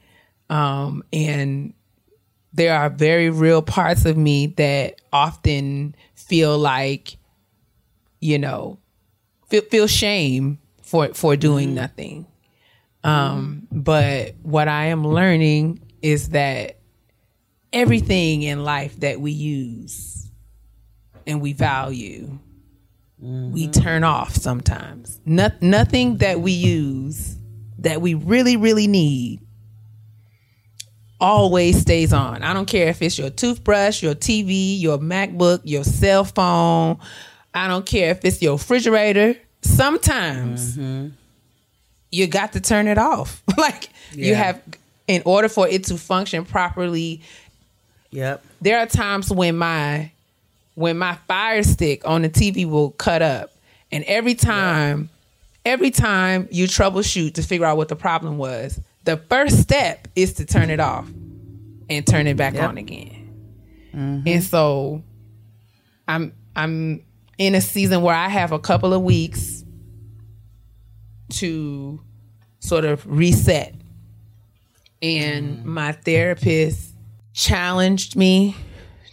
Um, 0.51 1.03
and 1.13 1.75
there 2.53 2.75
are 2.79 2.89
very 2.91 3.31
real 3.31 3.63
parts 3.63 4.05
of 4.05 4.17
me 4.17 4.47
that 4.57 5.01
often 5.13 5.95
feel 6.15 6.59
like, 6.59 7.17
you 8.21 8.39
know, 8.39 8.79
feel, 9.49 9.63
feel 9.63 9.87
shame 9.87 10.59
for, 10.83 11.13
for 11.15 11.37
doing 11.37 11.75
nothing. 11.75 12.27
Um, 13.05 13.69
but 13.71 14.35
what 14.43 14.69
I 14.69 14.87
am 14.87 15.07
learning 15.07 15.81
is 16.03 16.31
that 16.31 16.78
everything 17.73 18.43
in 18.43 18.65
life 18.65 18.99
that 19.01 19.21
we 19.21 19.31
use 19.31 20.31
and 21.27 21.41
we 21.41 21.53
value, 21.53 22.39
we 23.21 23.27
mm-hmm. 23.27 23.71
turn 23.71 24.05
off 24.05 24.35
sometimes. 24.35 25.21
No, 25.25 25.51
nothing 25.61 26.19
that 26.19 26.41
we 26.41 26.53
use 26.53 27.37
that 27.79 28.01
we 28.01 28.15
really, 28.15 28.57
really 28.57 28.87
need 28.87 29.41
always 31.21 31.81
stays 31.81 32.13
on. 32.13 32.43
I 32.43 32.53
don't 32.55 32.67
care 32.67 32.89
if 32.89 33.03
it's 33.03 33.19
your 33.19 33.31
toothbrush, 33.31 34.03
your 34.03 34.15
TV, 34.15 34.81
your 34.81 34.99
MacBook, 34.99 35.61
your 35.65 35.85
cell 35.85 36.25
phone. 36.25 36.99
I 37.55 37.67
don't 37.67 37.87
care 37.87 38.11
if 38.13 38.25
it's 38.25 38.41
your 38.41 38.53
refrigerator. 38.53 39.37
Sometimes 39.63 40.77
mm-hmm. 40.77 41.09
you 42.11 42.27
got 42.27 42.53
to 42.53 42.61
turn 42.61 42.87
it 42.87 42.99
off. 42.99 43.43
like 43.59 43.91
you 44.13 44.35
have, 44.35 44.63
in 45.07 45.23
order 45.25 45.49
for 45.49 45.67
it 45.69 45.85
to 45.85 45.99
function 45.99 46.45
properly, 46.45 47.23
Yep. 48.11 48.45
there 48.61 48.79
are 48.79 48.87
times 48.87 49.31
when 49.31 49.57
my 49.57 50.11
when 50.75 50.97
my 50.97 51.15
fire 51.27 51.63
stick 51.63 52.07
on 52.07 52.23
the 52.23 52.29
TV 52.31 52.69
will 52.69 52.91
cut 52.93 53.21
up. 53.21 53.51
And 53.91 54.05
every 54.05 54.35
time 54.35 55.11
every 55.65 55.91
time 55.91 56.49
you 56.51 56.67
troubleshoot 56.67 57.35
to 57.35 57.43
figure 57.43 57.67
out 57.67 57.77
what 57.77 57.89
the 57.89 57.97
problem 57.97 58.39
was 58.39 58.81
the 59.05 59.17
first 59.17 59.59
step 59.61 60.09
is 60.15 60.35
to 60.35 60.45
turn 60.45 60.71
it 60.71 60.81
off 60.81 61.09
and 61.91 62.07
turn 62.07 62.27
it 62.27 62.37
back 62.37 62.55
Yep. 62.55 62.69
on 62.69 62.79
again. 62.79 63.31
Mm-hmm. 63.95 64.29
And 64.29 64.43
so 64.45 65.03
i'm 66.07 66.33
i'm 66.57 67.03
in 67.39 67.55
a 67.55 67.61
season 67.61 68.03
where 68.03 68.15
i 68.15 68.29
have 68.29 68.53
a 68.53 68.59
couple 68.59 68.93
of 68.95 69.03
weeks 69.03 69.65
to 71.31 72.01
sort 72.61 72.85
of 72.85 73.05
reset. 73.07 73.75
And 75.01 75.59
mm-hmm. 75.59 75.69
my 75.69 75.93
therapist 75.93 76.88
challenged 77.39 78.17
me 78.17 78.57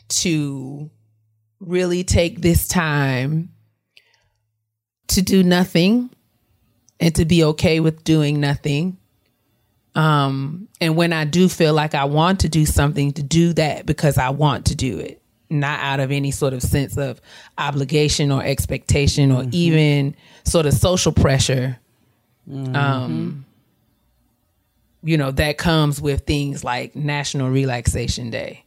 to 0.08 0.90
really 1.60 2.04
take 2.04 2.42
this 2.42 2.68
time 2.68 3.50
to 5.08 5.22
do 5.22 5.44
nothing 5.44 6.10
and 7.00 7.14
to 7.14 7.24
be 7.24 7.44
okay 7.44 7.80
with 7.80 8.04
doing 8.04 8.40
nothing. 8.40 8.98
Um, 9.94 10.68
and 10.82 10.98
when 10.98 11.14
I 11.14 11.26
do 11.26 11.48
feel 11.48 11.76
like 11.76 11.94
I 11.94 12.06
want 12.06 12.40
to 12.40 12.50
do 12.50 12.66
something, 12.66 13.14
to 13.14 13.22
do 13.22 13.54
that 13.54 13.86
because 13.86 14.18
I 14.18 14.30
want 14.32 14.66
to 14.66 14.76
do 14.76 14.98
it, 14.98 15.22
not 15.52 15.80
out 15.80 16.00
of 16.00 16.12
any 16.12 16.32
sort 16.32 16.54
of 16.54 16.64
sense 16.64 16.98
of 16.98 17.22
obligation 17.60 18.32
or 18.32 18.44
expectation 18.44 19.32
or 19.32 19.46
even 19.52 20.16
sort 20.46 20.66
of 20.66 20.74
social 20.74 21.12
pressure. 21.12 21.78
Um, 22.52 23.45
you 25.06 25.18
know, 25.18 25.32
that 25.32 25.58
comes 25.58 26.02
with 26.02 26.26
things 26.26 26.64
like 26.64 26.96
National 26.96 27.50
Relaxation 27.50 28.30
Day. 28.30 28.66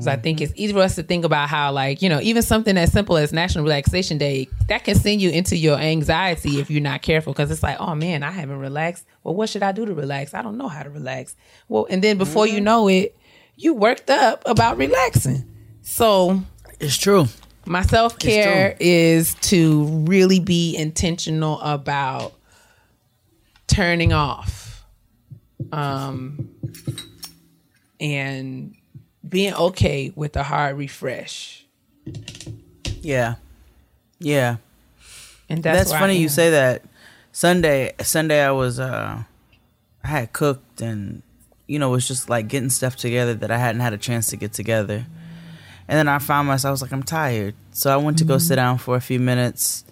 So 0.00 0.10
I 0.10 0.16
think 0.16 0.42
it's 0.42 0.52
easy 0.56 0.74
for 0.74 0.80
us 0.80 0.94
to 0.96 1.02
think 1.02 1.24
about 1.24 1.48
how, 1.48 1.72
like, 1.72 2.02
you 2.02 2.10
know, 2.10 2.20
even 2.20 2.42
something 2.42 2.76
as 2.76 2.92
simple 2.92 3.16
as 3.16 3.32
National 3.32 3.64
Relaxation 3.64 4.18
Day, 4.18 4.46
that 4.68 4.84
can 4.84 4.94
send 4.94 5.22
you 5.22 5.30
into 5.30 5.56
your 5.56 5.78
anxiety 5.78 6.60
if 6.60 6.70
you're 6.70 6.82
not 6.82 7.00
careful. 7.00 7.32
Because 7.32 7.50
it's 7.50 7.62
like, 7.62 7.80
oh 7.80 7.94
man, 7.94 8.22
I 8.22 8.30
haven't 8.30 8.58
relaxed. 8.58 9.06
Well, 9.24 9.34
what 9.34 9.48
should 9.48 9.62
I 9.62 9.72
do 9.72 9.86
to 9.86 9.94
relax? 9.94 10.34
I 10.34 10.42
don't 10.42 10.58
know 10.58 10.68
how 10.68 10.82
to 10.82 10.90
relax. 10.90 11.34
Well, 11.68 11.86
and 11.88 12.04
then 12.04 12.18
before 12.18 12.46
you 12.46 12.56
mm-hmm. 12.56 12.64
know 12.64 12.88
it, 12.88 13.16
you 13.56 13.72
worked 13.74 14.10
up 14.10 14.42
about 14.46 14.76
relaxing. 14.76 15.44
So 15.82 16.42
It's 16.78 16.96
true. 16.96 17.26
my 17.66 17.82
self 17.82 18.18
care 18.18 18.76
is 18.80 19.34
to 19.34 19.84
really 20.06 20.40
be 20.40 20.76
intentional 20.76 21.58
about 21.60 22.34
turning 23.66 24.12
off, 24.12 24.69
um, 25.72 26.50
and 28.00 28.74
being 29.28 29.54
okay 29.54 30.12
with 30.14 30.36
a 30.36 30.42
hard 30.42 30.76
refresh. 30.76 31.66
Yeah. 33.00 33.36
Yeah. 34.18 34.56
And 35.48 35.62
That's, 35.62 35.90
that's, 35.90 36.00
funny 36.00 36.16
you 36.16 36.28
say 36.28 36.50
that. 36.50 36.82
Sunday, 37.32 37.92
Sunday, 38.00 38.42
I 38.42 38.50
was, 38.50 38.80
uh, 38.80 39.22
I 40.02 40.06
had 40.06 40.32
cooked 40.32 40.80
and, 40.80 41.22
you 41.66 41.78
know, 41.78 41.88
it 41.88 41.92
was 41.92 42.08
just 42.08 42.28
like 42.28 42.48
getting 42.48 42.70
stuff 42.70 42.96
together 42.96 43.34
that 43.34 43.50
I 43.50 43.58
hadn't 43.58 43.80
had 43.80 43.92
a 43.92 43.98
chance 43.98 44.28
to 44.28 44.36
get 44.36 44.52
together. 44.52 45.06
And 45.88 45.98
then 45.98 46.08
I 46.08 46.18
found 46.18 46.48
myself, 46.48 46.70
I 46.70 46.72
was 46.72 46.82
like, 46.82 46.92
I'm 46.92 47.02
tired. 47.02 47.54
So 47.72 47.92
I 47.92 47.96
went 47.96 48.18
to 48.18 48.24
go 48.24 48.38
sit 48.38 48.56
down 48.56 48.78
for 48.78 48.96
a 48.96 49.00
few 49.00 49.18
minutes 49.18 49.84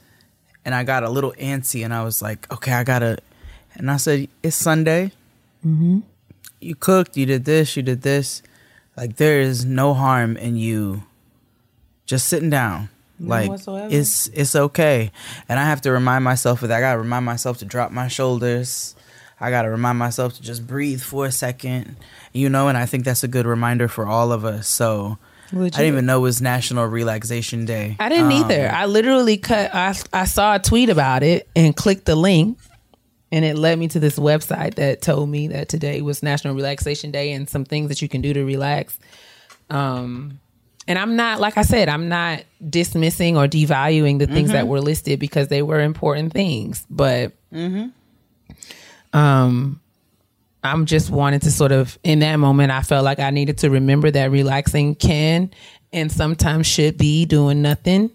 and 0.64 0.74
I 0.74 0.84
got 0.84 1.02
a 1.02 1.10
little 1.10 1.32
antsy 1.32 1.84
and 1.84 1.92
I 1.92 2.04
was 2.04 2.22
like, 2.22 2.50
okay, 2.52 2.72
I 2.72 2.84
gotta, 2.84 3.18
and 3.74 3.90
I 3.90 3.96
said, 3.96 4.28
it's 4.42 4.56
Sunday. 4.56 5.12
Mhm. 5.66 6.02
You 6.60 6.74
cooked, 6.74 7.16
you 7.16 7.26
did 7.26 7.44
this, 7.44 7.76
you 7.76 7.82
did 7.82 8.02
this. 8.02 8.42
Like, 8.96 9.16
there 9.16 9.40
is 9.40 9.64
no 9.64 9.94
harm 9.94 10.36
in 10.36 10.56
you 10.56 11.04
just 12.06 12.26
sitting 12.28 12.50
down. 12.50 12.88
None 13.20 13.28
like 13.28 13.48
whatsoever. 13.50 13.88
it's 13.92 14.28
it's 14.28 14.54
okay. 14.54 15.10
And 15.48 15.58
I 15.58 15.64
have 15.64 15.80
to 15.82 15.90
remind 15.90 16.22
myself 16.24 16.62
of 16.62 16.68
that. 16.68 16.78
I 16.78 16.80
gotta 16.80 16.98
remind 17.00 17.24
myself 17.24 17.58
to 17.58 17.64
drop 17.64 17.90
my 17.90 18.06
shoulders. 18.08 18.94
I 19.40 19.50
gotta 19.50 19.70
remind 19.70 19.98
myself 19.98 20.34
to 20.34 20.42
just 20.42 20.66
breathe 20.66 21.00
for 21.00 21.26
a 21.26 21.32
second. 21.32 21.96
You 22.32 22.48
know, 22.48 22.68
and 22.68 22.78
I 22.78 22.86
think 22.86 23.04
that's 23.04 23.24
a 23.24 23.28
good 23.28 23.44
reminder 23.46 23.88
for 23.88 24.06
all 24.06 24.30
of 24.30 24.44
us. 24.44 24.68
So 24.68 25.18
I 25.52 25.56
didn't 25.64 25.80
even 25.86 26.06
know 26.06 26.18
it 26.18 26.22
was 26.22 26.40
National 26.40 26.86
Relaxation 26.86 27.64
Day. 27.64 27.96
I 27.98 28.08
didn't 28.08 28.26
Um, 28.26 28.32
either. 28.44 28.70
I 28.72 28.86
literally 28.86 29.36
cut. 29.36 29.74
I 29.74 29.94
I 30.12 30.24
saw 30.24 30.54
a 30.54 30.58
tweet 30.60 30.88
about 30.88 31.22
it 31.24 31.48
and 31.56 31.74
clicked 31.74 32.04
the 32.04 32.14
link, 32.16 32.56
and 33.30 33.44
it 33.44 33.56
led 33.56 33.78
me 33.78 33.88
to 33.88 34.00
this 34.00 34.18
website 34.18 34.74
that 34.76 35.02
told 35.02 35.28
me 35.28 35.48
that 35.48 35.68
today 35.68 36.00
was 36.02 36.22
National 36.22 36.54
Relaxation 36.54 37.10
Day 37.10 37.32
and 37.32 37.48
some 37.48 37.64
things 37.64 37.88
that 37.88 38.00
you 38.02 38.08
can 38.08 38.20
do 38.20 38.32
to 38.32 38.44
relax. 38.44 38.98
Um, 39.70 40.40
and 40.86 40.98
I'm 40.98 41.16
not 41.16 41.38
like 41.40 41.58
I 41.58 41.62
said, 41.62 41.88
I'm 41.90 42.08
not 42.08 42.44
dismissing 42.70 43.36
or 43.36 43.46
devaluing 43.46 44.18
the 44.18 44.26
things 44.26 44.48
Mhm. 44.48 44.52
that 44.54 44.68
were 44.68 44.80
listed 44.80 45.18
because 45.20 45.48
they 45.48 45.60
were 45.62 45.80
important 45.80 46.32
things, 46.32 46.86
but 46.88 47.32
Mm-hmm. 47.52 47.88
um 49.18 49.80
i'm 50.64 50.86
just 50.86 51.08
wanting 51.10 51.40
to 51.40 51.50
sort 51.50 51.72
of 51.72 51.98
in 52.04 52.18
that 52.18 52.36
moment 52.36 52.70
i 52.70 52.82
felt 52.82 53.04
like 53.04 53.18
i 53.20 53.30
needed 53.30 53.56
to 53.58 53.70
remember 53.70 54.10
that 54.10 54.30
relaxing 54.30 54.94
can 54.94 55.50
and 55.92 56.12
sometimes 56.12 56.66
should 56.66 56.98
be 56.98 57.24
doing 57.24 57.62
nothing 57.62 58.10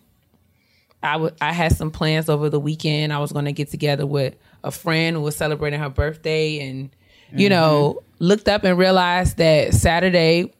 i 1.02 1.30
i 1.42 1.52
had 1.52 1.76
some 1.76 1.90
plans 1.90 2.30
over 2.30 2.50
the 2.50 2.60
weekend 2.60 3.12
i 3.14 3.18
was 3.20 3.32
going 3.32 3.46
to 3.46 3.52
get 3.54 3.70
together 3.72 4.06
with 4.06 4.36
a 4.64 4.72
friend 4.72 5.16
who 5.16 5.22
was 5.22 5.36
celebrating 5.36 5.80
her 5.80 5.90
birthday 5.90 6.60
and 6.68 6.90
you 7.36 7.50
know 7.50 8.02
looked 8.20 8.48
up 8.48 8.64
and 8.64 8.78
realized 8.78 9.38
that 9.38 9.74
saturday 9.74 10.54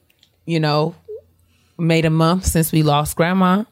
you 0.44 0.58
know 0.58 0.94
made 1.78 2.04
a 2.04 2.10
month 2.10 2.44
since 2.44 2.72
we 2.72 2.82
lost 2.82 3.16
grandma 3.16 3.62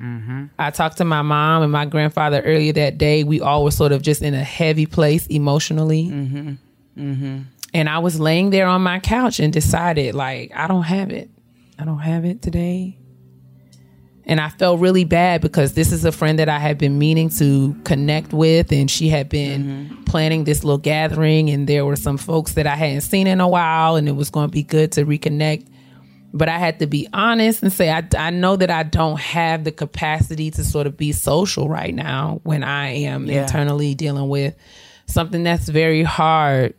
Mm-hmm. 0.00 0.46
I 0.58 0.70
talked 0.70 0.98
to 0.98 1.04
my 1.04 1.22
mom 1.22 1.62
and 1.62 1.72
my 1.72 1.86
grandfather 1.86 2.42
earlier 2.42 2.72
that 2.74 2.98
day. 2.98 3.24
We 3.24 3.40
all 3.40 3.64
were 3.64 3.70
sort 3.70 3.92
of 3.92 4.02
just 4.02 4.22
in 4.22 4.34
a 4.34 4.44
heavy 4.44 4.86
place 4.86 5.26
emotionally. 5.28 6.06
Mm-hmm. 6.06 6.52
Mm-hmm. 6.98 7.38
And 7.72 7.88
I 7.88 7.98
was 7.98 8.20
laying 8.20 8.50
there 8.50 8.66
on 8.66 8.82
my 8.82 9.00
couch 9.00 9.40
and 9.40 9.52
decided, 9.52 10.14
like, 10.14 10.52
I 10.54 10.66
don't 10.66 10.82
have 10.82 11.10
it. 11.10 11.30
I 11.78 11.84
don't 11.84 11.98
have 11.98 12.24
it 12.24 12.42
today. 12.42 12.96
And 14.26 14.40
I 14.40 14.48
felt 14.48 14.80
really 14.80 15.04
bad 15.04 15.42
because 15.42 15.74
this 15.74 15.92
is 15.92 16.04
a 16.04 16.12
friend 16.12 16.38
that 16.38 16.48
I 16.48 16.58
had 16.58 16.78
been 16.78 16.98
meaning 16.98 17.28
to 17.30 17.76
connect 17.84 18.32
with, 18.32 18.72
and 18.72 18.90
she 18.90 19.08
had 19.08 19.28
been 19.28 19.64
mm-hmm. 19.64 20.04
planning 20.04 20.44
this 20.44 20.64
little 20.64 20.78
gathering, 20.78 21.50
and 21.50 21.66
there 21.68 21.84
were 21.84 21.96
some 21.96 22.16
folks 22.16 22.54
that 22.54 22.66
I 22.66 22.74
hadn't 22.74 23.02
seen 23.02 23.26
in 23.26 23.40
a 23.40 23.48
while, 23.48 23.96
and 23.96 24.08
it 24.08 24.12
was 24.12 24.30
going 24.30 24.48
to 24.48 24.52
be 24.52 24.62
good 24.62 24.92
to 24.92 25.04
reconnect. 25.04 25.66
But 26.32 26.48
I 26.48 26.58
had 26.58 26.78
to 26.80 26.86
be 26.86 27.06
honest 27.12 27.62
and 27.62 27.72
say, 27.72 27.90
I, 27.90 28.02
I 28.16 28.30
know 28.30 28.56
that 28.56 28.70
I 28.70 28.82
don't 28.82 29.20
have 29.20 29.62
the 29.62 29.70
capacity 29.70 30.50
to 30.52 30.64
sort 30.64 30.86
of 30.86 30.96
be 30.96 31.12
social 31.12 31.68
right 31.68 31.94
now 31.94 32.40
when 32.42 32.64
I 32.64 32.88
am 32.88 33.26
Yeah. 33.26 33.42
internally 33.42 33.94
dealing 33.94 34.28
with 34.28 34.56
something 35.06 35.44
that's 35.44 35.68
very 35.68 36.02
hard 36.02 36.74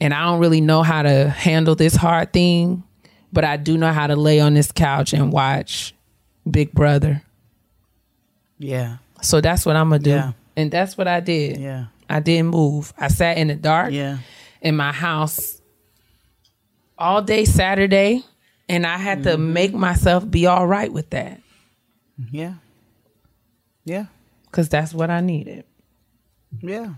and 0.00 0.12
I 0.12 0.24
don't 0.24 0.40
really 0.40 0.60
know 0.60 0.82
how 0.82 1.02
to 1.02 1.28
handle 1.28 1.74
this 1.74 1.94
hard 1.94 2.32
thing, 2.32 2.82
but 3.32 3.44
I 3.44 3.56
do 3.56 3.78
know 3.78 3.92
how 3.92 4.06
to 4.06 4.16
lay 4.16 4.40
on 4.40 4.54
this 4.54 4.72
couch 4.72 5.12
and 5.12 5.32
watch 5.32 5.94
Big 6.48 6.72
Brother. 6.72 7.22
Yeah. 8.58 8.98
So 9.22 9.40
that's 9.40 9.64
what 9.66 9.76
I'm 9.76 9.88
gonna 9.90 9.98
do. 10.02 10.10
Yeah. 10.10 10.32
And 10.56 10.70
that's 10.70 10.96
what 10.96 11.08
I 11.08 11.20
did. 11.20 11.58
Yeah. 11.58 11.86
I 12.08 12.20
didn't 12.20 12.48
move. 12.48 12.92
I 12.98 13.08
sat 13.08 13.38
in 13.38 13.48
the 13.48 13.54
dark 13.54 13.92
Yeah. 13.92 14.18
in 14.60 14.76
my 14.76 14.92
house 14.92 15.60
all 16.98 17.22
day 17.22 17.44
Saturday 17.44 18.22
and 18.68 18.86
I 18.86 18.98
had 18.98 19.24
to 19.24 19.30
Mm-hmm. 19.30 19.52
make 19.52 19.74
myself 19.74 20.28
be 20.30 20.46
all 20.46 20.66
right 20.66 20.92
with 20.92 21.10
that 21.10 21.40
Yeah. 22.30 22.54
Yeah. 23.84 24.06
cuz 24.52 24.68
that's 24.68 24.94
what 24.94 25.10
I 25.10 25.20
needed. 25.20 25.64
Yeah. 26.60 26.94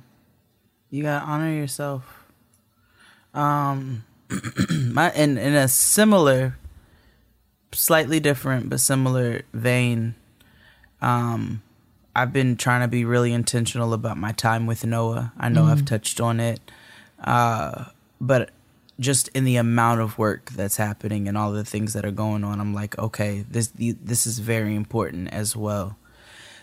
You 0.91 1.03
gotta 1.05 1.25
honor 1.25 1.51
yourself. 1.53 2.25
Um 3.33 4.05
my 4.93 5.13
in 5.13 5.39
in 5.39 5.55
a 5.55 5.69
similar 5.69 6.57
slightly 7.77 8.21
different 8.21 8.69
but 8.71 8.81
similar 8.81 9.43
vein, 9.53 10.15
um 11.01 11.63
I've 12.15 12.33
been 12.33 12.57
trying 12.57 12.81
to 12.81 12.89
be 12.89 13.05
really 13.05 13.33
intentional 13.35 13.93
about 13.93 14.17
my 14.17 14.33
time 14.33 14.65
with 14.67 14.87
Noah. 14.87 15.33
I 15.39 15.51
know 15.51 15.67
I've 15.67 15.83
Mm. 15.83 15.87
touched 15.87 16.21
on 16.21 16.41
it. 16.41 16.61
Uh 17.23 17.87
but 18.21 18.51
just 18.99 19.29
in 19.29 19.45
the 19.45 19.57
amount 19.57 20.01
of 20.01 20.17
work 20.17 20.51
that's 20.53 20.79
happening 20.79 21.29
and 21.29 21.37
all 21.37 21.53
the 21.53 21.65
things 21.65 21.93
that 21.93 22.05
are 22.07 22.11
going 22.11 22.43
on, 22.45 22.61
I'm 22.61 22.73
like, 22.73 22.99
okay, 22.99 23.45
this 23.51 23.71
this 23.77 24.27
is 24.27 24.39
very 24.39 24.75
important 24.75 25.29
as 25.33 25.55
well. 25.55 25.97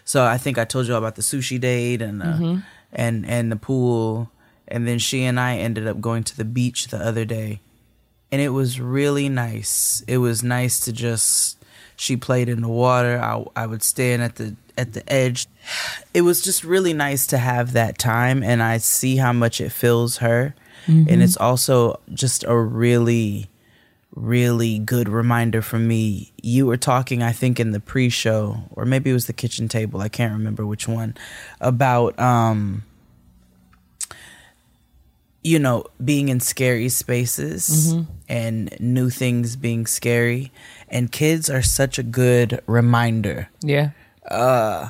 So 0.06 0.26
I 0.26 0.38
think 0.40 0.58
I 0.58 0.66
told 0.66 0.88
you 0.88 0.96
about 0.96 1.16
the 1.16 1.22
sushi 1.22 1.60
date 1.60 2.02
and 2.02 2.22
uh, 2.24 2.26
Mhm. 2.38 2.64
and 2.92 3.26
and 3.28 3.52
the 3.52 3.56
pool, 3.56 4.32
and 4.68 4.88
then 4.88 4.98
she 5.00 5.24
and 5.24 5.40
I 5.40 5.58
ended 5.58 5.86
up 5.88 6.02
going 6.02 6.24
to 6.24 6.36
the 6.36 6.44
beach 6.46 6.88
the 6.88 6.98
other 6.98 7.24
day, 7.26 7.62
and 8.34 8.42
it 8.42 8.50
was 8.50 8.80
really 8.82 9.30
nice. 9.30 10.04
It 10.08 10.18
was 10.18 10.42
nice 10.42 10.80
to 10.82 10.92
just 10.92 11.58
she 11.96 12.18
played 12.18 12.50
in 12.50 12.62
the 12.62 12.68
water. 12.68 13.20
I 13.22 13.46
I 13.56 13.68
would 13.68 13.84
stand 13.84 14.24
at 14.24 14.36
the 14.38 14.56
at 14.76 14.94
the 14.94 15.04
edge. 15.12 15.46
It 16.16 16.22
was 16.24 16.42
just 16.42 16.64
really 16.64 16.94
nice 16.94 17.28
to 17.28 17.38
have 17.38 17.74
that 17.74 18.00
time, 18.00 18.42
and 18.44 18.64
I 18.64 18.80
see 18.80 19.18
how 19.18 19.34
much 19.34 19.62
it 19.62 19.72
fills 19.72 20.18
her, 20.18 20.56
Mhm. 20.88 21.08
and 21.12 21.22
it's 21.22 21.38
also 21.38 22.00
just 22.14 22.44
a 22.48 22.58
really 22.58 23.50
really 24.16 24.78
good 24.80 25.10
reminder 25.10 25.62
for 25.62 25.80
me. 25.80 26.32
You 26.42 26.68
were 26.68 26.78
talking, 26.78 27.24
I 27.24 27.32
think, 27.32 27.60
in 27.60 27.72
the 27.72 27.80
pre-show, 27.80 28.64
or 28.72 28.86
maybe 28.86 29.10
it 29.10 29.14
was 29.14 29.26
the 29.26 29.34
kitchen 29.34 29.68
table. 29.68 30.02
I 30.02 30.10
can't 30.10 30.34
remember 30.34 30.66
which 30.68 30.88
one. 30.88 31.16
About 31.60 32.20
um, 32.20 32.84
you 35.44 35.60
know, 35.60 35.84
being 36.04 36.30
in 36.30 36.40
scary 36.40 36.90
spaces 36.90 37.94
Mhm. 37.94 38.08
and 38.30 38.76
new 38.80 39.10
things 39.10 39.56
being 39.56 39.86
scary, 39.86 40.52
and 40.90 41.12
kids 41.12 41.50
are 41.50 41.62
such 41.62 42.00
a 42.00 42.04
good 42.04 42.62
reminder. 42.66 43.50
Yeah. 43.62 43.90
Uh, 44.30 44.90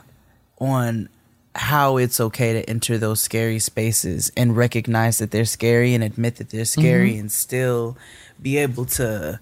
on 0.59 1.09
how 1.55 1.97
it's 1.97 2.19
okay 2.19 2.53
to 2.53 2.67
enter 2.69 2.97
those 2.97 3.21
scary 3.21 3.59
spaces 3.59 4.31
and 4.38 4.55
recognize 4.57 5.17
that 5.19 5.31
they're 5.31 5.45
scary 5.45 5.93
and 5.93 6.03
admit 6.03 6.38
that 6.38 6.49
they're 6.49 6.65
scary 6.65 7.13
Mhm. 7.13 7.19
and 7.21 7.31
still 7.31 7.97
be 8.41 8.57
able 8.57 8.85
to 8.85 9.39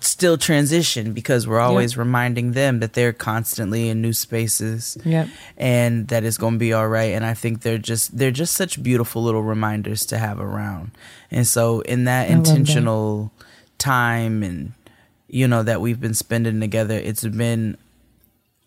still 0.00 0.38
transition 0.38 1.12
because 1.12 1.46
we're 1.46 1.60
always 1.60 1.96
reminding 1.96 2.52
them 2.52 2.80
that 2.80 2.92
they're 2.94 3.12
constantly 3.12 3.88
in 3.88 4.00
new 4.00 4.12
spaces 4.12 4.96
Yep. 5.04 5.28
and 5.56 6.08
that 6.08 6.24
it's 6.24 6.38
going 6.38 6.54
to 6.54 6.58
be 6.58 6.72
all 6.72 6.88
right 6.88 7.12
and 7.12 7.24
i 7.24 7.34
think 7.34 7.60
they're 7.62 7.78
just 7.78 8.16
they're 8.16 8.30
just 8.30 8.54
such 8.56 8.82
beautiful 8.82 9.22
little 9.22 9.42
reminders 9.42 10.04
to 10.06 10.18
have 10.18 10.40
around 10.40 10.90
and 11.30 11.46
so 11.46 11.80
in 11.82 12.04
that 12.04 12.30
I 12.30 12.34
love 12.34 12.44
that. 12.44 12.50
intentional 12.56 13.30
time 13.78 14.42
and 14.42 14.72
you 15.28 15.46
know 15.46 15.62
that 15.62 15.80
we've 15.80 16.00
been 16.00 16.14
spending 16.14 16.60
together 16.60 16.94
it's 16.96 17.24
been 17.24 17.76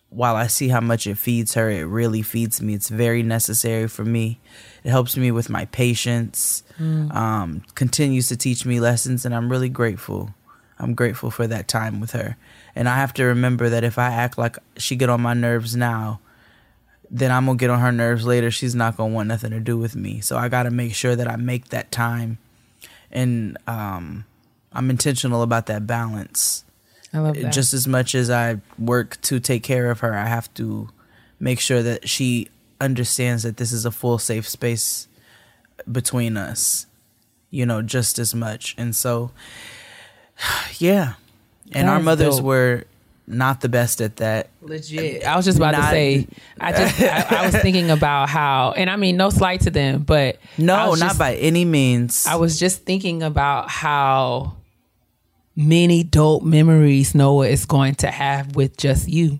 while 0.09 0.35
I 0.35 0.45
see 0.45 0.67
how 0.67 0.79
much 0.79 1.07
it 1.07 1.17
feeds 1.17 1.55
her, 1.55 1.71
it 1.71 1.85
really 1.85 2.21
feeds 2.21 2.61
me. 2.61 2.75
It's 2.75 2.87
very 2.89 3.23
necessary 3.23 3.87
for 3.87 4.05
me. 4.05 4.39
It 4.83 4.91
helps 4.91 5.17
me 5.17 5.31
with 5.31 5.49
my 5.49 5.65
patience. 5.65 6.61
Mm. 6.79 7.11
Um, 7.15 7.63
continues 7.73 8.27
to 8.27 8.37
teach 8.37 8.63
me 8.63 8.79
lessons, 8.79 9.25
and 9.25 9.33
I'm 9.33 9.49
really 9.49 9.69
grateful. 9.69 10.35
I'm 10.83 10.93
grateful 10.93 11.31
for 11.31 11.47
that 11.47 11.67
time 11.67 11.99
with 11.99 12.11
her. 12.11 12.37
And 12.75 12.87
I 12.87 12.95
have 12.97 13.13
to 13.15 13.23
remember 13.23 13.69
that 13.69 13.83
if 13.83 13.97
I 13.97 14.11
act 14.11 14.37
like 14.37 14.57
she 14.77 14.95
get 14.95 15.09
on 15.09 15.21
my 15.21 15.33
nerves 15.33 15.75
now, 15.75 16.19
then 17.09 17.31
I'm 17.31 17.45
gonna 17.45 17.57
get 17.57 17.69
on 17.69 17.79
her 17.79 17.91
nerves 17.91 18.25
later. 18.25 18.51
She's 18.51 18.75
not 18.75 18.97
gonna 18.97 19.13
want 19.13 19.27
nothing 19.27 19.51
to 19.51 19.59
do 19.59 19.77
with 19.77 19.95
me. 19.95 20.21
So 20.21 20.37
I 20.37 20.49
gotta 20.49 20.71
make 20.71 20.93
sure 20.93 21.15
that 21.15 21.27
I 21.27 21.35
make 21.35 21.69
that 21.69 21.91
time, 21.91 22.39
and 23.11 23.57
um, 23.67 24.25
I'm 24.71 24.89
intentional 24.89 25.43
about 25.43 25.67
that 25.67 25.85
balance 25.85 26.63
I 27.13 27.19
love 27.19 27.35
that. 27.35 27.53
just 27.53 27.73
as 27.73 27.87
much 27.87 28.15
as 28.15 28.29
I 28.31 28.59
work 28.79 29.21
to 29.21 29.39
take 29.39 29.61
care 29.63 29.91
of 29.91 29.99
her, 29.99 30.15
I 30.15 30.25
have 30.25 30.51
to 30.55 30.89
make 31.39 31.59
sure 31.59 31.83
that 31.83 32.09
she 32.09 32.47
understands 32.81 33.43
that 33.43 33.57
this 33.57 33.71
is 33.71 33.85
a 33.85 33.91
full 33.91 34.17
safe 34.17 34.49
space 34.49 35.07
between 35.89 36.37
us, 36.37 36.87
you 37.51 37.65
know, 37.65 37.81
just 37.83 38.17
as 38.17 38.33
much. 38.33 38.73
And 38.77 38.95
so, 38.95 39.31
yeah. 40.77 41.13
And 41.71 41.89
our 41.89 41.99
mothers 41.99 42.35
dope. 42.37 42.45
were 42.45 42.83
not 43.25 43.61
the 43.61 43.69
best 43.69 44.01
at 44.01 44.17
that. 44.17 44.49
Legit. 44.61 45.23
I 45.25 45.35
was 45.35 45.45
just 45.45 45.57
about 45.57 45.71
to 45.75 45.81
say. 45.83 46.27
I 46.59 46.71
just 46.71 47.01
I, 47.01 47.39
I 47.39 47.45
was 47.45 47.55
thinking 47.55 47.89
about 47.89 48.29
how, 48.29 48.73
and 48.73 48.89
I 48.89 48.95
mean, 48.95 49.17
no 49.17 49.29
slight 49.29 49.61
to 49.61 49.71
them, 49.71 50.03
but 50.03 50.37
No, 50.57 50.89
not 50.93 50.99
just- 50.99 51.19
by 51.19 51.35
any 51.35 51.65
means. 51.65 52.25
I 52.27 52.35
was 52.35 52.59
just 52.59 52.83
thinking 52.83 53.23
about 53.23 53.69
how 53.69 54.57
many 55.55 56.03
dope 56.03 56.43
memories 56.43 57.15
Noah 57.15 57.47
is 57.47 57.65
going 57.65 57.95
to 57.95 58.07
have 58.11 58.55
with 58.55 58.75
just 58.77 59.07
you, 59.07 59.39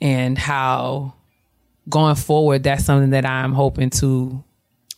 and 0.00 0.38
how 0.38 1.14
going 1.88 2.14
forward, 2.16 2.62
that's 2.62 2.84
something 2.84 3.10
that 3.10 3.26
I'm 3.26 3.52
hoping 3.52 3.90
to 3.90 4.42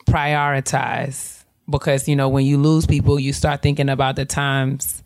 prioritize 0.07 1.40
because 1.71 2.09
you 2.09 2.17
know 2.17 2.29
when 2.29 2.45
you 2.45 2.59
lose 2.59 2.87
people, 2.87 3.19
you 3.19 3.33
start 3.33 3.63
thinking 3.63 3.89
about 3.89 4.17
the 4.17 4.25
times, 4.25 5.03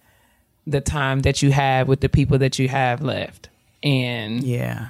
the 0.67 0.81
time 0.81 1.21
that 1.21 1.43
you 1.43 1.53
have 1.53 1.89
with 1.89 2.01
the 2.01 2.09
people 2.09 2.39
that 2.39 2.59
you 2.59 2.69
have 2.69 3.03
left, 3.03 3.49
and 3.83 4.43
yeah, 4.43 4.89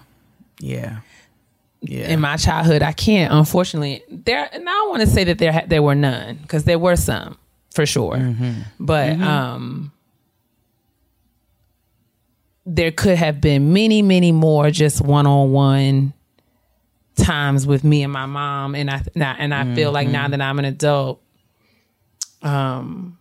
yeah, 0.61 0.99
yeah. 1.81 2.09
in 2.09 2.21
my 2.21 2.37
childhood, 2.37 2.83
I 2.83 2.93
can't. 2.93 3.33
Unfortunately, 3.33 4.03
there. 4.09 4.49
And 4.53 4.69
I 4.69 4.73
don't 4.73 4.89
want 4.91 5.01
to 5.03 5.09
say 5.09 5.25
that 5.25 5.39
there 5.39 5.65
there 5.67 5.83
were 5.83 5.95
none 5.95 6.37
because 6.37 6.65
there 6.65 6.79
were 6.79 6.97
some 6.97 7.37
for 7.71 7.87
sure, 7.87 8.15
mm-hmm. 8.15 8.61
but 8.79 9.15
mm-hmm. 9.15 9.23
um, 9.23 9.93
there 12.67 12.91
could 12.91 13.19
have 13.19 13.41
been 13.41 13.73
many, 13.73 14.03
many 14.03 14.33
more 14.33 14.71
just 14.71 15.01
one 15.01 15.27
on 15.27 15.53
one 15.53 16.13
times 17.17 17.67
with 17.67 17.85
me 17.85 18.03
and 18.03 18.13
my 18.13 18.27
mom, 18.27 18.75
and 18.75 18.91
I 18.91 19.03
now 19.15 19.37
and 19.39 19.55
I 19.55 19.75
feel 19.75 19.93
like 19.93 20.07
mm-hmm. 20.07 20.13
now 20.13 20.29
that 20.29 20.41
I'm 20.41 20.59
an 20.59 20.65
adult, 20.65 21.21
um, 22.45 23.19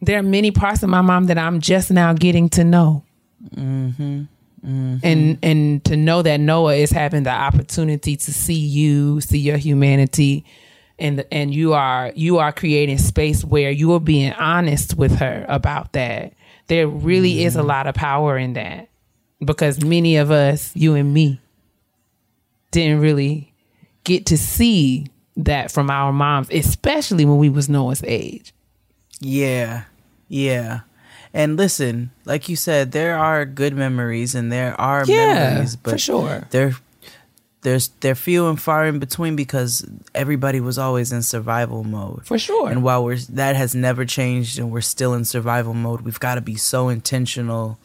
there 0.00 0.18
are 0.18 0.22
many 0.22 0.50
parts 0.50 0.82
of 0.82 0.88
my 0.88 1.00
mom 1.00 1.26
that 1.26 1.38
I'm 1.38 1.60
just 1.60 1.90
now 1.90 2.12
getting 2.12 2.48
to 2.50 2.64
know. 2.64 3.04
Mm-hmm. 3.54 4.24
Mm-hmm. 4.64 4.96
And 5.02 5.38
and 5.42 5.84
to 5.84 5.96
know 5.96 6.22
that 6.22 6.40
Noah 6.40 6.74
is 6.74 6.90
having 6.90 7.22
the 7.22 7.30
opportunity 7.30 8.16
to 8.16 8.32
see 8.32 8.54
you, 8.54 9.20
see 9.20 9.38
your 9.38 9.58
humanity, 9.58 10.44
and 10.98 11.24
and 11.30 11.54
you 11.54 11.72
are 11.72 12.12
you 12.16 12.38
are 12.38 12.52
creating 12.52 12.98
space 12.98 13.44
where 13.44 13.70
you 13.70 13.92
are 13.94 14.00
being 14.00 14.32
honest 14.32 14.96
with 14.96 15.18
her 15.18 15.46
about 15.48 15.92
that. 15.92 16.32
There 16.66 16.88
really 16.88 17.44
is 17.44 17.54
a 17.54 17.60
mm-hmm. 17.60 17.68
lot 17.68 17.86
of 17.86 17.94
power 17.94 18.36
in 18.36 18.54
that 18.54 18.88
because 19.44 19.84
many 19.84 20.16
of 20.16 20.30
us, 20.30 20.74
you 20.74 20.94
and 20.94 21.14
me, 21.14 21.40
didn't 22.72 23.00
really 23.00 23.52
get 24.02 24.26
to 24.26 24.38
see 24.38 25.06
that 25.36 25.70
from 25.70 25.90
our 25.90 26.12
moms, 26.12 26.48
especially 26.50 27.24
when 27.24 27.38
we 27.38 27.48
was 27.48 27.68
Noah's 27.68 28.02
age. 28.04 28.52
Yeah. 29.20 29.84
Yeah. 30.28 30.80
And 31.34 31.56
listen, 31.56 32.10
like 32.24 32.48
you 32.48 32.56
said, 32.56 32.92
there 32.92 33.18
are 33.18 33.44
good 33.44 33.74
memories 33.74 34.34
and 34.34 34.50
there 34.50 34.78
are 34.80 35.04
Yeah, 35.06 35.50
memories, 35.50 35.76
but 35.76 35.90
for 35.92 35.98
sure. 35.98 36.46
They're 36.50 36.74
there's 37.62 37.88
they're 38.00 38.14
few 38.14 38.46
and 38.48 38.60
far 38.60 38.86
in 38.86 38.98
between 38.98 39.34
because 39.34 39.84
everybody 40.14 40.60
was 40.60 40.78
always 40.78 41.12
in 41.12 41.22
survival 41.22 41.84
mode. 41.84 42.24
For 42.24 42.38
sure. 42.38 42.70
And 42.70 42.82
while 42.82 43.04
we're 43.04 43.16
that 43.30 43.56
has 43.56 43.74
never 43.74 44.04
changed 44.04 44.58
and 44.58 44.70
we're 44.70 44.80
still 44.80 45.14
in 45.14 45.24
survival 45.24 45.74
mode, 45.74 46.02
we've 46.02 46.20
got 46.20 46.36
to 46.36 46.40
be 46.40 46.54
so 46.56 46.88
intentional 46.88 47.78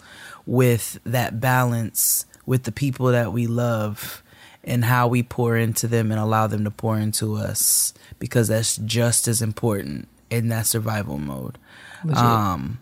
with 0.45 0.99
that 1.05 1.39
balance 1.41 2.25
with 2.45 2.63
the 2.63 2.71
people 2.71 3.07
that 3.07 3.33
we 3.33 3.47
love 3.47 4.23
and 4.63 4.85
how 4.85 5.07
we 5.07 5.23
pour 5.23 5.57
into 5.57 5.87
them 5.87 6.11
and 6.11 6.19
allow 6.19 6.47
them 6.47 6.63
to 6.63 6.71
pour 6.71 6.97
into 6.97 7.35
us 7.35 7.93
because 8.19 8.47
that's 8.47 8.77
just 8.77 9.27
as 9.27 9.41
important 9.41 10.07
in 10.29 10.49
that 10.49 10.67
survival 10.67 11.17
mode. 11.17 11.57
Legit. 12.03 12.23
Um 12.23 12.79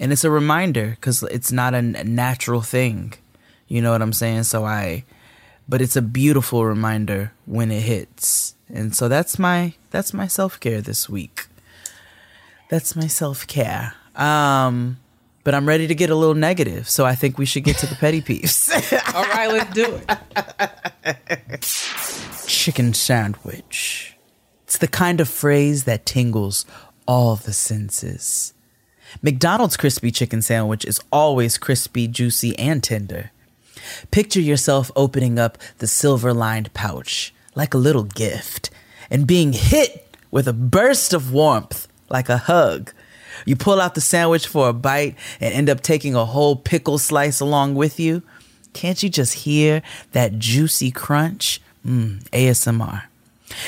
and 0.00 0.12
it's 0.12 0.24
a 0.24 0.30
reminder 0.30 0.96
cuz 1.00 1.22
it's 1.24 1.52
not 1.52 1.74
a 1.74 1.82
natural 1.82 2.62
thing. 2.62 3.14
You 3.68 3.80
know 3.82 3.92
what 3.92 4.02
I'm 4.02 4.12
saying? 4.12 4.44
So 4.44 4.64
I 4.64 5.04
but 5.68 5.80
it's 5.80 5.96
a 5.96 6.02
beautiful 6.02 6.64
reminder 6.64 7.32
when 7.46 7.70
it 7.70 7.80
hits. 7.82 8.54
And 8.68 8.94
so 8.94 9.08
that's 9.08 9.38
my 9.38 9.74
that's 9.90 10.12
my 10.12 10.26
self-care 10.26 10.80
this 10.80 11.08
week. 11.08 11.46
That's 12.70 12.96
my 12.96 13.06
self-care. 13.06 13.94
Um 14.16 14.98
but 15.44 15.54
I'm 15.54 15.68
ready 15.68 15.86
to 15.86 15.94
get 15.94 16.10
a 16.10 16.14
little 16.14 16.34
negative, 16.34 16.88
so 16.88 17.04
I 17.04 17.14
think 17.14 17.38
we 17.38 17.46
should 17.46 17.64
get 17.64 17.76
to 17.78 17.86
the 17.86 17.94
petty 17.94 18.20
peeves. 18.22 18.72
All 19.14 19.24
right, 19.24 19.50
let's 19.50 19.72
do 19.74 20.00
it. 21.04 21.60
Chicken 22.46 22.94
sandwich. 22.94 24.16
It's 24.64 24.78
the 24.78 24.88
kind 24.88 25.20
of 25.20 25.28
phrase 25.28 25.84
that 25.84 26.06
tingles 26.06 26.64
all 27.06 27.36
the 27.36 27.52
senses. 27.52 28.54
McDonald's 29.22 29.76
crispy 29.76 30.10
chicken 30.10 30.42
sandwich 30.42 30.84
is 30.84 31.00
always 31.12 31.58
crispy, 31.58 32.08
juicy, 32.08 32.58
and 32.58 32.82
tender. 32.82 33.30
Picture 34.10 34.40
yourself 34.40 34.90
opening 34.96 35.38
up 35.38 35.58
the 35.78 35.86
silver 35.86 36.32
lined 36.32 36.72
pouch 36.74 37.32
like 37.54 37.74
a 37.74 37.78
little 37.78 38.02
gift 38.02 38.70
and 39.10 39.26
being 39.26 39.52
hit 39.52 40.16
with 40.30 40.48
a 40.48 40.52
burst 40.52 41.12
of 41.12 41.32
warmth 41.32 41.86
like 42.08 42.28
a 42.28 42.38
hug. 42.38 42.92
You 43.44 43.56
pull 43.56 43.80
out 43.80 43.94
the 43.94 44.00
sandwich 44.00 44.46
for 44.46 44.68
a 44.68 44.72
bite 44.72 45.16
and 45.40 45.54
end 45.54 45.70
up 45.70 45.80
taking 45.80 46.14
a 46.14 46.24
whole 46.24 46.56
pickle 46.56 46.98
slice 46.98 47.40
along 47.40 47.74
with 47.74 47.98
you. 47.98 48.22
Can't 48.72 49.02
you 49.02 49.08
just 49.08 49.34
hear 49.34 49.82
that 50.12 50.38
juicy 50.38 50.90
crunch? 50.90 51.60
Mmm, 51.86 52.22
ASMR. 52.30 53.04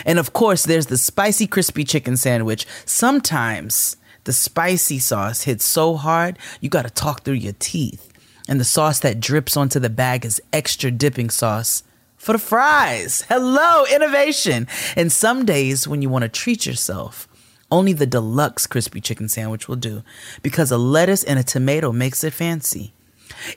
And 0.04 0.18
of 0.18 0.32
course, 0.32 0.64
there's 0.64 0.86
the 0.86 0.98
spicy 0.98 1.46
crispy 1.46 1.84
chicken 1.84 2.16
sandwich. 2.16 2.66
Sometimes 2.84 3.96
the 4.24 4.32
spicy 4.32 4.98
sauce 4.98 5.42
hits 5.42 5.64
so 5.64 5.94
hard, 5.94 6.38
you 6.60 6.68
gotta 6.68 6.90
talk 6.90 7.22
through 7.22 7.34
your 7.34 7.54
teeth. 7.58 8.12
And 8.48 8.58
the 8.58 8.64
sauce 8.64 9.00
that 9.00 9.20
drips 9.20 9.56
onto 9.56 9.78
the 9.78 9.90
bag 9.90 10.24
is 10.24 10.42
extra 10.52 10.90
dipping 10.90 11.30
sauce 11.30 11.82
for 12.16 12.32
the 12.32 12.38
fries. 12.38 13.24
Hello, 13.28 13.84
innovation. 13.92 14.66
And 14.96 15.12
some 15.12 15.44
days 15.44 15.86
when 15.86 16.02
you 16.02 16.08
wanna 16.08 16.28
treat 16.28 16.66
yourself, 16.66 17.28
only 17.70 17.92
the 17.92 18.06
deluxe 18.06 18.66
crispy 18.66 19.00
chicken 19.00 19.28
sandwich 19.28 19.68
will 19.68 19.76
do 19.76 20.02
because 20.42 20.70
a 20.70 20.78
lettuce 20.78 21.24
and 21.24 21.38
a 21.38 21.44
tomato 21.44 21.92
makes 21.92 22.22
it 22.24 22.32
fancy. 22.32 22.92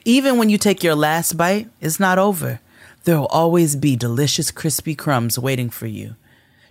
Even 0.04 0.36
when 0.36 0.50
you 0.50 0.58
take 0.58 0.82
your 0.82 0.94
last 0.94 1.36
bite, 1.36 1.68
it's 1.80 2.00
not 2.00 2.18
over. 2.18 2.60
There 3.04 3.18
will 3.18 3.26
always 3.26 3.76
be 3.76 3.96
delicious 3.96 4.50
crispy 4.50 4.94
crumbs 4.94 5.38
waiting 5.38 5.70
for 5.70 5.86
you. 5.86 6.16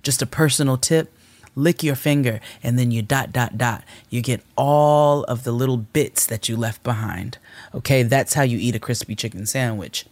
Just 0.03 0.21
a 0.21 0.25
personal 0.25 0.77
tip 0.77 1.11
lick 1.55 1.83
your 1.83 1.95
finger 1.95 2.39
and 2.63 2.79
then 2.79 2.91
you 2.91 3.01
dot, 3.01 3.31
dot, 3.31 3.57
dot. 3.57 3.83
You 4.09 4.21
get 4.21 4.41
all 4.55 5.23
of 5.25 5.43
the 5.43 5.51
little 5.51 5.77
bits 5.77 6.25
that 6.25 6.49
you 6.49 6.55
left 6.55 6.83
behind. 6.83 7.37
Okay, 7.73 8.03
that's 8.03 8.33
how 8.33 8.43
you 8.43 8.57
eat 8.57 8.75
a 8.75 8.79
crispy 8.79 9.15
chicken 9.15 9.45
sandwich. 9.45 10.05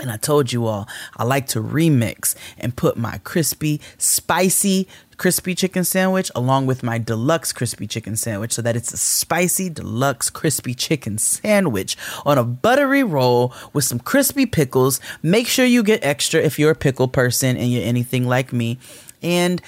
And 0.00 0.10
I 0.10 0.16
told 0.16 0.52
you 0.52 0.66
all, 0.66 0.88
I 1.16 1.22
like 1.22 1.46
to 1.48 1.62
remix 1.62 2.34
and 2.58 2.74
put 2.74 2.96
my 2.96 3.18
crispy, 3.18 3.80
spicy 3.96 4.88
crispy 5.16 5.54
chicken 5.54 5.84
sandwich 5.84 6.32
along 6.34 6.66
with 6.66 6.82
my 6.82 6.98
deluxe 6.98 7.52
crispy 7.52 7.86
chicken 7.86 8.16
sandwich 8.16 8.52
so 8.52 8.62
that 8.62 8.74
it's 8.74 8.92
a 8.92 8.96
spicy, 8.96 9.70
deluxe 9.70 10.30
crispy 10.30 10.74
chicken 10.74 11.16
sandwich 11.18 11.96
on 12.26 12.38
a 12.38 12.42
buttery 12.42 13.04
roll 13.04 13.54
with 13.72 13.84
some 13.84 14.00
crispy 14.00 14.46
pickles. 14.46 15.00
Make 15.22 15.46
sure 15.46 15.64
you 15.64 15.84
get 15.84 16.04
extra 16.04 16.40
if 16.40 16.58
you're 16.58 16.72
a 16.72 16.76
pickle 16.76 17.06
person 17.06 17.56
and 17.56 17.70
you're 17.70 17.84
anything 17.84 18.26
like 18.26 18.52
me. 18.52 18.78
And 19.22 19.62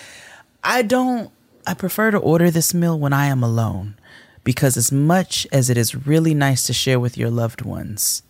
I 0.65 0.83
don't, 0.83 1.31
I 1.69 1.75
prefer 1.75 2.11
to 2.11 2.19
order 2.19 2.51
this 2.51 2.75
meal 2.75 2.99
when 2.99 3.13
I 3.13 3.27
am 3.27 3.45
alone 3.45 3.95
because 4.43 4.77
as 4.77 4.91
much 4.91 5.47
as 5.53 5.71
it 5.71 5.77
is 5.77 6.07
really 6.07 6.35
nice 6.35 6.65
to 6.65 6.73
share 6.73 6.99
with 6.99 7.17
your 7.17 7.31
loved 7.31 7.63
ones, 7.63 8.23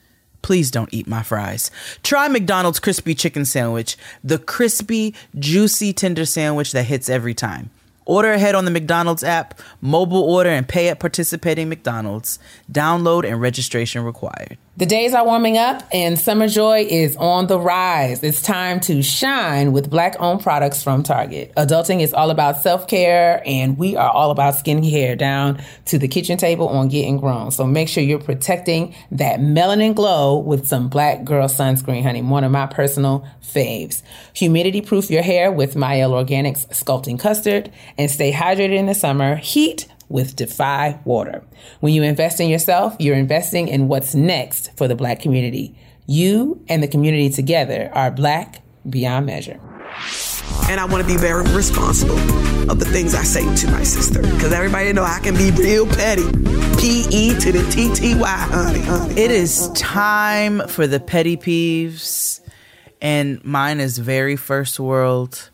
please 0.46 0.70
don't 0.70 0.94
eat 0.94 1.08
my 1.08 1.24
fries. 1.24 1.72
Try 2.04 2.28
McDonald's 2.28 2.78
crispy 2.78 3.16
chicken 3.16 3.44
sandwich, 3.44 3.96
the 4.22 4.38
crispy, 4.38 5.12
juicy, 5.36 5.92
tender 5.92 6.24
sandwich 6.24 6.70
that 6.70 6.84
hits 6.84 7.08
every 7.08 7.34
time. 7.34 7.70
Order 8.04 8.30
ahead 8.30 8.54
on 8.54 8.64
the 8.64 8.70
McDonald's 8.70 9.24
app, 9.24 9.58
mobile 9.80 10.22
order, 10.22 10.50
and 10.50 10.68
pay 10.68 10.88
at 10.88 11.00
participating 11.00 11.68
McDonald's. 11.68 12.38
Download 12.70 13.28
and 13.28 13.40
registration 13.40 14.04
required. 14.04 14.56
The 14.78 14.84
days 14.84 15.14
are 15.14 15.24
warming 15.24 15.56
up 15.56 15.82
and 15.90 16.18
summer 16.18 16.48
joy 16.48 16.86
is 16.86 17.16
on 17.16 17.46
the 17.46 17.58
rise. 17.58 18.22
It's 18.22 18.42
time 18.42 18.78
to 18.80 19.02
shine 19.02 19.72
with 19.72 19.88
black 19.88 20.16
owned 20.20 20.42
products 20.42 20.82
from 20.82 21.02
Target. 21.02 21.54
Adulting 21.56 22.02
is 22.02 22.12
all 22.12 22.28
about 22.28 22.60
self 22.60 22.86
care 22.86 23.42
and 23.46 23.78
we 23.78 23.96
are 23.96 24.10
all 24.10 24.30
about 24.30 24.52
skincare 24.52 25.16
down 25.16 25.62
to 25.86 25.98
the 25.98 26.08
kitchen 26.08 26.36
table 26.36 26.68
on 26.68 26.88
getting 26.88 27.16
grown. 27.16 27.52
So 27.52 27.66
make 27.66 27.88
sure 27.88 28.02
you're 28.02 28.18
protecting 28.18 28.94
that 29.12 29.40
melanin 29.40 29.94
glow 29.94 30.40
with 30.40 30.66
some 30.66 30.90
black 30.90 31.24
girl 31.24 31.48
sunscreen, 31.48 32.02
honey. 32.02 32.20
One 32.20 32.44
of 32.44 32.52
my 32.52 32.66
personal 32.66 33.26
faves. 33.42 34.02
Humidity 34.34 34.82
proof 34.82 35.10
your 35.10 35.22
hair 35.22 35.50
with 35.50 35.74
Mielle 35.74 36.10
Organics 36.10 36.68
Sculpting 36.68 37.18
Custard 37.18 37.72
and 37.96 38.10
stay 38.10 38.30
hydrated 38.30 38.76
in 38.76 38.84
the 38.84 38.94
summer. 38.94 39.36
Heat 39.36 39.86
with 40.08 40.36
Defy 40.36 40.98
Water. 41.04 41.42
When 41.80 41.92
you 41.92 42.02
invest 42.02 42.40
in 42.40 42.48
yourself, 42.48 42.96
you're 42.98 43.16
investing 43.16 43.68
in 43.68 43.88
what's 43.88 44.14
next 44.14 44.76
for 44.76 44.88
the 44.88 44.94
black 44.94 45.20
community. 45.20 45.74
You 46.06 46.62
and 46.68 46.82
the 46.82 46.88
community 46.88 47.30
together 47.30 47.90
are 47.92 48.10
black 48.10 48.62
beyond 48.88 49.26
measure. 49.26 49.60
And 50.68 50.80
I 50.80 50.84
want 50.84 51.06
to 51.06 51.12
be 51.12 51.18
very 51.18 51.44
responsible 51.54 52.18
of 52.70 52.78
the 52.78 52.84
things 52.84 53.14
I 53.14 53.22
say 53.22 53.42
to 53.56 53.70
my 53.70 53.82
sister. 53.82 54.22
Because 54.22 54.52
everybody 54.52 54.92
know 54.92 55.02
I 55.02 55.20
can 55.20 55.34
be 55.34 55.50
real 55.50 55.86
petty. 55.86 56.24
P 56.78 57.06
E 57.10 57.34
to 57.40 57.52
the 57.52 57.66
T 57.70 57.92
T 57.94 58.14
Y, 58.14 58.28
honey, 58.28 58.80
honey. 58.80 59.14
It 59.14 59.30
is 59.30 59.70
time 59.74 60.60
for 60.68 60.86
the 60.86 61.00
petty 61.00 61.36
peeves, 61.36 62.40
and 63.00 63.42
mine 63.44 63.80
is 63.80 63.98
very 63.98 64.36
first 64.36 64.78
world, 64.78 65.50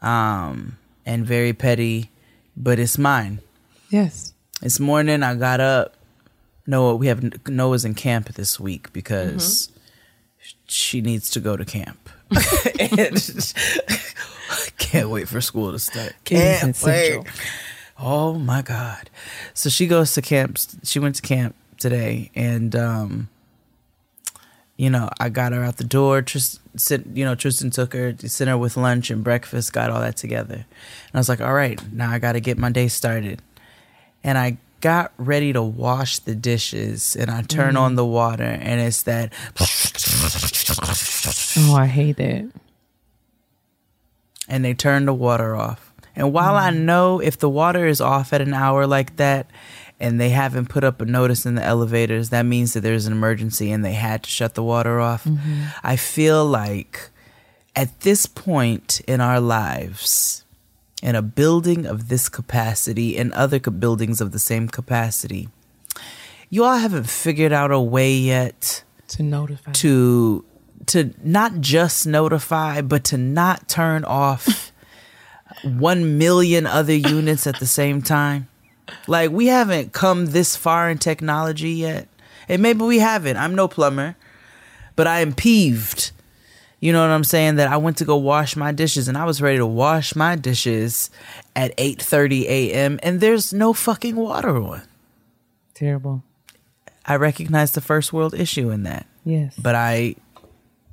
um, 0.00 0.78
and 1.04 1.26
very 1.26 1.52
petty, 1.52 2.10
but 2.56 2.78
it's 2.78 2.96
mine. 2.96 3.40
Yes. 3.94 4.34
This 4.60 4.80
morning 4.80 5.22
I 5.22 5.36
got 5.36 5.60
up. 5.60 5.94
Noah, 6.66 6.96
we 6.96 7.06
have 7.06 7.46
Noah's 7.48 7.84
in 7.84 7.94
camp 7.94 8.26
this 8.34 8.58
week 8.58 8.92
because 8.92 9.70
she 10.66 11.00
needs 11.00 11.30
to 11.30 11.38
go 11.38 11.56
to 11.56 11.64
camp. 11.64 12.08
and 12.80 13.54
can't 14.78 15.10
wait 15.10 15.28
for 15.28 15.40
school 15.40 15.70
to 15.70 15.78
start. 15.78 16.12
Can't 16.24 16.76
wait. 16.82 17.20
Oh 17.96 18.34
my 18.34 18.62
god! 18.62 19.10
So 19.52 19.70
she 19.70 19.86
goes 19.86 20.12
to 20.14 20.22
camp. 20.22 20.58
She 20.82 20.98
went 20.98 21.14
to 21.14 21.22
camp 21.22 21.54
today, 21.78 22.32
and 22.34 22.74
um, 22.74 23.28
you 24.76 24.90
know, 24.90 25.08
I 25.20 25.28
got 25.28 25.52
her 25.52 25.62
out 25.62 25.76
the 25.76 25.84
door. 25.84 26.20
Tristan, 26.20 27.12
you 27.14 27.24
know, 27.24 27.36
Tristan 27.36 27.70
took 27.70 27.92
her, 27.92 28.12
sent 28.18 28.50
her 28.50 28.58
with 28.58 28.76
lunch 28.76 29.12
and 29.12 29.22
breakfast, 29.22 29.72
got 29.72 29.90
all 29.90 30.00
that 30.00 30.16
together. 30.16 30.56
And 30.56 31.14
I 31.14 31.18
was 31.18 31.28
like, 31.28 31.40
all 31.40 31.54
right, 31.54 31.80
now 31.92 32.10
I 32.10 32.18
got 32.18 32.32
to 32.32 32.40
get 32.40 32.58
my 32.58 32.72
day 32.72 32.88
started. 32.88 33.40
And 34.24 34.36
I 34.38 34.56
got 34.80 35.12
ready 35.18 35.52
to 35.52 35.62
wash 35.62 36.18
the 36.18 36.34
dishes, 36.34 37.14
and 37.16 37.30
I 37.30 37.42
turn 37.42 37.74
Mm. 37.74 37.80
on 37.80 37.94
the 37.94 38.04
water, 38.04 38.44
and 38.44 38.80
it's 38.80 39.02
that. 39.04 39.32
Oh, 41.56 41.74
I 41.76 41.86
hate 41.86 42.16
that. 42.16 42.50
and 44.46 44.62
they 44.62 44.74
turn 44.74 45.06
the 45.06 45.14
water 45.14 45.56
off. 45.56 45.90
And 46.14 46.30
while 46.32 46.54
I 46.54 46.68
know 46.70 47.18
if 47.18 47.38
the 47.38 47.48
water 47.48 47.86
is 47.86 48.00
off 48.00 48.32
at 48.34 48.42
an 48.42 48.52
hour 48.52 48.86
like 48.86 49.16
that 49.16 49.46
and 49.98 50.20
they 50.20 50.28
haven't 50.30 50.68
put 50.68 50.84
up 50.84 51.00
a 51.00 51.06
notice 51.06 51.46
in 51.46 51.54
the 51.54 51.64
elevators, 51.64 52.28
that 52.28 52.42
means 52.44 52.74
that 52.74 52.80
there's 52.80 53.06
an 53.06 53.12
emergency 53.14 53.72
and 53.72 53.82
they 53.82 53.94
had 53.94 54.22
to 54.24 54.30
shut 54.30 54.54
the 54.54 54.62
water 54.62 55.00
off. 55.00 55.26
I 55.82 55.96
feel 55.96 56.44
like 56.44 57.08
at 57.74 58.00
this 58.00 58.26
point 58.26 59.00
in 59.08 59.22
our 59.22 59.40
lives, 59.40 60.43
in 61.04 61.14
a 61.14 61.20
building 61.22 61.84
of 61.84 62.08
this 62.08 62.30
capacity 62.30 63.18
and 63.18 63.30
other 63.34 63.60
buildings 63.60 64.22
of 64.22 64.32
the 64.32 64.38
same 64.38 64.68
capacity, 64.68 65.50
you 66.48 66.64
all 66.64 66.78
haven't 66.78 67.08
figured 67.10 67.52
out 67.52 67.70
a 67.70 67.78
way 67.78 68.14
yet 68.14 68.82
To 69.08 69.22
notify. 69.22 69.72
to 69.72 70.44
to 70.86 71.14
not 71.22 71.60
just 71.60 72.06
notify 72.06 72.80
but 72.80 73.04
to 73.04 73.18
not 73.18 73.68
turn 73.68 74.04
off 74.04 74.72
1 75.62 76.18
million 76.18 76.66
other 76.66 76.94
units 76.94 77.46
at 77.46 77.58
the 77.60 77.66
same 77.66 78.00
time. 78.02 78.48
Like 79.06 79.30
we 79.30 79.46
haven't 79.46 79.92
come 79.92 80.26
this 80.26 80.56
far 80.56 80.88
in 80.90 80.98
technology 80.98 81.70
yet. 81.70 82.08
And 82.48 82.60
maybe 82.62 82.82
we 82.82 82.98
haven't. 82.98 83.36
I'm 83.36 83.54
no 83.54 83.68
plumber 83.68 84.16
but 84.96 85.06
i 85.08 85.18
am 85.20 85.32
peeved 85.34 86.12
you 86.84 86.92
know 86.92 87.00
what 87.00 87.10
i'm 87.10 87.24
saying 87.24 87.54
that 87.56 87.68
i 87.68 87.76
went 87.78 87.96
to 87.96 88.04
go 88.04 88.16
wash 88.16 88.56
my 88.56 88.70
dishes 88.72 89.08
and 89.08 89.16
i 89.16 89.24
was 89.24 89.40
ready 89.40 89.56
to 89.58 89.66
wash 89.66 90.14
my 90.14 90.36
dishes 90.36 91.10
at 91.56 91.74
8:30 91.78 92.42
a.m. 92.58 93.00
and 93.02 93.20
there's 93.20 93.52
no 93.52 93.72
fucking 93.72 94.16
water 94.16 94.54
on 94.72 94.82
Terrible. 95.74 96.22
i 97.06 97.16
recognize 97.16 97.72
the 97.72 97.80
first 97.80 98.12
world 98.12 98.34
issue 98.34 98.68
in 98.70 98.82
that 98.84 99.06
Yes. 99.24 99.54
but 99.58 99.74
I 99.74 100.16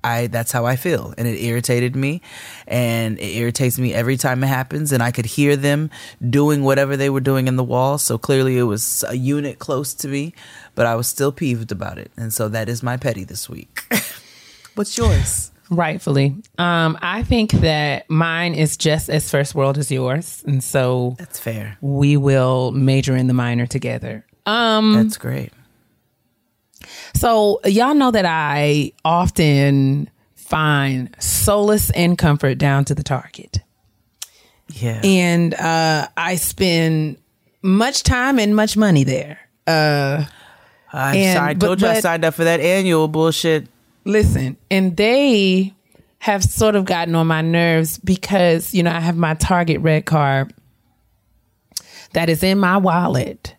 I 0.04 0.28
that's 0.28 0.52
how 0.52 0.66
I 0.66 0.78
feel 0.78 1.14
and 1.18 1.28
it 1.28 1.38
irritated 1.44 1.96
me 1.96 2.22
and 2.66 3.20
it 3.20 3.36
irritates 3.36 3.78
me 3.78 3.94
every 3.94 4.18
time 4.18 4.44
it 4.44 4.48
happens 4.48 4.92
and 4.94 5.04
I 5.04 5.12
could 5.12 5.28
hear 5.38 5.56
them 5.56 5.92
doing 6.28 6.64
whatever 6.64 6.96
they 6.98 7.10
were 7.10 7.20
doing 7.20 7.48
in 7.48 7.56
the 7.58 7.64
wall 7.64 7.98
so 8.00 8.18
clearly 8.18 8.58
it 8.58 8.64
was 8.64 9.04
a 9.08 9.16
unit 9.16 9.60
close 9.60 9.94
to 9.96 10.08
me 10.08 10.34
but 10.74 10.86
I 10.88 10.96
was 10.96 11.08
still 11.08 11.32
peeved 11.32 11.72
about 11.72 11.98
it 12.00 12.10
and 12.18 12.34
so 12.34 12.48
that 12.50 12.68
is 12.70 12.82
my 12.82 12.98
petty 12.98 13.24
this 13.26 13.48
week. 13.50 13.84
What's 14.76 14.98
yours? 14.98 15.51
Rightfully. 15.72 16.36
Um, 16.58 16.98
I 17.02 17.24
think 17.24 17.52
that 17.52 18.10
mine 18.10 18.54
is 18.56 18.76
just 18.76 19.10
as 19.10 19.32
first 19.32 19.56
world 19.56 19.78
as 19.78 19.90
yours. 19.90 20.44
And 20.46 20.62
so 20.62 21.16
That's 21.18 21.40
fair. 21.40 21.78
we 21.80 22.18
will 22.18 22.72
major 22.72 23.16
in 23.16 23.28
the 23.28 23.34
minor 23.34 23.66
together. 23.66 24.26
Um 24.46 24.94
That's 24.94 25.18
great. 25.18 25.54
So 27.16 27.60
y'all 27.66 27.94
know 27.94 28.12
that 28.12 28.26
I 28.26 28.92
often 29.06 30.10
find 30.36 31.16
solace 31.20 31.90
and 31.92 32.18
comfort 32.18 32.58
down 32.58 32.86
to 32.86 32.96
the 32.96 33.04
target. 33.04 33.60
Yeah. 34.74 35.00
And 35.04 35.54
uh 35.54 36.08
I 36.18 36.36
spend 36.36 37.18
much 37.62 38.04
time 38.04 38.40
and 38.40 38.56
much 38.56 38.76
money 38.76 39.04
there. 39.04 39.40
Uh 39.68 40.26
I, 40.92 41.16
and- 41.16 41.40
I 41.40 41.54
but- 41.54 41.66
told 41.66 41.82
you 41.82 41.88
I 41.88 42.00
signed 42.02 42.26
up 42.26 42.34
for 42.34 42.44
that 42.44 42.60
annual 42.60 43.08
bullshit. 43.08 43.68
Listen, 44.06 44.58
and 44.70 44.96
they 44.98 45.74
have 46.20 46.44
sort 46.44 46.76
of 46.76 46.86
gotten 46.86 47.16
on 47.16 47.28
my 47.28 47.42
nerves 47.42 47.98
because, 47.98 48.74
you 48.74 48.84
know, 48.84 48.92
I 48.92 49.00
have 49.00 49.18
my 49.18 49.34
Target 49.34 49.82
red 49.82 50.06
card 50.06 50.54
that 52.14 52.30
is 52.30 52.44
in 52.44 52.60
my 52.60 52.78
wallet 52.78 53.56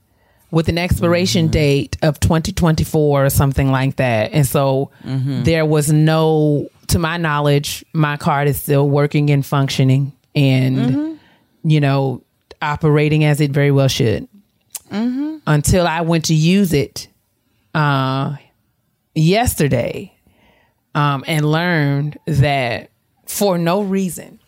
with 0.53 0.69
an 0.69 0.79
expiration 0.79 1.47
mm-hmm. 1.47 1.53
date 1.53 1.97
of 2.03 2.21
2024 2.21 3.25
or 3.25 3.31
something 3.31 3.73
like 3.73 3.97
that. 3.97 4.33
And 4.33 4.47
so 4.47 4.93
mm-hmm. 5.03 5.43
there 5.43 5.67
was 5.67 5.91
no, 5.91 6.69
to 6.89 6.99
my 6.99 7.17
knowledge, 7.17 7.85
my 7.93 8.17
card 8.17 8.47
is 8.47 8.63
still 8.63 8.89
working 8.89 9.31
and 9.31 9.45
functioning 9.45 10.13
and, 10.37 10.77
mm-hmm. 10.77 11.69
you 11.69 11.81
know, 11.81 12.23
operating 12.61 13.25
as 13.25 13.41
it 13.41 13.51
very 13.51 13.71
well 13.71 13.89
should. 13.89 14.29
Until 15.47 15.87
I 15.87 16.03
went 16.03 16.27
to 16.27 16.35
use 16.35 16.73
it 16.73 17.09
uh, 17.75 18.37
yesterday 19.15 20.12
um, 20.95 21.25
and 21.27 21.51
learned 21.51 22.19
that 22.27 22.91
for 23.27 23.59
no 23.59 23.83
reason, 23.83 24.39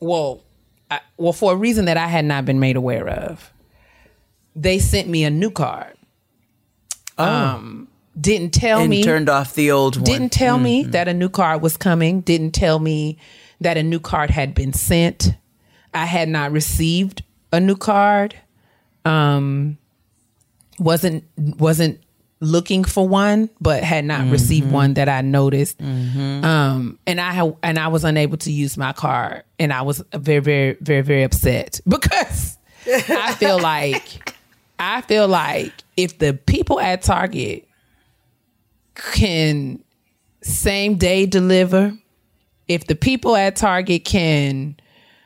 well, 0.00 0.42
I, 0.90 1.00
well, 1.16 1.32
for 1.32 1.52
a 1.52 1.56
reason 1.56 1.84
that 1.86 1.96
I 1.96 2.06
had 2.08 2.24
not 2.24 2.44
been 2.44 2.58
made 2.60 2.76
aware 2.76 3.08
of, 3.08 3.52
they 4.56 4.78
sent 4.78 5.08
me 5.08 5.24
a 5.24 5.30
new 5.30 5.50
card. 5.50 5.94
Um, 7.16 7.88
didn't 8.20 8.52
tell 8.52 8.78
Oh. 8.78 8.82
and 8.82 8.90
me 8.90 9.02
turned 9.02 9.28
off 9.28 9.54
the 9.54 9.70
old 9.70 9.96
one. 9.96 10.04
didn't 10.04 10.30
tell 10.32 10.58
me 10.58 10.82
that 10.84 11.08
a 11.08 11.14
new 11.14 11.28
card 11.28 11.62
was 11.62 11.76
coming 11.76 12.20
didn't 12.20 12.50
tell 12.52 12.78
me 12.80 13.16
that 13.60 13.76
a 13.76 13.82
new 13.82 14.00
card 14.00 14.30
had 14.30 14.54
been 14.54 14.72
sent 14.72 15.34
i 15.94 16.04
had 16.04 16.28
not 16.28 16.50
received 16.50 17.22
a 17.52 17.60
new 17.60 17.76
card 17.76 18.34
um 19.04 19.78
wasn't 20.80 21.22
wasn't 21.36 22.00
looking 22.40 22.84
for 22.84 23.08
one 23.08 23.50
but 23.60 23.82
had 23.82 24.04
not 24.04 24.30
received 24.30 24.70
one 24.70 24.94
that 24.94 25.08
i 25.08 25.20
noticed. 25.22 25.80
Um 25.80 26.98
and 27.06 27.20
i 27.20 27.32
ha- 27.34 27.56
and 27.62 27.78
i 27.78 27.88
was 27.88 28.04
unable 28.04 28.36
to 28.38 28.52
use 28.52 28.76
my 28.76 28.92
card 28.92 29.42
and 29.58 29.72
i 29.72 29.82
was 29.82 30.02
very 30.14 30.40
very 30.40 30.76
very 30.80 31.02
very 31.02 31.22
upset 31.24 31.80
because 31.88 32.56
i 32.86 33.34
feel 33.34 33.58
like 33.60 34.34
i 34.78 35.00
feel 35.02 35.26
like 35.26 35.72
if 35.96 36.18
the 36.18 36.32
people 36.32 36.78
at 36.78 37.02
target 37.02 37.66
can 38.94 39.82
same 40.42 40.94
day 40.96 41.26
deliver 41.26 41.92
if 42.68 42.86
the 42.86 42.94
people 42.94 43.34
at 43.36 43.56
target 43.56 44.04
can 44.04 44.76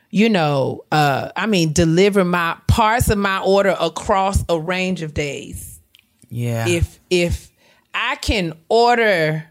you 0.09 0.29
know 0.29 0.83
uh 0.91 1.29
i 1.35 1.45
mean 1.45 1.71
deliver 1.73 2.23
my 2.25 2.57
parts 2.67 3.09
of 3.09 3.17
my 3.17 3.39
order 3.41 3.75
across 3.79 4.43
a 4.49 4.59
range 4.59 5.01
of 5.01 5.13
days 5.13 5.72
Yeah. 6.33 6.67
if 6.67 6.99
if 7.09 7.51
i 7.93 8.15
can 8.15 8.53
order 8.67 9.45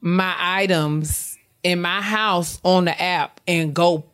my 0.00 0.34
items 0.36 1.38
in 1.62 1.80
my 1.80 2.02
house 2.02 2.60
on 2.64 2.84
the 2.84 3.00
app 3.00 3.40
and 3.46 3.72
go 3.72 4.04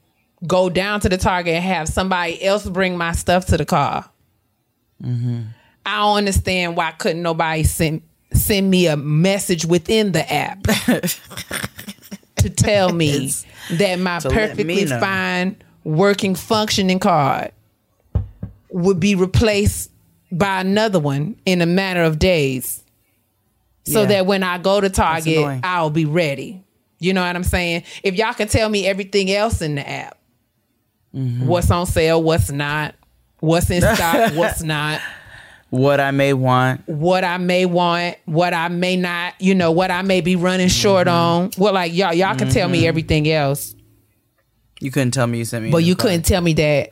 go 0.46 0.68
down 0.68 1.00
to 1.00 1.08
the 1.08 1.16
target 1.16 1.54
and 1.54 1.64
have 1.64 1.88
somebody 1.88 2.42
else 2.42 2.66
bring 2.68 2.96
my 2.96 3.12
stuff 3.12 3.46
to 3.46 3.56
the 3.56 3.64
car. 3.64 4.08
Mm-hmm. 5.02 5.42
I 5.84 5.98
don't 5.98 6.18
understand 6.18 6.76
why 6.76 6.92
couldn't 6.92 7.22
nobody 7.22 7.62
send 7.64 8.02
send 8.32 8.70
me 8.70 8.86
a 8.86 8.96
message 8.96 9.64
within 9.64 10.12
the 10.12 10.32
app 10.32 10.62
to 12.36 12.50
tell 12.50 12.92
me 12.92 13.32
that 13.72 13.98
my 13.98 14.20
perfectly 14.20 14.84
fine 14.84 15.56
working 15.84 16.34
functioning 16.34 16.98
card 16.98 17.52
would 18.70 19.00
be 19.00 19.14
replaced 19.14 19.90
by 20.30 20.60
another 20.60 20.98
one 21.00 21.36
in 21.46 21.60
a 21.62 21.66
matter 21.66 22.02
of 22.02 22.18
days 22.18 22.82
so 23.84 24.02
Yeah. 24.02 24.06
that 24.08 24.26
when 24.26 24.42
I 24.42 24.58
go 24.58 24.80
to 24.80 24.90
Target. 24.90 25.60
I'll 25.64 25.90
be 25.90 26.04
ready. 26.04 26.62
You 27.00 27.12
know 27.14 27.22
what 27.22 27.34
I'm 27.36 27.44
saying? 27.44 27.84
If 28.02 28.16
y'all 28.16 28.34
can 28.34 28.48
tell 28.48 28.68
me 28.68 28.86
everything 28.86 29.30
else 29.30 29.62
in 29.62 29.76
the 29.76 29.88
app, 29.88 30.16
Mm-hmm. 31.14 31.46
what's 31.46 31.70
on 31.70 31.86
sale, 31.86 32.22
what's 32.22 32.50
not, 32.50 32.94
what's 33.40 33.70
in 33.70 33.80
stock, 33.80 34.32
what's 34.34 34.62
not, 34.62 35.00
what 35.70 36.00
I 36.00 36.10
may 36.10 36.34
want. 36.34 36.86
what 36.86 37.24
I 37.24 37.38
may 37.38 37.64
want, 37.64 38.16
what 38.26 38.52
I 38.52 38.68
may 38.68 38.94
not, 38.96 39.32
you 39.40 39.54
know, 39.54 39.72
what 39.72 39.90
I 39.90 40.02
may 40.02 40.20
be 40.20 40.36
running 40.36 40.68
short 40.68 41.08
on. 41.08 41.50
Well, 41.56 41.72
like 41.72 41.94
y'all, 41.94 42.12
y'all 42.12 42.36
can 42.36 42.50
tell 42.50 42.68
me 42.68 42.86
everything 42.86 43.26
else. 43.28 43.74
You 44.80 44.90
couldn't 44.90 45.12
tell 45.12 45.26
me 45.26 45.38
you 45.38 45.44
sent 45.46 45.64
me. 45.64 45.70
but 45.70 45.78
you 45.82 45.96
couldn't 45.96 46.22
tell 46.22 46.42
me 46.42 46.52
that 46.54 46.90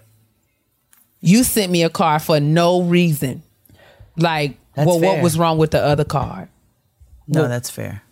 you 1.26 1.42
sent 1.44 1.72
me 1.72 1.82
a 1.82 1.90
car 1.90 2.18
for 2.20 2.38
no 2.40 2.82
reason. 2.82 3.42
Like, 4.16 4.56
That's 4.74 4.86
well, 4.86 5.00
what 5.00 5.22
was 5.22 5.38
wrong 5.38 5.58
with 5.58 5.72
the 5.72 5.82
other 5.82 6.04
car? 6.04 6.48
No, 7.26 7.40
Well- 7.40 7.48
that's 7.48 7.68
fair. 7.68 8.02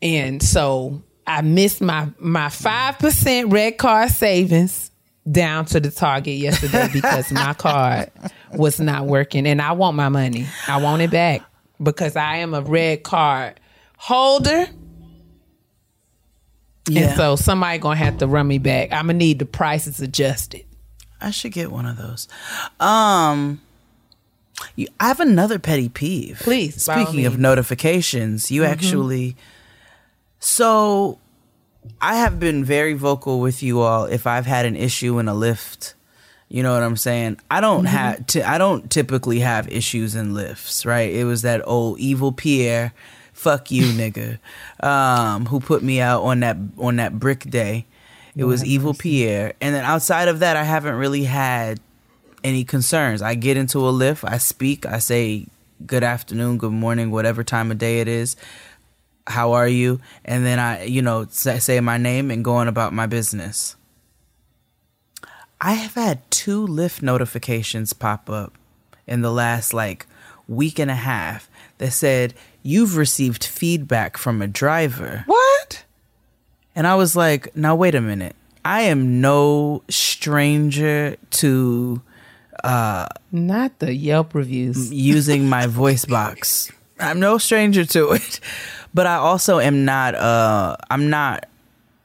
And 0.00 0.42
so 0.42 1.02
I 1.26 1.42
missed 1.42 1.80
my 1.80 2.08
my 2.18 2.48
five 2.48 2.98
percent 2.98 3.52
red 3.52 3.78
card 3.78 4.10
savings 4.10 4.90
down 5.30 5.66
to 5.66 5.78
the 5.78 5.90
target 5.92 6.34
yesterday 6.34 6.88
because 6.92 7.30
my 7.30 7.54
card 7.54 8.10
was 8.52 8.80
not 8.80 9.06
working, 9.06 9.46
and 9.46 9.62
I 9.62 9.72
want 9.72 9.96
my 9.96 10.08
money. 10.08 10.46
I 10.66 10.82
want 10.82 11.02
it 11.02 11.10
back 11.12 11.42
because 11.80 12.16
I 12.16 12.38
am 12.38 12.52
a 12.54 12.62
red 12.62 13.04
card 13.04 13.60
holder. 13.96 14.66
Yeah. 16.88 17.02
And 17.10 17.16
so 17.16 17.36
somebody 17.36 17.78
gonna 17.78 17.96
have 17.96 18.18
to 18.18 18.26
run 18.26 18.48
me 18.48 18.58
back. 18.58 18.92
I'm 18.92 19.06
gonna 19.06 19.14
need 19.18 19.38
the 19.38 19.46
prices 19.46 20.00
adjusted. 20.00 20.64
I 21.22 21.30
should 21.30 21.52
get 21.52 21.70
one 21.70 21.86
of 21.86 21.96
those. 21.96 22.28
Um, 22.80 23.60
you, 24.76 24.88
I 25.00 25.08
have 25.08 25.20
another 25.20 25.58
petty 25.58 25.88
peeve. 25.88 26.40
Please, 26.42 26.82
Speaking 26.82 27.26
of 27.26 27.38
notifications, 27.38 28.50
you 28.50 28.62
Mhm. 28.62 28.68
actually. 28.68 29.36
So, 30.38 31.18
I 32.00 32.16
have 32.16 32.38
been 32.38 32.64
very 32.64 32.92
vocal 32.94 33.40
with 33.40 33.62
you 33.62 33.80
all. 33.80 34.04
If 34.04 34.26
I've 34.26 34.46
had 34.46 34.66
an 34.66 34.76
issue 34.76 35.18
in 35.18 35.28
a 35.28 35.34
Lyft, 35.34 35.94
you 36.48 36.62
know 36.62 36.74
what 36.74 36.82
I'm 36.82 36.96
saying. 36.96 37.38
I 37.50 37.60
don't 37.60 37.84
Mhm. 37.84 37.88
have. 37.88 38.26
T- 38.26 38.42
I 38.42 38.58
don't 38.58 38.90
typically 38.90 39.40
have 39.40 39.68
issues 39.68 40.14
in 40.14 40.32
Lyfts. 40.32 40.84
Right? 40.86 41.12
It 41.12 41.24
was 41.24 41.42
that 41.42 41.60
old 41.64 41.98
evil 41.98 42.32
Pierre. 42.32 42.92
Fuck 43.32 43.70
you, 43.70 43.84
nigga. 43.92 44.38
Um, 44.80 45.46
who 45.46 45.60
put 45.60 45.82
me 45.82 46.00
out 46.00 46.22
on 46.22 46.40
that 46.40 46.56
on 46.78 46.96
that 46.96 47.18
brick 47.20 47.48
day? 47.50 47.86
It 48.36 48.44
was 48.44 48.64
Evil 48.64 48.94
Pierre. 48.94 49.52
And 49.60 49.74
then 49.74 49.84
outside 49.84 50.28
of 50.28 50.38
that, 50.38 50.56
I 50.56 50.64
haven't 50.64 50.94
really 50.94 51.24
had 51.24 51.80
any 52.42 52.64
concerns. 52.64 53.22
I 53.22 53.34
get 53.34 53.56
into 53.56 53.78
a 53.80 53.92
Lyft, 53.92 54.28
I 54.28 54.38
speak, 54.38 54.86
I 54.86 54.98
say 54.98 55.46
good 55.86 56.02
afternoon, 56.02 56.58
good 56.58 56.72
morning, 56.72 57.10
whatever 57.10 57.44
time 57.44 57.70
of 57.70 57.78
day 57.78 58.00
it 58.00 58.08
is. 58.08 58.36
How 59.26 59.52
are 59.52 59.68
you? 59.68 60.00
And 60.24 60.44
then 60.44 60.58
I, 60.58 60.84
you 60.84 61.02
know, 61.02 61.26
say, 61.28 61.80
my 61.80 61.98
name 61.98 62.30
and 62.30 62.44
going 62.44 62.68
about 62.68 62.92
my 62.92 63.06
business. 63.06 63.76
I 65.60 65.74
have 65.74 65.94
had 65.94 66.28
two 66.30 66.66
Lyft 66.66 67.02
notifications 67.02 67.92
pop 67.92 68.28
up 68.28 68.54
in 69.06 69.20
the 69.22 69.30
last 69.30 69.72
like 69.72 70.06
week 70.48 70.80
and 70.80 70.90
a 70.90 70.96
half 70.96 71.48
that 71.78 71.92
said 71.92 72.34
you've 72.62 72.96
received 72.96 73.44
feedback 73.44 74.16
from 74.16 74.42
a 74.42 74.48
driver. 74.48 75.22
What? 75.26 75.84
And 76.74 76.86
I 76.86 76.94
was 76.94 77.14
like, 77.14 77.54
now 77.56 77.74
wait 77.74 77.94
a 77.94 78.00
minute. 78.00 78.36
I 78.64 78.82
am 78.82 79.20
no 79.20 79.82
stranger 79.88 81.16
to 81.30 82.00
uh 82.62 83.08
not 83.32 83.78
the 83.80 83.94
Yelp 83.94 84.34
reviews 84.34 84.92
using 84.92 85.48
my 85.48 85.66
voice 85.66 86.04
box. 86.04 86.70
I'm 87.00 87.18
no 87.18 87.38
stranger 87.38 87.84
to 87.86 88.12
it. 88.12 88.40
But 88.94 89.06
I 89.06 89.16
also 89.16 89.58
am 89.58 89.84
not 89.84 90.14
uh 90.14 90.76
I'm 90.90 91.10
not 91.10 91.48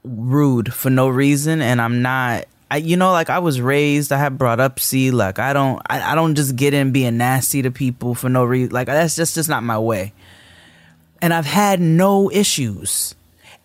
rude 0.04 0.74
for 0.74 0.90
no 0.90 1.10
reason 1.10 1.62
and 1.62 1.82
I'm 1.82 2.02
not 2.02 2.46
I, 2.70 2.78
you 2.78 2.98
know, 2.98 3.12
like 3.12 3.30
I 3.30 3.40
was 3.40 3.62
raised, 3.62 4.12
I 4.12 4.18
have 4.18 4.38
brought 4.38 4.60
up 4.60 4.80
see, 4.80 5.12
like 5.12 5.40
I 5.40 5.54
don't, 5.54 5.82
I, 5.90 6.12
I 6.12 6.16
don't 6.16 6.36
just 6.36 6.56
get 6.56 6.74
in 6.74 6.92
being 6.92 7.18
nasty 7.18 7.62
to 7.62 7.72
people 7.72 8.14
for 8.14 8.28
no 8.28 8.44
reason. 8.44 8.74
Like 8.74 8.88
that's 8.88 9.16
just, 9.16 9.36
just 9.36 9.48
not 9.48 9.64
my 9.64 9.80
way. 9.80 10.12
And 11.22 11.34
I've 11.34 11.46
had 11.46 11.80
no 11.80 12.30
issues. 12.30 13.16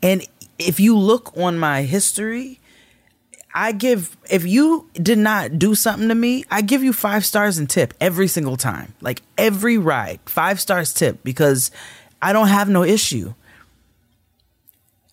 And 0.02 0.26
if 0.58 0.80
you 0.80 0.96
look 0.96 1.36
on 1.36 1.58
my 1.58 1.82
history, 1.82 2.60
I 3.54 3.72
give 3.72 4.16
if 4.30 4.46
you 4.46 4.88
did 4.94 5.18
not 5.18 5.58
do 5.58 5.74
something 5.74 6.08
to 6.08 6.14
me, 6.14 6.44
I 6.50 6.62
give 6.62 6.82
you 6.82 6.92
five 6.92 7.24
stars 7.24 7.58
and 7.58 7.68
tip 7.68 7.92
every 8.00 8.28
single 8.28 8.56
time. 8.56 8.94
Like 9.00 9.22
every 9.36 9.76
ride, 9.78 10.20
five 10.26 10.60
stars 10.60 10.92
tip 10.94 11.22
because 11.22 11.70
I 12.20 12.32
don't 12.32 12.48
have 12.48 12.68
no 12.68 12.82
issue. 12.82 13.34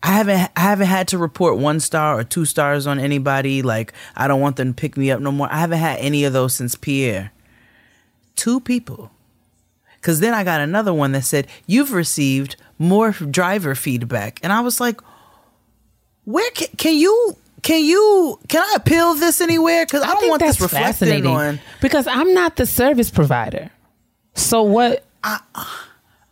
I 0.01 0.13
haven't 0.13 0.51
I 0.55 0.61
haven't 0.61 0.87
had 0.87 1.09
to 1.09 1.17
report 1.17 1.57
one 1.57 1.81
star 1.81 2.17
or 2.17 2.23
two 2.23 2.45
stars 2.45 2.87
on 2.87 2.99
anybody. 2.99 3.61
Like 3.61 3.93
I 4.15 4.27
don't 4.27 4.39
want 4.41 4.55
them 4.55 4.73
to 4.73 4.79
pick 4.81 4.95
me 4.95 5.11
up 5.11 5.19
no 5.19 5.31
more. 5.31 5.51
I 5.51 5.59
haven't 5.59 5.79
had 5.79 5.99
any 5.99 6.23
of 6.23 6.31
those 6.31 6.55
since 6.55 6.75
Pierre. 6.75 7.31
Two 8.35 8.61
people. 8.61 9.11
Cause 10.01 10.21
then 10.21 10.33
I 10.33 10.45
got 10.45 10.61
another 10.61 10.93
one 10.93 11.11
that 11.11 11.25
said 11.25 11.47
you've 11.67 11.91
received 11.91 12.55
more 12.77 13.11
driver 13.11 13.75
feedback, 13.75 14.39
and 14.41 14.53
I 14.53 14.61
was 14.61 14.79
like, 14.79 15.01
where 16.29 16.51
can, 16.51 16.67
can 16.77 16.95
you 16.95 17.35
can 17.63 17.83
you 17.83 18.39
can 18.47 18.61
I 18.61 18.75
appeal 18.75 19.15
this 19.15 19.41
anywhere? 19.41 19.85
Because 19.85 20.03
I, 20.03 20.07
don't 20.07 20.19
think 20.19 20.29
want 20.29 20.41
this 20.43 20.61
reflected 20.61 21.25
on. 21.25 21.59
because 21.81 22.05
I'm 22.05 22.35
not 22.35 22.55
the 22.55 22.67
service 22.67 23.09
provider. 23.09 23.71
So 24.35 24.61
what? 24.61 25.03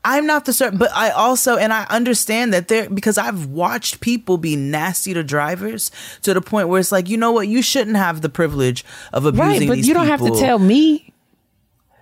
I'm 0.06 0.26
not 0.28 0.46
the 0.46 0.54
certain, 0.54 0.78
but 0.78 0.92
I 0.94 1.10
also 1.10 1.58
and 1.58 1.74
I 1.74 1.86
understand 1.90 2.54
that 2.54 2.68
there 2.68 2.90
because 2.90 3.18
I've 3.18 3.48
watched 3.48 4.00
people 4.00 4.38
be 4.38 4.56
nasty 4.56 5.16
to 5.16 5.24
drivers 5.24 5.90
to 6.22 6.34
the 6.34 6.42
point 6.42 6.70
where 6.70 6.80
it's 6.80 6.92
like, 6.92 7.10
you 7.10 7.18
know 7.18 7.32
what, 7.32 7.48
you 7.48 7.64
shouldn't 7.64 7.98
have 7.98 8.22
the 8.22 8.30
privilege 8.30 8.86
of 9.12 9.26
abusing 9.26 9.48
Right, 9.50 9.68
but 9.68 9.76
these 9.78 9.88
you 9.88 9.96
don't 9.96 10.08
have 10.08 10.22
to 10.22 10.40
tell 10.40 10.60
me. 10.60 11.12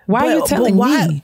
Why 0.04 0.26
are 0.26 0.30
you 0.34 0.40
But- 0.40 0.40
but 0.40 0.48
telling 0.48 0.76
why- 0.76 1.08
me? 1.08 1.22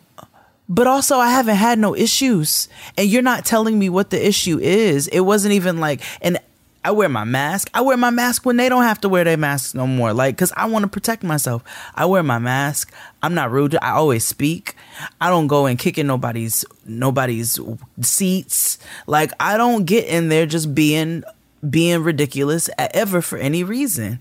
But 0.68 0.86
also, 0.86 1.18
I 1.18 1.28
haven't 1.30 1.56
had 1.56 1.78
no 1.78 1.94
issues, 1.94 2.66
and 2.96 3.06
you're 3.06 3.20
not 3.20 3.44
telling 3.44 3.78
me 3.78 3.90
what 3.90 4.08
the 4.08 4.26
issue 4.26 4.58
is. 4.58 5.06
It 5.08 5.20
wasn't 5.20 5.52
even 5.52 5.80
like, 5.80 6.00
and 6.22 6.38
I 6.84 6.90
wear 6.90 7.08
my 7.08 7.24
mask. 7.24 7.70
I 7.74 7.80
wear 7.80 7.96
my 7.96 8.10
mask 8.10 8.44
when 8.44 8.56
they 8.56 8.68
don't 8.68 8.82
have 8.82 9.00
to 9.02 9.08
wear 9.08 9.22
their 9.22 9.36
masks 9.36 9.74
no 9.74 9.86
more. 9.86 10.12
Like, 10.12 10.36
cause 10.36 10.52
I 10.56 10.66
want 10.66 10.82
to 10.82 10.88
protect 10.88 11.22
myself. 11.22 11.62
I 11.94 12.06
wear 12.06 12.22
my 12.22 12.38
mask. 12.38 12.92
I'm 13.22 13.34
not 13.34 13.52
rude. 13.52 13.76
I 13.80 13.90
always 13.90 14.24
speak. 14.24 14.74
I 15.20 15.30
don't 15.30 15.46
go 15.46 15.66
and 15.66 15.78
kick 15.78 15.96
in 15.96 16.08
nobody's 16.08 16.64
nobody's 16.84 17.58
seats. 18.00 18.78
Like, 19.06 19.32
I 19.38 19.56
don't 19.56 19.84
get 19.84 20.06
in 20.06 20.28
there 20.28 20.46
just 20.46 20.74
being 20.74 21.22
being 21.68 22.02
ridiculous 22.02 22.68
ever 22.78 23.22
for 23.22 23.38
any 23.38 23.62
reason. 23.62 24.20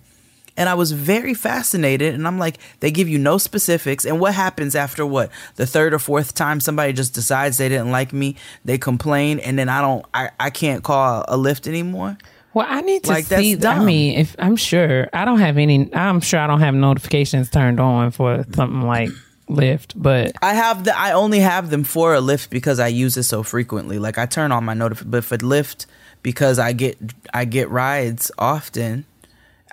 And 0.57 0.69
I 0.69 0.75
was 0.75 0.91
very 0.91 1.33
fascinated. 1.33 2.13
And 2.13 2.27
I'm 2.27 2.37
like, 2.37 2.59
they 2.81 2.91
give 2.91 3.09
you 3.09 3.17
no 3.17 3.39
specifics. 3.39 4.05
And 4.05 4.19
what 4.19 4.35
happens 4.35 4.75
after 4.75 5.05
what? 5.05 5.31
The 5.55 5.65
third 5.65 5.93
or 5.93 5.99
fourth 5.99 6.35
time 6.35 6.59
somebody 6.59 6.93
just 6.93 7.15
decides 7.15 7.57
they 7.57 7.69
didn't 7.69 7.91
like 7.91 8.13
me, 8.13 8.35
they 8.63 8.77
complain, 8.77 9.39
and 9.39 9.57
then 9.57 9.69
I 9.69 9.81
don't, 9.81 10.05
I, 10.13 10.29
I 10.39 10.49
can't 10.51 10.83
call 10.83 11.23
a 11.27 11.37
Lyft 11.37 11.67
anymore. 11.67 12.17
Well, 12.53 12.65
I 12.69 12.81
need 12.81 13.03
to 13.05 13.09
Like, 13.09 13.27
that's 13.27 13.41
see. 13.41 13.57
I 13.65 13.79
mean, 13.83 14.19
if 14.19 14.35
I'm 14.37 14.55
sure 14.55 15.07
I 15.13 15.23
don't 15.25 15.39
have 15.39 15.57
any, 15.57 15.93
I'm 15.93 16.19
sure 16.19 16.39
I 16.39 16.47
don't 16.47 16.59
have 16.59 16.73
notifications 16.73 17.49
turned 17.49 17.79
on 17.79 18.11
for 18.11 18.43
something 18.53 18.81
like 18.81 19.09
Lyft, 19.49 19.93
but 19.95 20.33
I 20.41 20.53
have 20.53 20.83
the, 20.83 20.97
I 20.97 21.13
only 21.13 21.39
have 21.39 21.69
them 21.69 21.83
for 21.83 22.13
a 22.13 22.19
lift 22.21 22.49
because 22.49 22.79
I 22.79 22.87
use 22.87 23.15
it 23.17 23.23
so 23.23 23.43
frequently. 23.43 23.99
Like 23.99 24.17
I 24.17 24.25
turn 24.25 24.51
on 24.51 24.65
my 24.65 24.73
notif, 24.73 25.03
but 25.09 25.23
for 25.23 25.37
Lyft, 25.37 25.85
because 26.23 26.59
I 26.59 26.73
get, 26.73 26.97
I 27.33 27.45
get 27.45 27.69
rides 27.69 28.31
often. 28.37 29.05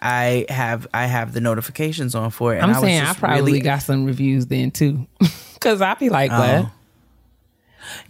I 0.00 0.46
have 0.48 0.86
I 0.94 1.06
have 1.06 1.32
the 1.32 1.40
notifications 1.40 2.14
on 2.14 2.30
for 2.30 2.54
it. 2.54 2.58
And 2.58 2.66
I'm 2.66 2.70
I 2.70 2.72
was 2.74 2.82
saying 2.82 3.02
I 3.02 3.14
probably 3.14 3.40
really- 3.54 3.60
got 3.60 3.78
some 3.82 4.04
reviews 4.04 4.46
then 4.46 4.70
too, 4.70 5.08
because 5.54 5.80
I'd 5.82 5.98
be 5.98 6.08
like, 6.08 6.30
Oh. 6.32 6.70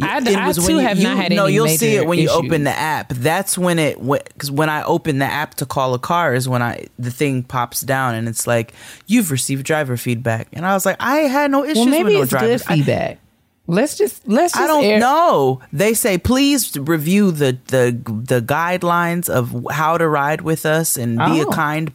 I, 0.03 0.19
It 0.19 0.29
I 0.37 0.53
too 0.53 0.63
when 0.63 0.71
you- 0.77 0.79
have 0.79 1.03
not 1.03 1.17
had 1.17 1.31
no 1.33 1.37
any 1.37 1.37
No, 1.37 1.47
you'll 1.47 1.69
see 1.69 1.97
it 1.97 2.07
when 2.07 2.19
you 2.19 2.31
open 2.31 2.65
the 2.65 2.71
app 2.77 3.09
that's 3.11 3.57
when 3.59 3.79
it 3.79 3.97
because 4.07 4.51
when 4.51 4.69
i 4.71 4.83
open 4.85 5.19
the 5.19 5.25
app 5.27 5.55
to 5.57 5.67
call 5.67 5.95
a 5.95 5.99
car 5.99 6.35
is 6.35 6.49
when 6.49 6.63
i 6.63 6.87
the 6.99 7.11
thing 7.11 7.43
pops 7.43 7.81
down 7.83 8.15
and 8.15 8.29
it's 8.29 8.47
like 8.47 8.73
you've 9.07 9.31
received 9.31 9.65
driver 9.65 9.97
feedback 9.97 10.49
and 10.53 10.65
i 10.67 10.73
was 10.75 10.85
like 10.87 10.97
i 11.01 11.17
had 11.21 11.51
no 11.51 11.65
issues 11.65 11.79
Well, 11.79 11.87
maybe 11.87 12.05
with 12.05 12.15
no 12.15 12.21
it's 12.23 12.31
drivers 12.31 12.63
good 12.63 12.75
feedback. 12.77 13.19
let's 13.67 13.97
just 13.99 14.27
let's 14.27 14.53
just 14.55 14.65
I 14.65 14.67
don't 14.67 14.85
air- 14.85 14.99
know. 15.01 15.61
They 15.73 15.93
say 15.95 16.17
please 16.19 16.77
review 16.79 17.31
the 17.31 17.59
the 17.67 17.93
the 18.07 18.41
guidelines 18.41 19.29
of 19.29 19.67
how 19.71 19.99
to 19.99 20.09
ride 20.09 20.41
with 20.41 20.65
us 20.65 20.97
and 20.97 21.19
be 21.19 21.41
a 21.41 21.47
Oh. 21.47 21.51
kind. 21.51 21.93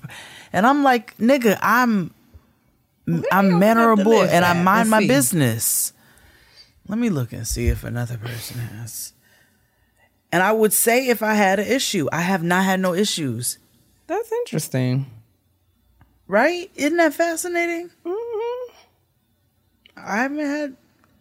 And 0.53 0.68
I'm 0.68 0.84
like, 0.84 1.18
nigga, 1.18 1.57
I'm 1.64 2.11
I'm 3.31 3.57
mannerable 3.60 4.22
and 4.22 4.45
I 4.45 4.53
mind 4.61 4.89
my 4.91 5.05
business. 5.07 5.93
Let 6.88 6.99
me 6.99 7.10
look 7.10 7.31
and 7.34 7.47
see 7.47 7.68
if 7.68 7.84
another 7.84 8.18
person 8.18 8.60
has. 8.60 9.14
And 10.31 10.41
I 10.43 10.51
would 10.51 10.73
say 10.73 11.07
if 11.07 11.22
I 11.22 11.35
had 11.35 11.60
an 11.60 11.68
issue, 11.68 12.07
I 12.11 12.22
have 12.22 12.43
not 12.43 12.65
had 12.65 12.80
no 12.80 12.93
issues. 12.93 13.57
That's 14.07 14.31
interesting. 14.31 15.05
Right? 16.27 16.72
Isn't 16.76 16.97
that 16.97 17.14
fascinating? 17.14 17.91
Mm-hmm. 18.05 18.73
I 19.95 20.18
haven't 20.18 20.39
had. 20.39 20.76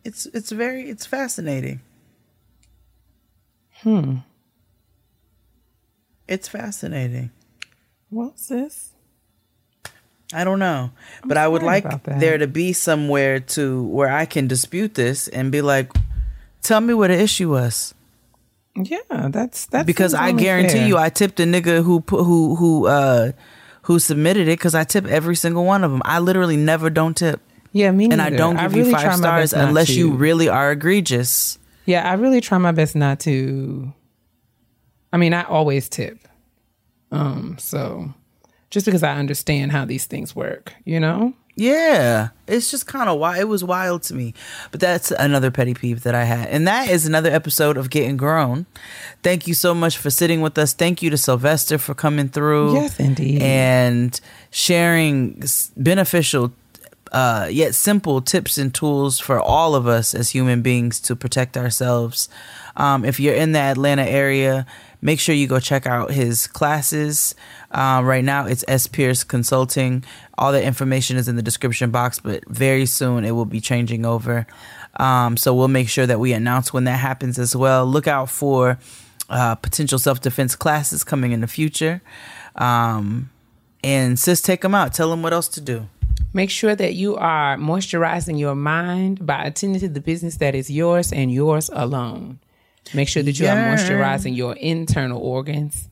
It's 0.05 0.27
it's 0.27 0.51
very 0.51 0.89
it's 0.89 1.07
fascinating. 1.07 1.81
Hmm. 3.83 4.19
It's 6.27 6.49
fascinating. 6.49 7.31
What's 8.09 8.49
this? 8.49 8.92
I 10.33 10.45
don't 10.45 10.59
know, 10.59 10.91
but 11.25 11.37
I 11.37 11.47
would 11.47 11.63
like 11.63 12.05
there 12.05 12.39
to 12.39 12.47
be 12.47 12.73
somewhere 12.73 13.41
to 13.41 13.83
where 13.85 14.11
I 14.11 14.25
can 14.25 14.47
dispute 14.47 14.95
this 14.95 15.29
and 15.29 15.53
be 15.53 15.63
like, 15.63 15.91
"Tell 16.63 16.81
me 16.81 16.95
what 16.95 17.09
the 17.09 17.21
issue 17.21 17.51
was." 17.51 17.95
Yeah, 18.75 19.29
that's 19.29 19.67
that's 19.67 19.87
because 19.87 20.15
I 20.15 20.33
guarantee 20.33 20.79
fair. 20.79 20.89
you, 20.89 20.99
I 20.99 21.11
tipped 21.11 21.41
a 21.41 21.45
nigga 21.45 21.85
who 21.85 22.03
who 22.09 22.55
who 22.57 22.87
uh 22.87 23.33
who 23.83 23.99
submitted 23.99 24.49
it 24.49 24.59
because 24.59 24.75
I 24.75 24.85
tip 24.85 25.07
every 25.07 25.37
single 25.37 25.65
one 25.65 25.85
of 25.85 25.91
them. 25.91 26.03
I 26.05 26.21
literally 26.21 26.57
never 26.57 26.89
don't 26.89 27.17
tip. 27.17 27.41
Yeah, 27.73 27.91
me 27.91 28.09
And 28.11 28.21
I 28.21 28.31
don't 28.31 28.57
I 28.59 28.65
give 28.65 28.75
really 28.75 28.91
you 28.91 28.97
five 28.97 29.17
stars 29.17 29.53
unless 29.53 29.91
you 29.91 30.13
really 30.13 30.49
are 30.49 30.73
egregious. 30.73 31.59
Yeah, 31.87 32.09
I 32.09 32.15
really 32.15 32.41
try 32.41 32.59
my 32.59 32.73
best 32.73 32.95
not 32.95 33.21
to. 33.21 33.93
I 35.13 35.17
mean, 35.17 35.35
I 35.35 35.43
always 35.43 35.89
tip. 35.89 36.19
Um, 37.11 37.57
so 37.59 38.15
just 38.73 38.87
because 38.87 39.03
I 39.03 39.17
understand 39.17 39.71
how 39.71 39.85
these 39.85 40.07
things 40.07 40.35
work, 40.35 40.73
you 40.85 40.99
know? 40.99 41.35
Yeah, 41.55 42.31
it's 42.49 42.71
just 42.71 42.87
kind 42.87 43.11
of 43.11 43.19
wild. 43.19 43.39
It 43.39 43.45
was 43.45 43.63
wild 43.63 44.03
to 44.05 44.15
me, 44.15 44.33
but 44.71 44.81
that's 44.81 45.11
another 45.11 45.51
petty 45.51 45.75
peeve 45.75 46.03
that 46.05 46.15
I 46.15 46.25
had, 46.25 46.49
and 46.49 46.67
that 46.67 46.89
is 46.89 47.05
another 47.05 47.31
episode 47.31 47.77
of 47.77 47.91
Getting 47.91 48.17
Grown. 48.17 48.65
Thank 49.23 49.47
you 49.47 49.53
so 49.53 49.75
much 49.75 49.99
for 49.99 50.09
sitting 50.09 50.41
with 50.41 50.57
us. 50.57 50.73
Thank 50.73 51.03
you 51.03 51.11
to 51.11 51.19
Sylvester 51.19 51.77
for 51.77 51.93
coming 51.95 52.31
through. 52.31 52.73
Yes, 52.73 52.99
indeed. 52.99 53.43
and 53.43 54.19
sharing 54.51 55.43
beneficial. 55.77 56.55
Uh, 57.13 57.47
yet 57.51 57.75
simple 57.75 58.23
tips 58.23 58.57
and 58.57 58.75
tools 58.75 59.21
for 59.21 59.39
all 59.39 59.75
of 59.75 59.87
us 59.87 60.15
as 60.15 60.31
human 60.31 60.63
beings 60.63 60.99
to 60.99 61.15
protect 61.15 61.59
ourselves. 61.59 62.31
Um, 62.75 63.05
if 63.05 63.21
you're 63.21 63.35
in 63.35 63.53
the 63.53 63.59
Atlanta 63.59 64.05
area, 64.05 64.65
make 65.03 65.21
sure 65.21 65.35
you 65.35 65.47
go 65.47 65.61
check 65.61 65.87
out 65.87 66.13
his 66.13 66.47
classes. 66.47 67.35
Uh, 67.73 68.03
right 68.05 68.25
now, 68.25 68.47
it's 68.47 68.65
S. 68.69 68.87
Pierce 68.87 69.25
Consulting. 69.25 70.05
All 70.37 70.53
the 70.53 70.63
information 70.63 71.17
is 71.17 71.27
in 71.27 71.37
the 71.37 71.43
description 71.43 71.91
box, 71.91 72.21
but 72.21 72.47
very 72.47 72.87
soon 72.87 73.25
it 73.25 73.33
will 73.33 73.47
be 73.47 73.61
changing 73.61 74.05
over. 74.05 74.47
Um, 74.97 75.37
so 75.37 75.55
we'll 75.55 75.69
make 75.69 75.89
sure 75.89 76.07
that 76.07 76.21
we 76.21 76.33
announce 76.35 76.73
when 76.73 76.85
that 76.85 76.99
happens 76.99 77.39
as 77.39 77.57
well. 77.57 77.87
Look 77.87 78.07
out 78.07 78.29
for 78.29 78.79
uh, 79.31 79.55
potential 79.55 79.99
self 79.99 80.21
defense 80.21 80.55
classes 80.55 81.03
coming 81.03 81.33
in 81.33 81.41
the 81.41 81.47
future. 81.47 82.03
Um, 82.57 83.31
and 83.83 84.19
sis, 84.19 84.43
take 84.43 84.61
them 84.61 84.75
out. 84.75 84.93
Tell 84.93 85.11
them 85.11 85.23
what 85.23 85.33
else 85.33 85.49
to 85.49 85.61
do. 85.61 85.89
Make 86.35 86.51
sure 86.51 86.75
that 86.75 86.95
you 86.95 87.17
are 87.17 87.57
moisturizing 87.57 88.39
your 88.39 88.55
mind 88.55 89.27
by 89.27 89.45
attending 89.45 89.81
to 89.81 89.89
the 89.89 90.01
business 90.01 90.37
that 90.37 90.55
is 90.55 90.71
yours 90.71 91.13
and 91.13 91.33
yours 91.33 91.71
alone. 91.73 92.39
Make 92.95 93.09
sure 93.09 93.23
that 93.23 93.39
you 93.39 93.47
are 93.47 93.57
moisturizing 93.57 94.37
your 94.37 94.55
internal 94.57 95.21
organs, 95.21 95.89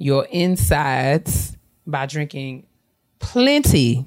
your 0.00 0.24
insides 0.32 1.56
by 1.86 2.06
drinking 2.06 2.66
plenty 3.20 4.06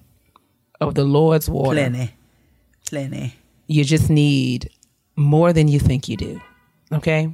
of 0.82 0.96
the 0.96 1.04
Lord's 1.04 1.48
water. 1.48 1.76
Plenty. 1.76 2.12
Plenty. 2.90 3.36
You 3.68 3.86
just 3.86 4.10
need 4.10 4.70
more 5.16 5.54
than 5.54 5.68
you 5.68 5.80
think 5.80 6.10
you 6.10 6.18
do. 6.18 6.42
Okay? 6.92 7.32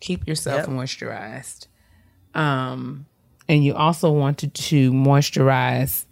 Keep 0.00 0.26
yourself 0.26 0.66
Yep. 0.66 0.68
moisturized. 0.70 1.66
Um 2.34 3.06
and 3.48 3.62
you 3.64 3.74
also 3.74 4.10
wanted 4.10 4.52
to 4.54 4.90
moisturize 4.92 6.04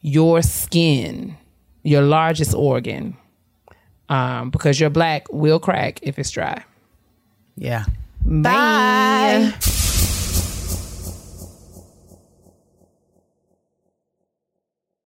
your 0.00 0.42
skin, 0.42 1.36
your 1.82 2.02
largest 2.02 2.54
organ. 2.54 3.16
Um, 4.08 4.50
because 4.50 4.78
your 4.80 4.90
black 4.90 5.26
will 5.32 5.58
crack 5.58 6.00
if 6.02 6.18
it's 6.18 6.30
dry. 6.30 6.64
Yeah. 7.56 7.84
Bye. 8.26 9.52